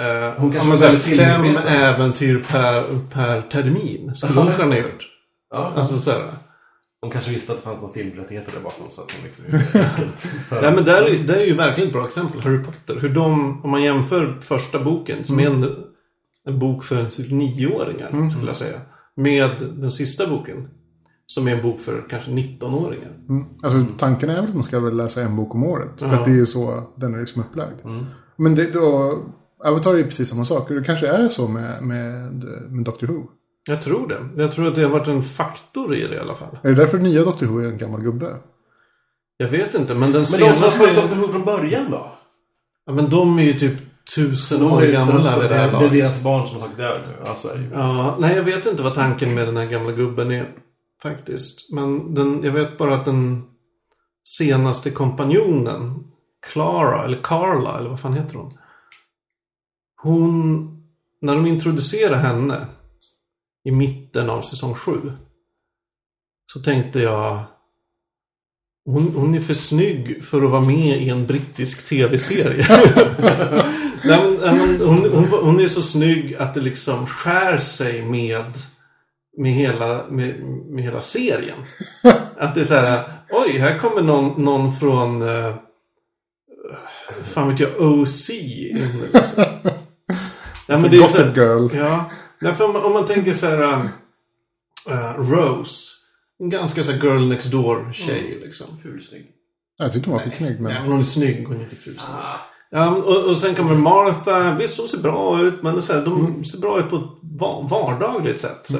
Eh, 0.00 0.34
Hon 0.36 0.52
kanske 0.52 0.84
ja, 0.86 0.90
men 0.92 1.00
fem 1.00 1.56
äventyr 1.68 2.44
per, 2.48 2.82
per 3.14 3.42
termin. 3.42 4.14
Skulle 4.16 4.40
hon 4.40 4.52
kunna 4.52 4.74
ha 4.74 4.80
gjort. 4.82 5.06
Ja, 5.50 5.72
Alltså 5.76 5.98
så 5.98 6.10
här. 6.10 6.22
de 7.00 7.10
kanske 7.10 7.30
visste 7.30 7.52
att 7.52 7.58
det 7.58 7.64
fanns 7.64 7.82
någon 7.82 7.92
filmrättigheter 7.92 8.52
där 8.52 8.60
bakom. 8.60 8.90
Så 8.90 9.00
att 9.02 9.08
de 9.08 9.24
liksom 9.24 9.44
för- 10.48 10.62
Nej 10.62 10.74
men 10.74 10.84
där, 10.84 11.02
är- 11.02 11.26
där 11.26 11.36
är 11.40 11.46
ju 11.46 11.54
verkligen 11.54 11.88
ett 11.88 11.92
bra 11.94 12.06
exempel. 12.06 12.40
Harry 12.40 12.64
Potter. 12.64 12.96
Hur 13.00 13.08
de, 13.08 13.60
om 13.64 13.70
man 13.70 13.82
jämför 13.82 14.38
första 14.42 14.84
boken 14.84 15.24
som 15.24 15.40
är 15.40 15.46
en, 15.46 15.66
en 16.48 16.58
bok 16.58 16.84
för 16.84 17.04
typ 17.04 17.30
nioåringar. 17.30 18.30
Skulle 18.30 18.46
jag 18.46 18.56
säga. 18.56 18.80
Med 19.16 19.50
den 19.76 19.90
sista 19.90 20.26
boken. 20.26 20.68
Som 21.26 21.48
är 21.48 21.56
en 21.56 21.62
bok 21.62 21.80
för 21.80 22.04
kanske 22.10 22.30
19-åringar. 22.30 23.16
Mm. 23.28 23.44
Alltså 23.62 23.84
tanken 23.98 24.30
är 24.30 24.34
väl 24.34 24.44
att 24.44 24.54
man 24.54 24.64
ska 24.64 24.80
väl 24.80 24.96
läsa 24.96 25.22
en 25.22 25.36
bok 25.36 25.54
om 25.54 25.62
året. 25.64 25.90
För 25.98 26.06
att 26.06 26.24
det 26.24 26.30
är 26.30 26.34
ju 26.34 26.46
så 26.46 26.92
den 26.96 27.14
är 27.14 27.20
liksom 27.20 27.42
upplagd. 27.42 27.74
Men 28.36 28.54
det, 28.54 28.72
då, 28.72 29.18
Avatar 29.64 29.94
är 29.94 29.98
ju 29.98 30.04
precis 30.04 30.28
samma 30.28 30.44
sak. 30.44 30.68
Det 30.68 30.82
kanske 30.84 31.08
är 31.08 31.28
så 31.28 31.48
med, 31.48 31.82
med, 31.82 32.32
med 32.70 32.84
Doctor 32.84 33.06
Who. 33.06 33.26
Jag 33.68 33.82
tror 33.82 34.08
det. 34.08 34.42
Jag 34.42 34.52
tror 34.52 34.66
att 34.66 34.74
det 34.74 34.82
har 34.82 34.90
varit 34.90 35.08
en 35.08 35.22
faktor 35.22 35.94
i 35.94 36.06
det 36.06 36.14
i 36.14 36.18
alla 36.18 36.34
fall. 36.34 36.58
Är 36.62 36.68
det 36.68 36.74
därför 36.74 36.98
nya 36.98 37.24
Doctor 37.24 37.46
Who 37.46 37.60
är 37.60 37.68
en 37.68 37.78
gammal 37.78 38.00
gubbe? 38.00 38.36
Jag 39.36 39.48
vet 39.48 39.74
inte, 39.74 39.94
men 39.94 40.12
den 40.12 40.12
Men 40.12 40.22
de 40.22 40.26
som 40.26 40.46
har 40.46 40.52
senaste... 40.52 40.78
följt 40.78 40.96
Doctor 40.96 41.16
Who 41.16 41.28
från 41.28 41.44
början 41.44 41.90
då? 41.90 42.12
Ja, 42.86 42.92
men 42.92 43.10
de 43.10 43.38
är 43.38 43.42
ju 43.42 43.52
typ 43.52 43.78
tusen 44.14 44.62
år 44.62 44.92
gamla 44.92 45.38
det 45.38 45.48
det, 45.48 45.78
det 45.78 45.86
är 45.86 45.90
deras 45.90 46.22
barn 46.22 46.46
som 46.46 46.60
har 46.60 46.68
tagit 46.68 46.78
över 46.78 47.06
nu. 47.06 47.14
Ja, 47.24 47.34
så 47.34 47.48
är 47.48 47.54
det 47.56 47.62
ju. 47.62 47.70
Ja, 47.72 48.16
nej, 48.20 48.36
jag 48.36 48.42
vet 48.42 48.66
inte 48.66 48.82
vad 48.82 48.94
tanken 48.94 49.34
med 49.34 49.48
den 49.48 49.56
här 49.56 49.66
gamla 49.66 49.92
gubben 49.92 50.30
är. 50.30 50.46
Faktiskt. 51.02 51.72
Men 51.72 52.14
den, 52.14 52.40
jag 52.44 52.52
vet 52.52 52.78
bara 52.78 52.94
att 52.94 53.04
den 53.04 53.42
senaste 54.38 54.90
kompanjonen, 54.90 56.04
Clara, 56.46 57.04
eller 57.04 57.18
Carla, 57.22 57.78
eller 57.78 57.90
vad 57.90 58.00
fan 58.00 58.14
heter 58.14 58.34
hon? 58.34 58.52
Hon, 60.02 60.60
när 61.20 61.34
de 61.34 61.46
introducerar 61.46 62.16
henne 62.16 62.66
i 63.68 63.70
mitten 63.70 64.30
av 64.30 64.42
säsong 64.42 64.74
7. 64.74 65.12
Så 66.52 66.60
tänkte 66.60 67.00
jag, 67.00 67.44
hon, 68.84 69.12
hon 69.14 69.34
är 69.34 69.40
för 69.40 69.54
snygg 69.54 70.24
för 70.24 70.42
att 70.42 70.50
vara 70.50 70.60
med 70.60 71.02
i 71.02 71.08
en 71.08 71.26
brittisk 71.26 71.88
tv-serie. 71.88 72.66
Nej, 74.04 74.36
men, 74.40 74.80
hon, 74.80 75.10
hon, 75.12 75.24
hon 75.42 75.60
är 75.60 75.68
så 75.68 75.82
snygg 75.82 76.34
att 76.34 76.54
det 76.54 76.60
liksom 76.60 77.06
skär 77.06 77.58
sig 77.58 78.02
med, 78.02 78.44
med, 79.36 79.52
hela, 79.52 80.04
med, 80.10 80.40
med 80.70 80.84
hela 80.84 81.00
serien. 81.00 81.58
Att 82.38 82.54
det 82.54 82.60
är 82.60 82.64
så 82.64 82.74
här, 82.74 83.04
oj, 83.30 83.58
här 83.58 83.78
kommer 83.78 84.02
någon, 84.02 84.44
någon 84.44 84.76
från, 84.76 85.22
uh, 85.22 85.54
fan 87.24 87.48
vet 87.48 87.60
jag, 87.60 87.80
OC. 87.80 88.30
Nej, 88.30 88.82
men 90.66 90.82
det 90.82 90.96
är 90.96 91.02
Gossip 91.02 91.36
Girl. 91.36 91.76
Ja, 91.76 92.10
därför 92.40 92.64
om, 92.64 92.72
man- 92.72 92.84
om 92.84 92.92
man 92.92 93.06
tänker 93.06 93.34
så 93.34 93.46
här, 93.46 93.62
uh, 94.90 95.30
Rose. 95.30 95.88
En 96.40 96.50
ganska 96.50 96.84
så 96.84 96.92
här 96.92 97.02
girl 97.04 97.28
next 97.28 97.50
door 97.50 97.92
tjej 97.92 98.38
liksom. 98.42 98.66
Fulsnygg. 98.82 99.26
Jag 99.78 99.92
tyckte 99.92 100.10
hon 100.10 100.18
var 100.18 100.24
skitsnygg. 100.24 100.60
Nej, 100.60 100.72
Men... 100.74 100.82
men 100.82 100.92
hon 100.92 101.00
är 101.00 101.04
snygg, 101.04 101.46
hon 101.48 101.56
är 101.56 101.60
inte 101.62 101.76
ful. 101.76 102.00
Ja, 102.70 102.90
och, 102.96 103.30
och 103.30 103.38
sen 103.38 103.54
kommer 103.54 103.74
Martha. 103.74 104.54
Visst, 104.54 104.78
hon 104.78 104.88
ser 104.88 104.98
bra 104.98 105.40
ut. 105.42 105.62
Men 105.62 105.82
så 105.82 105.92
här, 105.92 106.04
de 106.04 106.44
ser 106.44 106.58
bra 106.58 106.78
ut 106.80 106.90
på 106.90 106.96
ett 106.96 107.02
va- 107.40 107.60
vardagligt 107.70 108.40
sätt. 108.40 108.66
Så. 108.70 108.78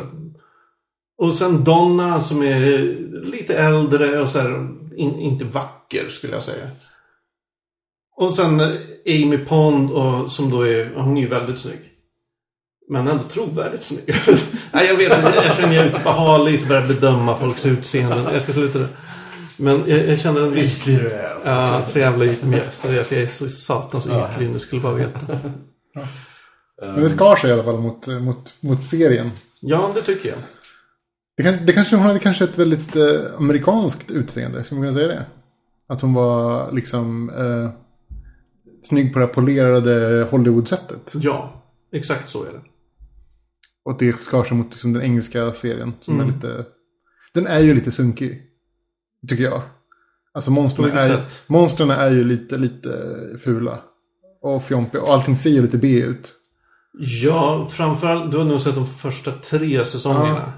Och 1.19 1.35
sen 1.35 1.65
Donna 1.65 2.21
som 2.21 2.43
är 2.43 2.69
lite 3.25 3.55
äldre 3.59 4.21
och 4.21 4.29
så 4.29 4.39
här, 4.39 4.69
in, 4.97 5.19
inte 5.19 5.45
vacker 5.45 6.09
skulle 6.11 6.33
jag 6.33 6.43
säga. 6.43 6.71
Och 8.17 8.35
sen 8.35 8.61
eh, 8.61 8.67
Amy 9.07 9.39
Pond 9.39 9.91
och, 9.91 10.33
som 10.33 10.51
då 10.51 10.63
är, 10.63 10.95
hon 10.97 11.17
är 11.17 11.21
ju 11.21 11.29
väldigt 11.29 11.59
snygg. 11.59 11.88
Men 12.89 13.09
ändå 13.09 13.25
trovärdigt 13.25 13.83
snygg. 13.83 14.05
Nej 14.73 14.87
jag 14.87 14.97
vet 14.97 15.19
inte, 15.19 15.33
jag 15.35 15.57
känner 15.57 15.75
jag 15.75 15.85
är 15.85 15.89
ute 15.89 16.01
på 16.01 16.11
halis 16.11 16.63
och 16.63 16.69
börjar 16.69 16.89
bedöma 16.89 17.39
folks 17.39 17.67
utseenden. 17.67 18.25
Jag 18.33 18.43
ska 18.43 18.53
sluta 18.53 18.79
det. 18.79 18.89
Men 19.57 19.83
jag, 19.87 20.07
jag 20.07 20.19
känner 20.19 20.43
en 20.43 20.51
viss... 20.51 20.89
Ytlig 20.89 21.01
du 21.01 21.11
är, 21.11 21.35
alltså. 21.35 21.49
Ja, 21.51 21.85
så 21.89 21.99
jävla 21.99 22.25
ytlig. 22.25 22.63
Seriöst, 22.73 23.13
jag 23.13 23.23
är 23.23 23.27
så 23.27 23.49
satans 23.49 24.07
Ja, 24.07 24.31
ytlig, 24.31 24.53
du 24.53 24.59
skulle 24.59 24.83
bara 24.83 24.95
veta. 24.95 25.21
Men 26.81 27.01
det 27.03 27.11
skar 27.11 27.37
sig 27.37 27.51
i 27.51 27.53
alla 27.53 27.63
fall 27.63 27.79
mot, 27.79 28.07
mot, 28.07 28.55
mot 28.61 28.87
serien. 28.87 29.31
Ja, 29.61 29.91
det 29.95 30.03
tycker 30.03 30.29
jag. 30.29 30.39
Det, 31.37 31.43
kan, 31.43 31.67
det 31.67 31.73
kanske, 31.73 31.97
hon 31.97 32.07
hade 32.07 32.19
kanske 32.19 32.45
ett 32.45 32.59
väldigt 32.59 32.97
eh, 32.97 33.05
amerikanskt 33.39 34.11
utseende, 34.11 34.65
ska 34.65 34.75
man 34.75 34.83
kunna 34.83 34.95
säga 34.95 35.09
det? 35.09 35.27
Att 35.89 36.01
hon 36.01 36.15
var 36.15 36.73
liksom 36.73 37.31
eh, 37.31 37.71
snygg 38.83 39.13
på 39.13 39.19
det 39.19 39.27
här 39.27 39.33
polerade 39.33 40.27
Hollywood-sättet. 40.31 41.13
Ja, 41.15 41.63
exakt 41.93 42.29
så 42.29 42.45
är 42.45 42.53
det. 42.53 42.61
Och 43.89 43.95
att 43.95 43.99
det 43.99 44.23
skar 44.23 44.45
sig 44.45 44.57
mot 44.57 44.71
liksom, 44.71 44.93
den 44.93 45.03
engelska 45.03 45.53
serien. 45.53 45.93
Som 46.01 46.15
Mm. 46.15 46.29
är 46.29 46.33
lite, 46.33 46.65
den 47.35 47.47
är 47.47 47.59
ju 47.61 47.75
lite 47.75 47.93
sunkig. 47.93 48.43
Tycker 49.29 49.45
jag. 49.45 49.63
Alltså 50.33 50.51
monstren 50.51 50.91
är, 50.99 51.17
monstren 51.47 51.91
är 51.91 52.11
ju 52.11 52.25
lite, 52.25 52.57
lite 52.59 52.91
fula. 53.45 53.79
Och 54.43 54.65
fjompiga. 54.65 55.03
Och 55.03 55.15
allting 55.15 55.37
ser 55.37 55.51
ju 55.51 55.63
lite 55.63 55.79
B 55.79 55.89
ut. 56.01 56.33
Ja, 57.23 57.69
framförallt, 57.73 58.31
du 58.31 58.39
har 58.39 58.45
nog 58.45 58.61
sett 58.61 58.75
de 58.75 58.87
första 58.87 59.33
tre 59.33 59.85
säsongerna. 59.85 60.53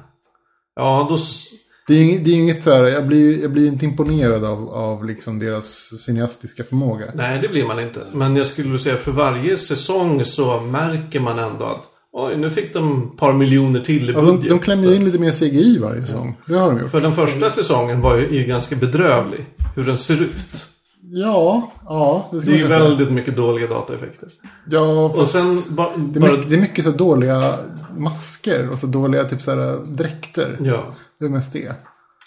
Ja, 0.76 1.07
då... 1.09 1.14
s- 1.14 1.45
Det 1.87 1.95
är 1.95 1.99
ju 2.05 2.18
det 2.18 2.31
är 2.31 2.35
inget 2.35 2.64
så 2.64 2.74
här, 2.74 2.83
jag 2.85 3.07
blir, 3.07 3.43
jag 3.43 3.53
blir 3.53 3.66
inte 3.66 3.85
imponerad 3.85 4.45
av, 4.45 4.68
av 4.68 5.05
liksom 5.05 5.39
deras 5.39 5.66
cineastiska 6.05 6.64
förmåga. 6.64 7.11
Nej, 7.14 7.39
det 7.43 7.49
blir 7.49 7.64
man 7.66 7.81
inte. 7.81 8.07
Men 8.12 8.37
jag 8.37 8.47
skulle 8.47 8.78
säga 8.78 8.97
för 8.97 9.12
varje 9.12 9.57
säsong 9.57 10.24
så 10.24 10.61
märker 10.61 11.20
man 11.20 11.39
ändå 11.39 11.64
att 11.64 11.85
oj, 12.13 12.37
nu 12.37 12.51
fick 12.51 12.75
de 12.75 13.03
ett 13.13 13.19
par 13.19 13.33
miljoner 13.33 13.81
till 13.81 14.11
i 14.11 14.13
Ja, 14.13 14.21
budget. 14.21 14.43
de, 14.43 14.49
de 14.49 14.59
klämmer 14.59 14.83
ju 14.89 14.95
in 14.97 15.05
lite 15.05 15.19
mer 15.19 15.31
CGI 15.31 15.79
varje 15.79 16.07
säsong. 16.07 16.37
Det 16.47 16.55
har 16.59 16.71
de 16.73 16.81
gjort. 16.81 16.91
För 16.91 17.01
den 17.01 17.13
första 17.13 17.51
säsongen 17.51 18.01
var 18.01 18.17
ju, 18.17 18.29
ju 18.39 18.45
ganska 18.45 18.77
bedrövlig. 18.77 19.47
Hur 19.77 19.85
den 19.85 19.99
ser 19.99 20.23
ut. 20.23 20.67
Ja, 21.13 21.73
ja. 21.85 22.29
Det, 22.33 22.41
Det 22.41 22.53
är 22.53 22.57
ju 22.57 22.63
kunna 22.63 22.75
säga. 22.79 22.89
väldigt 22.89 23.13
mycket 23.13 23.37
dåliga 23.37 23.67
dataeffekter. 23.67 24.29
Ja, 24.71 25.05
Och 25.05 25.27
sen 25.27 25.63
ba, 25.69 25.91
det, 25.97 26.19
är 26.19 26.21
bara... 26.21 26.33
mycket, 26.33 26.49
det 26.49 26.55
är 26.57 26.61
mycket 26.61 26.85
så 26.85 26.91
dåliga 26.91 27.59
masker 27.97 28.71
och 28.71 28.79
så 28.79 28.87
dåliga 28.87 29.25
typ 29.29 29.41
så 29.43 29.51
här, 29.51 29.87
dräkter. 29.87 30.57
Ja. 30.61 30.95
Det 31.19 31.25
är 31.25 31.29
mest 31.29 31.53
det. 31.53 31.75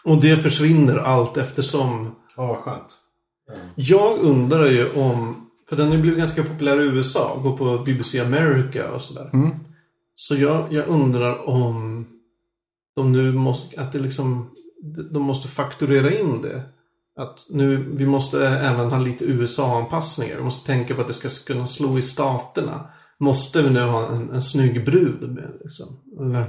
Och 0.03 0.21
det 0.21 0.37
försvinner 0.37 0.97
allt 0.97 1.37
eftersom. 1.37 2.15
Ja, 2.37 2.47
vad 2.47 2.57
skönt. 2.57 2.87
Jag 3.75 4.19
undrar 4.19 4.65
ju 4.65 4.89
om, 4.95 5.35
för 5.69 5.75
den 5.75 5.87
har 5.87 5.95
ju 5.95 6.01
blivit 6.01 6.19
ganska 6.19 6.43
populär 6.43 6.81
i 6.81 6.85
USA, 6.85 7.39
går 7.43 7.57
på 7.57 7.83
BBC 7.85 8.19
America 8.19 8.91
och 8.95 9.01
sådär. 9.01 9.29
Mm. 9.33 9.49
Så 10.15 10.35
jag, 10.35 10.73
jag 10.73 10.87
undrar 10.87 11.49
om 11.49 12.05
de 12.95 13.11
nu 13.11 13.31
måste, 13.31 13.81
att 13.81 13.91
det 13.91 13.99
liksom, 13.99 14.49
de 15.11 15.23
måste 15.23 15.47
fakturera 15.47 16.11
in 16.11 16.41
det. 16.41 16.63
Att 17.19 17.47
nu, 17.49 17.77
vi 17.77 18.05
måste 18.05 18.47
även 18.47 18.89
ha 18.91 18.99
lite 18.99 19.25
USA-anpassningar. 19.25 20.37
Vi 20.37 20.43
måste 20.43 20.65
tänka 20.65 20.95
på 20.95 21.01
att 21.01 21.07
det 21.07 21.13
ska 21.13 21.53
kunna 21.53 21.67
slå 21.67 21.97
i 21.97 22.01
staterna. 22.01 22.89
Måste 23.19 23.61
vi 23.61 23.69
nu 23.69 23.81
ha 23.81 24.07
en, 24.07 24.29
en 24.29 24.41
snygg 24.41 24.85
brud 24.85 25.33
med 25.33 25.51
liksom? 25.63 25.99
Eller 26.19 26.45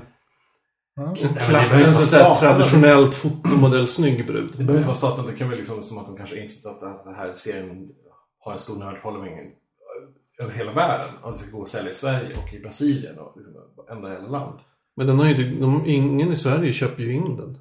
Ja. 0.96 1.14
en, 1.22 1.34
klass, 1.34 2.10
sån 2.10 2.36
traditionellt 2.36 3.14
fotomodell 3.14 3.88
snygg 3.88 4.26
brud. 4.26 4.48
Det 4.50 4.58
behöver 4.58 4.76
inte 4.76 4.86
vara 4.86 4.96
staten, 4.96 5.26
det 5.26 5.32
kan 5.32 5.48
vara 5.48 5.56
liksom 5.56 5.82
som 5.82 5.98
att 5.98 6.06
de 6.06 6.16
kanske 6.16 6.40
insett 6.40 6.66
att 6.66 7.04
den 7.04 7.14
här 7.14 7.34
serien 7.34 7.88
har 8.38 8.52
en 8.52 8.58
stor 8.58 8.76
nördfollowing 8.78 9.32
över 10.42 10.52
hela 10.52 10.72
världen. 10.72 11.14
Och 11.22 11.32
det 11.32 11.38
ska 11.38 11.50
gå 11.50 11.62
att 11.62 11.68
sälja 11.68 11.90
i 11.90 11.94
Sverige 11.94 12.36
och 12.36 12.54
i 12.54 12.58
Brasilien 12.60 13.18
och 13.18 13.34
liksom 13.36 13.54
ända 13.90 14.08
hela 14.10 14.28
land. 14.28 14.58
Men 14.96 15.06
den 15.06 15.18
har 15.18 15.26
ju, 15.26 15.58
de, 15.60 15.82
ingen 15.86 16.32
i 16.32 16.36
Sverige 16.36 16.72
köper 16.72 17.02
ju 17.02 17.12
in 17.12 17.36
den. 17.36 17.58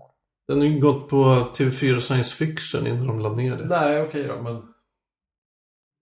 Den 0.48 0.58
har 0.58 0.66
ju 0.66 0.80
gått 0.80 1.10
på 1.10 1.26
TV4 1.56 2.00
Science 2.00 2.36
Fiction 2.36 2.88
innan 2.88 3.08
de 3.08 3.20
la 3.20 3.30
ner 3.34 3.58
det. 3.58 3.66
Nej, 3.66 4.02
okej 4.02 4.24
då, 4.28 4.42
men... 4.42 4.62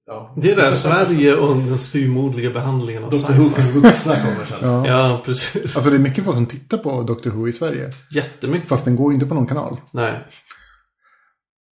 Ja. 0.05 0.33
Det 0.37 0.51
är 0.51 0.55
det 0.55 0.61
här 0.61 0.71
Sverige 0.71 1.35
och 1.35 1.55
den 1.55 1.77
styrmodliga 1.77 2.49
behandlingen 2.49 3.03
av 3.03 3.09
Dr. 3.09 3.33
Who 3.33 3.49
för 3.49 3.61
vuxna 3.79 4.15
kommer 4.15 4.45
sen. 4.45 4.57
Ja. 4.61 4.87
Ja, 4.87 5.21
precis. 5.25 5.75
Alltså 5.75 5.89
det 5.89 5.95
är 5.95 5.99
mycket 5.99 6.25
folk 6.25 6.37
som 6.37 6.45
tittar 6.45 6.77
på 6.77 7.01
Doctor 7.03 7.31
Who 7.31 7.47
i 7.47 7.53
Sverige. 7.53 7.93
Jättemycket. 8.11 8.69
Fast 8.69 8.85
den 8.85 8.95
går 8.95 9.11
ju 9.11 9.13
inte 9.13 9.25
på 9.25 9.33
någon 9.35 9.47
kanal. 9.47 9.77
Nej, 9.91 10.13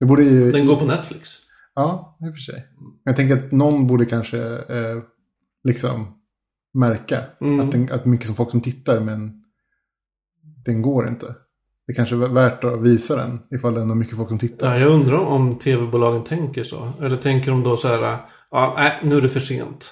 Det 0.00 0.06
borde 0.06 0.24
ju... 0.24 0.52
den 0.52 0.66
går 0.66 0.76
på 0.76 0.84
Netflix. 0.84 1.30
Ja, 1.74 2.18
i 2.26 2.28
och 2.30 2.34
för 2.34 2.40
sig. 2.40 2.66
Jag 3.04 3.16
tänker 3.16 3.36
att 3.38 3.52
någon 3.52 3.86
borde 3.86 4.06
kanske 4.06 4.38
eh, 4.56 5.02
liksom 5.64 6.06
märka 6.74 7.20
Mm. 7.40 7.60
att, 7.60 7.72
den, 7.72 7.88
att 7.92 8.04
mycket 8.04 8.26
som 8.26 8.36
folk 8.36 8.50
som 8.50 8.60
tittar 8.60 9.00
men 9.00 9.44
den 10.64 10.82
går 10.82 11.08
inte. 11.08 11.34
Det 11.86 11.94
kanske 11.94 12.14
är 12.14 12.18
värt 12.18 12.64
att 12.64 12.80
visa 12.82 13.16
den 13.16 13.40
ifall 13.50 13.74
det 13.74 13.80
är 13.80 13.84
mycket 13.84 14.16
folk 14.16 14.28
som 14.28 14.38
tittar. 14.38 14.66
Ja, 14.74 14.78
jag 14.80 14.90
undrar 14.92 15.18
om- 15.18 15.58
tv-bolagen 15.58 16.24
tänker 16.24 16.64
så. 16.64 16.92
Eller 17.00 17.16
tänker 17.16 17.50
de 17.50 17.62
då 17.62 17.76
så 17.76 17.88
här, 17.88 18.16
ja, 18.50 18.74
nej, 18.76 18.92
nu 19.02 19.16
är 19.16 19.20
det 19.22 19.28
för 19.28 19.40
sent. 19.40 19.90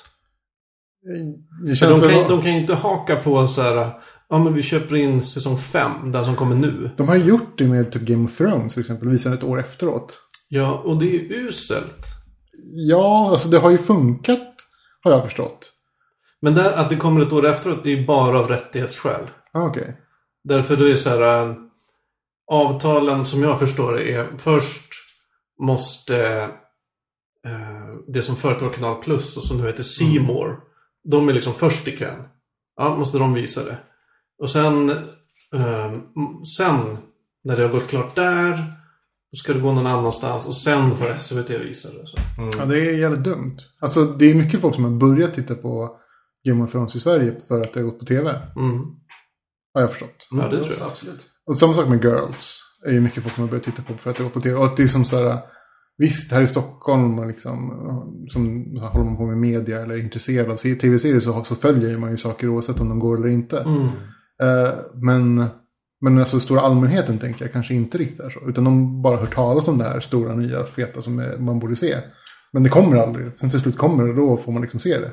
Det 1.66 1.68
För 1.68 1.74
känns 1.74 2.00
de, 2.00 2.08
kan, 2.08 2.28
de 2.28 2.42
kan 2.42 2.52
ju 2.54 2.60
inte 2.60 2.74
haka 2.74 3.16
på 3.16 3.46
så 3.46 3.62
här, 3.62 3.90
ja 4.28 4.38
men 4.44 4.54
vi 4.54 4.62
köper 4.62 4.94
in 4.96 5.22
säsong 5.22 5.58
5, 5.58 6.12
den 6.12 6.24
som 6.24 6.36
kommer 6.36 6.56
nu. 6.56 6.90
de 6.96 7.08
har 7.08 7.16
gjort 7.16 7.58
det 7.58 7.66
med 7.68 7.92
typ 7.92 8.02
Game 8.02 8.24
of 8.24 8.36
Thrones 8.38 8.72
till 8.72 8.80
exempel, 8.80 9.08
visar 9.08 9.32
ett 9.34 9.44
år 9.44 9.60
efteråt. 9.60 10.18
Ja, 10.54 10.72
och 10.84 10.96
det 10.98 11.06
är 11.06 11.10
ju 11.12 11.48
uselt. 11.48 12.06
Ja, 12.74 13.30
alltså 13.30 13.48
det 13.48 13.58
har 13.58 13.70
ju 13.70 13.78
funkat 13.78 14.48
har 15.02 15.10
jag 15.12 15.24
förstått. 15.24 15.72
Men 16.40 16.54
där, 16.54 16.72
att 16.72 16.90
det 16.90 16.96
kommer 16.96 17.20
ett 17.22 17.32
år 17.32 17.46
efteråt, 17.46 17.84
det 17.84 17.90
är 17.98 18.06
bara 18.06 18.38
av 18.38 18.48
rättighetsskäl. 18.48 19.30
Ah, 19.52 19.62
Okej. 19.66 20.00
Därför 20.44 20.76
då 20.76 20.84
är 20.84 20.88
det 20.88 20.96
så 20.96 21.08
här, 21.10 21.46
äh, 21.48 21.54
avtalen 22.50 23.26
som 23.26 23.42
jag 23.42 23.58
förstår 23.58 23.92
det 23.92 24.12
är, 24.14 24.26
först 24.38 24.92
måste 25.60 26.42
äh, 27.46 27.94
det 28.08 28.22
som 28.22 28.36
förut 28.36 28.62
var 28.62 28.70
Kanal 28.70 29.02
Plus 29.02 29.36
och 29.36 29.44
som 29.44 29.56
nu 29.60 29.66
heter 29.66 29.82
C 29.82 30.04
More, 30.20 30.56
de 31.04 31.28
är 31.28 31.32
liksom 31.32 31.54
först 31.54 31.88
i 31.88 31.96
kön. 31.96 32.22
Ja, 32.76 32.96
måste 32.96 33.18
de 33.18 33.34
visa 33.34 33.64
det. 33.64 33.76
Och 34.38 34.50
sen, 34.50 34.90
m- 35.54 36.44
sen 36.58 36.98
när 37.44 37.56
det 37.56 37.62
har 37.62 37.70
gått 37.70 37.88
klart 37.88 38.14
där, 38.14 38.72
då 39.32 39.36
ska 39.36 39.52
det 39.52 39.60
gå 39.60 39.72
någon 39.72 39.86
annanstans 39.86 40.46
och 40.46 40.56
sen 40.56 40.90
får 40.90 41.16
SVT 41.18 41.50
visa 41.50 41.88
det. 41.88 42.06
Så. 42.06 42.16
Ja, 42.58 42.64
det 42.64 42.78
är 42.80 42.98
jävligt 42.98 43.24
dumt. 43.24 43.56
Alltså 43.80 44.04
det 44.04 44.30
är 44.30 44.34
mycket 44.34 44.60
folk 44.60 44.74
som 44.74 44.84
har 44.84 44.90
börjat 44.90 45.34
titta 45.34 45.54
på 45.54 45.96
Game 46.48 46.64
of 46.64 46.72
Thrones 46.72 46.96
i 46.96 47.00
Sverige 47.00 47.36
för 47.48 47.60
att 47.60 47.72
det 47.72 47.80
har 47.80 47.84
gått 47.84 47.98
på 47.98 48.04
tv. 48.04 48.30
Mm. 48.56 48.78
Har 49.74 49.80
jag 49.80 49.90
förstått. 49.90 50.28
Ja, 50.30 50.48
det 50.48 50.56
tror 50.62 50.74
jag. 50.78 50.86
Absolut. 50.88 51.26
Och 51.46 51.56
samma 51.56 51.74
sak 51.74 51.88
med 51.88 52.04
Girls. 52.04 52.60
är 52.86 52.92
ju 52.92 53.00
mycket 53.00 53.22
folk 53.22 53.34
som 53.34 53.42
har 53.42 53.48
börjat 53.50 53.64
titta 53.64 53.82
på 53.82 53.94
för 53.94 54.10
att 54.10 54.16
det 54.16 54.22
går 54.22 54.30
på 54.30 54.40
tv. 54.40 54.56
Och 54.56 54.64
att 54.64 54.76
det 54.76 54.82
är 54.82 54.88
som 54.88 55.04
så 55.04 55.16
här. 55.16 55.38
Visst, 55.98 56.32
här 56.32 56.42
i 56.42 56.46
Stockholm 56.46 57.18
och 57.18 57.26
liksom, 57.26 57.70
som 58.28 58.64
så 58.76 58.80
här, 58.80 58.90
håller 58.90 59.04
man 59.04 59.16
på 59.16 59.26
med 59.26 59.38
media 59.38 59.80
eller 59.82 59.94
är 59.94 59.98
intresserad 59.98 60.50
av 60.50 60.56
se- 60.56 60.74
tv-serier 60.74 61.20
så, 61.20 61.44
så 61.44 61.54
följer 61.54 61.98
man 61.98 62.10
ju 62.10 62.16
saker 62.16 62.48
oavsett 62.48 62.80
om 62.80 62.88
de 62.88 62.98
går 62.98 63.16
eller 63.16 63.28
inte. 63.28 63.60
Mm. 63.60 63.86
Eh, 64.42 64.74
men 64.94 65.46
men 66.02 66.18
alltså 66.18 66.40
stora 66.40 66.60
allmänheten 66.60 67.18
tänker 67.18 67.44
jag 67.44 67.52
kanske 67.52 67.74
inte 67.74 67.98
riktigt 67.98 68.20
är 68.20 68.30
så. 68.30 68.48
Utan 68.48 68.64
de 68.64 69.02
bara 69.02 69.16
hört 69.16 69.34
talas 69.34 69.68
om 69.68 69.78
det 69.78 69.84
här 69.84 70.00
stora 70.00 70.34
nya 70.34 70.64
feta 70.64 71.02
som 71.02 71.18
är, 71.18 71.38
man 71.38 71.58
borde 71.58 71.76
se. 71.76 71.96
Men 72.52 72.62
det 72.62 72.68
kommer 72.68 72.96
aldrig. 72.96 73.36
Sen 73.36 73.50
till 73.50 73.60
slut 73.60 73.78
kommer 73.78 74.04
det 74.04 74.10
och 74.10 74.16
då 74.16 74.36
får 74.36 74.52
man 74.52 74.62
liksom 74.62 74.80
se 74.80 74.98
det. 74.98 75.10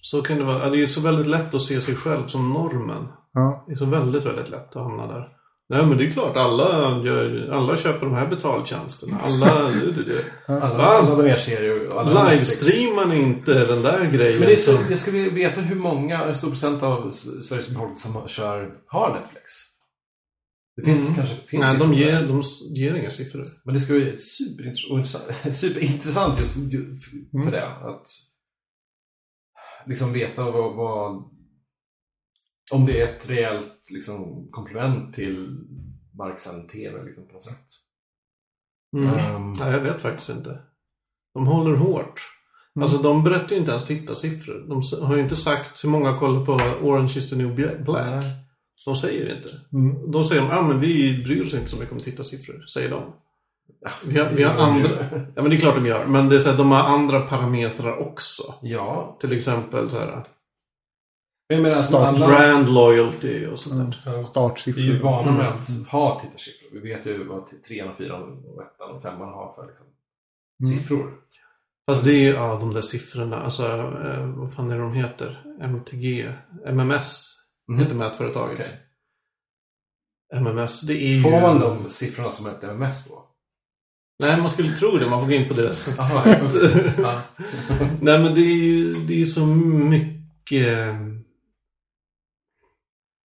Så 0.00 0.22
kan 0.22 0.38
det 0.38 0.44
vara. 0.44 0.70
Det 0.70 0.76
är 0.76 0.80
ju 0.80 0.88
så 0.88 1.00
väldigt 1.00 1.26
lätt 1.26 1.54
att 1.54 1.62
se 1.62 1.80
sig 1.80 1.94
själv 1.94 2.26
som 2.26 2.52
normen. 2.52 3.08
Ja. 3.32 3.64
Det 3.66 3.72
är 3.72 3.76
så 3.76 3.84
väldigt, 3.84 4.26
väldigt 4.26 4.50
lätt 4.50 4.76
att 4.76 4.82
hamna 4.82 5.06
där. 5.06 5.28
Nej 5.68 5.86
men 5.86 5.98
det 5.98 6.06
är 6.06 6.10
klart, 6.10 6.36
alla, 6.36 7.00
gör, 7.04 7.50
alla 7.52 7.76
köper 7.76 8.06
de 8.06 8.14
här 8.14 8.26
betaltjänsterna. 8.26 9.20
Alla, 9.24 9.62
det, 9.62 9.92
det, 9.92 10.02
det. 10.02 10.62
Alla, 10.62 10.84
alla 10.84 11.14
de 11.16 11.28
er 11.28 11.36
serier. 11.36 12.30
Livestreamar 12.30 13.14
inte 13.14 13.66
den 13.66 13.82
där 13.82 14.10
grejen? 14.12 14.38
Men 14.38 14.48
det 14.48 14.54
är 14.54 14.56
så, 14.56 14.78
jag 14.90 14.98
skulle 14.98 15.18
veta 15.18 15.60
hur 15.60 15.76
många, 15.76 16.26
hur 16.26 16.34
stor 16.34 16.48
procent 16.48 16.82
av 16.82 17.10
Sveriges 17.10 17.68
befolkning 17.68 17.96
som 17.96 18.28
kör, 18.28 18.70
har 18.86 19.14
Netflix. 19.14 19.75
Det 20.76 20.82
finns 20.84 21.02
Mm. 21.08 21.14
kanske 21.14 21.34
finns 21.36 21.62
Nej, 21.62 21.78
de 21.78 21.94
ger, 21.94 22.28
de 22.28 22.42
ger 22.76 22.94
inga 22.94 23.10
siffror. 23.10 23.44
Men 23.64 23.74
det 23.74 23.80
ska 23.80 23.92
bli 23.92 24.16
superintressant, 24.16 25.24
superintressant 25.54 26.38
just 26.38 26.52
för 26.54 27.38
Mm. 27.38 27.50
det. 27.50 27.68
Att 27.68 28.06
liksom 29.86 30.12
veta 30.12 30.50
vad, 30.50 30.76
vad 30.76 31.24
om 32.72 32.86
det 32.86 33.00
är 33.00 33.16
ett 33.16 33.30
rejält 33.30 33.90
liksom, 33.90 34.48
komplement 34.50 35.14
till 35.14 35.58
marksänd 36.18 36.68
TV 36.68 37.04
liksom, 37.04 37.26
på 37.26 37.32
något 37.32 37.44
sätt. 37.44 37.66
Mm. 38.96 39.14
Ehm, 39.14 39.52
Nej, 39.52 39.72
jag 39.72 39.80
vet 39.80 40.00
faktiskt 40.00 40.28
inte. 40.30 40.58
De 41.34 41.46
håller 41.46 41.76
hårt. 41.76 42.20
Mm. 42.76 42.82
Alltså 42.88 43.02
de 43.02 43.24
berättar 43.24 43.48
ju 43.50 43.56
inte 43.56 43.70
ens 43.72 43.84
tittarsiffror. 43.84 44.66
De 44.68 45.06
har 45.06 45.16
ju 45.16 45.22
inte 45.22 45.36
sagt 45.36 45.84
hur 45.84 45.88
många 45.88 46.18
kollar 46.18 46.44
på 46.46 46.52
Orange 46.86 47.12
is 47.18 47.30
the 47.30 47.36
new 47.36 47.54
Bla- 47.56 47.84
black. 47.84 48.24
nej. 48.24 48.45
De 48.84 48.96
säger 48.96 49.36
inte. 49.36 49.48
Mm. 49.72 50.10
Då 50.10 50.24
säger 50.24 50.42
de, 50.42 50.50
ja 50.50 50.62
men 50.62 50.80
vi 50.80 51.22
bryr 51.24 51.46
oss 51.46 51.54
inte 51.54 51.68
så 51.70 51.76
mycket 51.76 51.92
om 51.92 52.00
tittarsiffror, 52.00 52.66
säger 52.66 52.90
de. 52.90 53.12
Vi 54.06 54.18
har, 54.18 54.30
vi 54.30 54.42
har 54.42 54.54
andra, 54.66 54.90
ja 55.10 55.42
men 55.42 55.50
det 55.50 55.56
är 55.56 55.60
klart 55.60 55.74
de 55.74 55.86
gör, 55.86 56.06
men 56.06 56.28
det 56.28 56.36
är 56.36 56.40
så 56.40 56.50
här, 56.50 56.56
de 56.58 56.70
har 56.70 56.82
andra 56.82 57.20
parametrar 57.20 57.98
också. 57.98 58.54
Ja. 58.62 59.16
Till 59.20 59.32
exempel 59.32 59.90
så 59.90 59.98
här, 59.98 60.24
jag 61.48 61.62
menar, 61.62 61.82
Start 61.82 62.08
alla, 62.08 62.26
brand 62.26 62.68
loyalty 62.68 63.46
och 63.46 63.58
sånt 63.58 63.76
där. 63.76 64.00
Ja. 64.04 64.10
Vi 64.10 64.16
är 64.16 64.18
ju 64.20 64.24
Startsiffror. 64.24 65.02
vana 65.02 65.30
med 65.32 65.46
att 65.48 65.88
ha 65.90 66.20
tittarsiffror. 66.20 66.68
Vi 66.72 66.80
vet 66.94 67.06
ju 67.06 67.24
vad 67.24 67.62
trean, 67.68 67.88
och 67.88 67.96
fyran, 67.96 68.44
och 68.46 68.62
ettan 68.62 68.90
och 68.96 69.02
femman 69.02 69.28
har 69.34 69.52
för 69.52 69.66
liksom, 69.66 69.86
Mm. 70.64 70.78
siffror. 70.78 71.12
Fast 71.90 72.04
det 72.04 72.12
är 72.12 72.20
ju, 72.20 72.30
ja 72.30 72.58
de 72.60 72.74
där 72.74 72.80
siffrorna, 72.80 73.36
alltså 73.36 73.62
eh, 74.04 74.26
vad 74.36 74.54
fan 74.54 74.70
är 74.70 74.76
det 74.76 74.82
de 74.82 74.92
heter? 74.92 75.42
MTG, 75.60 76.32
MMS 76.66 77.35
Mhm. 77.68 77.78
heter 77.80 77.94
mätföretaget. 77.94 78.60
Okej. 78.60 78.80
MMS, 80.42 80.80
det 80.80 80.92
är 80.94 81.08
ju... 81.08 81.22
Får 81.22 81.30
man 81.30 81.60
de 81.60 81.88
siffrorna 81.88 82.30
som 82.30 82.46
ett 82.46 82.62
MMS 82.62 83.08
då? 83.08 83.22
Nej, 84.18 84.40
man 84.40 84.50
skulle 84.50 84.76
tro 84.76 84.96
det. 84.96 85.10
Man 85.10 85.20
får 85.20 85.26
gå 85.26 85.32
in 85.34 85.48
på 85.48 85.54
deras 85.54 85.78
sajt. 85.96 86.52
Nej, 88.00 88.18
men 88.22 88.34
det 88.34 88.40
är 88.40 88.56
ju 88.56 88.94
det 88.94 89.20
är 89.20 89.24
så 89.24 89.46
mycket... 89.46 90.76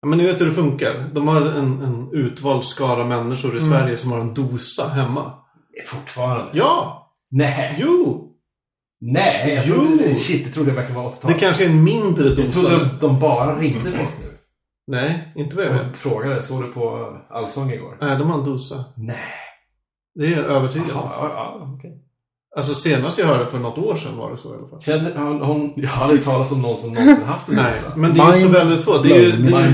Ja, 0.01 0.07
men 0.07 0.17
ni 0.17 0.25
vet 0.25 0.41
hur 0.41 0.45
det 0.45 0.53
funkar. 0.53 1.09
De 1.13 1.27
har 1.27 1.41
en, 1.41 1.81
en 1.81 2.09
utvald 2.13 2.65
skara 2.65 3.05
människor 3.05 3.57
i 3.57 3.59
Mm. 3.59 3.69
Sverige 3.69 3.97
som 3.97 4.11
har 4.11 4.19
en 4.19 4.33
dosa 4.33 4.87
hemma. 4.87 5.33
Fortfarande? 5.85 6.51
Ja! 6.57 7.05
Nej! 7.31 7.75
Jo! 7.79 8.25
Nej! 9.01 9.53
Jag 9.55 9.63
Jo. 9.67 9.75
trodde, 9.75 10.15
shit, 10.15 10.45
det 10.45 10.51
trodde 10.51 10.69
jag 10.69 10.75
verkligen 10.75 11.01
var 11.01 11.09
80-tal. 11.09 11.31
Det 11.33 11.39
kanske 11.39 11.65
är 11.65 11.69
en 11.69 11.83
mindre 11.83 12.27
Jag 12.27 12.35
dosa. 12.37 12.59
trodde 12.59 12.89
de 12.99 13.19
bara 13.19 13.59
ringde 13.59 13.91
folk 13.91 14.09
nu. 14.21 14.25
Nej, 14.87 15.33
inte 15.35 15.55
vad 15.55 15.65
jag 15.65 15.71
vet. 15.73 15.97
Frågade, 15.97 16.41
såg 16.41 16.63
du 16.63 16.71
på 16.71 17.17
Allsång 17.29 17.71
igår? 17.71 17.97
Nej, 18.01 18.17
de 18.17 18.29
har 18.29 18.37
en 18.39 18.45
dosa. 18.45 18.83
Nej. 18.97 19.17
Det 20.15 20.25
är 20.25 20.31
jag 20.37 20.45
övertygad 20.45 20.91
om. 20.91 20.95
ja, 21.11 21.29
ja, 21.33 21.73
okej. 21.77 21.91
Alltså 22.57 22.73
senast 22.73 23.17
jag 23.19 23.25
hörde 23.25 23.45
för 23.45 23.59
något 23.59 23.77
år 23.77 23.95
sedan 23.95 24.17
var 24.17 24.31
det 24.31 24.37
så 24.37 24.53
i 24.53 24.57
alla 24.57 24.67
fall. 24.67 24.81
Känner 24.81 25.17
hon, 25.17 25.41
hon, 25.41 25.73
jag 25.75 25.89
har 25.89 26.03
aldrig 26.03 26.23
talat 26.23 26.51
om 26.51 26.61
någon 26.61 26.77
som 26.77 26.93
någonsin 26.93 27.25
haft 27.25 27.49
en 27.49 27.55
Nej, 27.55 27.73
dosa. 27.73 27.95
men 27.95 28.13
det 28.13 28.21
är 28.21 28.35
ju 28.35 28.41
så 28.41 28.47
väldigt 28.47 28.83
få. 28.83 28.97
Det 28.97 29.11
är 29.17 29.21
ju, 29.23 29.31
det 29.31 29.55
är. 29.57 29.73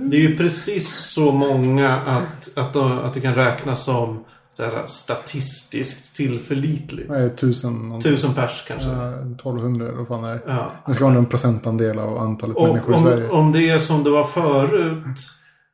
Det 0.00 0.16
är 0.16 0.20
ju 0.20 0.36
precis 0.36 0.88
så 0.94 1.32
många 1.32 1.90
att, 1.96 2.58
att, 2.58 2.72
de, 2.72 2.98
att 2.98 3.14
det 3.14 3.20
kan 3.20 3.34
räknas 3.34 3.84
som 3.84 4.24
så 4.52 4.62
här, 4.62 4.86
statistiskt 4.86 6.16
tillförlitligt. 6.16 7.08
Det, 7.08 7.28
tusen? 7.30 8.00
Tusen 8.02 8.34
pers 8.34 8.64
kanske. 8.68 8.88
Ja, 8.88 9.08
1200 9.14 9.86
eller 9.86 9.96
vad 9.98 10.08
fan 10.08 10.24
är 10.24 10.34
det? 10.34 10.42
Ja. 10.46 10.72
Det 10.86 10.94
ska 10.94 11.04
vara 11.04 11.14
en 11.16 11.26
procentandel 11.26 11.98
av 11.98 12.18
antalet 12.18 12.56
Och 12.56 12.68
människor 12.68 12.94
i 12.94 12.96
om, 12.96 13.02
Sverige. 13.04 13.28
om 13.28 13.52
det 13.52 13.68
är 13.68 13.78
som 13.78 14.04
det 14.04 14.10
var 14.10 14.24
förut 14.26 15.16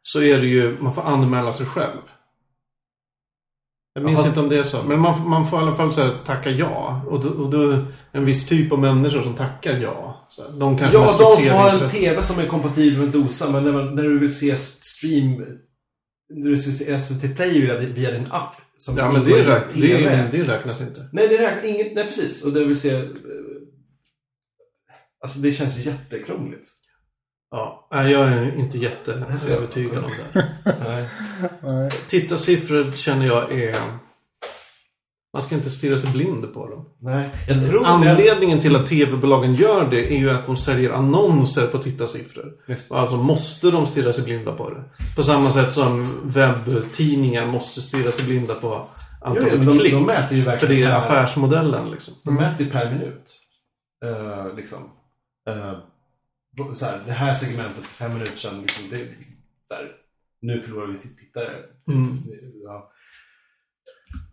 så 0.02 0.20
är 0.22 0.38
det 0.38 0.46
ju, 0.46 0.76
man 0.80 0.94
får 0.94 1.02
anmäla 1.02 1.52
sig 1.52 1.66
själv. 1.66 1.98
Jag 3.94 4.04
minns 4.04 4.16
fast- 4.16 4.28
inte 4.28 4.40
om 4.40 4.48
det 4.48 4.58
är 4.58 4.62
så. 4.62 4.82
Men 4.82 5.00
man, 5.00 5.28
man 5.28 5.46
får 5.50 5.58
i 5.58 5.62
alla 5.62 5.72
fall 5.72 5.92
så 5.92 6.02
här, 6.02 6.14
tacka 6.26 6.50
ja. 6.50 7.02
Och 7.08 7.24
då, 7.24 7.28
och 7.28 7.50
då 7.50 7.70
är 7.70 7.84
en 8.12 8.24
viss 8.24 8.46
typ 8.46 8.72
av 8.72 8.78
människor 8.78 9.22
som 9.22 9.34
tackar 9.34 9.78
ja. 9.78 10.26
Så 10.30 10.42
här, 10.42 10.50
de 10.60 10.78
kanske 10.78 10.98
Ja, 10.98 11.16
de 11.18 11.36
som 11.42 11.56
har 11.56 11.70
en 11.84 11.90
TV 11.90 12.22
som 12.22 12.38
är 12.38 12.46
kompatibel 12.46 12.98
med 12.98 13.08
Dosa, 13.08 13.50
men 13.50 13.64
när, 13.64 13.72
man, 13.72 13.94
när 13.94 14.02
du 14.02 14.18
vill 14.18 14.34
se 14.38 14.56
stream... 14.56 15.44
När 16.30 16.44
du 16.44 16.50
vill 16.50 16.78
se 16.78 16.98
SVT 16.98 17.36
Play 17.36 17.60
via, 17.60 17.78
via 17.78 18.10
din 18.10 18.26
app. 18.30 18.54
Som 18.78 18.96
Ja, 18.96 19.12
men 19.12 19.24
det, 19.24 19.44
räk, 19.46 19.62
det, 19.68 19.74
TV. 19.74 20.28
det 20.32 20.42
räknas 20.44 20.80
inte. 20.80 21.08
Nej, 21.12 21.28
det 21.28 21.38
räknas 21.38 21.64
inget. 21.64 21.94
Nej, 21.94 22.04
precis. 22.06 22.44
Och 22.44 22.52
det 22.52 22.64
vill 22.64 22.80
se... 22.80 22.94
eh, 22.94 23.02
Alltså, 25.20 25.38
det 25.38 25.52
känns 25.52 25.78
ju 25.78 25.82
jättekrångligt. 25.82 26.66
Ja, 27.50 27.88
nej, 27.92 28.12
jag 28.12 28.28
är 28.28 28.58
inte 28.58 28.78
jätteövertygad 28.78 30.04
om 30.04 30.10
det. 30.32 30.48
Nej. 30.84 31.08
Nej. 31.62 31.90
Tittarsiffror 32.08 32.92
känner 32.96 33.26
jag 33.26 33.52
är... 33.52 33.76
Man 35.32 35.42
ska 35.42 35.54
inte 35.54 35.70
stirra 35.70 35.98
sig 35.98 36.10
blind 36.10 36.54
på 36.54 36.68
dem. 36.68 36.88
Nej. 37.00 37.30
Jag 37.48 37.66
tror 37.66 37.80
det. 37.80 37.86
Anledningen 37.86 38.60
till 38.60 38.76
att 38.76 38.86
tv-bolagen 38.86 39.54
gör 39.54 39.90
det 39.90 40.14
är 40.14 40.18
ju 40.18 40.30
att 40.30 40.46
de 40.46 40.56
säljer 40.56 40.92
annonser 40.92 41.66
på 41.66 41.78
tittarsiffror. 41.78 42.52
Just. 42.68 42.92
Alltså 42.92 43.16
måste 43.16 43.70
de 43.70 43.86
stirra 43.86 44.12
sig 44.12 44.24
blinda 44.24 44.52
på 44.52 44.70
det. 44.70 44.84
På 45.16 45.22
samma 45.22 45.52
sätt 45.52 45.74
som 45.74 46.20
webbtidningar 46.22 47.46
måste 47.46 47.80
stirra 47.80 48.12
sig 48.12 48.24
blinda 48.24 48.54
på 48.54 48.86
antalet 49.20 49.52
jo, 49.56 49.72
de, 49.72 49.78
klick. 49.78 49.92
de 49.92 50.06
mäter 50.06 50.36
ju 50.36 50.44
för 50.44 50.50
verkligen... 50.50 50.76
det 50.76 50.82
är 50.82 50.98
affärsmodellen 50.98 51.90
liksom. 51.90 52.14
De 52.24 52.34
mäter 52.34 52.66
ju 52.66 52.70
per 52.72 52.92
minut. 52.92 53.40
Eh, 54.04 54.56
liksom. 54.56 54.78
Eh, 55.48 55.72
så 56.74 56.84
här, 56.86 57.00
det 57.06 57.12
här 57.12 57.34
segmentet 57.34 57.84
för 57.84 58.04
fem 58.04 58.12
minuter 58.14 58.36
sedan. 58.36 58.60
Liksom, 58.62 58.84
det, 58.90 58.96
så 59.68 59.74
här, 59.74 59.90
nu 60.42 60.62
förlorar 60.62 60.86
vi 60.86 60.98
titt- 60.98 61.18
tittare. 61.18 61.54
Mm. 61.88 62.18
Ja, 62.64 62.90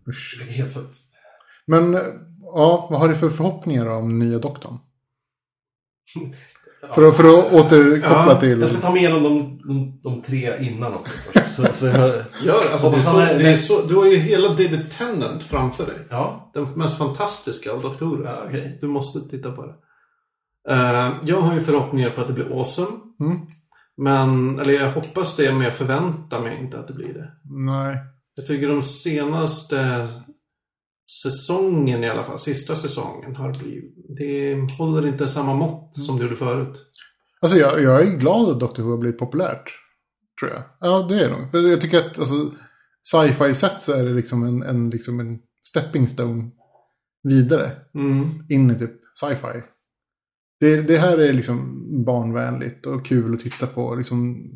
Usch. 0.08 0.36
det 0.40 0.44
är 0.50 0.54
helt 0.54 0.74
för... 0.74 0.84
Men 1.68 1.94
eh, 1.96 2.02
ja, 2.56 2.88
vad 2.92 3.00
har 3.00 3.08
du 3.08 3.16
för 3.16 3.30
förhoppningar 3.30 3.86
om 3.86 4.20
nya 4.20 4.40
doktorn? 4.40 4.78
För 6.96 7.08
att, 7.08 7.16
för 7.18 7.24
att 7.24 7.54
återkoppla 7.54 8.26
Ja, 8.34 8.40
till... 8.40 8.60
Jag 8.60 8.70
ska 8.70 8.80
ta 8.82 8.92
mig 8.92 9.00
igenom 9.00 9.24
de, 9.24 9.58
de, 9.68 10.00
de 10.04 10.22
tre 10.22 10.66
innan 10.68 10.94
också 10.94 11.14
först. 11.18 11.48
Så, 11.56 11.74
så 11.74 11.86
jag, 11.86 11.98
Gör, 12.44 12.72
alltså, 12.72 12.90
det 12.90 12.98
är 12.98 13.00
Hoppas 13.00 13.04
så, 13.04 13.10
han 13.10 13.22
är- 13.22 13.40
det 13.40 13.50
är 13.52 13.58
så, 13.58 13.82
du 13.82 13.96
har 13.96 14.06
ju 14.06 14.16
hela 14.16 14.50
David 14.50 14.92
Tennant 14.92 15.44
framför 15.44 15.86
dig. 15.86 15.96
ja, 16.10 16.52
Den 16.54 16.64
mest 16.76 16.98
fantastiska 16.98 17.72
av 17.72 17.82
doktorer. 17.82 18.32
ja 18.32 18.44
okej. 18.48 18.78
Du 18.82 18.88
måste 18.88 19.20
titta 19.30 19.52
på 19.52 19.66
det. 19.66 19.74
Eh, 20.74 21.12
jag 21.26 21.42
har 21.42 21.54
ju 21.56 21.62
förhoppningar 21.64 22.10
på 22.10 22.22
att 22.22 22.28
det 22.28 22.34
blir 22.34 22.58
awesome. 22.60 22.88
Mm. 23.20 23.38
Men, 23.98 24.60
eller 24.60 24.74
jag 24.74 24.92
hoppas 24.92 25.36
det, 25.36 25.52
men 25.52 25.62
jag 25.62 25.74
förväntar 25.74 26.42
mig 26.42 26.58
inte 26.62 26.80
att 26.80 26.88
det 26.88 26.94
blir 26.94 27.14
det. 27.14 27.32
Nej. 27.44 27.98
Jag 28.36 28.46
tycker 28.46 28.68
de 28.68 28.84
senaste 28.84 30.08
säsongen 31.24 32.04
i 32.04 32.10
alla 32.10 32.24
fall, 32.24 32.40
sista 32.40 32.76
säsongen 32.76 33.36
har 33.36 33.64
blivit, 33.64 33.96
det 34.18 34.56
håller 34.78 35.08
inte 35.08 35.28
samma 35.28 35.54
mått 35.54 35.96
som 35.96 36.18
det 36.18 36.24
gjorde 36.24 36.36
förut. 36.36 36.86
Alltså 37.42 37.58
jag, 37.58 37.82
jag 37.82 38.08
är 38.08 38.18
glad 38.18 38.50
att 38.50 38.60
Doctor 38.60 38.84
Who 38.84 38.90
har 38.90 38.98
blivit 38.98 39.20
populärt. 39.20 39.72
Tror 40.40 40.52
jag. 40.52 40.64
Ja, 40.80 41.06
det 41.10 41.26
är 41.26 41.30
nog. 41.30 41.52
För 41.52 41.58
jag 41.58 41.82
tycker 41.82 41.98
att 41.98 42.20
alltså, 42.20 42.52
sci-fi 43.04 43.54
sett 43.54 43.84
så 43.84 43.94
är 43.94 44.04
det 44.04 44.14
liksom 44.14 44.44
en, 44.44 44.64
en, 44.64 44.90
liksom 44.90 45.20
en 45.20 45.40
stepping 45.64 46.08
stone 46.08 46.52
vidare. 47.24 47.72
Mm. 47.94 48.46
In 48.50 48.72
i 48.72 48.80
typ 48.80 48.92
sci-fi. 49.14 49.62
Det, 50.60 50.82
det 50.82 50.98
här 50.98 51.18
är 51.18 51.34
liksom 51.34 51.86
barnvänligt 52.06 52.86
och 52.86 53.06
kul 53.06 53.34
att 53.34 53.40
titta 53.40 53.68
på. 53.68 53.96
Liksom, 53.96 54.52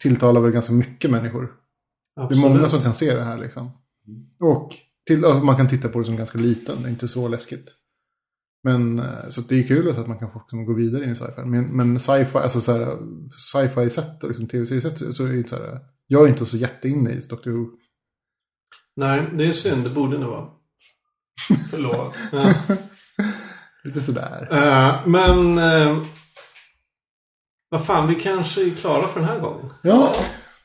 tilltalar 0.00 0.40
väl 0.40 0.52
ganska 0.52 0.72
mycket 0.72 1.10
människor. 1.10 1.57
Det 2.18 2.22
är 2.22 2.24
Absolut. 2.24 2.44
många 2.44 2.68
som 2.68 2.82
kan 2.82 2.94
se 2.94 3.14
det 3.14 3.22
här 3.22 3.38
liksom. 3.38 3.70
Och 4.40 4.74
till, 5.06 5.20
man 5.20 5.56
kan 5.56 5.68
titta 5.68 5.88
på 5.88 5.98
det 5.98 6.04
som 6.04 6.16
ganska 6.16 6.38
liten, 6.38 6.82
det 6.82 6.88
är 6.88 6.90
inte 6.90 7.08
så 7.08 7.28
läskigt. 7.28 7.74
Men 8.62 8.98
eh, 8.98 9.28
så 9.28 9.40
det 9.40 9.58
är 9.58 9.68
kul 9.68 9.90
att 9.90 10.06
man 10.06 10.18
kan 10.18 10.30
få 10.30 10.38
liksom, 10.38 10.64
gå 10.64 10.72
vidare 10.72 11.04
in 11.04 11.10
i 11.10 11.16
sci-fi. 11.16 11.44
Men, 11.44 11.64
men 11.64 12.00
sci-fi, 12.00 12.38
alltså 12.38 12.60
så 12.60 12.72
här, 12.72 12.96
sci-fi 13.52 13.90
sett 13.90 14.22
och 14.22 14.28
liksom, 14.28 14.46
tv-seriesätt 14.46 15.14
så, 15.16 15.24
är 15.24 15.28
det 15.28 15.38
inte 15.38 15.50
så 15.50 15.56
här. 15.56 15.80
Jag 16.06 16.24
är 16.24 16.28
inte 16.28 16.46
så 16.46 16.56
jätteinne 16.56 17.10
i 17.10 17.20
Doctor 17.20 17.50
Who. 17.50 17.66
Nej, 18.96 19.22
det 19.32 19.46
är 19.46 19.52
synd. 19.52 19.84
Det 19.84 19.90
borde 19.90 20.18
det 20.18 20.26
vara. 20.26 20.46
Förlåt. 21.70 22.14
Ja. 22.32 22.54
Lite 23.84 24.00
sådär. 24.00 24.48
Eh, 24.50 25.06
men... 25.06 25.58
Uh, 25.58 26.02
vad 27.70 27.86
fan, 27.86 28.08
vi 28.08 28.14
kanske 28.14 28.66
är 28.66 28.70
klara 28.70 29.08
för 29.08 29.20
den 29.20 29.28
här 29.28 29.40
gången. 29.40 29.72
Ja, 29.82 30.14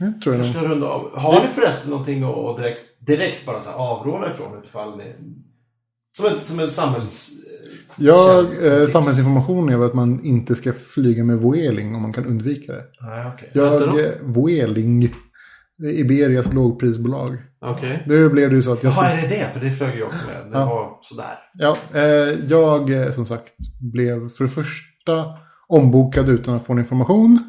det 0.05 0.13
tror 0.23 0.35
jag 0.35 0.45
Jag 0.45 0.55
ska 0.55 0.63
runda 0.63 0.87
av. 0.87 1.17
Har 1.17 1.41
ni 1.41 1.47
förresten 1.47 1.89
någonting 1.91 2.23
att 2.23 2.57
direkt, 2.57 2.79
direkt 2.99 3.45
bara 3.45 3.59
så 3.59 3.69
avråda 3.71 4.29
ifrån 4.31 4.57
utifall 4.61 4.97
ni... 4.97 5.03
Som 6.17 6.25
en, 6.25 6.43
som 6.45 6.59
en 6.59 6.69
samhälls... 6.69 7.29
Jag, 7.97 8.47
tjänst- 8.47 8.71
eh, 8.71 8.85
samhällsinformation 8.85 9.69
är 9.69 9.85
att 9.85 9.93
man 9.93 10.25
inte 10.25 10.55
ska 10.55 10.73
flyga 10.73 11.23
med 11.23 11.37
Vueling 11.39 11.95
om 11.95 12.01
man 12.01 12.13
kan 12.13 12.25
undvika 12.25 12.71
det. 12.73 12.83
Nej, 13.01 13.31
heter 13.41 13.59
Jag, 13.59 13.99
eh, 14.05 14.11
Vueling, 14.21 14.99
det 15.77 15.87
är 15.89 15.99
Iberias 15.99 16.53
lågprisbolag. 16.53 17.37
Okej. 17.65 18.03
Nu 18.07 18.29
blev 18.29 18.49
det 18.49 18.55
ju 18.55 18.61
så 18.61 18.73
att 18.73 18.83
jag 18.83 18.93
Jaha, 18.93 19.05
skulle, 19.05 19.21
är 19.27 19.29
det 19.29 19.35
det? 19.45 19.49
För 19.53 19.59
det 19.65 19.71
flög 19.71 19.95
ju 19.95 20.03
också 20.03 20.25
med. 20.27 20.51
Det 20.51 20.57
Ja. 20.59 20.65
var 20.65 20.97
sådär. 21.01 21.35
ja, 21.53 21.77
eh, 21.93 22.45
jag 22.49 22.89
eh, 23.03 23.11
som 23.11 23.25
sagt 23.25 23.53
blev 23.93 24.29
för 24.29 24.43
det 24.43 24.49
första 24.49 25.25
ombokad 25.67 26.29
utan 26.29 26.55
att 26.55 26.65
få 26.65 26.73
någon 26.73 26.79
information. 26.83 27.39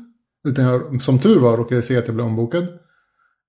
Utan 0.44 0.64
jag, 0.64 1.02
som 1.02 1.18
tur 1.18 1.38
var 1.40 1.56
råkade 1.56 1.74
jag 1.74 1.84
se 1.84 1.96
att 1.98 2.06
jag 2.06 2.14
blev 2.14 2.26
ombokad. 2.26 2.66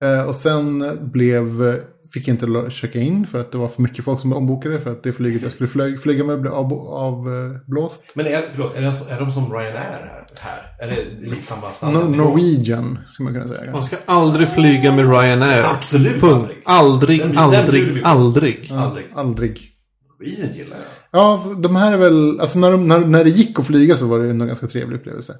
Eh, 0.04 0.22
och 0.28 0.36
sen 0.36 0.98
blev, 1.12 1.76
fick 2.14 2.28
jag 2.28 2.34
inte 2.34 2.70
checka 2.72 3.00
in 3.00 3.28
för 3.28 3.40
att 3.40 3.52
det 3.52 3.58
var 3.58 3.68
för 3.68 3.82
mycket 3.82 4.06
folk 4.06 4.20
som 4.20 4.30
var 4.30 4.38
ombokade. 4.38 4.80
För 4.80 4.90
att 4.92 5.04
det 5.04 5.14
flyget 5.14 5.42
jag 5.42 5.52
skulle 5.52 5.68
flyga, 5.68 5.98
flyga 5.98 6.24
med 6.24 6.42
blev 6.42 6.54
avblåst. 6.54 8.04
Av, 8.04 8.26
eh. 8.26 8.26
Men 8.26 8.26
är, 8.44 8.50
förlåt, 8.52 8.78
är, 8.78 8.82
det, 8.82 8.88
är 9.12 9.20
de 9.20 9.32
som 9.32 9.54
Ryanair 9.54 9.74
här? 9.74 10.26
här? 10.40 10.76
Är 10.80 10.88
det 10.88 11.30
lite 11.30 11.42
samma 11.42 11.72
standard? 11.72 12.10
Norwegian, 12.10 13.00
skulle 13.10 13.24
man 13.32 13.34
kunna 13.44 13.56
säga. 13.58 13.72
Man 13.72 13.84
ska 13.84 13.96
aldrig 14.06 14.48
flyga 14.50 14.96
med 14.96 15.06
Ryanair. 15.12 15.64
Absolut 15.64 16.22
Punkt. 16.22 16.34
aldrig. 16.34 16.58
Aldrig, 16.66 17.20
Den- 17.20 17.36
den 17.52 17.72
bjuder 17.72 17.94
vi 17.94 18.02
aldrig, 18.04 18.06
aldrig. 18.06 18.68
Ja, 18.70 18.80
Aldrig. 18.80 19.06
Aldrig. 19.16 19.62
Norwegian 20.20 20.54
gillar 20.54 20.78
jag. 20.78 20.86
Ja, 21.22 21.56
de 21.62 21.76
här 21.76 21.94
är 21.94 21.98
väl, 21.98 22.40
alltså 22.40 22.60
när, 22.60 22.72
de, 22.72 22.88
när, 22.88 23.00
när 23.00 23.24
det 23.24 23.30
gick 23.30 23.60
att 23.60 23.68
flyga 23.68 23.98
så 23.98 24.06
var 24.08 24.20
det 24.20 24.30
en 24.30 24.48
ganska 24.48 24.68
trevlig 24.68 24.98
upplevelse. 24.98 25.38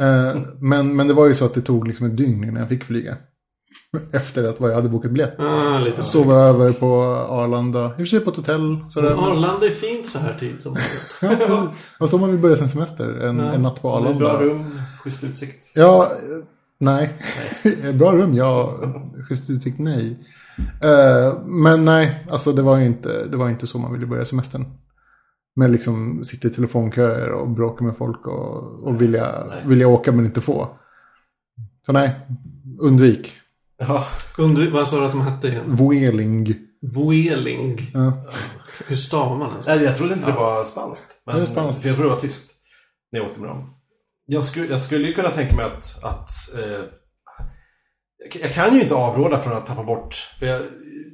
Eh, 0.00 0.40
men, 0.60 0.96
men 0.96 1.08
det 1.08 1.14
var 1.14 1.26
ju 1.28 1.34
så 1.34 1.44
att 1.44 1.54
det 1.54 1.60
tog 1.60 1.88
liksom 1.88 2.06
ett 2.06 2.16
dygn 2.16 2.44
innan 2.44 2.56
jag 2.56 2.68
fick 2.68 2.84
flyga. 2.84 3.16
Efter 4.12 4.48
att 4.48 4.60
jag 4.60 4.74
hade 4.74 4.88
bokat 4.88 5.10
biljett. 5.10 5.40
Ah, 5.40 5.78
lite. 5.78 6.02
Sova 6.02 6.34
över 6.44 6.72
på 6.72 7.02
Arlanda, 7.28 7.86
i 7.86 7.92
och 7.92 7.96
för 7.96 8.04
sig 8.04 8.20
på 8.20 8.30
ett 8.30 8.36
hotell. 8.36 8.76
Sådär. 8.90 9.10
Arlanda 9.10 9.66
är 9.66 9.70
fint 9.70 10.08
så 10.08 10.18
här 10.18 10.38
tid 10.38 10.62
som 10.62 10.76
Ja, 11.22 11.72
och 11.98 12.08
så 12.08 12.16
om 12.16 12.20
man 12.20 12.30
vill 12.30 12.40
börja 12.40 12.56
sin 12.56 12.68
semester, 12.68 13.08
en, 13.08 13.40
en 13.40 13.62
natt 13.62 13.82
på 13.82 13.88
är 13.88 14.14
Bra 14.14 14.28
Arlanda. 14.30 14.40
rum, 14.42 14.80
schysst 15.02 15.24
utsikt. 15.24 15.72
Ja, 15.76 16.04
eh, 16.04 16.44
nej. 16.78 17.14
Bra 17.94 18.12
rum, 18.12 18.34
ja. 18.34 18.80
Schysst 19.28 19.50
utsikt, 19.50 19.78
nej. 19.78 20.18
Eh, 20.82 21.38
men 21.44 21.84
nej, 21.84 22.26
alltså 22.30 22.52
det 22.52 22.62
var 22.62 22.78
ju 22.78 22.86
inte, 22.86 23.24
det 23.26 23.36
var 23.36 23.48
inte 23.50 23.66
så 23.66 23.78
man 23.78 23.92
ville 23.92 24.06
börja 24.06 24.24
semestern. 24.24 24.64
Med 25.56 25.70
liksom 25.70 26.24
sitta 26.24 26.48
i 26.48 26.50
telefonköer 26.50 27.30
och 27.32 27.48
bråka 27.48 27.84
med 27.84 27.96
folk 27.96 28.26
och, 28.26 28.82
och 28.88 29.02
vilja, 29.02 29.44
Nej. 29.48 29.62
vilja 29.66 29.88
åka 29.88 30.12
men 30.12 30.24
inte 30.26 30.40
få. 30.40 30.68
Så 31.86 31.92
nej, 31.92 32.20
undvik. 32.80 33.32
Ja, 33.78 34.04
Undvik, 34.38 34.72
vad 34.72 34.88
sa 34.88 35.00
du 35.00 35.04
att 35.04 35.12
de 35.12 35.20
hette 35.20 35.48
igen? 35.48 35.62
Vueling. 35.66 36.54
Vueling. 36.94 37.90
Ja. 37.94 38.12
Hur 38.86 38.96
stavar 38.96 39.38
man 39.38 39.50
ens? 39.50 39.66
Nej, 39.66 39.82
jag 39.82 39.96
trodde 39.96 40.14
inte 40.14 40.26
det 40.26 40.32
var 40.32 40.64
spanskt. 40.64 41.06
Men 41.26 41.36
Det 41.36 41.42
är 41.42 41.46
spanskt. 41.46 41.84
Jag 41.84 41.94
trodde 41.94 42.10
det 42.10 42.14
var 42.14 42.20
tyskt. 42.20 42.50
När 43.12 43.20
jag 43.20 43.26
åkte 43.28 43.40
med 43.40 43.50
dem. 43.50 43.74
Jag 44.26 44.44
skulle, 44.44 44.66
jag 44.66 44.80
skulle 44.80 45.06
ju 45.06 45.12
kunna 45.14 45.28
tänka 45.28 45.56
mig 45.56 45.64
att... 45.64 46.04
att 46.04 46.30
eh, 46.58 46.84
jag- 48.36 48.52
kan 48.54 48.74
ju 48.74 48.80
inte 48.82 48.94
avråda 48.94 49.40
från 49.40 49.52
att 49.56 49.66
tappa 49.66 49.82
bort... 49.84 50.14
För 50.38 50.46
jag, 50.46 50.62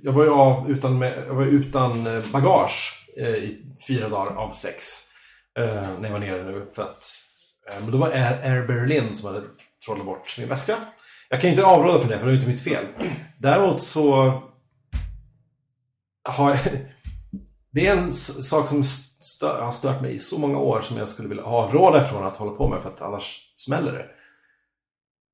jag 0.03 0.13
var 0.13 0.25
ju 0.25 0.31
av 0.31 0.71
utan, 0.71 0.99
med, 0.99 1.25
jag 1.27 1.35
var 1.35 1.45
utan 1.47 2.07
eh, 2.07 2.23
bagage 2.33 3.05
eh, 3.17 3.27
i 3.29 3.63
fyra 3.89 4.09
dagar 4.09 4.37
av 4.37 4.51
sex. 4.51 4.85
Eh, 5.59 5.65
när 5.99 6.03
jag 6.05 6.11
var 6.13 6.19
nere 6.19 6.43
nu. 6.45 6.67
För 6.75 6.83
att, 6.83 7.05
eh, 7.71 7.81
men 7.81 7.91
då 7.91 7.99
var 7.99 8.11
det 8.11 8.17
Air 8.45 8.67
Berlin 8.67 9.15
som 9.15 9.35
hade 9.35 9.47
trollat 9.87 10.07
bort 10.07 10.35
min 10.39 10.49
väska. 10.49 10.77
Jag 11.29 11.41
kan 11.41 11.51
ju 11.51 11.57
inte 11.57 11.67
avråda 11.67 11.99
från 11.99 12.09
det, 12.09 12.19
för 12.19 12.27
det 12.27 12.33
är 12.33 12.35
ju 12.35 12.39
inte 12.41 12.51
mitt 12.51 12.65
fel. 12.65 12.85
Däremot 13.39 13.83
så 13.83 14.33
har 16.29 16.51
jag, 16.51 16.59
det 17.73 17.87
är 17.87 17.97
en 17.97 18.13
sak 18.13 18.69
som 18.69 18.85
stör, 19.21 19.63
har 19.63 19.73
stört 19.73 20.01
mig 20.01 20.15
i 20.15 20.19
så 20.19 20.39
många 20.39 20.59
år 20.59 20.81
som 20.81 20.97
jag 20.97 21.09
skulle 21.09 21.29
vilja 21.29 21.45
avråda 21.45 22.05
från 22.05 22.27
att 22.27 22.37
hålla 22.37 22.53
på 22.53 22.69
med 22.69 22.83
för 22.83 22.89
att 22.89 23.01
annars 23.03 23.53
smäller 23.55 23.93
det. 23.93 24.07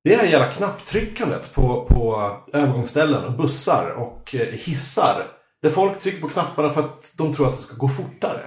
Det 0.03 0.13
är 0.13 0.17
det 0.17 0.23
här 0.23 0.31
jävla 0.31 0.51
knapptryckandet 0.51 1.53
på, 1.53 1.85
på 1.85 2.31
övergångsställen 2.53 3.25
och 3.25 3.33
bussar 3.33 3.89
och 3.89 4.35
eh, 4.35 4.47
hissar. 4.47 5.27
Där 5.61 5.69
folk 5.69 5.99
trycker 5.99 6.21
på 6.21 6.29
knapparna 6.29 6.69
för 6.69 6.81
att 6.81 7.11
de 7.17 7.33
tror 7.33 7.47
att 7.47 7.55
det 7.55 7.61
ska 7.61 7.75
gå 7.75 7.89
fortare. 7.89 8.41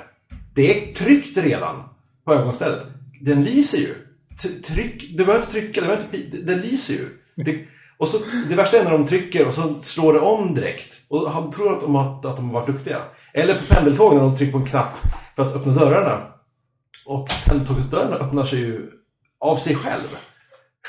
Det 0.55 0.89
är 0.89 0.93
tryckt 0.93 1.37
redan 1.37 1.83
på 2.24 2.33
övergångsstället. 2.33 2.87
Den 3.20 3.45
lyser 3.45 3.78
ju. 3.78 3.95
Tryck, 4.62 5.16
du 5.16 5.24
behöver 5.24 5.41
inte 5.41 5.53
trycka, 5.53 5.81
du 5.81 5.87
behöver 5.87 6.05
inte, 6.12 6.37
den 6.37 6.61
lyser 6.61 6.95
ju. 6.95 7.09
Det, 7.35 7.66
och 7.99 8.09
så, 8.09 8.19
det 8.49 8.55
värsta 8.55 8.78
är 8.78 8.85
när 8.85 8.91
de 8.91 9.07
trycker 9.07 9.47
och 9.47 9.55
så 9.55 9.74
slår 9.83 10.12
det 10.12 10.20
om 10.20 10.55
direkt. 10.55 11.01
Och 11.09 11.31
han 11.31 11.51
tror 11.51 11.77
att 11.77 11.81
de 11.81 11.95
har, 11.95 12.28
att 12.28 12.37
de 12.37 12.47
har 12.47 12.61
varit 12.61 12.66
duktiga. 12.66 13.03
Eller 13.35 13.55
på 13.55 13.74
pendeltåg 13.74 14.15
när 14.15 14.20
de 14.20 14.37
trycker 14.37 14.53
på 14.53 14.59
en 14.59 14.66
knapp 14.66 14.99
för 15.37 15.45
att 15.45 15.57
öppna 15.57 15.73
dörrarna. 15.73 16.23
Och 17.07 17.28
pendeltågsdörrarna 17.47 18.16
öppnar 18.16 18.45
sig 18.45 18.59
ju 18.59 18.91
av 19.41 19.57
sig 19.57 19.74
själv. 19.74 20.16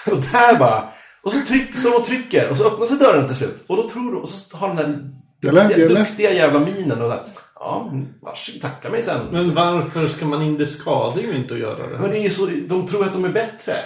Och 0.11 0.17
där 0.31 0.59
bara... 0.59 0.83
Och 1.21 1.31
så 1.31 1.41
tryck, 1.41 1.77
står 1.77 1.91
de 1.91 1.97
och 1.97 2.03
trycker 2.05 2.49
och 2.49 2.57
så 2.57 2.63
öppnar 2.67 2.85
sig 2.85 2.97
dörren 2.97 3.27
till 3.27 3.35
slut. 3.35 3.63
Och 3.67 3.77
då 3.77 3.89
tror 3.89 4.11
de, 4.11 4.21
och 4.21 4.29
så 4.29 4.57
har 4.57 4.67
de 4.67 4.75
den 4.77 5.55
läste- 5.55 5.67
duktiga, 5.67 5.89
jag 5.89 5.97
duktiga 6.05 6.33
jävla 6.33 6.59
minen 6.59 7.01
och 7.01 7.09
där. 7.09 7.19
Ja, 7.59 7.91
varsågod, 8.21 8.61
tacka 8.61 8.89
mig 8.89 9.01
sen. 9.01 9.19
Men 9.31 9.53
varför 9.53 10.07
ska 10.07 10.25
man 10.25 10.41
in? 10.41 10.57
Det 10.57 10.65
skadar 10.65 11.21
ju 11.21 11.35
inte 11.35 11.53
att 11.53 11.59
göra 11.59 11.87
det. 11.87 11.99
Men 11.99 12.09
det 12.09 12.17
är 12.17 12.23
ju 12.23 12.29
så, 12.29 12.49
de 12.67 12.87
tror 12.87 13.05
att 13.05 13.13
de 13.13 13.25
är 13.25 13.29
bättre. 13.29 13.77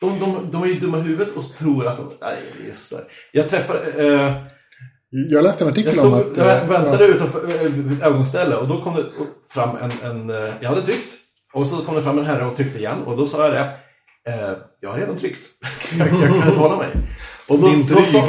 De, 0.00 0.18
de, 0.18 0.50
de 0.50 0.62
är 0.62 0.66
ju 0.66 0.74
dumma 0.80 0.98
i 0.98 1.00
huvudet 1.00 1.36
och 1.36 1.54
tror 1.54 1.86
att 1.86 1.96
de... 1.96 2.12
Nej, 2.20 2.36
det 2.62 2.68
är 2.70 2.72
så 2.74 2.84
stört. 2.84 3.06
Jag 3.32 3.48
träffade... 3.48 3.92
Eh, 3.92 4.32
Jag 5.10 5.44
läste 5.44 5.64
en 5.64 5.70
artikel 5.70 5.92
jag 5.96 6.04
om 6.04 6.20
stod, 6.20 6.32
att... 6.32 6.36
jag 6.36 6.56
eh, 6.62 6.68
väntade 6.68 7.04
ja. 7.04 7.14
utanför 7.14 7.48
eh, 7.48 7.54
ett 7.66 8.02
övergångsställe 8.02 8.56
och 8.56 8.68
då 8.68 8.82
kom 8.82 8.94
det 8.96 9.04
fram 9.50 9.76
en, 9.76 10.10
en... 10.10 10.30
eh, 10.30 10.52
Jag 10.60 10.68
hade 10.68 10.82
tryckt. 10.82 11.12
Och 11.54 11.66
så 11.66 11.76
kom 11.76 11.94
det 11.94 12.02
fram 12.02 12.18
en 12.18 12.24
herre 12.24 12.44
och 12.44 12.56
tryckte 12.56 12.78
igen. 12.78 13.02
Och 13.06 13.16
då 13.16 13.26
sa 13.26 13.44
jag 13.44 13.52
det. 13.54 13.72
Eh, 14.28 14.52
jag 14.80 14.90
har 14.90 14.98
redan 14.98 15.16
tryckt. 15.18 15.48
jag, 15.98 16.08
jag 16.12 16.20
kan 16.20 16.34
inte 16.36 16.48
hålla 16.58 16.76
mig. 16.76 16.88
Och 17.48 17.58
då, 17.58 17.72
då 17.94 18.02
sa, 18.04 18.20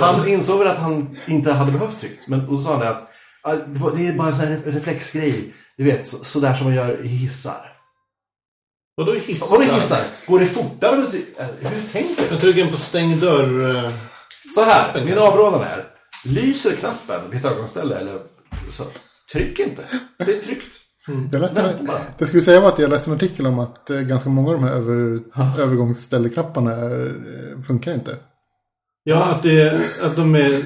han 0.00 0.28
insåg 0.28 0.58
väl 0.58 0.68
att 0.68 0.78
han 0.78 1.16
inte 1.26 1.52
hade 1.52 1.72
behövt 1.72 2.00
tryckt. 2.00 2.28
Men 2.28 2.46
då 2.46 2.58
sa 2.58 2.72
han 2.78 2.86
att 2.86 3.10
ah, 3.42 3.54
det 3.96 4.06
är 4.06 4.12
bara 4.12 4.28
en 4.28 4.34
sån 4.34 4.46
här 4.46 4.60
reflexgrej. 4.66 5.54
Du 5.76 5.84
vet, 5.84 6.06
så, 6.06 6.24
så 6.24 6.40
där 6.40 6.54
som 6.54 6.64
man 6.66 6.74
gör 6.74 7.04
i 7.04 7.08
hissar. 7.08 7.74
Vadå 8.96 9.12
hissar? 9.14 9.58
Vadå 9.58 9.72
hissar? 9.74 10.00
Går 10.26 10.40
det 10.40 10.46
fortare? 10.46 10.96
Eh, 10.96 11.46
Hur 11.60 11.88
tänker 11.92 12.22
du? 12.22 12.28
Jag 12.30 12.40
trycker 12.40 12.70
på 12.70 12.76
stäng 12.76 13.20
dörr. 13.20 13.76
eh, 13.84 13.92
Så 14.54 14.62
här, 14.64 15.04
min 15.04 15.18
avrådan 15.18 15.62
är. 15.62 15.86
Lyser 16.24 16.76
knappen 16.76 17.20
vid 17.30 17.38
ett 17.38 17.44
övergångsställe 17.44 17.98
eller 17.98 18.20
så, 18.68 18.84
tryck 19.32 19.58
inte. 19.58 19.84
Det 20.18 20.32
är 20.38 20.40
tryckt. 20.42 20.74
Jag, 21.32 21.40
läste, 21.40 21.62
Vänta 21.62 21.84
bara. 21.84 21.98
det 22.18 22.26
skulle 22.26 22.42
säga 22.42 22.60
var 22.60 22.68
att 22.68 22.78
jag 22.78 22.90
läste 22.90 23.10
en 23.10 23.16
artikel 23.16 23.46
om 23.46 23.58
att 23.58 23.90
eh, 23.90 24.00
ganska 24.00 24.30
många 24.30 24.48
av 24.48 24.54
de 24.54 24.62
här 24.64 24.72
över, 24.72 25.20
övergångsställeknapparna 25.62 26.72
eh, 26.72 27.60
funkar 27.66 27.94
inte. 27.94 28.16
Ja, 29.04 29.24
att, 29.24 29.42
det, 29.42 29.80
att 30.04 30.16
de 30.16 30.34
är... 30.34 30.62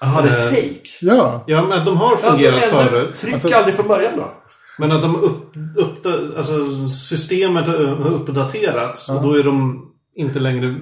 Jaha, 0.00 0.22
det 0.22 0.28
är 0.28 0.46
Eh, 0.48 0.50
fake. 0.54 0.88
Ja, 1.00 1.44
Ja, 1.46 1.62
men 1.62 1.78
att 1.78 1.86
de 1.86 1.96
har 1.96 2.18
Ja, 2.22 2.30
fungerat 2.30 2.60
men 2.70 2.78
ändå, 2.78 2.90
förut. 2.90 3.16
Tryck 3.16 3.34
Alltså- 3.34 3.54
aldrig 3.54 3.74
från 3.74 3.88
början 3.88 4.12
då. 4.16 4.32
Men 4.78 4.92
att 4.92 5.02
de 5.02 5.16
upp, 5.16 5.52
upp, 5.76 6.06
alltså, 6.36 6.88
systemet 6.88 7.66
har 7.66 8.10
uppdaterats. 8.12 9.08
Och 9.08 9.22
då 9.22 9.34
är 9.38 9.42
de 9.42 9.84
inte 10.16 10.38
längre... 10.40 10.74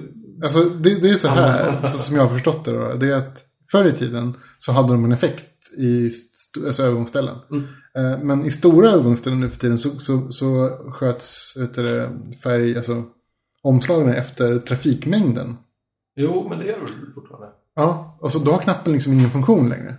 alltså 0.43 0.59
det, 0.63 1.01
det 1.01 1.09
är 1.09 1.13
så 1.15 1.27
här, 1.27 1.71
så 1.91 1.97
som 1.97 2.15
jag 2.15 2.23
har 2.23 2.29
förstått 2.29 2.65
det 2.65 2.71
då. 2.71 2.93
Det 2.93 3.07
är 3.07 3.15
att 3.15 3.41
förr 3.71 3.85
i 3.87 3.91
tiden 3.91 4.33
så 4.59 4.71
hade 4.71 4.87
de 4.87 5.05
en 5.05 5.11
effekt 5.11 5.45
i 5.77 6.11
alltså 6.65 6.83
övergångsställen. 6.83 7.35
Eh, 7.97 8.19
Men 8.23 8.45
i 8.45 8.51
stora 8.51 8.89
övergångsställen 8.91 9.39
nu 9.39 9.49
för 9.49 9.59
tiden 9.59 9.77
så, 9.77 9.89
så, 9.89 10.31
så 10.31 10.69
sköts 10.91 11.53
det, 11.75 12.09
färg, 12.43 12.75
alltså 12.75 13.03
omslagen 13.63 14.13
efter 14.13 14.57
trafikmängden. 14.59 15.57
Jo, 16.15 16.47
men 16.49 16.59
det 16.59 16.65
gör 16.65 16.77
du 16.79 17.13
fortfarande. 17.13 17.47
Ja, 17.75 18.17
och 18.21 18.31
så 18.31 18.39
då 18.39 18.51
har 18.51 18.59
knappen 18.59 18.93
liksom 18.93 19.13
ingen 19.13 19.29
funktion 19.29 19.69
längre. 19.69 19.95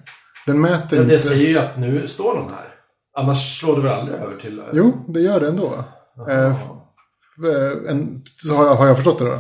Den 0.47 0.61
mäter 0.61 0.97
Ja, 0.97 1.03
inte... 1.03 1.15
det 1.15 1.19
säger 1.19 1.49
ju 1.49 1.59
att 1.59 1.79
nu 1.79 2.07
står 2.07 2.35
någon 2.35 2.51
här. 2.51 2.69
Annars 3.17 3.59
slår 3.59 3.77
det 3.77 3.83
väl 3.83 3.93
aldrig 3.93 4.17
över 4.19 4.37
till... 4.37 4.63
Jo, 4.73 5.05
det 5.09 5.21
gör 5.21 5.41
det 5.41 5.49
ändå. 5.49 5.85
Eh, 6.29 6.57
Eh, 7.45 7.91
en, 7.91 8.23
så 8.43 8.55
har 8.55 8.65
jag, 8.67 8.75
har 8.75 8.87
jag 8.87 8.97
förstått 8.97 9.19
det 9.19 9.25
då. 9.25 9.39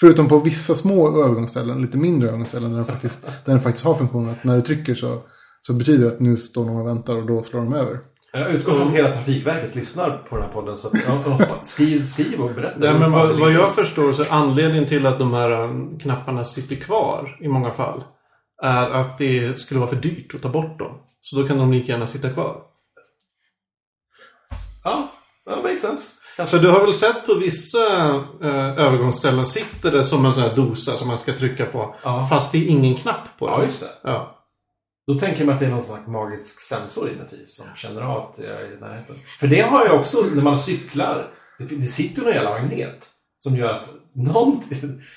Förutom 0.00 0.28
på 0.28 0.38
vissa 0.38 0.74
små 0.74 1.24
övergångsställen, 1.24 1.82
lite 1.82 1.96
mindre 1.98 2.28
övergångsställen 2.28 2.70
där 2.70 2.76
den 2.76 2.86
faktiskt, 2.86 3.26
där 3.26 3.52
den 3.52 3.60
faktiskt 3.60 3.84
har 3.84 3.94
funktionen 3.94 4.30
att 4.30 4.44
när 4.44 4.56
du 4.56 4.62
trycker 4.62 4.94
så, 4.94 5.22
så 5.66 5.72
betyder 5.72 6.04
det 6.04 6.12
att 6.12 6.20
nu 6.20 6.36
står 6.36 6.64
någon 6.64 6.80
och 6.80 6.86
väntar 6.86 7.16
och 7.16 7.26
då 7.26 7.44
slår 7.44 7.60
de 7.60 7.74
över. 7.74 8.00
Jag 8.32 8.50
utgår 8.50 8.72
från 8.72 8.86
att 8.86 8.94
hela 8.94 9.12
Trafikverket 9.12 9.74
lyssnar 9.74 10.18
på 10.28 10.36
den 10.36 10.44
här 10.44 10.52
podden. 10.52 10.76
Så 10.76 10.88
att, 10.88 10.94
ja, 11.06 11.36
ja, 11.38 11.56
skriv, 11.62 12.02
skriv 12.02 12.40
och 12.40 12.54
berätta. 12.54 12.78
Nej, 12.78 12.92
hur 12.92 12.98
men 12.98 13.12
vad, 13.12 13.38
vad 13.38 13.52
jag 13.52 13.74
förstår 13.74 14.12
så 14.12 14.22
är 14.22 14.32
anledningen 14.32 14.88
till 14.88 15.06
att 15.06 15.18
de 15.18 15.32
här 15.32 15.50
um, 15.50 15.98
knapparna 15.98 16.44
sitter 16.44 16.76
kvar 16.76 17.38
i 17.40 17.48
många 17.48 17.70
fall 17.70 18.04
är 18.62 18.90
att 18.90 19.18
det 19.18 19.58
skulle 19.58 19.80
vara 19.80 19.90
för 19.90 19.96
dyrt 19.96 20.34
att 20.34 20.42
ta 20.42 20.48
bort 20.48 20.78
dem. 20.78 20.98
Så 21.22 21.36
då 21.36 21.48
kan 21.48 21.58
de 21.58 21.72
lika 21.72 21.92
gärna 21.92 22.06
sitta 22.06 22.30
kvar. 22.30 22.56
Ja, 24.84 25.12
ja, 25.46 25.56
makes 25.56 25.80
sense. 25.80 26.14
För 26.46 26.58
du 26.58 26.70
har 26.70 26.80
väl 26.80 26.94
sett 26.94 27.26
på 27.26 27.34
vissa 27.34 28.06
eh, 28.42 28.78
övergångsställen 28.78 29.46
sitter 29.46 29.90
det 29.90 30.04
som 30.04 30.26
en 30.26 30.34
sån 30.34 30.42
här 30.42 30.56
dosa 30.56 30.96
som 30.96 31.08
man 31.08 31.18
ska 31.18 31.32
trycka 31.32 31.66
på. 31.66 31.94
Ja. 32.02 32.26
Fast 32.30 32.52
det 32.52 32.58
är 32.58 32.68
ingen 32.68 32.94
knapp 32.94 33.38
på 33.38 33.46
den. 33.46 33.58
Ja, 33.58 33.64
just 33.64 33.80
det. 33.80 33.88
Ja. 34.02 34.33
Då 35.06 35.14
tänker 35.14 35.44
mig 35.44 35.52
att 35.52 35.60
det 35.60 35.66
är 35.66 35.70
någon 35.70 35.82
slags 35.82 36.06
magisk 36.06 36.60
sensor 36.60 37.08
inuti 37.10 37.46
som 37.46 37.66
känner 37.76 38.00
av 38.02 38.18
att 38.28 38.38
jag 38.38 38.46
är 38.46 38.76
i 38.76 38.80
närheten. 38.80 39.16
För 39.40 39.46
det 39.46 39.60
har 39.60 39.84
jag 39.86 39.94
också 40.00 40.18
när 40.34 40.42
man 40.42 40.58
cyklar. 40.58 41.30
Det, 41.58 41.64
det 41.64 41.86
sitter 41.86 42.18
ju 42.20 42.24
någon 42.24 42.34
jävla 42.34 42.50
magnet 42.50 43.08
som 43.38 43.56
gör 43.56 43.72
att 43.72 43.88
någonting... 44.14 45.00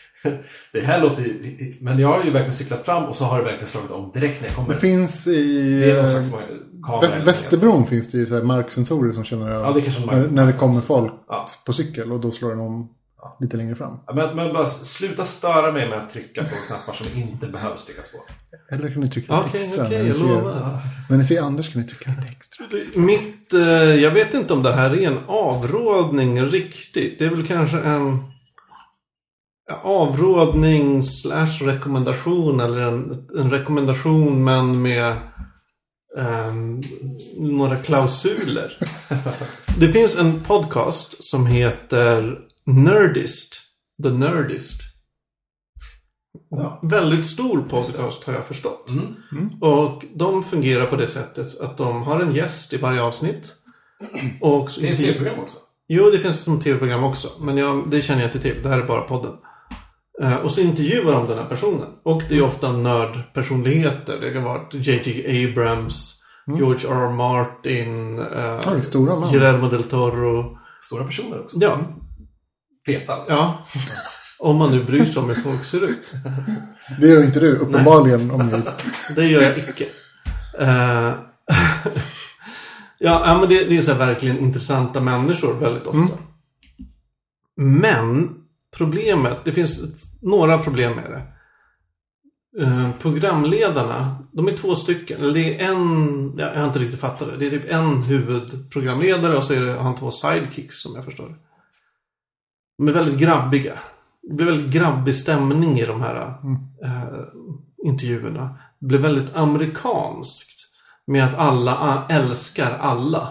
Det 0.73 0.81
här 0.81 1.01
låter 1.01 1.21
ju... 1.21 1.73
Men 1.81 1.99
jag 1.99 2.07
har 2.07 2.23
ju 2.23 2.31
verkligen 2.31 2.53
cyklat 2.53 2.85
fram 2.85 3.03
och 3.03 3.15
så 3.15 3.25
har 3.25 3.37
det 3.37 3.43
verkligen 3.43 3.67
slagit 3.67 3.91
om 3.91 4.11
direkt 4.13 4.41
när 4.41 4.47
jag 4.47 4.55
kommer. 4.55 4.73
Det 4.73 4.79
finns 4.79 5.27
i... 5.27 5.79
Det 5.79 5.91
är 5.91 5.95
någon 5.97 6.07
slags 6.07 6.31
kamera. 6.87 7.25
Västerbron 7.25 7.87
finns 7.87 8.11
det 8.11 8.17
ju 8.17 8.25
så 8.25 8.43
marksensorer 8.43 9.11
som 9.11 9.23
känner 9.23 9.51
av 9.51 9.61
Ja, 9.61 9.81
det 9.81 10.05
när, 10.05 10.29
när 10.29 10.45
det 10.45 10.53
kommer 10.53 10.81
folk 10.81 11.13
Ja. 11.27 11.49
på 11.65 11.73
cykel 11.73 12.11
och 12.11 12.19
då 12.19 12.31
slår 12.31 12.49
den 12.49 12.59
om. 12.59 12.89
Lite 13.39 13.57
längre 13.57 13.75
fram. 13.75 13.99
Men, 14.15 14.35
men 14.35 14.53
bara 14.53 14.65
sluta 14.65 15.25
störa 15.25 15.71
mig 15.71 15.89
med 15.89 15.97
att 15.97 16.09
trycka 16.09 16.43
på 16.43 16.49
knappar 16.67 16.93
som 16.93 17.21
inte 17.21 17.47
behövs 17.47 17.85
tryckas 17.85 18.11
på. 18.11 18.17
Eller 18.75 18.89
kan 18.93 19.01
ni 19.01 19.09
trycka 19.09 19.35
lite 19.37 19.49
Okej, 19.49 19.67
extra. 19.67 19.85
okej, 19.85 19.97
när, 19.97 20.03
ni 20.03 20.09
jag 20.09 20.17
ser, 20.17 20.25
lovar. 20.25 20.79
när 21.09 21.17
ni 21.17 21.23
ser 21.23 21.41
Anders 21.41 21.73
kan 21.73 21.81
ni 21.81 21.87
trycka 21.87 22.09
lite 22.09 22.27
extra. 22.27 22.65
Mitt, 22.95 23.53
eh, 23.53 23.61
jag 23.95 24.11
vet 24.11 24.33
inte 24.33 24.53
om 24.53 24.63
det 24.63 24.71
här 24.71 24.97
är 24.97 25.07
en 25.07 25.19
avrådning 25.27 26.41
riktigt. 26.41 27.19
Det 27.19 27.25
är 27.25 27.29
väl 27.29 27.47
kanske 27.47 27.79
en 27.79 28.23
avrådning 29.83 31.03
slash 31.03 31.61
rekommendation 31.61 32.59
eller 32.59 32.81
en, 32.81 33.27
en 33.39 33.51
rekommendation 33.51 34.43
men 34.43 34.81
med 34.81 35.13
ehm, 36.17 36.81
några 37.37 37.75
klausuler. 37.75 38.77
Det 39.79 39.91
finns 39.91 40.17
en 40.17 40.43
podcast 40.43 41.23
som 41.23 41.45
heter 41.47 42.39
Nerdist. 42.67 43.55
The 44.03 44.09
Nerdist. 44.09 44.81
Ja. 46.49 46.79
Väldigt 46.83 47.25
stor 47.25 47.61
podcast 47.61 48.23
har 48.23 48.33
jag 48.33 48.45
förstått. 48.45 48.91
Mm. 49.31 49.61
Och 49.61 50.03
de 50.15 50.43
fungerar 50.43 50.85
på 50.85 50.95
det 50.95 51.07
sättet 51.07 51.59
att 51.59 51.77
de 51.77 52.03
har 52.03 52.19
en 52.19 52.35
gäst 52.35 52.73
i 52.73 52.77
varje 52.77 53.01
avsnitt. 53.01 53.53
Och 54.41 54.71
så 54.71 54.81
Det 54.81 54.89
är 54.89 54.93
ett 54.93 54.99
tv-program 54.99 55.39
också. 55.39 55.57
Jo, 55.87 56.09
det 56.11 56.19
finns 56.19 56.43
som 56.43 56.61
tv-program 56.61 57.03
också. 57.03 57.27
Men 57.39 57.57
jag, 57.57 57.89
det 57.89 58.01
känner 58.01 58.21
jag 58.21 58.27
inte 58.27 58.39
till. 58.39 58.63
Det 58.63 58.69
här 58.69 58.79
är 58.79 58.87
bara 58.87 59.01
podden. 59.01 59.33
Eh, 60.21 60.35
och 60.35 60.51
så 60.51 60.61
intervjuar 60.61 61.13
de 61.13 61.27
den 61.27 61.37
här 61.37 61.45
personen. 61.45 61.87
Och 62.03 62.23
det 62.29 62.37
är 62.37 62.41
ofta 62.41 62.71
nördpersonligheter. 62.71 64.17
Det 64.21 64.33
kan 64.33 64.43
vara 64.43 64.61
J.J. 64.71 65.45
Abrams, 65.49 66.21
George 66.57 66.89
R. 66.89 67.03
R. 67.03 67.09
Martin, 67.09 68.19
eh, 68.19 69.05
namn. 69.05 69.31
Guillermo 69.31 69.69
del 69.69 69.83
Toro. 69.83 70.57
Stora 70.79 71.03
personer 71.03 71.39
också. 71.39 71.57
Ja, 71.61 71.79
Feta 72.87 73.13
alltså. 73.13 73.33
ja. 73.33 73.65
Om 74.39 74.57
man 74.57 74.71
nu 74.71 74.83
bryr 74.83 75.05
sig 75.05 75.21
om 75.21 75.29
hur 75.29 75.35
folk 75.35 75.65
ser 75.65 75.83
ut. 75.83 76.13
Det 77.01 77.07
gör 77.07 77.23
inte 77.23 77.39
du, 77.39 77.55
uppenbarligen. 77.55 78.31
Om 78.31 78.47
ni... 78.47 78.61
Det 79.15 79.25
gör 79.25 79.41
jag 79.41 79.57
icke. 79.57 79.85
Eh, 80.59 81.13
ja, 82.99 83.37
men 83.39 83.49
det, 83.49 83.63
det 83.63 83.77
är 83.77 83.81
så 83.81 83.91
här 83.91 83.99
verkligen 83.99 84.39
intressanta 84.39 85.01
människor 85.01 85.53
väldigt 85.53 85.87
ofta. 85.87 86.17
Men 87.55 88.29
problemet, 88.75 89.37
det 89.43 89.51
finns 89.51 89.81
några 90.21 90.57
problem 90.57 90.95
med 90.95 91.11
det. 91.11 91.21
Eh, 92.63 92.89
programledarna, 93.01 94.17
de 94.31 94.47
är 94.47 94.51
två 94.51 94.75
stycken. 94.75 95.21
Eller 95.21 95.33
det 95.33 95.61
är 95.61 95.71
en, 95.71 96.33
ja, 96.37 96.51
jag 96.53 96.59
har 96.59 96.67
inte 96.67 96.79
riktigt 96.79 96.99
fattat 96.99 97.27
det. 97.27 97.37
Det 97.37 97.47
är 97.47 97.51
typ 97.51 97.71
en 97.71 98.03
huvudprogramledare 98.03 99.37
och 99.37 99.43
så 99.43 99.53
är 99.53 99.61
det, 99.61 99.71
har 99.71 99.83
han 99.83 99.95
två 99.95 100.11
sidekicks 100.11 100.81
som 100.81 100.95
jag 100.95 101.05
förstår 101.05 101.29
det. 101.29 101.35
De 102.77 102.87
är 102.87 102.91
väldigt 102.91 103.19
grabbiga. 103.19 103.73
Det 104.29 104.33
blir 104.33 104.45
väldigt 104.45 104.71
grabbig 104.71 105.15
stämning 105.15 105.79
i 105.79 105.85
de 105.85 106.01
här 106.01 106.15
eh, 106.83 107.19
intervjuerna. 107.85 108.57
Det 108.79 108.85
blir 108.87 108.99
väldigt 108.99 109.35
amerikanskt. 109.35 110.47
Med 111.07 111.25
att 111.25 111.35
alla 111.37 111.75
a- 111.75 112.03
älskar 112.09 112.77
alla. 112.81 113.29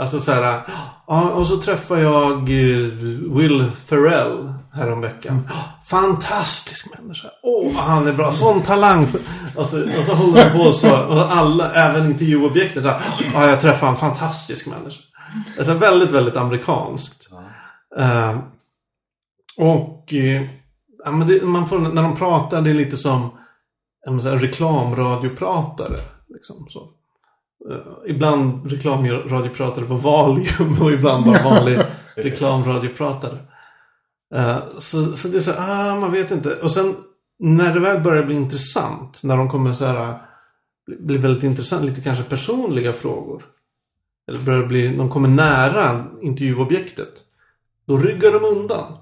Alltså 0.00 0.20
så 0.20 0.32
här, 0.32 0.62
ja, 1.06 1.30
och 1.30 1.46
så 1.46 1.56
träffade 1.56 2.00
jag 2.00 2.32
eh, 2.38 2.92
Will 3.36 3.70
Ferrell 3.86 4.52
häromveckan. 4.72 5.48
Fantastisk 5.86 6.98
människa. 6.98 7.28
Åh, 7.42 7.74
vad 7.74 7.84
han 7.84 8.06
är 8.06 8.12
bra. 8.12 8.32
Sån 8.32 8.62
talang. 8.62 9.06
För... 9.06 9.20
Och, 9.56 9.66
så, 9.66 9.76
håller 10.14 10.42
han 10.48 10.58
på 10.58 10.72
så. 10.72 10.96
Och 11.06 11.32
alla, 11.36 11.72
även 11.72 12.06
intervjuobjekten. 12.10 12.82
Så 12.82 12.88
här, 12.88 13.00
ja, 13.34 13.46
jag 13.46 13.60
träffade 13.60 13.90
en 13.90 13.96
fantastisk 13.96 14.66
människa. 14.66 15.00
Alltså 15.58 15.74
väldigt, 15.74 16.10
väldigt 16.10 16.36
amerikanskt. 16.36 17.28
Eh, 17.98 18.36
och 19.56 20.12
eh, 20.14 20.42
ja, 21.04 21.10
men 21.10 21.28
det, 21.28 21.44
man 21.44 21.68
får, 21.68 21.78
när 21.78 22.02
de 22.02 22.16
pratar, 22.16 22.62
det 22.62 22.70
är 22.70 22.74
lite 22.74 22.96
som 22.96 23.30
en 24.06 24.20
här 24.20 24.38
reklamradiopratare. 24.38 25.98
Liksom, 26.28 26.66
så. 26.68 26.80
Eh, 27.70 28.10
ibland 28.10 28.72
reklamradiopratare 28.72 29.84
på 29.84 29.94
Valium 29.94 30.82
och 30.82 30.92
ibland 30.92 31.24
bara 31.24 31.42
vanlig 31.42 31.78
reklamradiopratare. 32.14 33.38
Eh, 34.34 34.58
så, 34.78 35.16
så 35.16 35.28
det 35.28 35.38
är 35.38 35.42
så 35.42 35.52
ah, 35.58 36.00
man 36.00 36.12
vet 36.12 36.30
inte. 36.30 36.54
Och 36.62 36.72
sen 36.72 36.94
när 37.38 37.74
det 37.74 37.80
väl 37.80 38.00
börjar 38.02 38.22
bli 38.24 38.34
intressant, 38.34 39.20
när 39.24 39.36
de 39.36 39.48
kommer 39.48 39.72
så 39.72 39.84
här, 39.84 40.18
bli- 40.86 40.96
bli 40.96 41.16
väldigt 41.16 41.44
intressant, 41.44 41.84
lite 41.84 42.00
kanske 42.00 42.24
personliga 42.24 42.92
frågor. 42.92 43.44
Eller 44.28 44.40
börjar 44.40 44.66
bli, 44.66 44.96
de 44.96 45.10
kommer 45.10 45.28
nära 45.28 46.04
intervjuobjektet. 46.22 47.12
Då 47.86 47.96
ryggar 47.96 48.32
de 48.32 48.44
undan. 48.44 48.96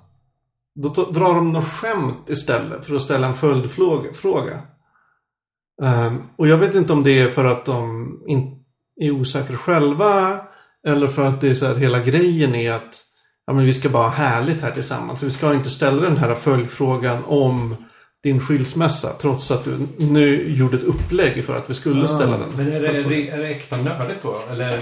Då 0.74 0.89
drar 0.89 1.35
de 1.35 1.53
något 1.53 1.69
skämt 1.69 2.31
istället 2.31 2.85
för 2.85 2.94
att 2.94 3.03
ställa 3.03 3.27
en 3.27 3.36
följdfråga. 3.36 4.12
Fråga. 4.12 4.62
Ehm, 5.82 6.23
och 6.36 6.49
jag 6.49 6.59
vet 6.59 6.74
inte 6.74 6.93
om 6.93 7.05
det 7.05 7.19
är 7.19 7.31
för 7.31 7.44
att 7.44 7.65
de 7.65 8.23
in, 8.27 8.65
är 9.01 9.11
osäkra 9.11 9.57
själva. 9.57 10.40
Eller 10.86 11.09
för 11.09 11.24
att 11.24 11.40
det 11.40 11.49
är 11.49 11.55
så 11.55 11.66
här, 11.66 11.74
hela 11.74 12.01
grejen 12.01 12.55
är 12.55 12.73
att 12.73 13.03
ja, 13.47 13.53
men 13.53 13.65
vi 13.65 13.74
ska 13.74 13.89
bara 13.89 14.03
ha 14.03 14.11
härligt 14.11 14.62
här 14.62 14.70
tillsammans. 14.70 15.23
Vi 15.23 15.31
ska 15.31 15.55
inte 15.55 15.70
ställa 15.70 16.03
den 16.03 16.16
här 16.16 16.35
följdfrågan 16.35 17.24
om 17.24 17.77
din 18.23 18.40
skilsmässa. 18.40 19.12
Trots 19.20 19.51
att 19.51 19.65
du 19.65 19.89
nu 19.99 20.55
gjorde 20.55 20.77
ett 20.77 20.82
upplägg 20.82 21.44
för 21.44 21.57
att 21.57 21.70
vi 21.70 21.74
skulle 21.74 22.09
ställa 22.09 22.39
den. 22.39 22.49
Men 22.57 22.73
är 22.73 22.81
det, 22.81 22.89
är 22.89 23.09
det, 23.09 23.28
är 23.28 23.39
det 23.39 23.49
äkta 23.49 23.77
nördigt 23.77 24.23
då? 24.23 24.43
Eller 24.51 24.73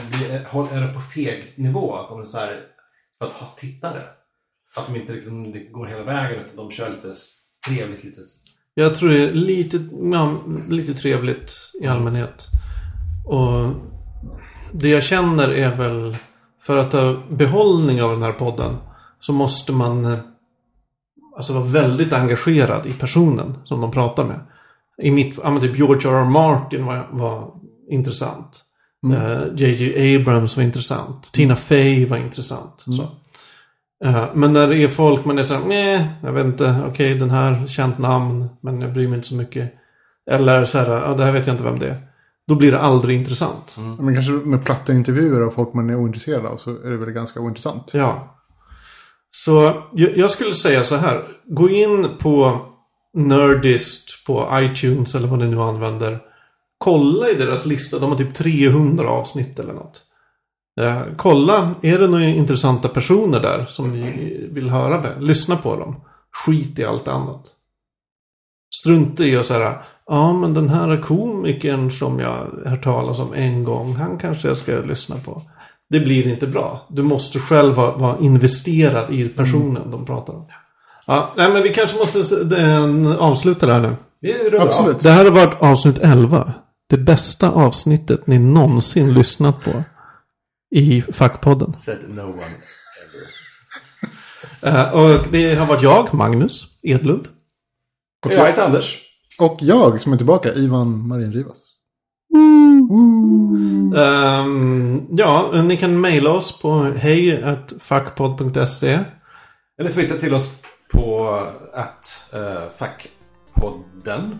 är 0.72 0.80
det 0.80 0.94
på 0.94 1.00
feg 1.00 1.54
nivå? 1.56 1.96
Att 1.96 2.08
de 2.08 2.20
är 2.20 2.24
så 2.24 2.38
här, 2.38 2.60
för 3.18 3.26
att 3.26 3.32
ha 3.32 3.46
tittare? 3.46 4.02
Att 4.76 4.86
de 4.86 5.00
inte 5.00 5.12
liksom 5.12 5.54
går 5.72 5.86
hela 5.86 6.02
vägen 6.02 6.44
utan 6.44 6.56
de 6.56 6.70
kör 6.70 6.90
lite 6.90 7.12
trevligt, 7.66 8.04
lite... 8.04 8.20
Jag 8.74 8.94
tror 8.94 9.08
det 9.08 9.18
är 9.18 9.32
lite, 9.32 9.88
ja, 10.12 10.36
lite 10.68 10.94
trevligt 10.94 11.52
i 11.82 11.86
allmänhet. 11.86 12.46
Och 13.26 13.70
det 14.72 14.88
jag 14.88 15.02
känner 15.02 15.48
är 15.48 15.76
väl 15.76 16.16
för 16.62 16.76
att 16.76 16.92
ha 16.92 17.22
behållning 17.30 18.02
av 18.02 18.10
den 18.10 18.22
här 18.22 18.32
podden 18.32 18.76
så 19.20 19.32
måste 19.32 19.72
man 19.72 20.04
eh, 20.04 20.18
alltså 21.36 21.52
vara 21.52 21.64
väldigt 21.64 22.12
engagerad 22.12 22.86
i 22.86 22.92
personen 22.92 23.58
som 23.64 23.80
de 23.80 23.90
pratar 23.90 24.24
med. 24.24 24.40
I 25.02 25.10
mitt, 25.10 25.38
ja 25.42 25.50
men 25.50 25.60
typ 25.60 25.78
George 25.78 26.10
R. 26.10 26.14
R. 26.14 26.24
Martin 26.24 26.86
var, 26.86 27.08
var 27.10 27.54
intressant. 27.88 28.64
J.J. 29.56 30.16
Abrams 30.16 30.56
var 30.56 30.64
intressant. 30.64 31.32
Tina 31.32 31.56
Fey 31.56 32.06
var 32.06 32.16
intressant. 32.16 32.80
Så. 32.80 33.08
Eh, 34.04 34.24
men 34.34 34.52
när 34.52 34.68
det 34.68 34.76
är 34.76 34.88
folk 34.88 35.24
man 35.24 35.38
är 35.38 35.44
så 35.44 35.54
här, 35.54 35.64
nej, 35.66 36.08
jag 36.22 36.32
vet 36.32 36.46
inte, 36.46 36.76
okej 36.88 37.14
den 37.14 37.30
här, 37.30 37.66
känt 37.66 37.98
namn, 37.98 38.48
men 38.60 38.80
jag 38.80 38.92
bryr 38.92 39.08
mig 39.08 39.16
inte 39.16 39.28
så 39.28 39.34
mycket. 39.34 39.74
Eller 40.30 40.64
så 40.64 40.78
här, 40.78 40.90
ja 40.90 41.14
det 41.14 41.24
här 41.24 41.32
vet 41.32 41.46
jag 41.46 41.54
inte 41.54 41.64
vem 41.64 41.78
det 41.78 41.88
är. 41.88 42.06
Då 42.48 42.54
blir 42.54 42.72
det 42.72 42.80
aldrig 42.80 43.16
intressant. 43.16 43.76
Men 43.98 44.14
kanske 44.14 44.32
med 44.32 44.64
platta 44.64 44.92
intervjuer 44.92 45.40
av 45.40 45.50
folk 45.50 45.74
man 45.74 45.90
är 45.90 45.96
ointresserad 45.96 46.46
av 46.46 46.56
så 46.56 46.70
är 46.70 46.90
det 46.90 46.96
väl 46.96 47.10
ganska 47.10 47.40
ointressant. 47.40 47.90
Ja. 47.92 48.36
Så 49.30 49.82
jag, 49.92 50.16
jag 50.16 50.30
skulle 50.30 50.54
säga 50.54 50.84
så 50.84 50.96
här. 50.96 51.22
Gå 51.44 51.70
in 51.70 52.08
på 52.18 52.60
Nerdist 53.14 54.24
på 54.26 54.48
iTunes 54.52 55.14
eller 55.14 55.28
vad 55.28 55.38
ni 55.38 55.46
nu 55.46 55.60
använder. 55.60 56.18
Kolla 56.78 57.28
i 57.28 57.34
deras 57.34 57.66
lista. 57.66 57.98
De 57.98 58.10
har 58.10 58.18
typ 58.18 58.34
300 58.34 59.08
avsnitt 59.08 59.58
eller 59.58 59.72
något. 59.72 60.02
Eh, 60.80 61.02
kolla, 61.16 61.70
är 61.82 61.98
det 61.98 62.06
några 62.06 62.24
intressanta 62.24 62.88
personer 62.88 63.40
där 63.40 63.66
som 63.68 63.92
ni 63.92 64.48
vill 64.52 64.70
höra 64.70 65.00
med? 65.00 65.22
Lyssna 65.22 65.56
på 65.56 65.76
dem. 65.76 65.96
Skit 66.32 66.78
i 66.78 66.84
allt 66.84 67.08
annat. 67.08 67.46
Strunta 68.82 69.24
i 69.24 69.36
och 69.36 69.44
så 69.44 69.54
här. 69.54 69.82
Ja, 70.06 70.32
men 70.32 70.54
den 70.54 70.68
här 70.68 71.02
komikern 71.02 71.90
som 71.90 72.18
jag 72.18 72.46
hört 72.70 72.84
talas 72.84 73.18
om 73.18 73.34
en 73.34 73.64
gång. 73.64 73.94
Han 73.94 74.18
kanske 74.18 74.48
jag 74.48 74.56
ska 74.56 74.72
lyssna 74.72 75.16
på. 75.16 75.42
Det 75.90 76.00
blir 76.00 76.28
inte 76.28 76.46
bra. 76.46 76.86
Du 76.90 77.02
måste 77.02 77.38
själv 77.38 77.74
vara, 77.74 77.96
vara 77.96 78.18
investerad 78.20 79.14
i 79.14 79.28
personen 79.28 79.90
de 79.90 80.06
pratar 80.06 80.32
om. 80.32 80.46
Ja, 81.06 81.30
nej, 81.36 81.52
men 81.52 81.62
vi 81.62 81.68
kanske 81.68 81.98
måste 81.98 82.44
den, 82.44 83.06
avsluta 83.06 83.66
det 83.66 83.72
här 83.72 83.80
nu. 83.80 83.96
Absolut. 84.58 85.00
Det 85.00 85.10
här 85.10 85.24
har 85.24 85.30
varit 85.30 85.62
avsnitt 85.62 85.98
11. 85.98 86.52
Det 86.88 86.98
bästa 86.98 87.50
avsnittet 87.50 88.26
ni 88.26 88.38
någonsin 88.38 89.14
lyssnat 89.14 89.64
på. 89.64 89.70
I 90.70 91.02
Fackpodden. 91.02 91.72
Said 91.72 91.98
no 92.08 92.20
one 92.22 92.44
ever. 94.62 94.62
Eh, 94.62 94.94
och 94.94 95.26
det 95.32 95.54
har 95.54 95.66
varit 95.66 95.82
jag, 95.82 96.14
Magnus 96.14 96.66
Edlund. 96.82 97.28
Jag 98.28 98.46
heter 98.46 98.64
Anders. 98.64 98.98
Och 99.38 99.58
jag 99.60 100.00
som 100.00 100.12
är 100.12 100.16
tillbaka, 100.16 100.52
Ivan 100.54 101.08
Marin 101.08 101.32
Rivas. 101.32 101.76
Ehm, 103.96 105.06
ja, 105.10 105.50
ni 105.64 105.76
kan 105.76 106.00
mejla 106.00 106.30
oss 106.30 106.60
på 106.60 106.82
hej.fackpodd.se. 106.82 108.98
Eller 109.80 109.90
twittra 109.90 110.16
till 110.16 110.34
oss 110.34 110.48
på 110.92 111.28
att 111.74 112.24
uh, 112.34 112.68
fackpodden. 112.76 114.38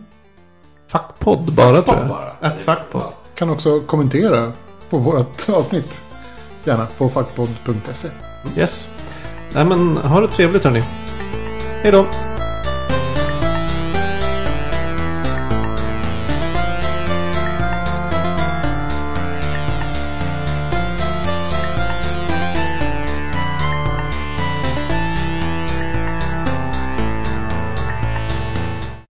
Fackpodd 0.89 1.52
bara 1.55 1.82
tror 1.82 1.82
Podd 1.82 1.98
jag. 1.98 2.09
bara. 2.09 2.31
Att 2.40 2.61
fackpodd. 2.61 3.12
Kan 3.35 3.51
också 3.51 3.81
kommentera 3.81 4.52
på 4.90 4.98
vårt 4.98 5.48
avsnitt. 5.48 6.02
Gärna 6.64 6.86
på 6.98 7.08
fackpodd.se. 7.08 8.08
Yes. 8.56 8.86
Nej 9.54 9.64
men 9.64 9.96
ha 9.96 10.20
det 10.20 10.28
trevligt 10.28 10.64
hörni. 10.64 10.82
Hej 11.82 11.92
då. 11.92 12.06